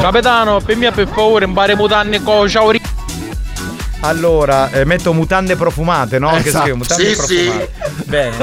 Capitano, 0.00 0.60
per 0.60 0.76
me 0.76 0.92
per 0.92 1.08
favore 1.08 1.44
impari 1.44 1.74
mutanne 1.74 2.22
con 2.22 2.48
ciao 2.48 2.70
Allora, 4.00 4.70
eh, 4.70 4.84
metto 4.84 5.12
mutande 5.12 5.56
profumate, 5.56 6.20
no? 6.20 6.30
Che 6.30 6.48
Esatto. 6.48 6.60
scrivo 6.62 6.76
mutande 6.76 7.04
Sì, 7.04 7.14
sì. 7.14 7.44
profumate. 7.44 7.70
Bene. 8.04 8.36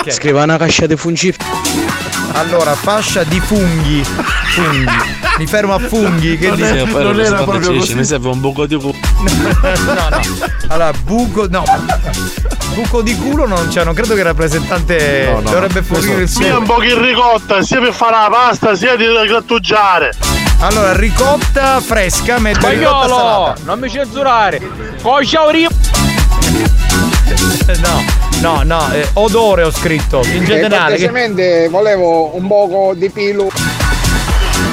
Ok. 0.00 0.10
Scriva 0.12 0.42
una 0.42 0.58
cascia 0.58 0.86
di 0.86 0.96
fungi. 0.96 1.34
Allora, 2.32 2.74
fascia 2.74 3.24
di 3.24 3.40
funghi. 3.40 4.04
Funghi. 4.04 4.86
Mi 5.38 5.46
fermo 5.46 5.74
a 5.74 5.78
funghi. 5.78 6.38
Che 6.38 6.50
dici? 6.54 7.94
Mi 7.94 8.04
serve 8.04 8.28
un 8.28 8.40
buco 8.40 8.66
di 8.66 8.76
culo. 8.76 8.94
no, 9.20 10.08
no. 10.10 10.20
Allora, 10.68 10.92
buco. 11.02 11.46
No. 11.48 11.64
Buco 12.74 13.02
di 13.02 13.16
culo 13.16 13.46
non 13.48 13.66
c'è, 13.68 13.82
non 13.84 13.94
credo 13.94 14.14
che 14.14 14.20
il 14.20 14.26
rappresentante 14.26 15.28
No, 15.32 15.40
no. 15.40 15.50
dovrebbe 15.50 15.82
fornire 15.82 16.22
il 16.22 16.28
Sia 16.28 16.50
suo. 16.50 16.58
un 16.60 16.64
po' 16.66 16.76
che 16.76 16.96
ricotta, 16.98 17.62
sia 17.62 17.80
per 17.80 17.92
fare 17.92 18.12
la 18.12 18.28
pasta, 18.30 18.76
sia 18.76 18.94
di 18.96 19.04
grattugiare. 19.26 20.12
Allora, 20.60 20.94
ricotta 20.96 21.80
fresca, 21.80 22.38
metto 22.38 22.68
ricotta 22.68 23.06
Spagnolo, 23.06 23.16
salata. 23.16 23.60
non 23.64 23.78
mi 23.80 23.90
censurare. 23.90 24.60
Con 25.02 25.24
ciao 25.26 25.50
No, 27.80 28.04
no, 28.40 28.62
no, 28.64 28.92
eh, 28.92 29.08
odore 29.14 29.62
ho 29.62 29.70
scritto. 29.70 30.22
In 30.24 30.42
E 30.42 30.44
generale. 30.44 30.96
che- 30.96 31.06
cortesemente 31.06 31.68
volevo 31.68 32.34
un 32.36 32.46
poco 32.46 32.92
di 32.94 33.08
pilo. 33.10 33.50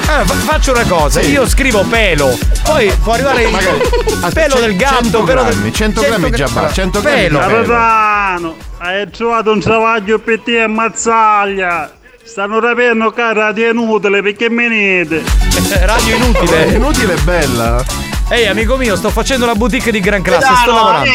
Ah, 0.10 0.24
fa- 0.24 0.34
faccio 0.36 0.72
una 0.72 0.86
cosa, 0.86 1.22
Sì. 1.22 1.32
io 1.32 1.46
scrivo 1.48 1.84
pelo, 1.84 2.38
poi 2.64 2.90
può 3.04 3.14
arrivare 3.14 3.44
il 3.44 3.52
Magari- 3.52 3.82
aspetta, 4.22 4.30
pelo 4.48 4.60
del 4.60 4.76
gatto, 4.78 4.96
100 5.02 5.24
pelo 5.24 5.44
del 5.44 5.54
grammi, 5.54 5.74
100 5.74 6.02
grammi 6.02 6.32
già 6.32 6.48
va, 6.52 6.72
100 6.72 7.02
grammi 7.02 7.16
pelo. 7.22 7.40
Capitano, 7.40 8.56
hai 8.78 9.10
trovato 9.12 9.52
un 9.52 9.60
travaglio 9.60 10.20
per 10.20 10.40
te 10.40 10.62
a 10.62 10.68
Mazzaglia. 10.68 11.92
Stanno 12.24 12.60
rapendo 12.60 13.12
cara 13.12 13.34
radio 13.34 13.70
inutile 13.72 14.22
perché 14.22 14.50
menete. 14.50 15.24
Radio 15.82 16.16
inutile. 16.16 16.64
Inutile 16.74 17.14
e 17.14 17.18
bella. 17.22 17.84
Ehi 18.30 18.46
amico 18.48 18.76
mio, 18.76 18.96
sto 18.98 19.10
facendo 19.10 19.46
la 19.46 19.56
boutique 19.56 19.92
di 19.92 20.00
gran 20.02 20.22
classe, 20.22 20.54
sto 20.62 20.72
lavorando. 20.74 21.10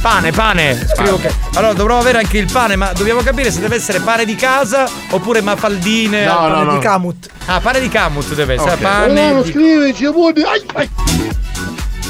Pane, 0.00 0.32
pane, 0.32 0.86
scrivo 0.94 1.16
che. 1.18 1.32
Allora 1.54 1.72
dovrò 1.74 1.98
avere 1.98 2.18
anche 2.18 2.38
il 2.38 2.50
pane, 2.50 2.74
ma 2.76 2.92
dobbiamo 2.92 3.20
capire 3.22 3.50
se 3.52 3.60
deve 3.60 3.76
essere 3.76 4.00
pane 4.00 4.24
di 4.24 4.34
casa 4.34 4.88
oppure 5.10 5.40
mafaldine. 5.40 6.24
No, 6.24 6.36
pane 6.36 6.54
no, 6.54 6.62
no. 6.64 6.72
di 6.72 6.78
camut. 6.80 7.28
Ah, 7.46 7.60
pane 7.60 7.80
di 7.80 7.88
camut 7.88 8.34
deve 8.34 8.54
essere. 8.54 8.72
Ok. 8.72 8.80
Pane. 8.80 9.42
di- 9.42 9.50
scrivici, 9.50 10.04
pure. 10.10 10.42
Ai, 10.42 10.62
ai. 10.74 10.90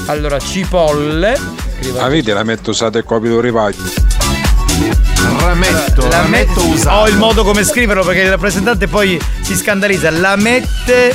Allora, 0.06 0.39
cipolle. 0.39 1.39
Scrivo 1.80 2.01
Avete 2.01 2.32
la 2.32 2.43
metto 2.44 2.70
usata 2.70 2.98
e 2.98 3.05
copio 3.05 3.34
di 3.34 3.40
ripaglio. 3.40 3.76
Rametto, 5.39 6.09
La 6.09 6.22
rametto 6.22 6.60
met- 6.62 6.74
usato. 6.74 6.97
Ho 6.97 7.09
il 7.09 7.16
modo 7.16 7.44
come 7.44 7.64
scriverlo 7.64 8.05
perché 8.05 8.22
il 8.22 8.30
rappresentante 8.30 8.86
poi 8.89 9.20
si 9.40 9.55
scandalizza. 9.55 10.10
La 10.10 10.36
mette 10.36 11.14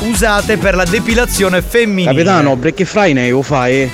usate 0.00 0.56
per 0.56 0.74
la 0.74 0.84
depilazione 0.84 1.60
femminile. 1.60 2.12
Capitano, 2.12 2.56
Break 2.56 2.82
Friday 2.84 3.30
lo 3.30 3.42
fai? 3.42 3.90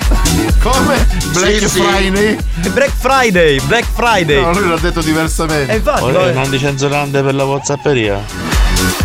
Come? 0.62 1.06
Black 1.32 1.58
Sì, 1.58 1.68
sì. 1.68 1.80
Friday? 1.80 2.36
Black 2.72 2.92
Friday, 2.98 3.60
Black 3.66 3.86
Friday. 3.94 4.40
No, 4.40 4.52
lui 4.52 4.68
l'ha 4.68 4.78
detto 4.78 5.00
diversamente. 5.00 5.72
E 5.72 5.76
infatti, 5.76 6.02
Ora 6.02 6.12
vabbè. 6.18 6.28
è 6.28 6.32
un 6.32 6.38
anticensurante 6.38 7.22
per 7.22 7.34
la 7.34 7.44
whatsapperia. 7.44 8.20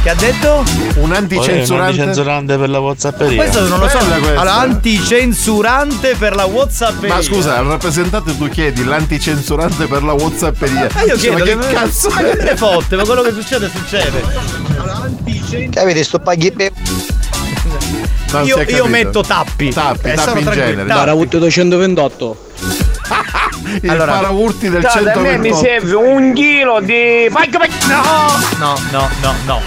Che 0.04 0.10
ha 0.10 0.16
detto? 0.16 0.64
Un 0.66 0.94
è 0.96 0.98
un 0.98 1.12
anticensurante. 1.14 2.02
anticensurante 2.02 2.58
per 2.58 2.70
la 2.70 2.80
whatsapperia. 2.80 3.36
Questo 3.38 3.68
non 3.68 3.80
lo 3.80 3.88
so. 3.88 3.98
Allora, 4.00 4.56
anticensurante 4.56 6.16
per 6.16 6.36
la 6.36 6.46
WhatsApp. 6.46 7.04
Ma 7.06 7.22
scusa, 7.22 7.58
al 7.58 7.66
rappresentante 7.66 8.36
tu 8.36 8.50
chiedi 8.50 8.84
l'anticensurante 8.84 9.86
per 9.86 10.04
la 10.04 10.14
whatsapperia. 10.14 10.88
Ma 10.94 11.02
io 11.04 11.16
chiedo 11.16 11.38
ma 11.38 11.44
che 11.44 11.74
cazzo 11.74 12.10
Ma 12.10 12.22
che 12.22 12.56
fotte, 12.56 12.96
ma 12.96 13.04
quello 13.04 13.22
che 13.22 13.32
succede 13.32 13.70
succede. 13.74 14.24
Capite, 15.70 16.04
sto 16.04 16.20
paghi 16.20 16.52
per. 16.52 16.72
Non 18.32 18.46
io, 18.46 18.62
io 18.62 18.86
metto 18.86 19.22
tappi. 19.22 19.72
Tappi, 19.74 20.10
Eh, 20.10 20.14
tappi 20.14 20.40
in 20.40 20.46
genere. 20.52 20.76
Tappi. 20.88 21.00
Paravut 21.00 21.38
228. 21.38 22.50
Il 23.82 23.90
Allora- 23.90 24.14
paraurti 24.14 24.70
del 24.70 24.82
Cioè, 24.84 25.12
a 25.12 25.20
me 25.20 25.38
mi 25.38 25.50
128. 25.52 25.56
serve 25.58 25.94
un 25.96 26.34
chilo 26.34 26.80
di. 26.82 27.30
No! 27.30 28.02
No, 28.58 28.78
no, 28.92 29.10
no, 29.22 29.34
no. 29.46 29.62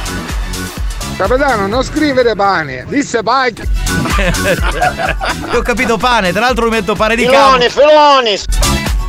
Capitano, 1.17 1.67
non 1.69 1.83
scrivere 1.85 2.35
pane, 2.35 2.85
disse 2.89 3.23
paghi. 3.23 3.63
Io 5.53 5.59
ho 5.59 5.63
capito 5.63 5.97
pane, 5.97 6.33
tra 6.33 6.41
l'altro 6.41 6.65
mi 6.65 6.71
metto 6.73 6.95
pane 6.97 7.15
di 7.15 7.23
Filoni, 7.23 7.67
campo. 7.69 7.81
filoni. 7.81 8.39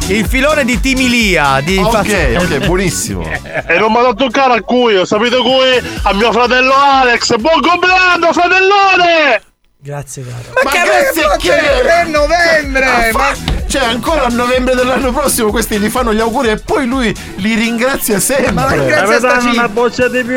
Il 0.07 0.27
filone 0.27 0.63
di 0.65 0.79
Timilia. 0.79 1.59
Di 1.61 1.77
Ok, 1.77 1.89
Faz- 1.91 2.43
ok, 2.43 2.65
buonissimo. 2.65 3.23
E 3.67 3.79
non 3.79 3.91
mi 3.91 3.97
ha 3.97 4.13
toccare 4.13 4.53
a 4.53 4.61
cui, 4.61 5.03
sapete 5.05 5.37
cui? 5.37 5.81
A 6.03 6.13
mio 6.13 6.31
fratello 6.31 6.73
Alex. 6.73 7.35
Buon 7.37 7.59
compleanno, 7.61 8.31
fratellone! 8.31 9.41
Grazie, 9.79 10.23
caro. 10.23 10.53
Ma, 10.53 10.61
ma 10.63 10.69
che- 10.71 11.47
che- 11.49 11.81
è 11.81 12.05
novembre! 12.05 13.11
Ma 13.13 13.33
cioè, 13.67 13.83
ancora 13.85 14.25
a 14.25 14.29
novembre 14.29 14.75
dell'anno 14.75 15.11
prossimo 15.11 15.49
questi 15.49 15.79
gli 15.79 15.89
fanno 15.89 16.13
gli 16.13 16.19
auguri 16.19 16.49
e 16.49 16.57
poi 16.57 16.85
lui 16.85 17.15
li 17.37 17.55
ringrazia 17.55 18.19
sempre. 18.19 18.51
Ma 18.51 18.67
ringrazia 18.71 19.17
sta 19.17 19.49
una 19.49 19.67
boccia 19.69 20.07
di 20.07 20.23
più 20.23 20.35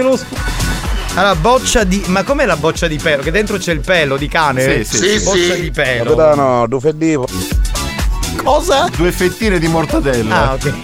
Allora, 1.15 1.35
boccia 1.35 1.85
di. 1.85 2.03
Ma 2.07 2.23
com'è 2.23 2.47
la 2.47 2.57
boccia 2.57 2.89
di 2.89 2.97
pelo? 2.97 3.23
Che 3.23 3.31
dentro 3.31 3.59
c'è 3.59 3.73
il 3.73 3.81
pelo 3.81 4.17
di 4.17 4.29
cane? 4.29 4.83
Sì, 4.85 4.97
sì, 4.99 5.19
sì. 5.19 5.25
Boccia 5.25 5.55
di 5.55 5.71
pelo. 5.71 6.17
Capitano, 6.17 6.67
tu 6.69 6.81
feddivo. 6.81 7.27
Cosa? 8.43 8.89
Due 8.95 9.13
fettine 9.13 9.59
di 9.59 9.69
mortadella. 9.69 10.51
Ah, 10.51 10.55
ok. 10.55 10.75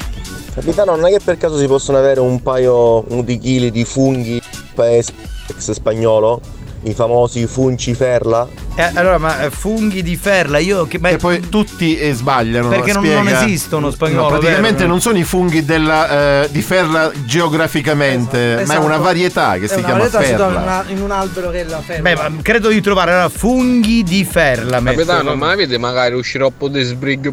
Capitano, 0.55 0.95
non 0.95 1.07
è 1.07 1.11
che 1.11 1.21
per 1.23 1.37
caso 1.37 1.59
si 1.59 1.67
possono 1.67 1.99
avere 1.99 2.21
un 2.21 2.41
paio 2.43 3.05
un 3.13 3.25
di 3.25 3.39
chili 3.39 3.71
di 3.71 3.85
funghi 3.85 4.41
paese 4.75 5.13
ex 5.49 5.73
spagnolo? 5.73 6.41
I 6.87 6.93
famosi 6.93 7.47
funci 7.47 7.95
ferla? 7.95 8.47
Eh, 8.75 8.91
allora, 8.95 9.17
ma 9.19 9.41
eh, 9.45 9.51
funghi 9.51 10.03
di 10.03 10.17
ferla, 10.17 10.59
io 10.59 10.87
che. 10.87 10.99
ma- 10.99 11.09
E 11.09 11.17
poi 11.17 11.41
tutti 11.49 11.97
eh, 11.97 12.13
sbagliano. 12.13 12.69
Perché 12.69 12.93
non- 12.93 13.03
spiega. 13.05 13.23
non 13.23 13.33
esistono 13.43 13.91
spagnolo, 13.91 14.23
No, 14.25 14.29
praticamente 14.39 14.79
vero? 14.81 14.89
non 14.89 15.01
sono 15.01 15.17
i 15.17 15.25
funghi 15.25 15.65
della, 15.65 16.43
eh, 16.43 16.49
di 16.51 16.61
ferla 16.61 17.11
geograficamente, 17.25 18.55
ma 18.55 18.59
è 18.59 18.63
Esatto. 18.63 18.85
una 18.85 18.97
varietà 18.99 19.55
che 19.59 19.65
È 19.65 19.69
si 19.69 19.75
una 19.77 19.85
chiama 19.85 19.99
varietà, 20.09 20.23
si 20.23 20.35
trova 20.35 20.49
in, 20.51 20.55
ferla. 20.57 20.73
una- 20.81 20.85
in 20.91 21.03
un 21.03 21.11
albero 21.11 21.51
che 21.51 21.61
è 21.61 21.65
la 21.65 21.81
ferma. 21.81 22.03
Beh, 22.03 22.15
ma 22.17 22.31
credo 22.43 22.69
di 22.69 22.81
trovare 22.83 23.13
allora, 23.13 23.29
funghi 23.31 24.03
di 24.03 24.25
ferla. 24.25 24.83
Capitano, 24.83 25.35
ma 25.37 25.51
avete 25.53 25.79
magari 25.79 26.15
un 26.15 26.23
sciroppo 26.23 26.69
di 26.69 26.83
sbrigo? 26.83 27.33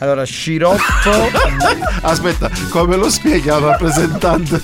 Allora, 0.00 0.24
sciroppo. 0.24 0.80
Aspetta, 2.02 2.50
come 2.70 2.96
lo 2.96 3.08
spieghi 3.08 3.48
al 3.48 3.60
rappresentante? 3.60 4.60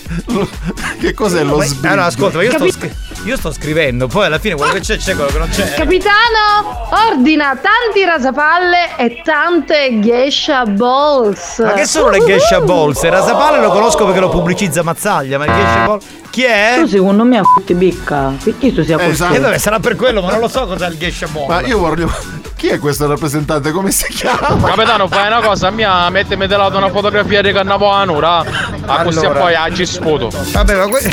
Che 0.98 1.14
cos'è 1.14 1.44
lo 1.44 1.58
Ma- 1.58 1.64
sbrigo? 1.64 1.86
Allora, 1.86 2.06
ascolta, 2.06 2.36
ma 2.38 2.42
io 2.42 2.50
sto, 2.50 2.58
Capi- 2.58 2.72
scri- 2.72 2.92
io 3.24 3.36
sto 3.36 3.52
scrivendo, 3.52 4.08
poi 4.08 4.26
alla 4.26 4.38
fine 4.38 4.56
quello 4.56 4.72
che 4.72 4.80
c'è 4.80 4.96
c'è, 4.96 5.14
quello 5.14 5.30
che 5.30 5.38
non 5.38 5.48
c'è. 5.48 5.74
Capitano, 5.74 6.88
ordina 7.10 7.56
tanti 7.56 8.04
rasapalle 8.04 8.96
e 8.96 9.20
tante 9.22 10.00
geisha 10.00 10.64
balls. 10.64 11.58
Ma 11.60 11.72
che 11.74 11.86
sono 11.86 12.08
le 12.08 12.24
geisha 12.24 12.60
balls? 12.60 13.02
Il 13.02 13.10
rasapalle 13.12 13.60
lo 13.60 13.70
conosco 13.70 14.04
perché 14.04 14.18
lo 14.18 14.28
pubblicizza 14.28 14.82
Mazzaglia, 14.82 15.38
ma 15.38 15.44
il 15.44 15.52
geisha 15.52 15.84
balls. 15.86 16.04
Chi 16.30 16.42
è? 16.44 16.74
Tu 16.80 16.86
secondo 16.88 17.24
me 17.24 17.38
a 17.38 17.42
f***i 17.42 17.74
bicca. 17.74 18.32
Perché 18.42 18.72
tu 18.74 18.82
sia 18.82 18.96
così? 18.96 19.10
Esatto. 19.10 19.34
E 19.34 19.38
vabbè, 19.38 19.58
sarà 19.58 19.78
per 19.78 19.94
quello, 19.96 20.20
ma 20.20 20.30
non 20.30 20.40
lo 20.40 20.48
so 20.48 20.66
cos'è 20.66 20.88
il 20.88 20.98
geisha 20.98 21.26
ball. 21.28 21.46
Ma 21.46 21.60
io 21.60 21.78
voglio. 21.78 22.10
Chi 22.56 22.68
è 22.68 22.78
questo 22.78 23.06
rappresentante? 23.06 23.70
Come 23.70 23.90
si 23.90 24.06
chiama? 24.12 24.56
Capitano, 24.64 25.08
fai 25.08 25.26
una 25.26 25.40
cosa, 25.40 25.70
mia 25.70 26.08
mettimi 26.10 26.46
da 26.46 26.56
lato 26.56 26.76
una 26.76 26.90
fotografia 26.90 27.42
di 27.42 27.52
Cannavo 27.52 27.88
a 27.90 28.04
Nura. 28.04 28.44
A 28.86 29.02
così 29.02 29.18
Allora. 29.18 29.40
poi 29.40 29.54
aggi 29.54 29.84
sputo. 29.86 30.30
Vabbè, 30.30 30.76
ma 30.76 30.86
que- 30.86 31.10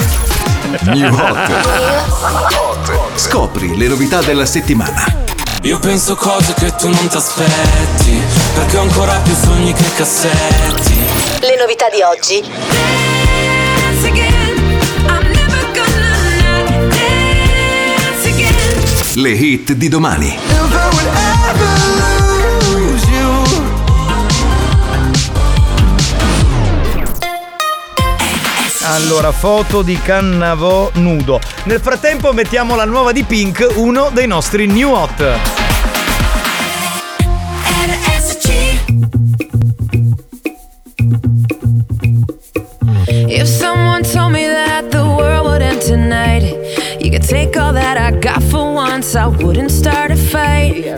New 0.84 1.14
Hot. 1.14 1.52
Scopri 3.16 3.76
le 3.76 3.88
novità 3.88 4.22
della 4.22 4.46
settimana. 4.46 5.04
Io 5.64 5.80
penso 5.80 6.16
cose 6.16 6.54
che 6.54 6.74
tu 6.76 6.88
non 6.88 7.08
ti 7.10 7.18
aspetti 7.18 8.22
Perché 8.54 8.78
ho 8.78 8.82
ancora 8.82 9.16
più 9.18 9.36
sogni 9.36 9.74
che 9.74 9.84
cassetti 9.94 10.96
Le 11.42 11.58
novità 11.60 11.90
di 11.90 12.02
oggi. 12.02 12.42
Le 19.16 19.32
hit 19.32 19.74
di 19.74 19.90
domani. 19.90 20.40
Allora, 28.92 29.32
foto 29.32 29.84
di 29.84 30.02
Cannavò 30.02 30.90
nudo. 30.96 31.40
Nel 31.66 31.80
frattempo 31.80 32.34
mettiamo 32.34 32.76
la 32.76 32.86
nuova 32.86 33.12
di 33.12 33.24
Pink, 33.24 33.74
uno 33.76 34.10
dei 34.12 34.26
nostri 34.26 34.66
new 34.66 34.90
hot. 34.90 35.24
If 43.28 43.46
someone 43.46 44.02
told 44.02 44.32
me 44.32 44.48
that 44.48 44.90
the 44.90 45.04
world 45.04 45.46
would 45.46 45.62
tonight. 45.82 46.58
You 47.00 47.12
could 47.12 47.28
take 47.28 47.56
all 47.58 47.74
that 47.74 47.96
I 47.96 48.12
got 48.20 48.42
for 48.42 48.74
once, 48.74 49.16
I 49.16 49.28
wouldn't 49.28 49.72
start 49.72 50.12
a 50.12 50.16
fight. 50.16 50.98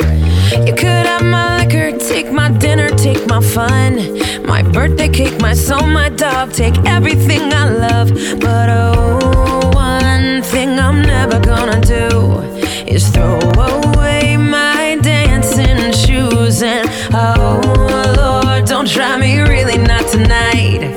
You 0.65 0.73
could 0.73 1.05
have 1.05 1.23
my 1.23 1.57
liquor, 1.57 1.91
take 1.97 2.31
my 2.31 2.49
dinner, 2.49 2.89
my 3.31 3.39
fun, 3.39 4.19
my 4.45 4.61
birthday 4.61 5.07
cake, 5.07 5.39
my 5.39 5.53
soul, 5.53 5.87
my 5.87 6.09
dog, 6.09 6.51
take 6.51 6.77
everything 6.85 7.53
I 7.53 7.69
love. 7.69 8.09
But 8.41 8.67
oh, 8.69 9.71
one 9.73 10.41
thing 10.41 10.77
I'm 10.77 11.01
never 11.01 11.39
gonna 11.39 11.79
do 11.79 12.41
is 12.85 13.07
throw 13.07 13.39
away 13.39 14.35
my 14.35 14.99
dancing 15.01 15.93
shoes. 15.93 16.61
And 16.61 16.89
oh, 17.13 17.61
Lord, 18.17 18.65
don't 18.65 18.89
try 18.89 19.17
me 19.17 19.39
really 19.39 19.77
not 19.77 20.05
tonight. 20.09 20.90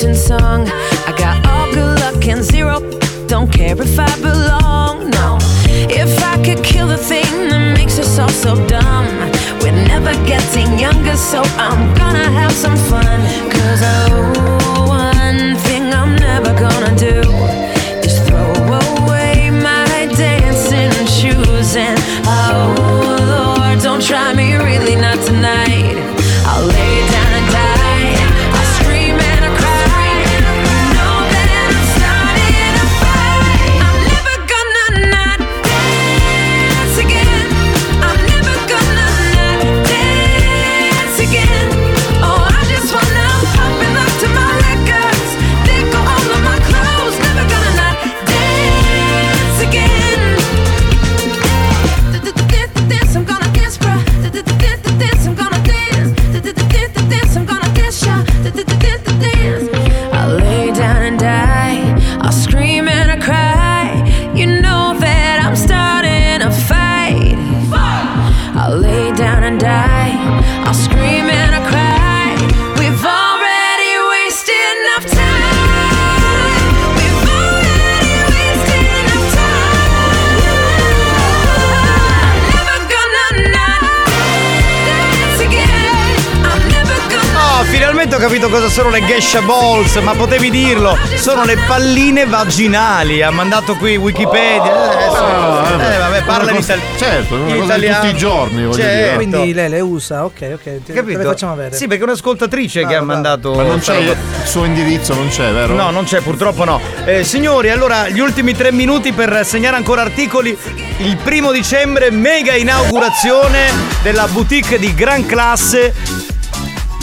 Whitney 0.00 0.14
song. 0.14 0.66
I 1.06 1.14
got 1.18 1.46
all 1.46 1.70
good 1.74 2.00
luck 2.00 2.26
and 2.26 2.42
zero. 2.42 2.80
Don't 3.26 3.52
care 3.52 3.78
if 3.78 3.98
I 3.98 4.08
belong, 4.20 5.10
no. 5.10 5.36
If 5.90 6.22
I 6.22 6.42
could 6.42 6.64
kill 6.64 6.86
the 6.86 6.96
thing 6.96 7.48
that 7.50 7.76
makes 7.76 7.98
us 7.98 8.18
all 8.18 8.30
so 8.30 8.54
dumb. 8.66 9.06
We're 9.60 9.72
never 9.72 10.12
getting 10.24 10.78
younger, 10.78 11.16
so 11.16 11.42
I'm 11.58 11.94
gonna 11.96 12.30
have 12.30 12.52
some 12.52 12.76
fun. 12.76 13.20
Cause 13.50 13.80
oh, 13.82 14.59
capito 88.20 88.48
cosa 88.48 88.68
sono 88.68 88.90
le 88.90 89.04
Gesha 89.04 89.40
Balls, 89.40 89.96
ma 89.96 90.14
potevi 90.14 90.50
dirlo, 90.50 90.96
sono 91.16 91.44
le 91.44 91.56
palline 91.66 92.26
vaginali. 92.26 93.22
Ha 93.22 93.30
mandato 93.30 93.74
qui 93.76 93.96
Wikipedia. 93.96 94.64
Eh, 94.92 95.04
adesso- 95.04 95.24
Ah, 95.24 95.70
vabbè. 95.70 95.94
eh, 95.94 95.98
vabbè, 95.98 96.22
parla 96.22 96.42
Una 96.42 96.50
in 96.52 96.56
cosa- 96.58 96.74
italiano. 96.74 96.98
certo, 96.98 97.34
una 97.34 97.54
cosa 97.56 97.78
di 97.78 97.86
tutti 97.88 98.06
i 98.06 98.16
giorni, 98.16 98.64
voglio 98.64 98.76
dire. 98.76 99.12
Quindi 99.14 99.52
lei 99.54 99.68
le 99.68 99.80
usa, 99.80 100.24
ok, 100.24 100.50
ok. 100.54 100.62
Te, 100.62 100.82
te 100.84 100.92
Capito? 100.92 101.18
le 101.18 101.24
facciamo 101.24 101.52
avere. 101.52 101.74
Sì, 101.74 101.86
perché 101.86 102.02
è 102.02 102.06
un'ascoltatrice 102.06 102.86
che 102.86 102.94
ha 102.94 103.02
mandato. 103.02 103.54
Ma 103.54 103.62
non 103.62 103.78
c'è 103.80 103.96
il 103.96 104.16
suo 104.44 104.64
indirizzo, 104.64 105.14
non 105.14 105.28
c'è, 105.28 105.50
vero? 105.52 105.74
No, 105.74 105.90
non 105.90 106.04
c'è, 106.04 106.20
purtroppo 106.20 106.64
no. 106.64 106.80
Eh, 107.04 107.24
signori, 107.24 107.70
allora 107.70 108.08
gli 108.08 108.20
ultimi 108.20 108.54
tre 108.54 108.70
minuti 108.72 109.12
per 109.12 109.40
segnare 109.44 109.76
ancora 109.76 110.02
articoli. 110.02 110.56
Il 110.98 111.16
primo 111.16 111.50
dicembre, 111.52 112.10
mega 112.10 112.54
inaugurazione 112.54 113.70
della 114.02 114.26
boutique 114.28 114.78
di 114.78 114.92
gran 114.94 115.24
classe. 115.26 116.29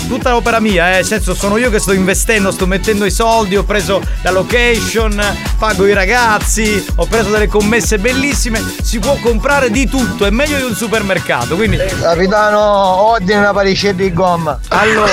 Tutta 0.07 0.31
l'opera 0.31 0.59
mia, 0.59 0.89
eh, 0.89 0.95
nel 0.95 1.05
senso 1.05 1.33
sono 1.35 1.57
io 1.57 1.69
che 1.69 1.79
sto 1.79 1.91
investendo, 1.91 2.51
sto 2.51 2.65
mettendo 2.65 3.03
i 3.05 3.11
soldi, 3.11 3.57
ho 3.57 3.63
preso 3.63 4.01
la 4.21 4.31
location, 4.31 5.21
pago 5.59 5.85
i 5.85 5.93
ragazzi, 5.93 6.83
ho 6.95 7.05
preso 7.05 7.29
delle 7.29 7.47
commesse 7.47 7.97
bellissime, 7.99 8.63
si 8.81 8.99
può 8.99 9.17
comprare 9.21 9.69
di 9.69 9.87
tutto, 9.87 10.25
è 10.25 10.29
meglio 10.29 10.57
di 10.57 10.63
un 10.63 10.75
supermercato, 10.75 11.55
quindi 11.55 11.77
Capitano, 11.99 12.59
ordina 13.09 13.39
una 13.39 13.53
paricetta 13.53 14.01
di 14.01 14.13
gomma. 14.13 14.57
Allora. 14.69 15.09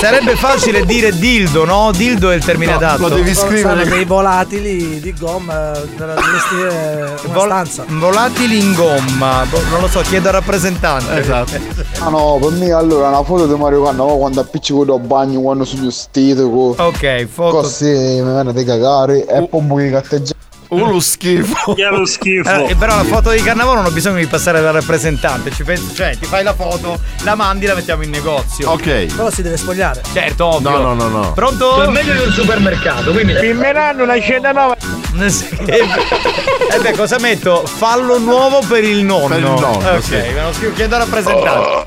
Sarebbe 0.00 0.36
facile 0.36 0.84
dire 0.84 1.16
dildo, 1.16 1.64
no? 1.64 1.90
Dildo 1.92 2.30
è 2.30 2.34
il 2.34 2.44
termine 2.44 2.74
adatto. 2.74 3.08
Sono 3.08 3.84
dei 3.84 4.04
volatili 4.04 5.00
di 5.00 5.14
gomma 5.18 5.70
vestire 5.72 7.14
una 7.24 7.32
Vol- 7.34 7.48
stanza. 7.48 7.84
volatili 7.86 8.58
in 8.58 8.74
gomma, 8.74 9.44
boh, 9.48 9.62
non 9.70 9.80
lo 9.80 9.88
so, 9.88 10.00
chiedo 10.00 10.28
al 10.28 10.34
rappresentante. 10.34 11.18
Esatto. 11.18 11.86
Ah 12.00 12.10
no, 12.10 12.38
per 12.40 12.52
me 12.52 12.72
allora 12.88 13.08
una 13.08 13.22
foto 13.22 13.46
di 13.46 13.54
Mario 13.54 13.82
Cannava 13.84 14.16
quando 14.16 14.40
appiccico 14.40 14.84
da 14.84 14.96
bagno 14.98 15.40
quando 15.40 15.64
sono 15.64 15.84
vestito 15.84 16.48
con 16.48 16.74
Ok, 16.78 17.26
foto. 17.26 17.56
così 17.56 17.84
mi 17.84 18.22
viene 18.22 18.52
di 18.54 18.64
cagare 18.64 19.26
e 19.26 19.46
poi 19.46 19.84
di 19.84 19.90
catteggiare. 19.90 20.36
Uh, 20.68 20.84
lo 20.84 21.00
schifo. 21.00 21.72
Che 21.76 21.84
lo 21.84 22.04
schifo. 22.04 22.66
Eh, 22.66 22.74
però 22.76 22.96
la 22.96 23.04
foto 23.04 23.30
di 23.30 23.40
carnavale 23.40 23.76
non 23.76 23.86
ho 23.86 23.90
bisogno 23.90 24.18
di 24.18 24.26
passare 24.26 24.60
dal 24.60 24.74
rappresentante, 24.74 25.50
ci 25.50 25.64
penso, 25.64 25.94
cioè 25.94 26.16
ti 26.18 26.26
fai 26.26 26.42
la 26.42 26.54
foto, 26.54 26.98
la 27.24 27.34
mandi 27.34 27.64
e 27.64 27.68
la 27.68 27.74
mettiamo 27.74 28.02
in 28.02 28.10
negozio. 28.10 28.70
Ok. 28.70 29.14
Però 29.14 29.30
si 29.30 29.42
deve 29.42 29.56
spogliare. 29.56 30.02
Certo, 30.12 30.44
ovvio. 30.46 30.70
No, 30.70 30.78
no, 30.78 30.94
no, 30.94 31.08
no. 31.08 31.32
Pronto? 31.32 31.82
È 31.82 31.88
meglio 31.88 32.12
di 32.12 32.26
un 32.26 32.32
supermercato, 32.32 33.12
quindi. 33.12 33.34
Filmeranno 33.34 34.02
una 34.02 34.16
scena 34.18 34.52
nuova. 34.52 34.76
Eh 35.20 36.78
beh, 36.80 36.92
cosa 36.92 37.18
metto? 37.18 37.64
Fallo 37.66 38.18
nuovo 38.18 38.60
per 38.68 38.84
il 38.84 39.02
nonno. 39.04 39.28
Per 39.28 39.38
il 39.38 39.42
nonno, 39.44 39.66
Ok, 39.94 40.02
sì. 40.02 40.12
me 40.14 40.42
lo 40.42 40.52
scrivo, 40.52 40.72
chiedo 40.74 40.94
al 40.94 41.00
rappresentante. 41.02 41.86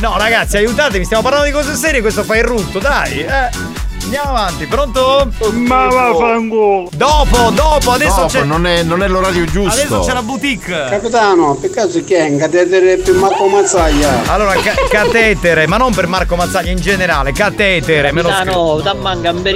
No, 0.00 0.16
ragazzi, 0.16 0.56
aiutatemi, 0.56 1.04
stiamo 1.04 1.22
parlando 1.22 1.46
di 1.46 1.52
cose 1.52 1.74
serie, 1.74 2.00
questo 2.00 2.22
fa 2.22 2.36
il 2.36 2.44
rutto, 2.44 2.78
dai. 2.78 3.20
Eh. 3.24 3.74
Andiamo 4.04 4.28
avanti, 4.30 4.66
pronto? 4.66 5.28
Ma 5.54 5.86
vaffanculo. 5.88 6.88
Dopo, 6.92 7.50
dopo, 7.50 7.90
adesso 7.90 8.14
Dopo, 8.20 8.26
c'è. 8.28 8.44
non 8.44 8.64
è, 8.64 8.84
non 8.84 9.02
è 9.02 9.08
l'orario 9.08 9.44
giusto. 9.46 9.80
Adesso 9.80 9.98
c'è 10.00 10.12
la 10.12 10.22
boutique. 10.22 10.86
Capitano, 10.88 11.56
per 11.56 11.70
caso 11.70 12.04
chi 12.04 12.14
è? 12.14 12.28
Un 12.28 12.38
catetere 12.38 12.98
per 12.98 13.14
Marco 13.14 13.48
Mazzaglia? 13.48 14.22
Allora, 14.28 14.52
ca- 14.54 14.74
catetere, 14.88 15.66
ma 15.66 15.76
non 15.78 15.92
per 15.92 16.06
Marco 16.06 16.36
Mazzaglia 16.36 16.70
in 16.70 16.78
generale, 16.80 17.32
catetere, 17.32 18.12
me 18.12 18.22
lo 18.22 18.28
scrivo. 18.30 18.76
Capitano, 18.76 18.80
da 18.80 18.94
manca 18.94 19.30
un 19.32 19.42
per 19.42 19.54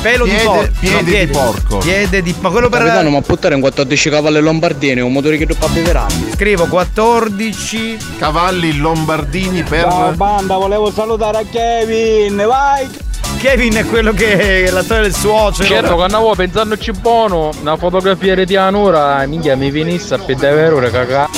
Pelo 0.00 0.24
di 0.24 0.30
Piede- 0.30 0.44
porco. 0.44 0.72
piede 0.78 1.26
di 1.26 1.32
porco. 1.32 1.78
Piede 1.78 2.22
di. 2.22 2.34
Ma 2.40 2.50
quello 2.50 2.68
per. 2.68 2.82
Capitano, 2.82 3.10
ma 3.10 3.20
buttare 3.20 3.54
un 3.54 3.60
14 3.60 4.10
cavalli 4.10 4.40
lombardini, 4.40 5.00
un 5.00 5.12
motore 5.12 5.36
che 5.36 5.46
tu 5.46 5.54
fa 5.54 5.66
beverare. 5.68 6.14
Scrivo 6.34 6.66
14 6.66 7.96
cavalli 8.18 8.76
lombardini 8.76 9.62
per. 9.64 9.82
Ciao 9.82 10.12
banda, 10.12 10.56
volevo 10.56 10.90
salutare 10.92 11.38
a 11.38 11.44
Kevin, 11.50 12.36
vai! 12.46 13.06
Kevin 13.38 13.74
è 13.74 13.84
quello 13.86 14.12
che 14.12 14.64
è 14.64 14.70
l'attore 14.70 15.02
del 15.02 15.14
suocero. 15.14 15.68
Certo, 15.68 15.94
quando 15.94 16.16
avevo 16.16 16.34
pensandoci 16.34 16.90
buono, 16.92 17.50
una 17.60 17.76
fotografia 17.76 18.34
di 18.34 18.44
Tianura, 18.46 19.24
minchia 19.26 19.54
mi 19.54 19.70
finisse 19.70 20.14
a 20.14 20.18
pedare 20.18 20.68
ore 20.70 20.90
cagà. 20.90 21.28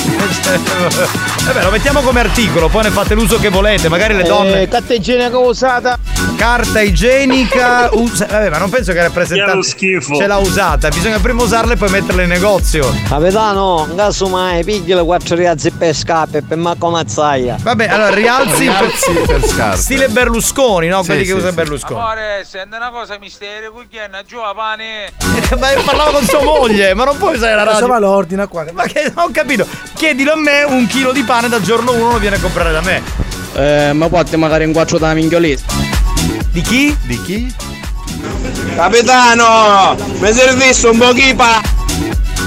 Vabbè, 1.45 1.61
lo 1.65 1.71
mettiamo 1.71 2.01
come 2.01 2.21
articolo, 2.21 2.69
poi 2.69 2.85
ne 2.85 2.91
fate 2.91 3.15
l'uso 3.15 3.39
che 3.39 3.51
volete, 3.51 3.89
magari 3.91 4.15
le 4.15 4.23
donne. 4.23 4.63
Eh, 4.63 4.69
catteggina 4.69 5.29
che 5.29 5.37
ho 5.37 5.47
usata. 5.47 5.99
Carta 6.41 6.81
igienica. 6.81 7.91
usa- 7.93 8.25
Vabbè, 8.25 8.49
ma 8.49 8.57
non 8.57 8.71
penso 8.71 8.93
che 8.95 9.03
rappresentante 9.03 9.59
è 9.77 10.01
ce 10.01 10.27
l'ha 10.27 10.39
usata. 10.39 10.89
Bisogna 10.89 11.19
prima 11.19 11.43
usarla 11.43 11.75
e 11.75 11.77
poi 11.77 11.91
metterla 11.91 12.23
in 12.23 12.29
negozio. 12.31 12.91
Capitano, 13.07 13.87
caso 13.95 14.27
mai, 14.27 14.65
pigli 14.65 14.95
le 14.95 15.05
quattro 15.05 15.37
rialzi 15.37 15.71
per 15.71 15.95
scappe, 15.95 16.41
per 16.41 16.57
Marco 16.57 16.89
Mazzaia. 16.89 17.59
Vabbè, 17.61 17.89
allora 17.89 18.15
rialzi, 18.15 18.63
Rialzi 18.63 19.13
per 19.27 19.45
scarpe. 19.47 19.77
Stile 19.83 20.09
Berlusconi, 20.09 20.89
no? 20.89 21.03
Quelli 21.05 21.25
Sì, 21.25 21.27
che 21.27 21.33
sì, 21.33 21.39
usa 21.39 21.49
sì. 21.51 21.55
Berlusconi. 21.55 22.01
Amore, 22.01 22.47
senti 22.49 22.75
una 22.75 22.89
cosa 22.91 23.19
misterio, 23.21 23.71
cucchiena, 23.73 24.23
giù 24.27 24.39
a 24.39 24.55
pane. 24.55 25.13
ma 25.61 25.69
parlava 25.85 26.11
con 26.13 26.25
sua 26.25 26.43
moglie, 26.43 26.95
ma 26.95 27.05
non 27.05 27.19
puoi 27.19 27.35
usare 27.35 27.55
la 27.55 27.65
radio. 27.65 27.87
Cosa 27.87 27.99
l'ordina 27.99 28.47
qua? 28.47 28.65
Ma 28.73 28.85
che 28.85 29.13
non 29.15 29.27
ho 29.27 29.31
capito. 29.31 29.67
Chiedilo 29.93 30.33
a 30.33 30.37
me 30.37 30.63
un 30.63 30.87
chilo 30.87 31.13
di 31.13 31.23
pane 31.23 31.51
dal 31.51 31.61
giorno 31.61 31.93
1 31.93 32.13
lo 32.13 32.19
viene 32.19 32.37
a 32.37 32.41
comprare 32.41 32.73
da 32.73 32.81
me. 32.81 33.03
Eh, 33.53 33.93
ma 33.93 34.09
porti 34.09 34.37
magari 34.39 34.65
in 34.65 34.73
quattro 34.73 34.97
da 34.97 35.13
minchiolese. 35.13 35.90
Di 36.53 36.63
chi? 36.63 36.97
Di 37.07 37.23
chi? 37.23 37.55
Capitano, 38.75 39.97
mi 40.19 40.33
servisse 40.33 40.89
un 40.89 40.99
po' 40.99 41.13
chi 41.13 41.33
pa- 41.35 41.63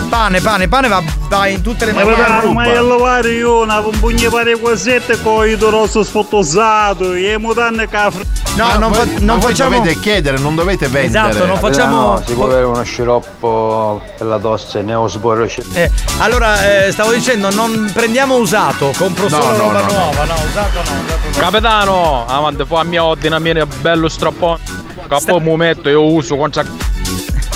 Pane, 0.10 0.42
pane, 0.42 0.68
pane 0.68 0.88
va, 0.88 1.02
va 1.28 1.48
in 1.48 1.62
tutte 1.62 1.86
le 1.86 1.92
Ma 1.94 2.04
maniere. 2.04 2.48
ma 2.54 2.68
io 2.68 2.88
lavare 2.88 3.32
io 3.32 3.62
una 3.64 3.82
pompugna 3.82 4.30
pare 4.30 4.56
quasette 4.58 5.20
con 5.22 5.48
il 5.48 5.58
rosso 5.58 6.04
sfottosato 6.04 7.14
e 7.14 7.36
mutanne 7.40 7.88
cafre. 7.88 8.24
No, 8.56 8.68
Ma 8.68 8.78
non, 8.78 8.92
voi- 8.92 9.08
fa- 9.08 9.20
non 9.22 9.42
facciamo. 9.42 9.78
dovete 9.78 10.00
chiedere, 10.00 10.38
non 10.38 10.54
dovete 10.54 10.88
vendere. 10.88 11.30
Esatto, 11.30 11.46
non 11.48 11.58
facciamo. 11.58 12.22
si 12.26 12.34
può 12.34 12.46
avere 12.46 12.66
uno 12.66 12.84
sciroppo 12.84 14.02
per 14.16 14.28
la 14.28 14.38
tosse, 14.38 14.84
neosporro. 14.84 15.48
Eh, 15.74 15.90
allora, 16.20 16.86
eh, 16.86 16.92
stavo 16.92 17.12
dicendo, 17.12 17.50
non 17.50 17.90
prendiamo 17.92 18.36
usato, 18.36 18.94
compro 18.96 19.28
No, 19.30 19.42
solo 19.42 19.52
no, 19.52 19.58
roba 19.58 19.80
no, 19.82 19.86
no. 19.88 19.94
nuova, 19.94 20.24
no, 20.26 20.34
usato 20.48 20.76
no, 20.76 20.82
usato 21.04 21.20
no. 21.32 21.38
Capitano, 21.40 22.26
avanti, 22.28 22.64
poi 22.66 22.80
a 22.80 22.84
mia 22.84 23.04
ordine, 23.04 23.36
a 23.36 23.40
mia 23.40 23.66
bello 23.66 24.08
strappone. 24.08 24.60
Capo 25.08 25.40
mi 25.40 25.56
metto, 25.56 25.90
io 25.90 26.04
uso 26.04 26.36
con 26.38 26.52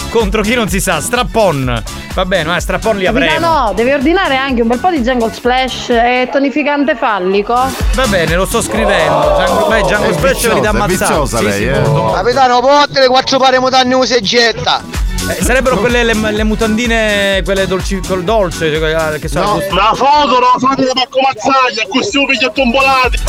Contro 0.09 0.41
chi 0.41 0.55
non 0.55 0.67
si 0.69 0.79
sa, 0.79 0.99
strappon. 0.99 1.83
Va 2.17 2.25
bene, 2.25 2.49
ma 2.49 2.59
strappon 2.59 2.97
li 2.97 3.05
avremo. 3.05 3.29
Capitano, 3.29 3.73
devi 3.73 3.91
ordinare 3.91 4.37
anche 4.37 4.63
un 4.63 4.67
bel 4.67 4.79
po' 4.79 4.89
di 4.89 5.01
Jungle 5.01 5.31
Splash 5.31 5.89
e 5.89 6.27
tonificante 6.31 6.95
fallico. 6.95 7.53
Va 7.53 8.07
bene, 8.07 8.33
lo 8.33 8.47
sto 8.47 8.59
scrivendo. 8.59 9.35
Django, 9.35 9.67
beh, 9.67 9.81
Django 9.83 10.09
È 10.09 10.13
Splash 10.13 10.47
ve 10.47 10.53
li 10.55 10.61
dà 10.61 10.85
viziosa 10.87 11.37
Sì, 11.37 11.43
lei, 11.43 11.53
sì, 11.53 11.65
eh. 11.67 12.11
Capitano, 12.15 12.59
porti 12.59 12.97
le 12.97 13.07
quattro 13.07 13.37
pare 13.37 13.59
mutanne 13.59 13.93
usa 13.93 14.15
e 14.15 14.21
getta. 14.21 14.81
Eh, 15.29 15.43
sarebbero 15.43 15.77
quelle 15.77 16.03
le, 16.03 16.15
le 16.15 16.43
mutandine, 16.43 17.43
quelle 17.45 17.67
dolci, 17.67 17.99
col 17.99 18.23
dolce, 18.23 18.75
cioè, 18.75 19.19
che 19.19 19.27
sono. 19.27 19.61
La 19.69 19.91
foto 19.93 20.39
la 20.39 20.55
fate 20.57 20.85
da 20.85 20.93
Marco 20.95 21.19
Mazzaglia, 21.21 21.85
questi 21.87 22.17
upi 22.17 22.35
che 22.35 22.49
tombolati. 22.51 23.19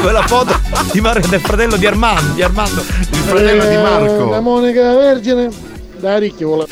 Quella 0.00 0.22
foto 0.28 0.60
di 0.92 1.00
Mario 1.00 1.26
del 1.26 1.40
fratello 1.40 1.74
di 1.74 1.86
Armando. 1.88 2.34
Di 2.34 2.42
Armando. 2.44 2.82
Il 2.82 3.16
fratello 3.16 3.64
di 3.64 3.74
La 3.74 3.82
Marco. 3.82 4.40
Monica 4.40 4.94
Vergine, 4.94 5.50
da 5.96 6.18
ricchi 6.18 6.44
vuole. 6.44 6.66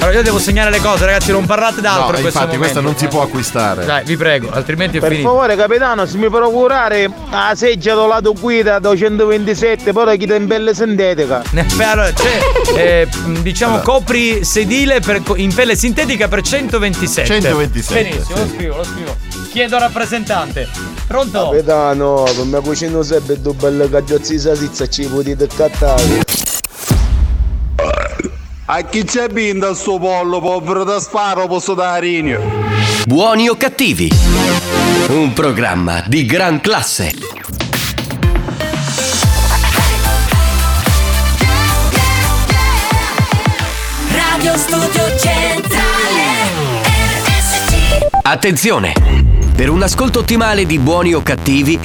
Allora 0.00 0.12
io 0.16 0.22
devo 0.22 0.38
segnare 0.38 0.70
le 0.70 0.80
cose, 0.80 1.04
ragazzi, 1.04 1.30
non 1.30 1.44
parlate 1.44 1.80
d'altro 1.82 2.10
No, 2.12 2.16
in 2.16 2.22
questo 2.22 2.38
infatti, 2.40 2.56
momento. 2.56 2.58
questa 2.58 2.80
non 2.80 2.96
si 2.96 3.06
può 3.08 3.22
acquistare. 3.22 3.84
Dai, 3.84 4.04
vi 4.04 4.16
prego, 4.16 4.50
altrimenti 4.50 4.96
è 4.96 5.00
Per 5.00 5.10
finito. 5.10 5.28
favore 5.28 5.56
capitano, 5.56 6.06
se 6.06 6.16
mi 6.16 6.28
procurare 6.30 7.10
la 7.30 7.52
seggia 7.54 7.94
do 7.94 8.06
lato 8.06 8.32
guida 8.32 8.78
227, 8.78 9.92
però 9.92 10.14
chiede 10.16 10.36
in 10.36 10.46
pelle 10.46 10.74
sintetica. 10.74 11.42
Allora, 11.90 12.12
c'è, 12.12 12.38
eh, 12.76 13.08
diciamo, 13.42 13.80
copri 13.80 14.44
sedile 14.44 15.00
per- 15.00 15.22
in 15.36 15.52
pelle 15.52 15.74
sintetica 15.76 16.28
per 16.28 16.42
127. 16.42 17.26
127, 17.26 18.02
Benissimo, 18.02 18.36
sì. 18.36 18.42
lo 18.42 18.48
scrivo, 18.54 18.76
lo 18.76 18.84
scrivo. 18.84 19.16
Chiedo 19.50 19.74
al 19.76 19.82
rappresentante. 19.82 20.68
Pronto? 21.06 21.50
Capitano, 21.50 22.22
per 22.22 22.44
me 22.44 22.60
cucino 22.60 23.02
sempre 23.02 23.40
due 23.40 23.54
belle 23.54 23.90
cagiozzi 23.90 24.32
di 24.34 24.38
salsiccia 24.38 24.88
ci 24.88 25.06
potete 25.06 25.48
cattare. 25.48 26.22
A 28.72 28.82
chi 28.82 29.02
c'è 29.02 29.26
binda 29.26 29.74
sto 29.74 29.98
pollo, 29.98 30.38
povero 30.38 30.84
da 30.84 31.00
sparo, 31.00 31.48
posso 31.48 31.74
dare 31.74 32.06
rinio. 32.06 32.40
Buoni 33.04 33.48
o 33.48 33.56
cattivi? 33.56 34.08
Un 35.08 35.32
programma 35.32 36.04
di 36.06 36.24
gran 36.24 36.60
classe. 36.60 37.12
Radio 44.12 44.56
Studio 44.56 45.18
Centrale 45.18 46.22
RSC 47.24 48.06
Attenzione! 48.22 49.19
Per 49.60 49.68
un 49.68 49.82
ascolto 49.82 50.20
ottimale 50.20 50.64
di 50.64 50.78
buoni 50.78 51.12
o 51.12 51.22
cattivi, 51.22 51.78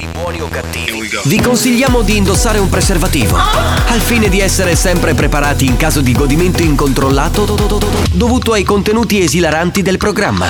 vi 1.24 1.40
consigliamo 1.42 2.00
di 2.00 2.16
indossare 2.16 2.58
un 2.58 2.70
preservativo, 2.70 3.36
al 3.36 4.00
fine 4.00 4.30
di 4.30 4.40
essere 4.40 4.74
sempre 4.74 5.12
preparati 5.12 5.66
in 5.66 5.76
caso 5.76 6.00
di 6.00 6.14
godimento 6.14 6.62
incontrollato 6.62 7.44
dovuto 8.12 8.52
ai 8.54 8.62
contenuti 8.62 9.20
esilaranti 9.20 9.82
del 9.82 9.98
programma. 9.98 10.46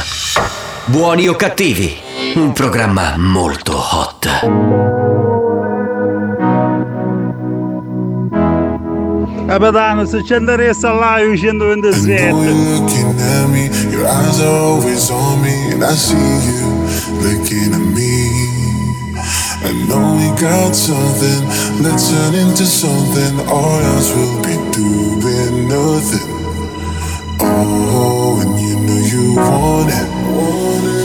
Buoni 0.85 1.27
o 1.27 1.35
cattivi, 1.35 1.97
un 2.37 2.53
programma 2.53 3.17
molto 3.17 3.77
hot. 3.77 4.29
Capitano, 9.47 10.05
se 10.05 10.23
ci 10.25 10.35
interessa 10.35 10.93
là 10.93 11.19
io 11.19 11.37
127. 11.37 13.35
Looking 17.27 17.75
at 17.75 17.87
me, 17.99 18.15
I 19.67 19.73
know 19.89 20.15
we 20.15 20.29
got 20.41 20.73
something, 20.75 21.43
let's 21.83 22.11
turn 22.11 22.35
into 22.35 22.65
something, 22.65 23.41
or 23.49 23.83
else 23.91 24.15
we'll 24.15 24.43
be 24.43 24.57
doing 24.71 25.69
nothing. 25.69 26.31
Oh, 27.41 28.41
and 28.43 28.55
you 28.61 28.75
know 28.87 29.01
you 29.13 29.35
want 29.35 29.91
it, 29.91 30.09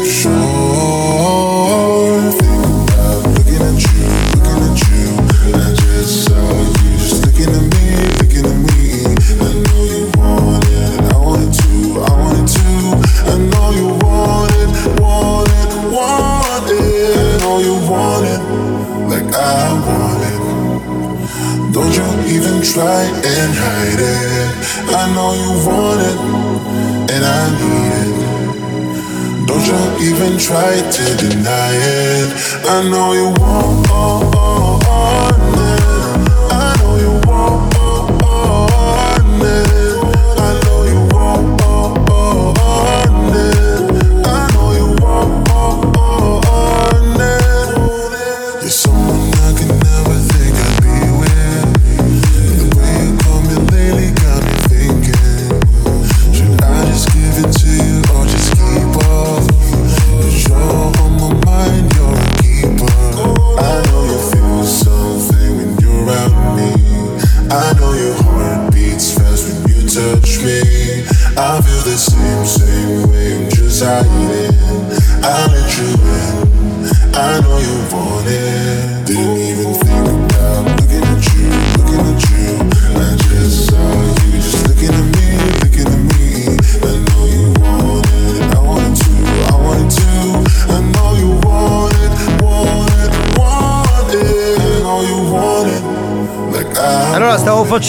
sure. 0.05 2.00
Try 22.63 23.03
and 23.03 23.53
hide 23.53 23.99
it. 23.99 24.51
I 24.93 25.13
know 25.15 25.33
you 25.33 25.51
want 25.65 26.01
it, 26.01 26.19
and 27.13 27.23
I 27.25 27.43
need 27.59 27.93
it. 28.01 28.15
Don't 29.47 29.65
you 29.65 29.81
even 30.09 30.37
try 30.37 30.73
to 30.77 31.03
deny 31.17 31.73
it. 31.73 32.29
I 32.69 32.83
know 32.89 33.13
you 33.13 33.29
want 33.41 33.85
it. 33.87 33.91
I 33.91 34.80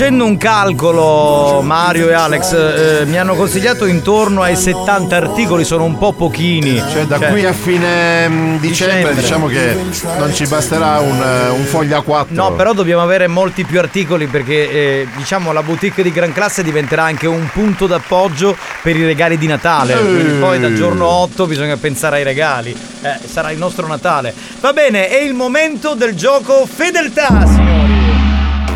facendo 0.03 0.25
un 0.25 0.37
calcolo, 0.37 1.61
Mario 1.63 2.09
e 2.09 2.13
Alex, 2.13 2.53
eh, 2.55 3.05
mi 3.05 3.19
hanno 3.19 3.37
consigliato 3.37 3.87
intorno 3.87 4.43
ai 4.43 4.57
70 4.57 5.15
articoli, 5.15 5.63
sono 5.63 5.85
un 5.85 5.97
po' 5.97 6.13
pochini. 6.13 6.83
Cioè, 6.91 7.05
da 7.05 7.21
qui 7.21 7.45
a 7.45 7.53
fine 7.53 8.29
mm, 8.29 8.57
dicembre, 8.57 9.15
diciamo 9.15 9.47
che 9.47 9.77
non 10.19 10.35
ci 10.35 10.45
basterà 10.49 10.99
un, 10.99 11.23
eh, 11.23 11.51
un 11.51 11.63
foglio 11.67 11.99
a 11.99 12.03
4. 12.03 12.35
No, 12.35 12.53
però 12.55 12.73
dobbiamo 12.73 13.01
avere 13.01 13.29
molti 13.29 13.65
più 13.65 13.79
articoli 13.79 14.27
perché 14.27 14.71
eh, 14.71 15.09
diciamo 15.17 15.53
la 15.53 15.63
boutique 15.63 16.03
di 16.03 16.11
gran 16.11 16.33
classe 16.33 16.65
diventerà 16.65 17.05
anche 17.05 17.29
un 17.29 17.49
punto 17.53 17.87
d'appoggio 17.87 18.57
per 18.83 18.97
i 18.97 19.05
regali 19.05 19.39
di 19.39 19.47
Natale. 19.47 19.95
Quindi 19.95 20.33
poi 20.41 20.59
dal 20.59 20.75
giorno 20.75 21.07
8 21.07 21.47
bisogna 21.47 21.77
pensare 21.77 22.17
ai 22.17 22.25
regali. 22.25 22.77
Eh, 23.03 23.19
sarà 23.25 23.53
il 23.53 23.59
nostro 23.59 23.87
Natale. 23.87 24.35
Va 24.59 24.73
bene, 24.73 25.09
è 25.09 25.23
il 25.23 25.35
momento 25.35 25.95
del 25.95 26.17
gioco 26.17 26.67
fedeltà, 26.67 27.47
signori. 27.47 27.82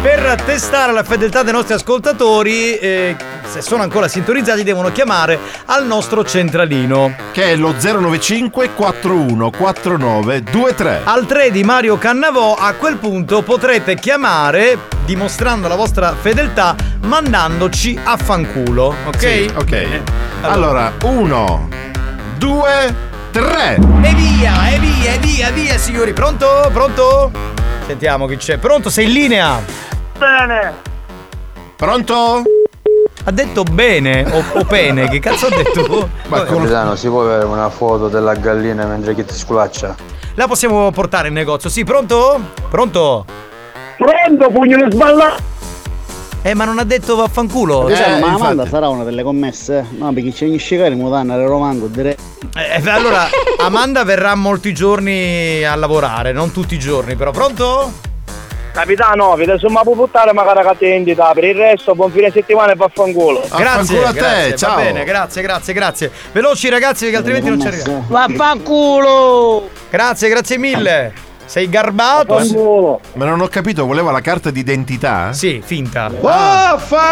Per 0.06 0.40
testare 0.44 0.92
la 0.92 1.02
fedeltà 1.02 1.42
dei 1.42 1.52
nostri 1.52 1.74
ascoltatori, 1.74 2.78
eh, 2.78 3.16
se 3.44 3.60
sono 3.60 3.82
ancora 3.82 4.06
sintonizzati, 4.06 4.62
devono 4.62 4.92
chiamare 4.92 5.36
al 5.64 5.84
nostro 5.84 6.24
centralino. 6.24 7.12
Che 7.32 7.42
è 7.42 7.56
lo 7.56 7.74
095 7.76 8.72
41 8.74 9.50
49 9.50 10.42
23. 10.42 11.00
Al 11.02 11.26
3 11.26 11.50
di 11.50 11.64
Mario 11.64 11.98
Cannavò, 11.98 12.54
a 12.54 12.74
quel 12.74 12.98
punto 12.98 13.42
potrete 13.42 13.96
chiamare 13.96 14.78
dimostrando 15.04 15.66
la 15.66 15.74
vostra 15.74 16.14
fedeltà 16.14 16.76
mandandoci 17.00 17.98
a 18.00 18.16
fanculo, 18.16 18.94
ok? 19.06 19.18
Sì, 19.18 19.50
ok. 19.56 20.02
Allora, 20.42 20.92
1, 21.02 21.68
2, 22.38 22.94
3. 23.32 23.74
E 24.02 24.14
via, 24.14 24.70
e 24.70 24.78
via, 24.78 25.14
e 25.14 25.18
via, 25.18 25.50
via, 25.50 25.76
signori. 25.78 26.12
Pronto? 26.12 26.70
Pronto? 26.72 27.32
Sentiamo 27.86 28.26
chi 28.26 28.36
c'è. 28.36 28.58
Pronto? 28.58 28.88
Sei 28.88 29.06
in 29.06 29.12
linea? 29.12 29.85
Bene. 30.18 30.74
Pronto? 31.76 32.42
Ha 33.24 33.30
detto 33.30 33.64
bene 33.64 34.24
o, 34.24 34.42
o 34.60 34.64
pene? 34.64 35.08
Che 35.08 35.18
cazzo 35.18 35.46
ha 35.46 35.50
detto? 35.50 36.08
Capitano, 36.30 36.94
si 36.94 37.08
può 37.08 37.22
avere 37.22 37.44
una 37.44 37.68
foto 37.68 38.08
della 38.08 38.34
gallina 38.34 38.86
mentre 38.86 39.14
che 39.14 39.24
ti 39.24 39.34
sculaccia? 39.34 39.94
La 40.34 40.46
possiamo 40.46 40.90
portare 40.90 41.28
in 41.28 41.34
negozio? 41.34 41.68
Sì, 41.68 41.84
pronto? 41.84 42.40
Pronto? 42.68 43.24
Pronto, 43.96 44.50
pugno 44.50 44.90
sballato! 44.90 45.54
Eh, 46.42 46.54
ma 46.54 46.64
non 46.64 46.78
ha 46.78 46.84
detto 46.84 47.16
vaffanculo. 47.16 47.88
Eh, 47.88 47.94
ma 47.98 48.16
infatti. 48.16 48.24
Amanda 48.34 48.66
sarà 48.68 48.88
una 48.88 49.02
delle 49.02 49.24
commesse? 49.24 49.84
No, 49.98 50.12
perché 50.12 50.30
c'è 50.30 50.46
gli 50.46 50.58
scicari, 50.58 50.94
mutanna, 50.94 51.36
le 51.36 51.46
romango, 51.46 51.88
direi. 51.88 52.14
Eh, 52.54 52.80
eh, 52.80 52.90
allora, 52.90 53.26
Amanda 53.58 54.04
verrà 54.04 54.36
molti 54.36 54.72
giorni 54.72 55.64
a 55.64 55.74
lavorare, 55.74 56.30
non 56.30 56.52
tutti 56.52 56.74
i 56.74 56.78
giorni, 56.78 57.16
però. 57.16 57.32
Pronto? 57.32 57.92
Capitano, 58.76 59.34
vi 59.36 59.50
insomma 59.50 59.80
può 59.80 59.94
buttare 59.94 60.34
magari 60.34 60.62
la 60.62 60.68
attendita, 60.68 61.30
per 61.32 61.44
il 61.44 61.54
resto 61.54 61.94
buon 61.94 62.10
fine 62.10 62.30
settimana 62.30 62.72
e 62.72 62.74
vaffanculo. 62.74 63.42
Grazie, 63.56 64.12
grazie, 64.12 64.68
Va 64.68 64.74
bene, 64.74 65.02
grazie, 65.02 65.40
grazie, 65.40 65.72
grazie. 65.72 66.12
Veloci 66.30 66.68
ragazzi, 66.68 67.04
perché 67.04 67.16
altrimenti 67.16 67.48
non 67.48 67.58
ci 67.58 67.68
arriviamo. 67.68 68.04
Vaffanculo! 68.06 69.70
Grazie, 69.88 70.28
grazie 70.28 70.58
mille. 70.58 71.14
Sei 71.46 71.70
garbato? 71.70 72.98
Ma 73.14 73.24
non 73.24 73.40
ho 73.40 73.48
capito, 73.48 73.86
voleva 73.86 74.10
la 74.10 74.20
carta 74.20 74.50
d'identità? 74.50 75.32
Sì, 75.32 75.62
finta. 75.64 76.10
Vaffanculo! 76.20 77.08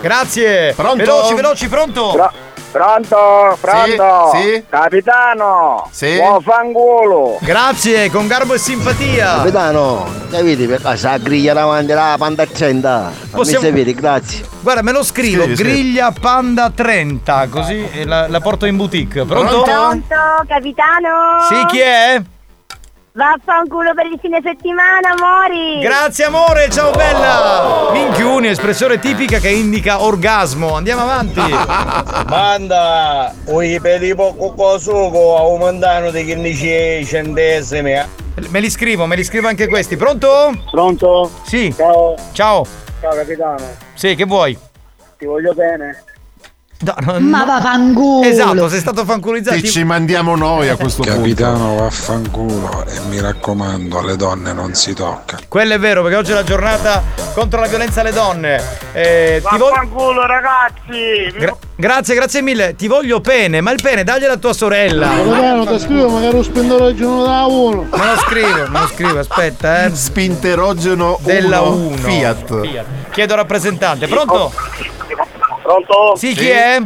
Grazie. 0.00 0.72
Pronto? 0.74 0.96
Veloci, 0.96 1.34
veloci, 1.34 1.68
pronto? 1.68 2.32
Pronto, 2.70 3.56
pronto? 3.60 4.30
Sì, 4.34 4.42
sì. 4.42 4.64
Capitano! 4.68 5.88
Sì. 5.90 6.18
Vaffanculo! 6.18 7.38
Grazie, 7.40 8.10
con 8.10 8.26
garbo 8.26 8.54
e 8.54 8.58
simpatia. 8.58 9.36
Capitano, 9.36 10.06
capite 10.30 10.66
per 10.66 10.82
casa 10.82 11.10
la 11.12 11.18
griglia 11.18 11.54
davanti 11.54 11.92
alla 11.92 12.16
panda 12.18 12.44
30. 12.46 13.10
Possiamo- 13.30 13.64
Mi 13.64 13.70
sapete, 13.70 13.94
grazie. 13.94 14.44
Guarda, 14.60 14.82
me 14.82 14.92
lo 14.92 15.02
scrivo, 15.02 15.42
Scrivi, 15.42 15.56
scrivi. 15.56 15.70
griglia 15.72 16.12
panda 16.18 16.70
30, 16.74 17.48
così 17.48 17.88
e 17.90 18.04
la, 18.04 18.28
la 18.28 18.40
porto 18.40 18.66
in 18.66 18.76
boutique. 18.76 19.24
Pronto? 19.24 19.62
Pronto, 19.62 20.14
capitano? 20.46 21.46
Sì, 21.48 21.64
chi 21.66 21.78
è? 21.80 22.22
Vaffanculo 23.22 23.94
per 23.94 24.06
il 24.06 24.16
fine 24.22 24.38
settimana, 24.40 25.10
amori! 25.18 25.80
Grazie 25.80 26.26
amore, 26.26 26.70
ciao 26.70 26.92
bella! 26.92 27.88
Minchiuni, 27.90 28.46
espressione 28.46 29.00
tipica 29.00 29.40
che 29.40 29.48
indica 29.48 30.02
orgasmo. 30.04 30.76
Andiamo 30.76 31.02
avanti. 31.02 31.40
Manda, 32.30 33.34
per 33.82 34.04
i 34.04 34.14
poco 34.14 34.52
cosuco 34.52 35.36
aumentano 35.36 36.12
di 36.12 36.22
15 36.22 37.04
centesimi. 37.04 37.90
eh. 37.94 38.06
Me 38.50 38.60
li 38.60 38.70
scrivo, 38.70 39.04
me 39.06 39.16
li 39.16 39.24
scrivo 39.24 39.48
anche 39.48 39.66
questi. 39.66 39.96
Pronto? 39.96 40.56
Pronto? 40.70 41.28
Sì. 41.42 41.74
Ciao. 41.76 42.14
Ciao. 42.30 42.64
Ciao 43.00 43.14
capitano, 43.16 43.66
Sì, 43.94 44.14
che 44.14 44.26
vuoi? 44.26 44.56
ti 45.18 45.24
voglio 45.26 45.52
bene. 45.54 46.04
No, 46.80 46.94
no, 47.00 47.18
Ma 47.18 47.44
vaffanculo! 47.44 48.24
Esatto, 48.24 48.68
sei 48.68 48.78
stato 48.78 49.04
fanculizzato. 49.04 49.56
Sì, 49.56 49.68
ci 49.68 49.82
mandiamo 49.82 50.36
noi 50.36 50.68
a 50.68 50.76
questo 50.76 51.02
Capitano, 51.02 51.74
vaffanculo 51.74 52.84
e 52.86 53.00
mi 53.08 53.20
raccomando, 53.20 53.98
alle 53.98 54.14
donne 54.14 54.52
non 54.52 54.74
si 54.74 54.94
tocca. 54.94 55.38
Quello 55.48 55.74
è 55.74 55.78
vero, 55.80 56.02
perché 56.02 56.16
oggi 56.16 56.30
è 56.30 56.34
la 56.34 56.44
giornata 56.44 57.02
contro 57.34 57.58
la 57.58 57.66
violenza 57.66 58.00
alle 58.00 58.12
donne. 58.12 58.62
Eh, 58.92 59.40
Vaffanculo 59.42 60.24
ragazzi! 60.24 61.36
Gra- 61.36 61.56
grazie, 61.74 62.14
grazie 62.14 62.42
mille. 62.42 62.76
Ti 62.76 62.86
voglio 62.86 63.20
pene, 63.20 63.60
ma 63.60 63.72
il 63.72 63.82
pene 63.82 64.04
daglielo 64.04 64.34
a 64.34 64.36
tua 64.36 64.52
sorella. 64.52 65.08
Capitano, 65.08 65.66
ti 65.66 65.78
scrivo 65.80 66.08
magari 66.10 66.36
lo 66.36 66.94
giorno 66.94 67.24
da 67.24 67.44
uno. 67.46 67.86
Me 67.90 68.06
lo 68.06 68.16
scrivo, 68.18 68.68
me 68.68 68.80
lo 68.80 68.86
scrivo, 68.86 69.18
aspetta, 69.18 69.84
eh. 69.84 69.94
Spinterogeno 69.96 71.18
Della 71.22 71.60
1 71.62 71.86
1. 71.88 71.96
Fiat. 71.96 72.84
Chiedo 73.10 73.34
rappresentante, 73.34 74.06
pronto? 74.06 74.52
Pronto? 75.68 76.16
Sì, 76.16 76.32
chi 76.32 76.48
è? 76.48 76.80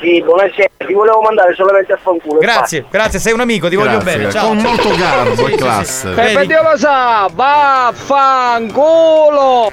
Sì, 0.00 0.22
buonasera, 0.22 0.70
ti 0.78 0.94
volevo 0.94 1.20
mandare 1.20 1.54
solamente 1.54 1.92
a 1.92 1.98
fanculo. 2.02 2.38
Grazie, 2.40 2.86
grazie, 2.90 3.18
sei 3.18 3.34
un 3.34 3.40
amico, 3.40 3.68
ti 3.68 3.76
voglio 3.76 3.98
Grazie, 3.98 4.16
bene. 4.16 4.30
Ciao. 4.30 4.46
con 4.46 4.56
molto 4.56 4.96
garbo 4.96 5.46
e 5.46 5.56
classe. 5.56 6.08
Vedi? 6.08 6.32
Peppe 6.32 6.46
Dio 6.46 6.62
lo 6.62 6.78
sa, 6.78 7.28
vaffanculo! 7.30 8.72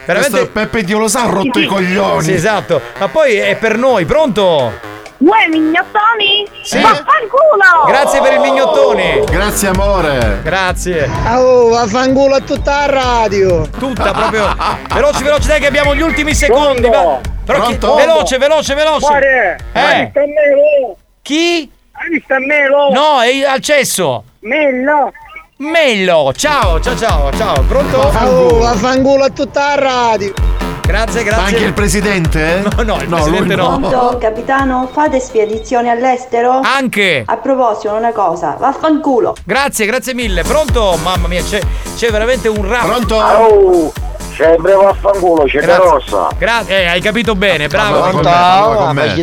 Questo 0.03 0.49
Peppe 0.49 0.83
Dio 0.83 0.99
lo 0.99 1.07
sa 1.07 1.23
ha 1.23 1.29
rotto 1.29 1.59
i 1.59 1.65
coglioni. 1.65 2.23
Sì, 2.23 2.33
esatto. 2.33 2.81
Ma 2.99 3.07
poi 3.07 3.37
è 3.37 3.55
per 3.55 3.77
noi, 3.77 4.03
pronto? 4.03 4.91
Uè, 5.23 5.47
mignottoni? 5.49 6.45
Sì. 6.63 6.81
Vaffanculo! 6.81 7.85
Grazie 7.87 8.19
per 8.21 8.33
il 8.33 8.39
mignottoni. 8.41 9.23
Grazie 9.25 9.69
amore. 9.69 10.39
Grazie. 10.43 11.09
Oh, 11.29 11.69
vaffanculo 11.69 12.35
a 12.35 12.39
tutta 12.41 12.85
la 12.85 12.93
radio! 13.01 13.65
Tutta 13.69 14.11
proprio. 14.11 14.53
Veloci, 14.93 15.23
veloci, 15.23 15.47
dai 15.47 15.59
che 15.61 15.67
abbiamo 15.67 15.95
gli 15.95 16.01
ultimi 16.01 16.33
secondi. 16.35 16.89
va. 16.89 17.19
Però 17.45 17.65
chi- 17.65 17.75
Pronto? 17.77 17.95
Veloce, 17.95 18.37
veloce, 18.37 18.73
veloce. 18.73 19.07
Guarda! 19.07 19.55
Eh. 19.73 20.11
Melo! 20.13 20.97
Chi? 21.21 21.71
Hai 21.93 22.09
visto 22.09 22.33
a 22.33 22.39
melo? 22.39 22.89
No, 22.91 23.21
è 23.21 23.43
al 23.45 23.59
cesso. 23.61 24.23
Mello! 24.39 25.11
Mello. 25.57 26.31
Ciao, 26.35 26.79
ciao, 26.79 26.95
ciao, 26.97 27.31
ciao. 27.35 27.61
Pronto? 27.61 27.97
Oh, 27.97 28.57
vaffanculo 28.57 29.23
a 29.25 29.29
tutta 29.29 29.75
la 29.75 29.81
radio! 29.81 30.33
Grazie, 30.81 31.23
Ma 31.23 31.27
grazie. 31.29 31.43
anche 31.55 31.63
il 31.65 31.73
presidente? 31.73 32.61
No, 32.75 32.83
no, 32.83 33.01
il 33.01 33.07
No, 33.07 33.15
presidente 33.15 33.55
lui 33.55 33.65
no. 33.65 33.79
Pronto, 33.87 34.17
capitano? 34.17 34.89
Fate 34.91 35.19
spedizioni 35.19 35.89
all'estero? 35.89 36.59
Anche. 36.61 37.23
A 37.25 37.37
proposito, 37.37 37.93
una 37.93 38.11
cosa, 38.11 38.57
vaffanculo! 38.59 39.35
Grazie, 39.45 39.85
grazie 39.85 40.13
mille. 40.13 40.43
Pronto? 40.43 40.97
Mamma 41.01 41.27
mia, 41.27 41.41
c'è, 41.41 41.61
c'è 41.95 42.09
veramente 42.11 42.49
un 42.49 42.67
rap. 42.67 42.85
Pronto? 42.85 43.15
Oh! 43.15 43.93
Sempre 44.35 44.73
vaffanculo, 44.73 45.43
c'è 45.43 45.59
Grazie. 45.59 45.89
rossa! 45.89 46.27
Grazie, 46.37 46.81
eh, 46.81 46.85
hai 46.87 46.99
capito 47.01 47.35
bene, 47.35 47.67
bravo. 47.67 47.99
Con 47.99 48.15
me, 48.15 48.21
con 48.21 48.21
me, 48.23 48.75
con 48.75 48.95
me, 48.95 49.13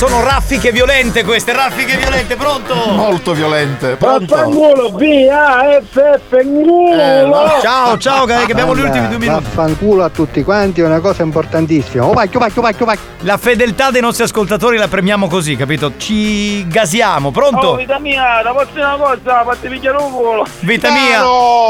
Sono 0.00 0.24
raffiche 0.24 0.72
violente 0.72 1.24
queste, 1.24 1.52
raffiche 1.52 1.98
violente, 1.98 2.34
pronto? 2.34 2.74
Molto 2.92 3.34
violente. 3.34 3.96
Pronto? 3.96 4.34
Vaffanculo, 4.34 4.92
B-A-F-F, 4.92 6.42
culo! 6.42 7.60
Ciao, 7.60 7.98
ciao, 7.98 8.24
che 8.24 8.46
che 8.46 8.52
abbiamo 8.52 8.74
gli 8.74 8.80
ultimi 8.80 9.08
due 9.08 9.18
minuti. 9.18 9.42
Vaffanculo 9.44 10.02
a 10.02 10.08
tutti 10.08 10.42
quanti 10.42 10.80
è 10.80 10.86
una 10.86 11.00
cosa 11.00 11.22
importantissima. 11.22 12.06
Oh, 12.06 12.14
vai, 12.14 12.30
vai, 12.32 12.50
vai, 12.50 12.74
vai. 12.78 12.98
La 13.24 13.36
fedeltà 13.36 13.90
dei 13.90 14.00
nostri 14.00 14.24
ascoltatori 14.24 14.78
la 14.78 14.88
premiamo 14.88 15.28
così, 15.28 15.54
capito? 15.54 15.92
Ci 15.98 16.66
gasiamo, 16.66 17.30
pronto? 17.30 17.66
Oh, 17.66 17.76
vita 17.76 17.98
mia, 17.98 18.42
la 18.42 18.52
una 18.52 18.96
cosa, 18.96 19.44
fatti 19.44 19.68
picchiare 19.68 19.98
un 19.98 20.10
culo! 20.12 20.46
Vita 20.60 20.90
mia, 20.92 21.22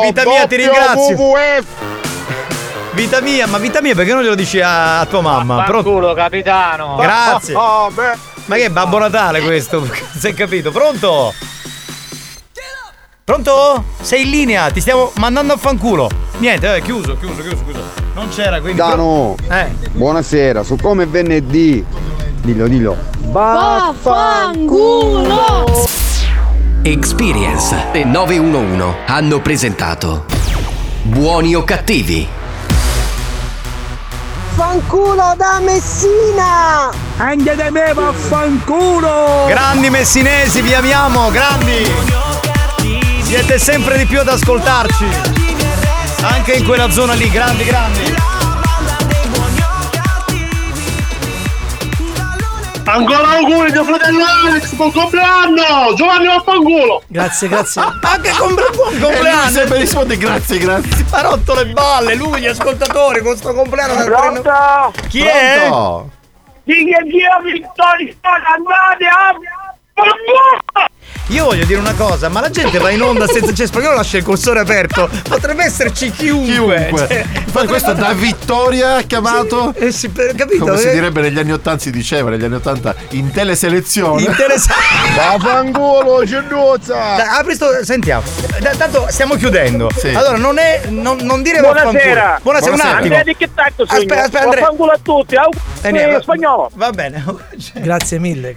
vita 0.05 0.25
mia, 0.25 0.47
ti 0.47 0.55
ringrazio. 0.55 1.17
Vita 2.93 3.21
mia, 3.21 3.47
ma 3.47 3.59
vita 3.59 3.81
mia, 3.81 3.95
perché 3.95 4.13
non 4.13 4.23
glielo 4.23 4.35
dici 4.35 4.61
a, 4.61 4.99
a 5.01 5.07
tua 5.07 5.21
mamma? 5.21 5.63
Pronto? 5.63 5.91
Vaffanculo, 5.91 6.13
capitano! 6.15 6.97
Grazie. 6.97 7.55
Oh, 7.55 7.89
beh. 7.91 8.13
Ma 8.47 8.57
che 8.57 8.65
è 8.65 8.69
Babbo 8.71 8.99
Natale 8.99 9.41
questo? 9.41 9.87
Si 10.19 10.27
è 10.27 10.35
capito? 10.35 10.71
Pronto? 10.73 11.33
Pronto? 13.25 13.85
Sei 14.01 14.23
in 14.25 14.31
linea, 14.31 14.71
ti 14.71 14.81
stiamo 14.81 15.13
mandando 15.17 15.53
a 15.53 15.57
fanculo. 15.57 16.11
Niente, 16.39 16.75
eh, 16.75 16.83
chiuso, 16.83 17.17
chiuso, 17.17 17.41
chiuso, 17.43 17.63
chiuso. 17.65 17.81
Non 18.15 18.29
c'era, 18.29 18.61
quindi. 18.61 18.79
Dano, 18.79 19.37
Eh. 19.49 19.69
buonasera, 19.93 20.65
su 20.65 20.75
come 20.77 21.07
venerdì. 21.07 21.85
Dillo, 22.43 22.67
dillo. 22.67 22.97
Vaffanculo! 24.51 25.65
Experience 26.83 27.87
e 27.93 28.03
911 28.05 28.97
hanno 29.07 29.41
presentato 29.41 30.25
Buoni 31.03 31.55
o 31.55 31.63
cattivi? 31.63 32.27
Fanculo 34.55 35.35
da 35.37 35.61
Messina! 35.61 36.91
Anche 37.17 37.55
da 37.55 37.71
me 37.71 37.93
vaffanculo! 37.93 39.47
Grandi 39.49 39.91
messinesi, 39.91 40.61
vi 40.61 40.75
amiamo, 40.75 41.31
grandi! 41.31 41.91
Siete 43.23 43.59
sempre 43.59 43.97
di 43.97 44.07
più 44.07 44.21
ad 44.21 44.29
ascoltarci. 44.29 45.07
Anche 46.23 46.53
in 46.53 46.65
quella 46.65 46.91
zona 46.91 47.15
lì, 47.15 47.31
grandi, 47.31 47.65
grandi. 47.65 48.30
Ancora 52.85 53.29
auguri 53.37 53.71
mio 53.71 53.85
fratello 53.85 54.25
Alex, 54.47 54.73
buon 54.73 54.91
compleanno! 54.93 55.95
Giovanni 55.95 56.27
vaffanculo! 56.27 57.03
Grazie, 57.07 57.49
grazie. 57.49 57.83
Anche 58.03 58.31
con 58.37 58.55
buon 58.55 58.99
compleanno! 59.01 59.49
Eh, 59.49 59.51
sempre 59.51 59.79
risponde 59.79 60.17
grazie, 60.17 60.59
grazie. 60.59 61.05
Ha 61.11 61.21
rotto 61.21 61.55
le 61.55 61.67
balle, 61.67 62.15
lui, 62.15 62.41
gli 62.41 62.47
ascoltatori, 62.47 63.21
con 63.23 63.37
sto 63.37 63.55
compleanno 63.55 63.95
del 63.95 64.07
Pronto? 64.07 64.41
treno- 64.43 64.93
Chi 65.09 65.23
è? 65.23 65.67
Pronto? 65.67 66.11
Di 66.65 66.75
che 66.85 67.03
Dio 67.05 67.31
Vittorio 67.53 68.15
andate 68.23 69.07
a... 69.07 69.35
Io 71.31 71.45
voglio 71.45 71.65
dire 71.65 71.79
una 71.79 71.95
cosa, 71.95 72.29
ma 72.29 72.41
la 72.41 72.51
gente 72.51 72.79
va 72.79 72.91
in 72.91 73.01
onda 73.03 73.27
senza 73.29 73.53
c'è 73.53 73.65
spagnolo 73.67 73.95
lascia 73.97 74.17
il 74.17 74.25
cursore 74.25 74.59
aperto. 74.61 75.09
Potrebbe 75.29 75.63
esserci 75.65 76.11
chiunque. 76.11 76.53
Chiunque. 76.89 77.07
Cioè, 77.07 77.25
Poi 77.53 77.67
questo 77.69 77.93
da 77.93 78.13
Vittoria 78.13 79.01
chiamato. 79.03 79.73
eh, 79.77 79.93
sì, 79.93 80.11
capito? 80.11 80.65
Come 80.65 80.77
si 80.77 80.89
Eh, 80.89 80.93
direbbe 80.93 81.21
negli 81.21 81.39
anni 81.39 81.53
80 81.53 81.79
si 81.83 81.91
diceva 81.93 82.31
negli 82.31 82.43
anni 82.45 82.55
80 82.57 82.95
in 83.11 83.31
teleselezione. 83.31 84.23
Interessante. 84.23 84.83
Vaffanculo, 85.15 86.27
cennuzza! 86.27 87.39
Apri 87.39 87.55
sto- 87.55 87.85
sentiamo. 87.85 88.23
Da- 88.59 88.75
Tanto 88.77 89.07
stiamo 89.11 89.35
chiudendo. 89.37 89.89
Sì. 89.97 90.09
Allora, 90.09 90.37
non 90.37 90.59
è. 90.59 90.83
Non, 90.89 91.19
non 91.23 91.43
dire 91.43 91.61
Buonasera. 91.61 91.93
vaffanculo. 91.93 92.39
Buonasera, 92.43 92.71
un 92.73 92.77
Buonasera. 92.77 92.89
attimo. 92.99 93.15
Andrea 93.15 93.23
di 93.23 93.37
che 93.37 93.51
tacco 93.55 93.87
sogno? 93.87 93.99
Aspetta, 94.01 94.21
aspetta, 94.23 94.43
Andrea. 94.45 94.61
Vaffanculo 94.63 94.91
a 94.93 94.99
tutti, 95.01 95.35
auguri 95.37 95.61
Eh, 95.83 96.19
spagnolo! 96.23 96.71
Va 96.75 96.91
bene. 96.91 97.25
Grazie 97.75 98.19
mille. 98.19 98.57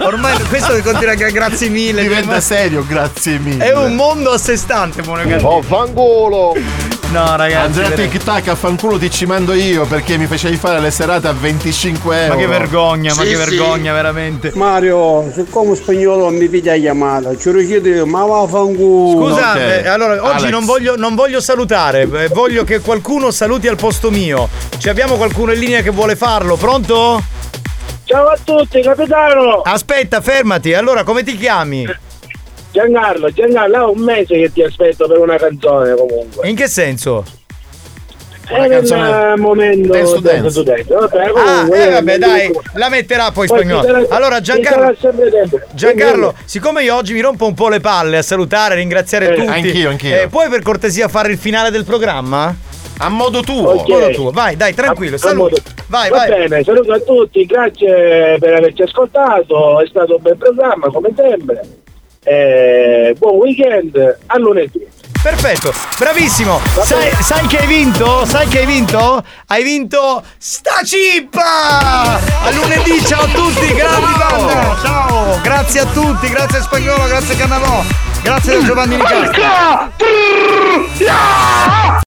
Ormai 0.00 0.36
questo 0.48 0.72
continua 0.82 1.12
a 1.12 1.30
grazie 1.30 1.68
mille. 1.68 1.90
Diventa 2.00 2.40
serio, 2.40 2.84
grazie 2.86 3.38
mille. 3.38 3.64
È 3.64 3.76
un 3.76 3.94
mondo 3.94 4.30
a 4.30 4.38
sé 4.38 4.56
stante, 4.56 5.02
buono 5.02 5.22
cattivo. 5.26 5.48
Oh, 5.56 5.62
fanculo! 5.62 6.54
No, 7.12 7.36
ragazzi. 7.36 7.56
Andrea 7.66 7.88
veramente. 7.90 8.16
Tic 8.16 8.24
Tac 8.24 8.48
a 8.48 8.54
fanculo 8.54 8.96
ti 8.98 9.10
ci 9.10 9.26
mando 9.26 9.52
io 9.52 9.84
perché 9.84 10.16
mi 10.16 10.24
facevi 10.26 10.56
fare 10.56 10.80
le 10.80 10.90
serate 10.90 11.28
a 11.28 11.32
25 11.32 12.22
euro. 12.22 12.34
Ma 12.34 12.40
che 12.40 12.46
vergogna, 12.46 13.14
ma 13.14 13.22
Sì, 13.22 13.28
che 13.28 13.36
sì. 13.36 13.44
vergogna, 13.56 13.92
veramente. 13.92 14.52
Mario, 14.54 15.30
siccome 15.34 15.74
spagnolo 15.74 16.30
mi 16.30 16.48
piglia 16.48 16.74
chiamata, 16.76 17.36
ci 17.36 17.50
richiede 17.50 18.02
ma 18.06 18.24
vaffanculo. 18.24 19.26
Scusa, 19.28 19.50
Ok. 19.52 19.56
eh, 19.58 19.88
allora 19.88 20.24
oggi 20.24 20.48
non 20.48 20.64
voglio, 20.64 20.96
non 20.96 21.14
voglio 21.14 21.42
salutare, 21.42 22.08
eh, 22.10 22.28
voglio 22.28 22.64
che 22.64 22.80
qualcuno 22.80 23.30
saluti 23.30 23.68
al 23.68 23.76
posto 23.76 24.10
mio. 24.10 24.48
Ci 24.78 24.88
abbiamo 24.88 25.16
qualcuno 25.16 25.52
in 25.52 25.58
linea 25.60 25.82
che 25.82 25.90
vuole 25.90 26.16
farlo, 26.16 26.56
pronto? 26.56 27.22
Ciao 28.12 28.26
a 28.26 28.36
tutti, 28.44 28.82
capitano! 28.82 29.62
Aspetta, 29.62 30.20
fermati, 30.20 30.74
allora 30.74 31.02
come 31.02 31.22
ti 31.22 31.34
chiami? 31.34 31.86
Giancarlo, 32.70 33.30
Giancarlo, 33.30 33.74
è 33.74 33.90
un 33.90 34.00
mese 34.00 34.34
che 34.38 34.52
ti 34.52 34.62
aspetto 34.62 35.08
per 35.08 35.16
una 35.18 35.36
canzone 35.38 35.94
comunque. 35.94 36.46
In 36.46 36.54
che 36.54 36.68
senso? 36.68 37.24
È 38.46 38.58
nel 38.60 38.68
canzone- 38.68 39.36
momento 39.36 39.92
Dance 39.92 40.20
dance. 40.20 40.50
studente. 40.50 40.92
Vabbè, 40.94 41.22
Ah, 41.24 41.30
comunque, 41.30 41.86
eh, 41.86 41.90
vabbè, 41.90 42.18
dai, 42.18 42.50
la 42.74 42.88
metterà 42.90 43.30
poi 43.30 43.46
Poi 43.46 43.58
ci 43.60 43.64
spagnolo. 43.64 43.82
sarà- 43.86 44.14
Allora, 44.14 44.40
Giancarlo. 44.42 44.94
Giancarlo, 45.72 46.34
siccome 46.44 46.82
io 46.82 46.94
oggi 46.94 47.14
mi 47.14 47.20
rompo 47.20 47.46
un 47.46 47.54
po' 47.54 47.70
le 47.70 47.80
palle 47.80 48.18
a 48.18 48.22
salutare, 48.22 48.74
ringraziare 48.74 49.32
Eh, 49.32 49.34
tutti. 49.36 49.46
anch'io, 49.48 49.88
anch'io. 49.88 50.20
eh, 50.20 50.28
puoi 50.28 50.50
per 50.50 50.60
cortesia 50.60 51.08
fare 51.08 51.32
il 51.32 51.38
finale 51.38 51.70
del 51.70 51.84
programma? 51.86 52.54
A 52.98 53.08
modo 53.08 53.40
tuo. 53.42 53.70
Ok. 53.72 53.88
Modo 53.88 54.10
tuo, 54.10 54.30
vai, 54.30 54.56
dai, 54.56 54.74
tranquillo, 54.74 55.14
A- 55.14 55.16
a 55.16 55.20
saluta. 55.20 55.42
modo- 55.42 55.62
Vai, 55.88 56.08
Va 56.10 56.16
vai. 56.18 56.28
bene, 56.28 56.62
saluto 56.64 56.92
a 56.92 56.98
tutti, 57.00 57.44
grazie 57.44 58.36
per 58.38 58.54
averci 58.54 58.82
ascoltato, 58.82 59.80
è 59.80 59.86
stato 59.88 60.16
un 60.16 60.22
bel 60.22 60.36
programma 60.36 60.86
come 60.90 61.10
sempre. 61.16 61.60
Eh, 62.24 63.14
buon 63.18 63.36
weekend, 63.36 64.18
a 64.26 64.38
lunedì. 64.38 64.86
Perfetto, 65.22 65.72
bravissimo. 65.98 66.60
Sai, 66.82 67.10
sai 67.20 67.46
che 67.46 67.58
hai 67.58 67.66
vinto? 67.66 68.24
Sai 68.24 68.46
che 68.48 68.60
hai 68.60 68.66
vinto? 68.66 69.22
Hai 69.48 69.62
vinto 69.62 70.22
sta 70.38 70.80
cippa! 70.84 72.14
A 72.18 72.50
lunedì, 72.52 73.04
ciao 73.04 73.22
a 73.22 73.26
tutti, 73.28 73.72
grandi 73.74 74.12
banda! 74.18 74.76
Ciao! 74.82 75.40
Grazie 75.42 75.80
a 75.80 75.86
tutti, 75.86 76.28
grazie 76.28 76.58
a 76.58 76.62
Spagnolo, 76.62 77.04
grazie 77.06 77.34
a 77.34 77.36
Cannavò, 77.36 77.82
grazie 78.22 78.54
a 78.54 78.62
Giovanni! 78.64 78.96
Ya! 80.98 82.00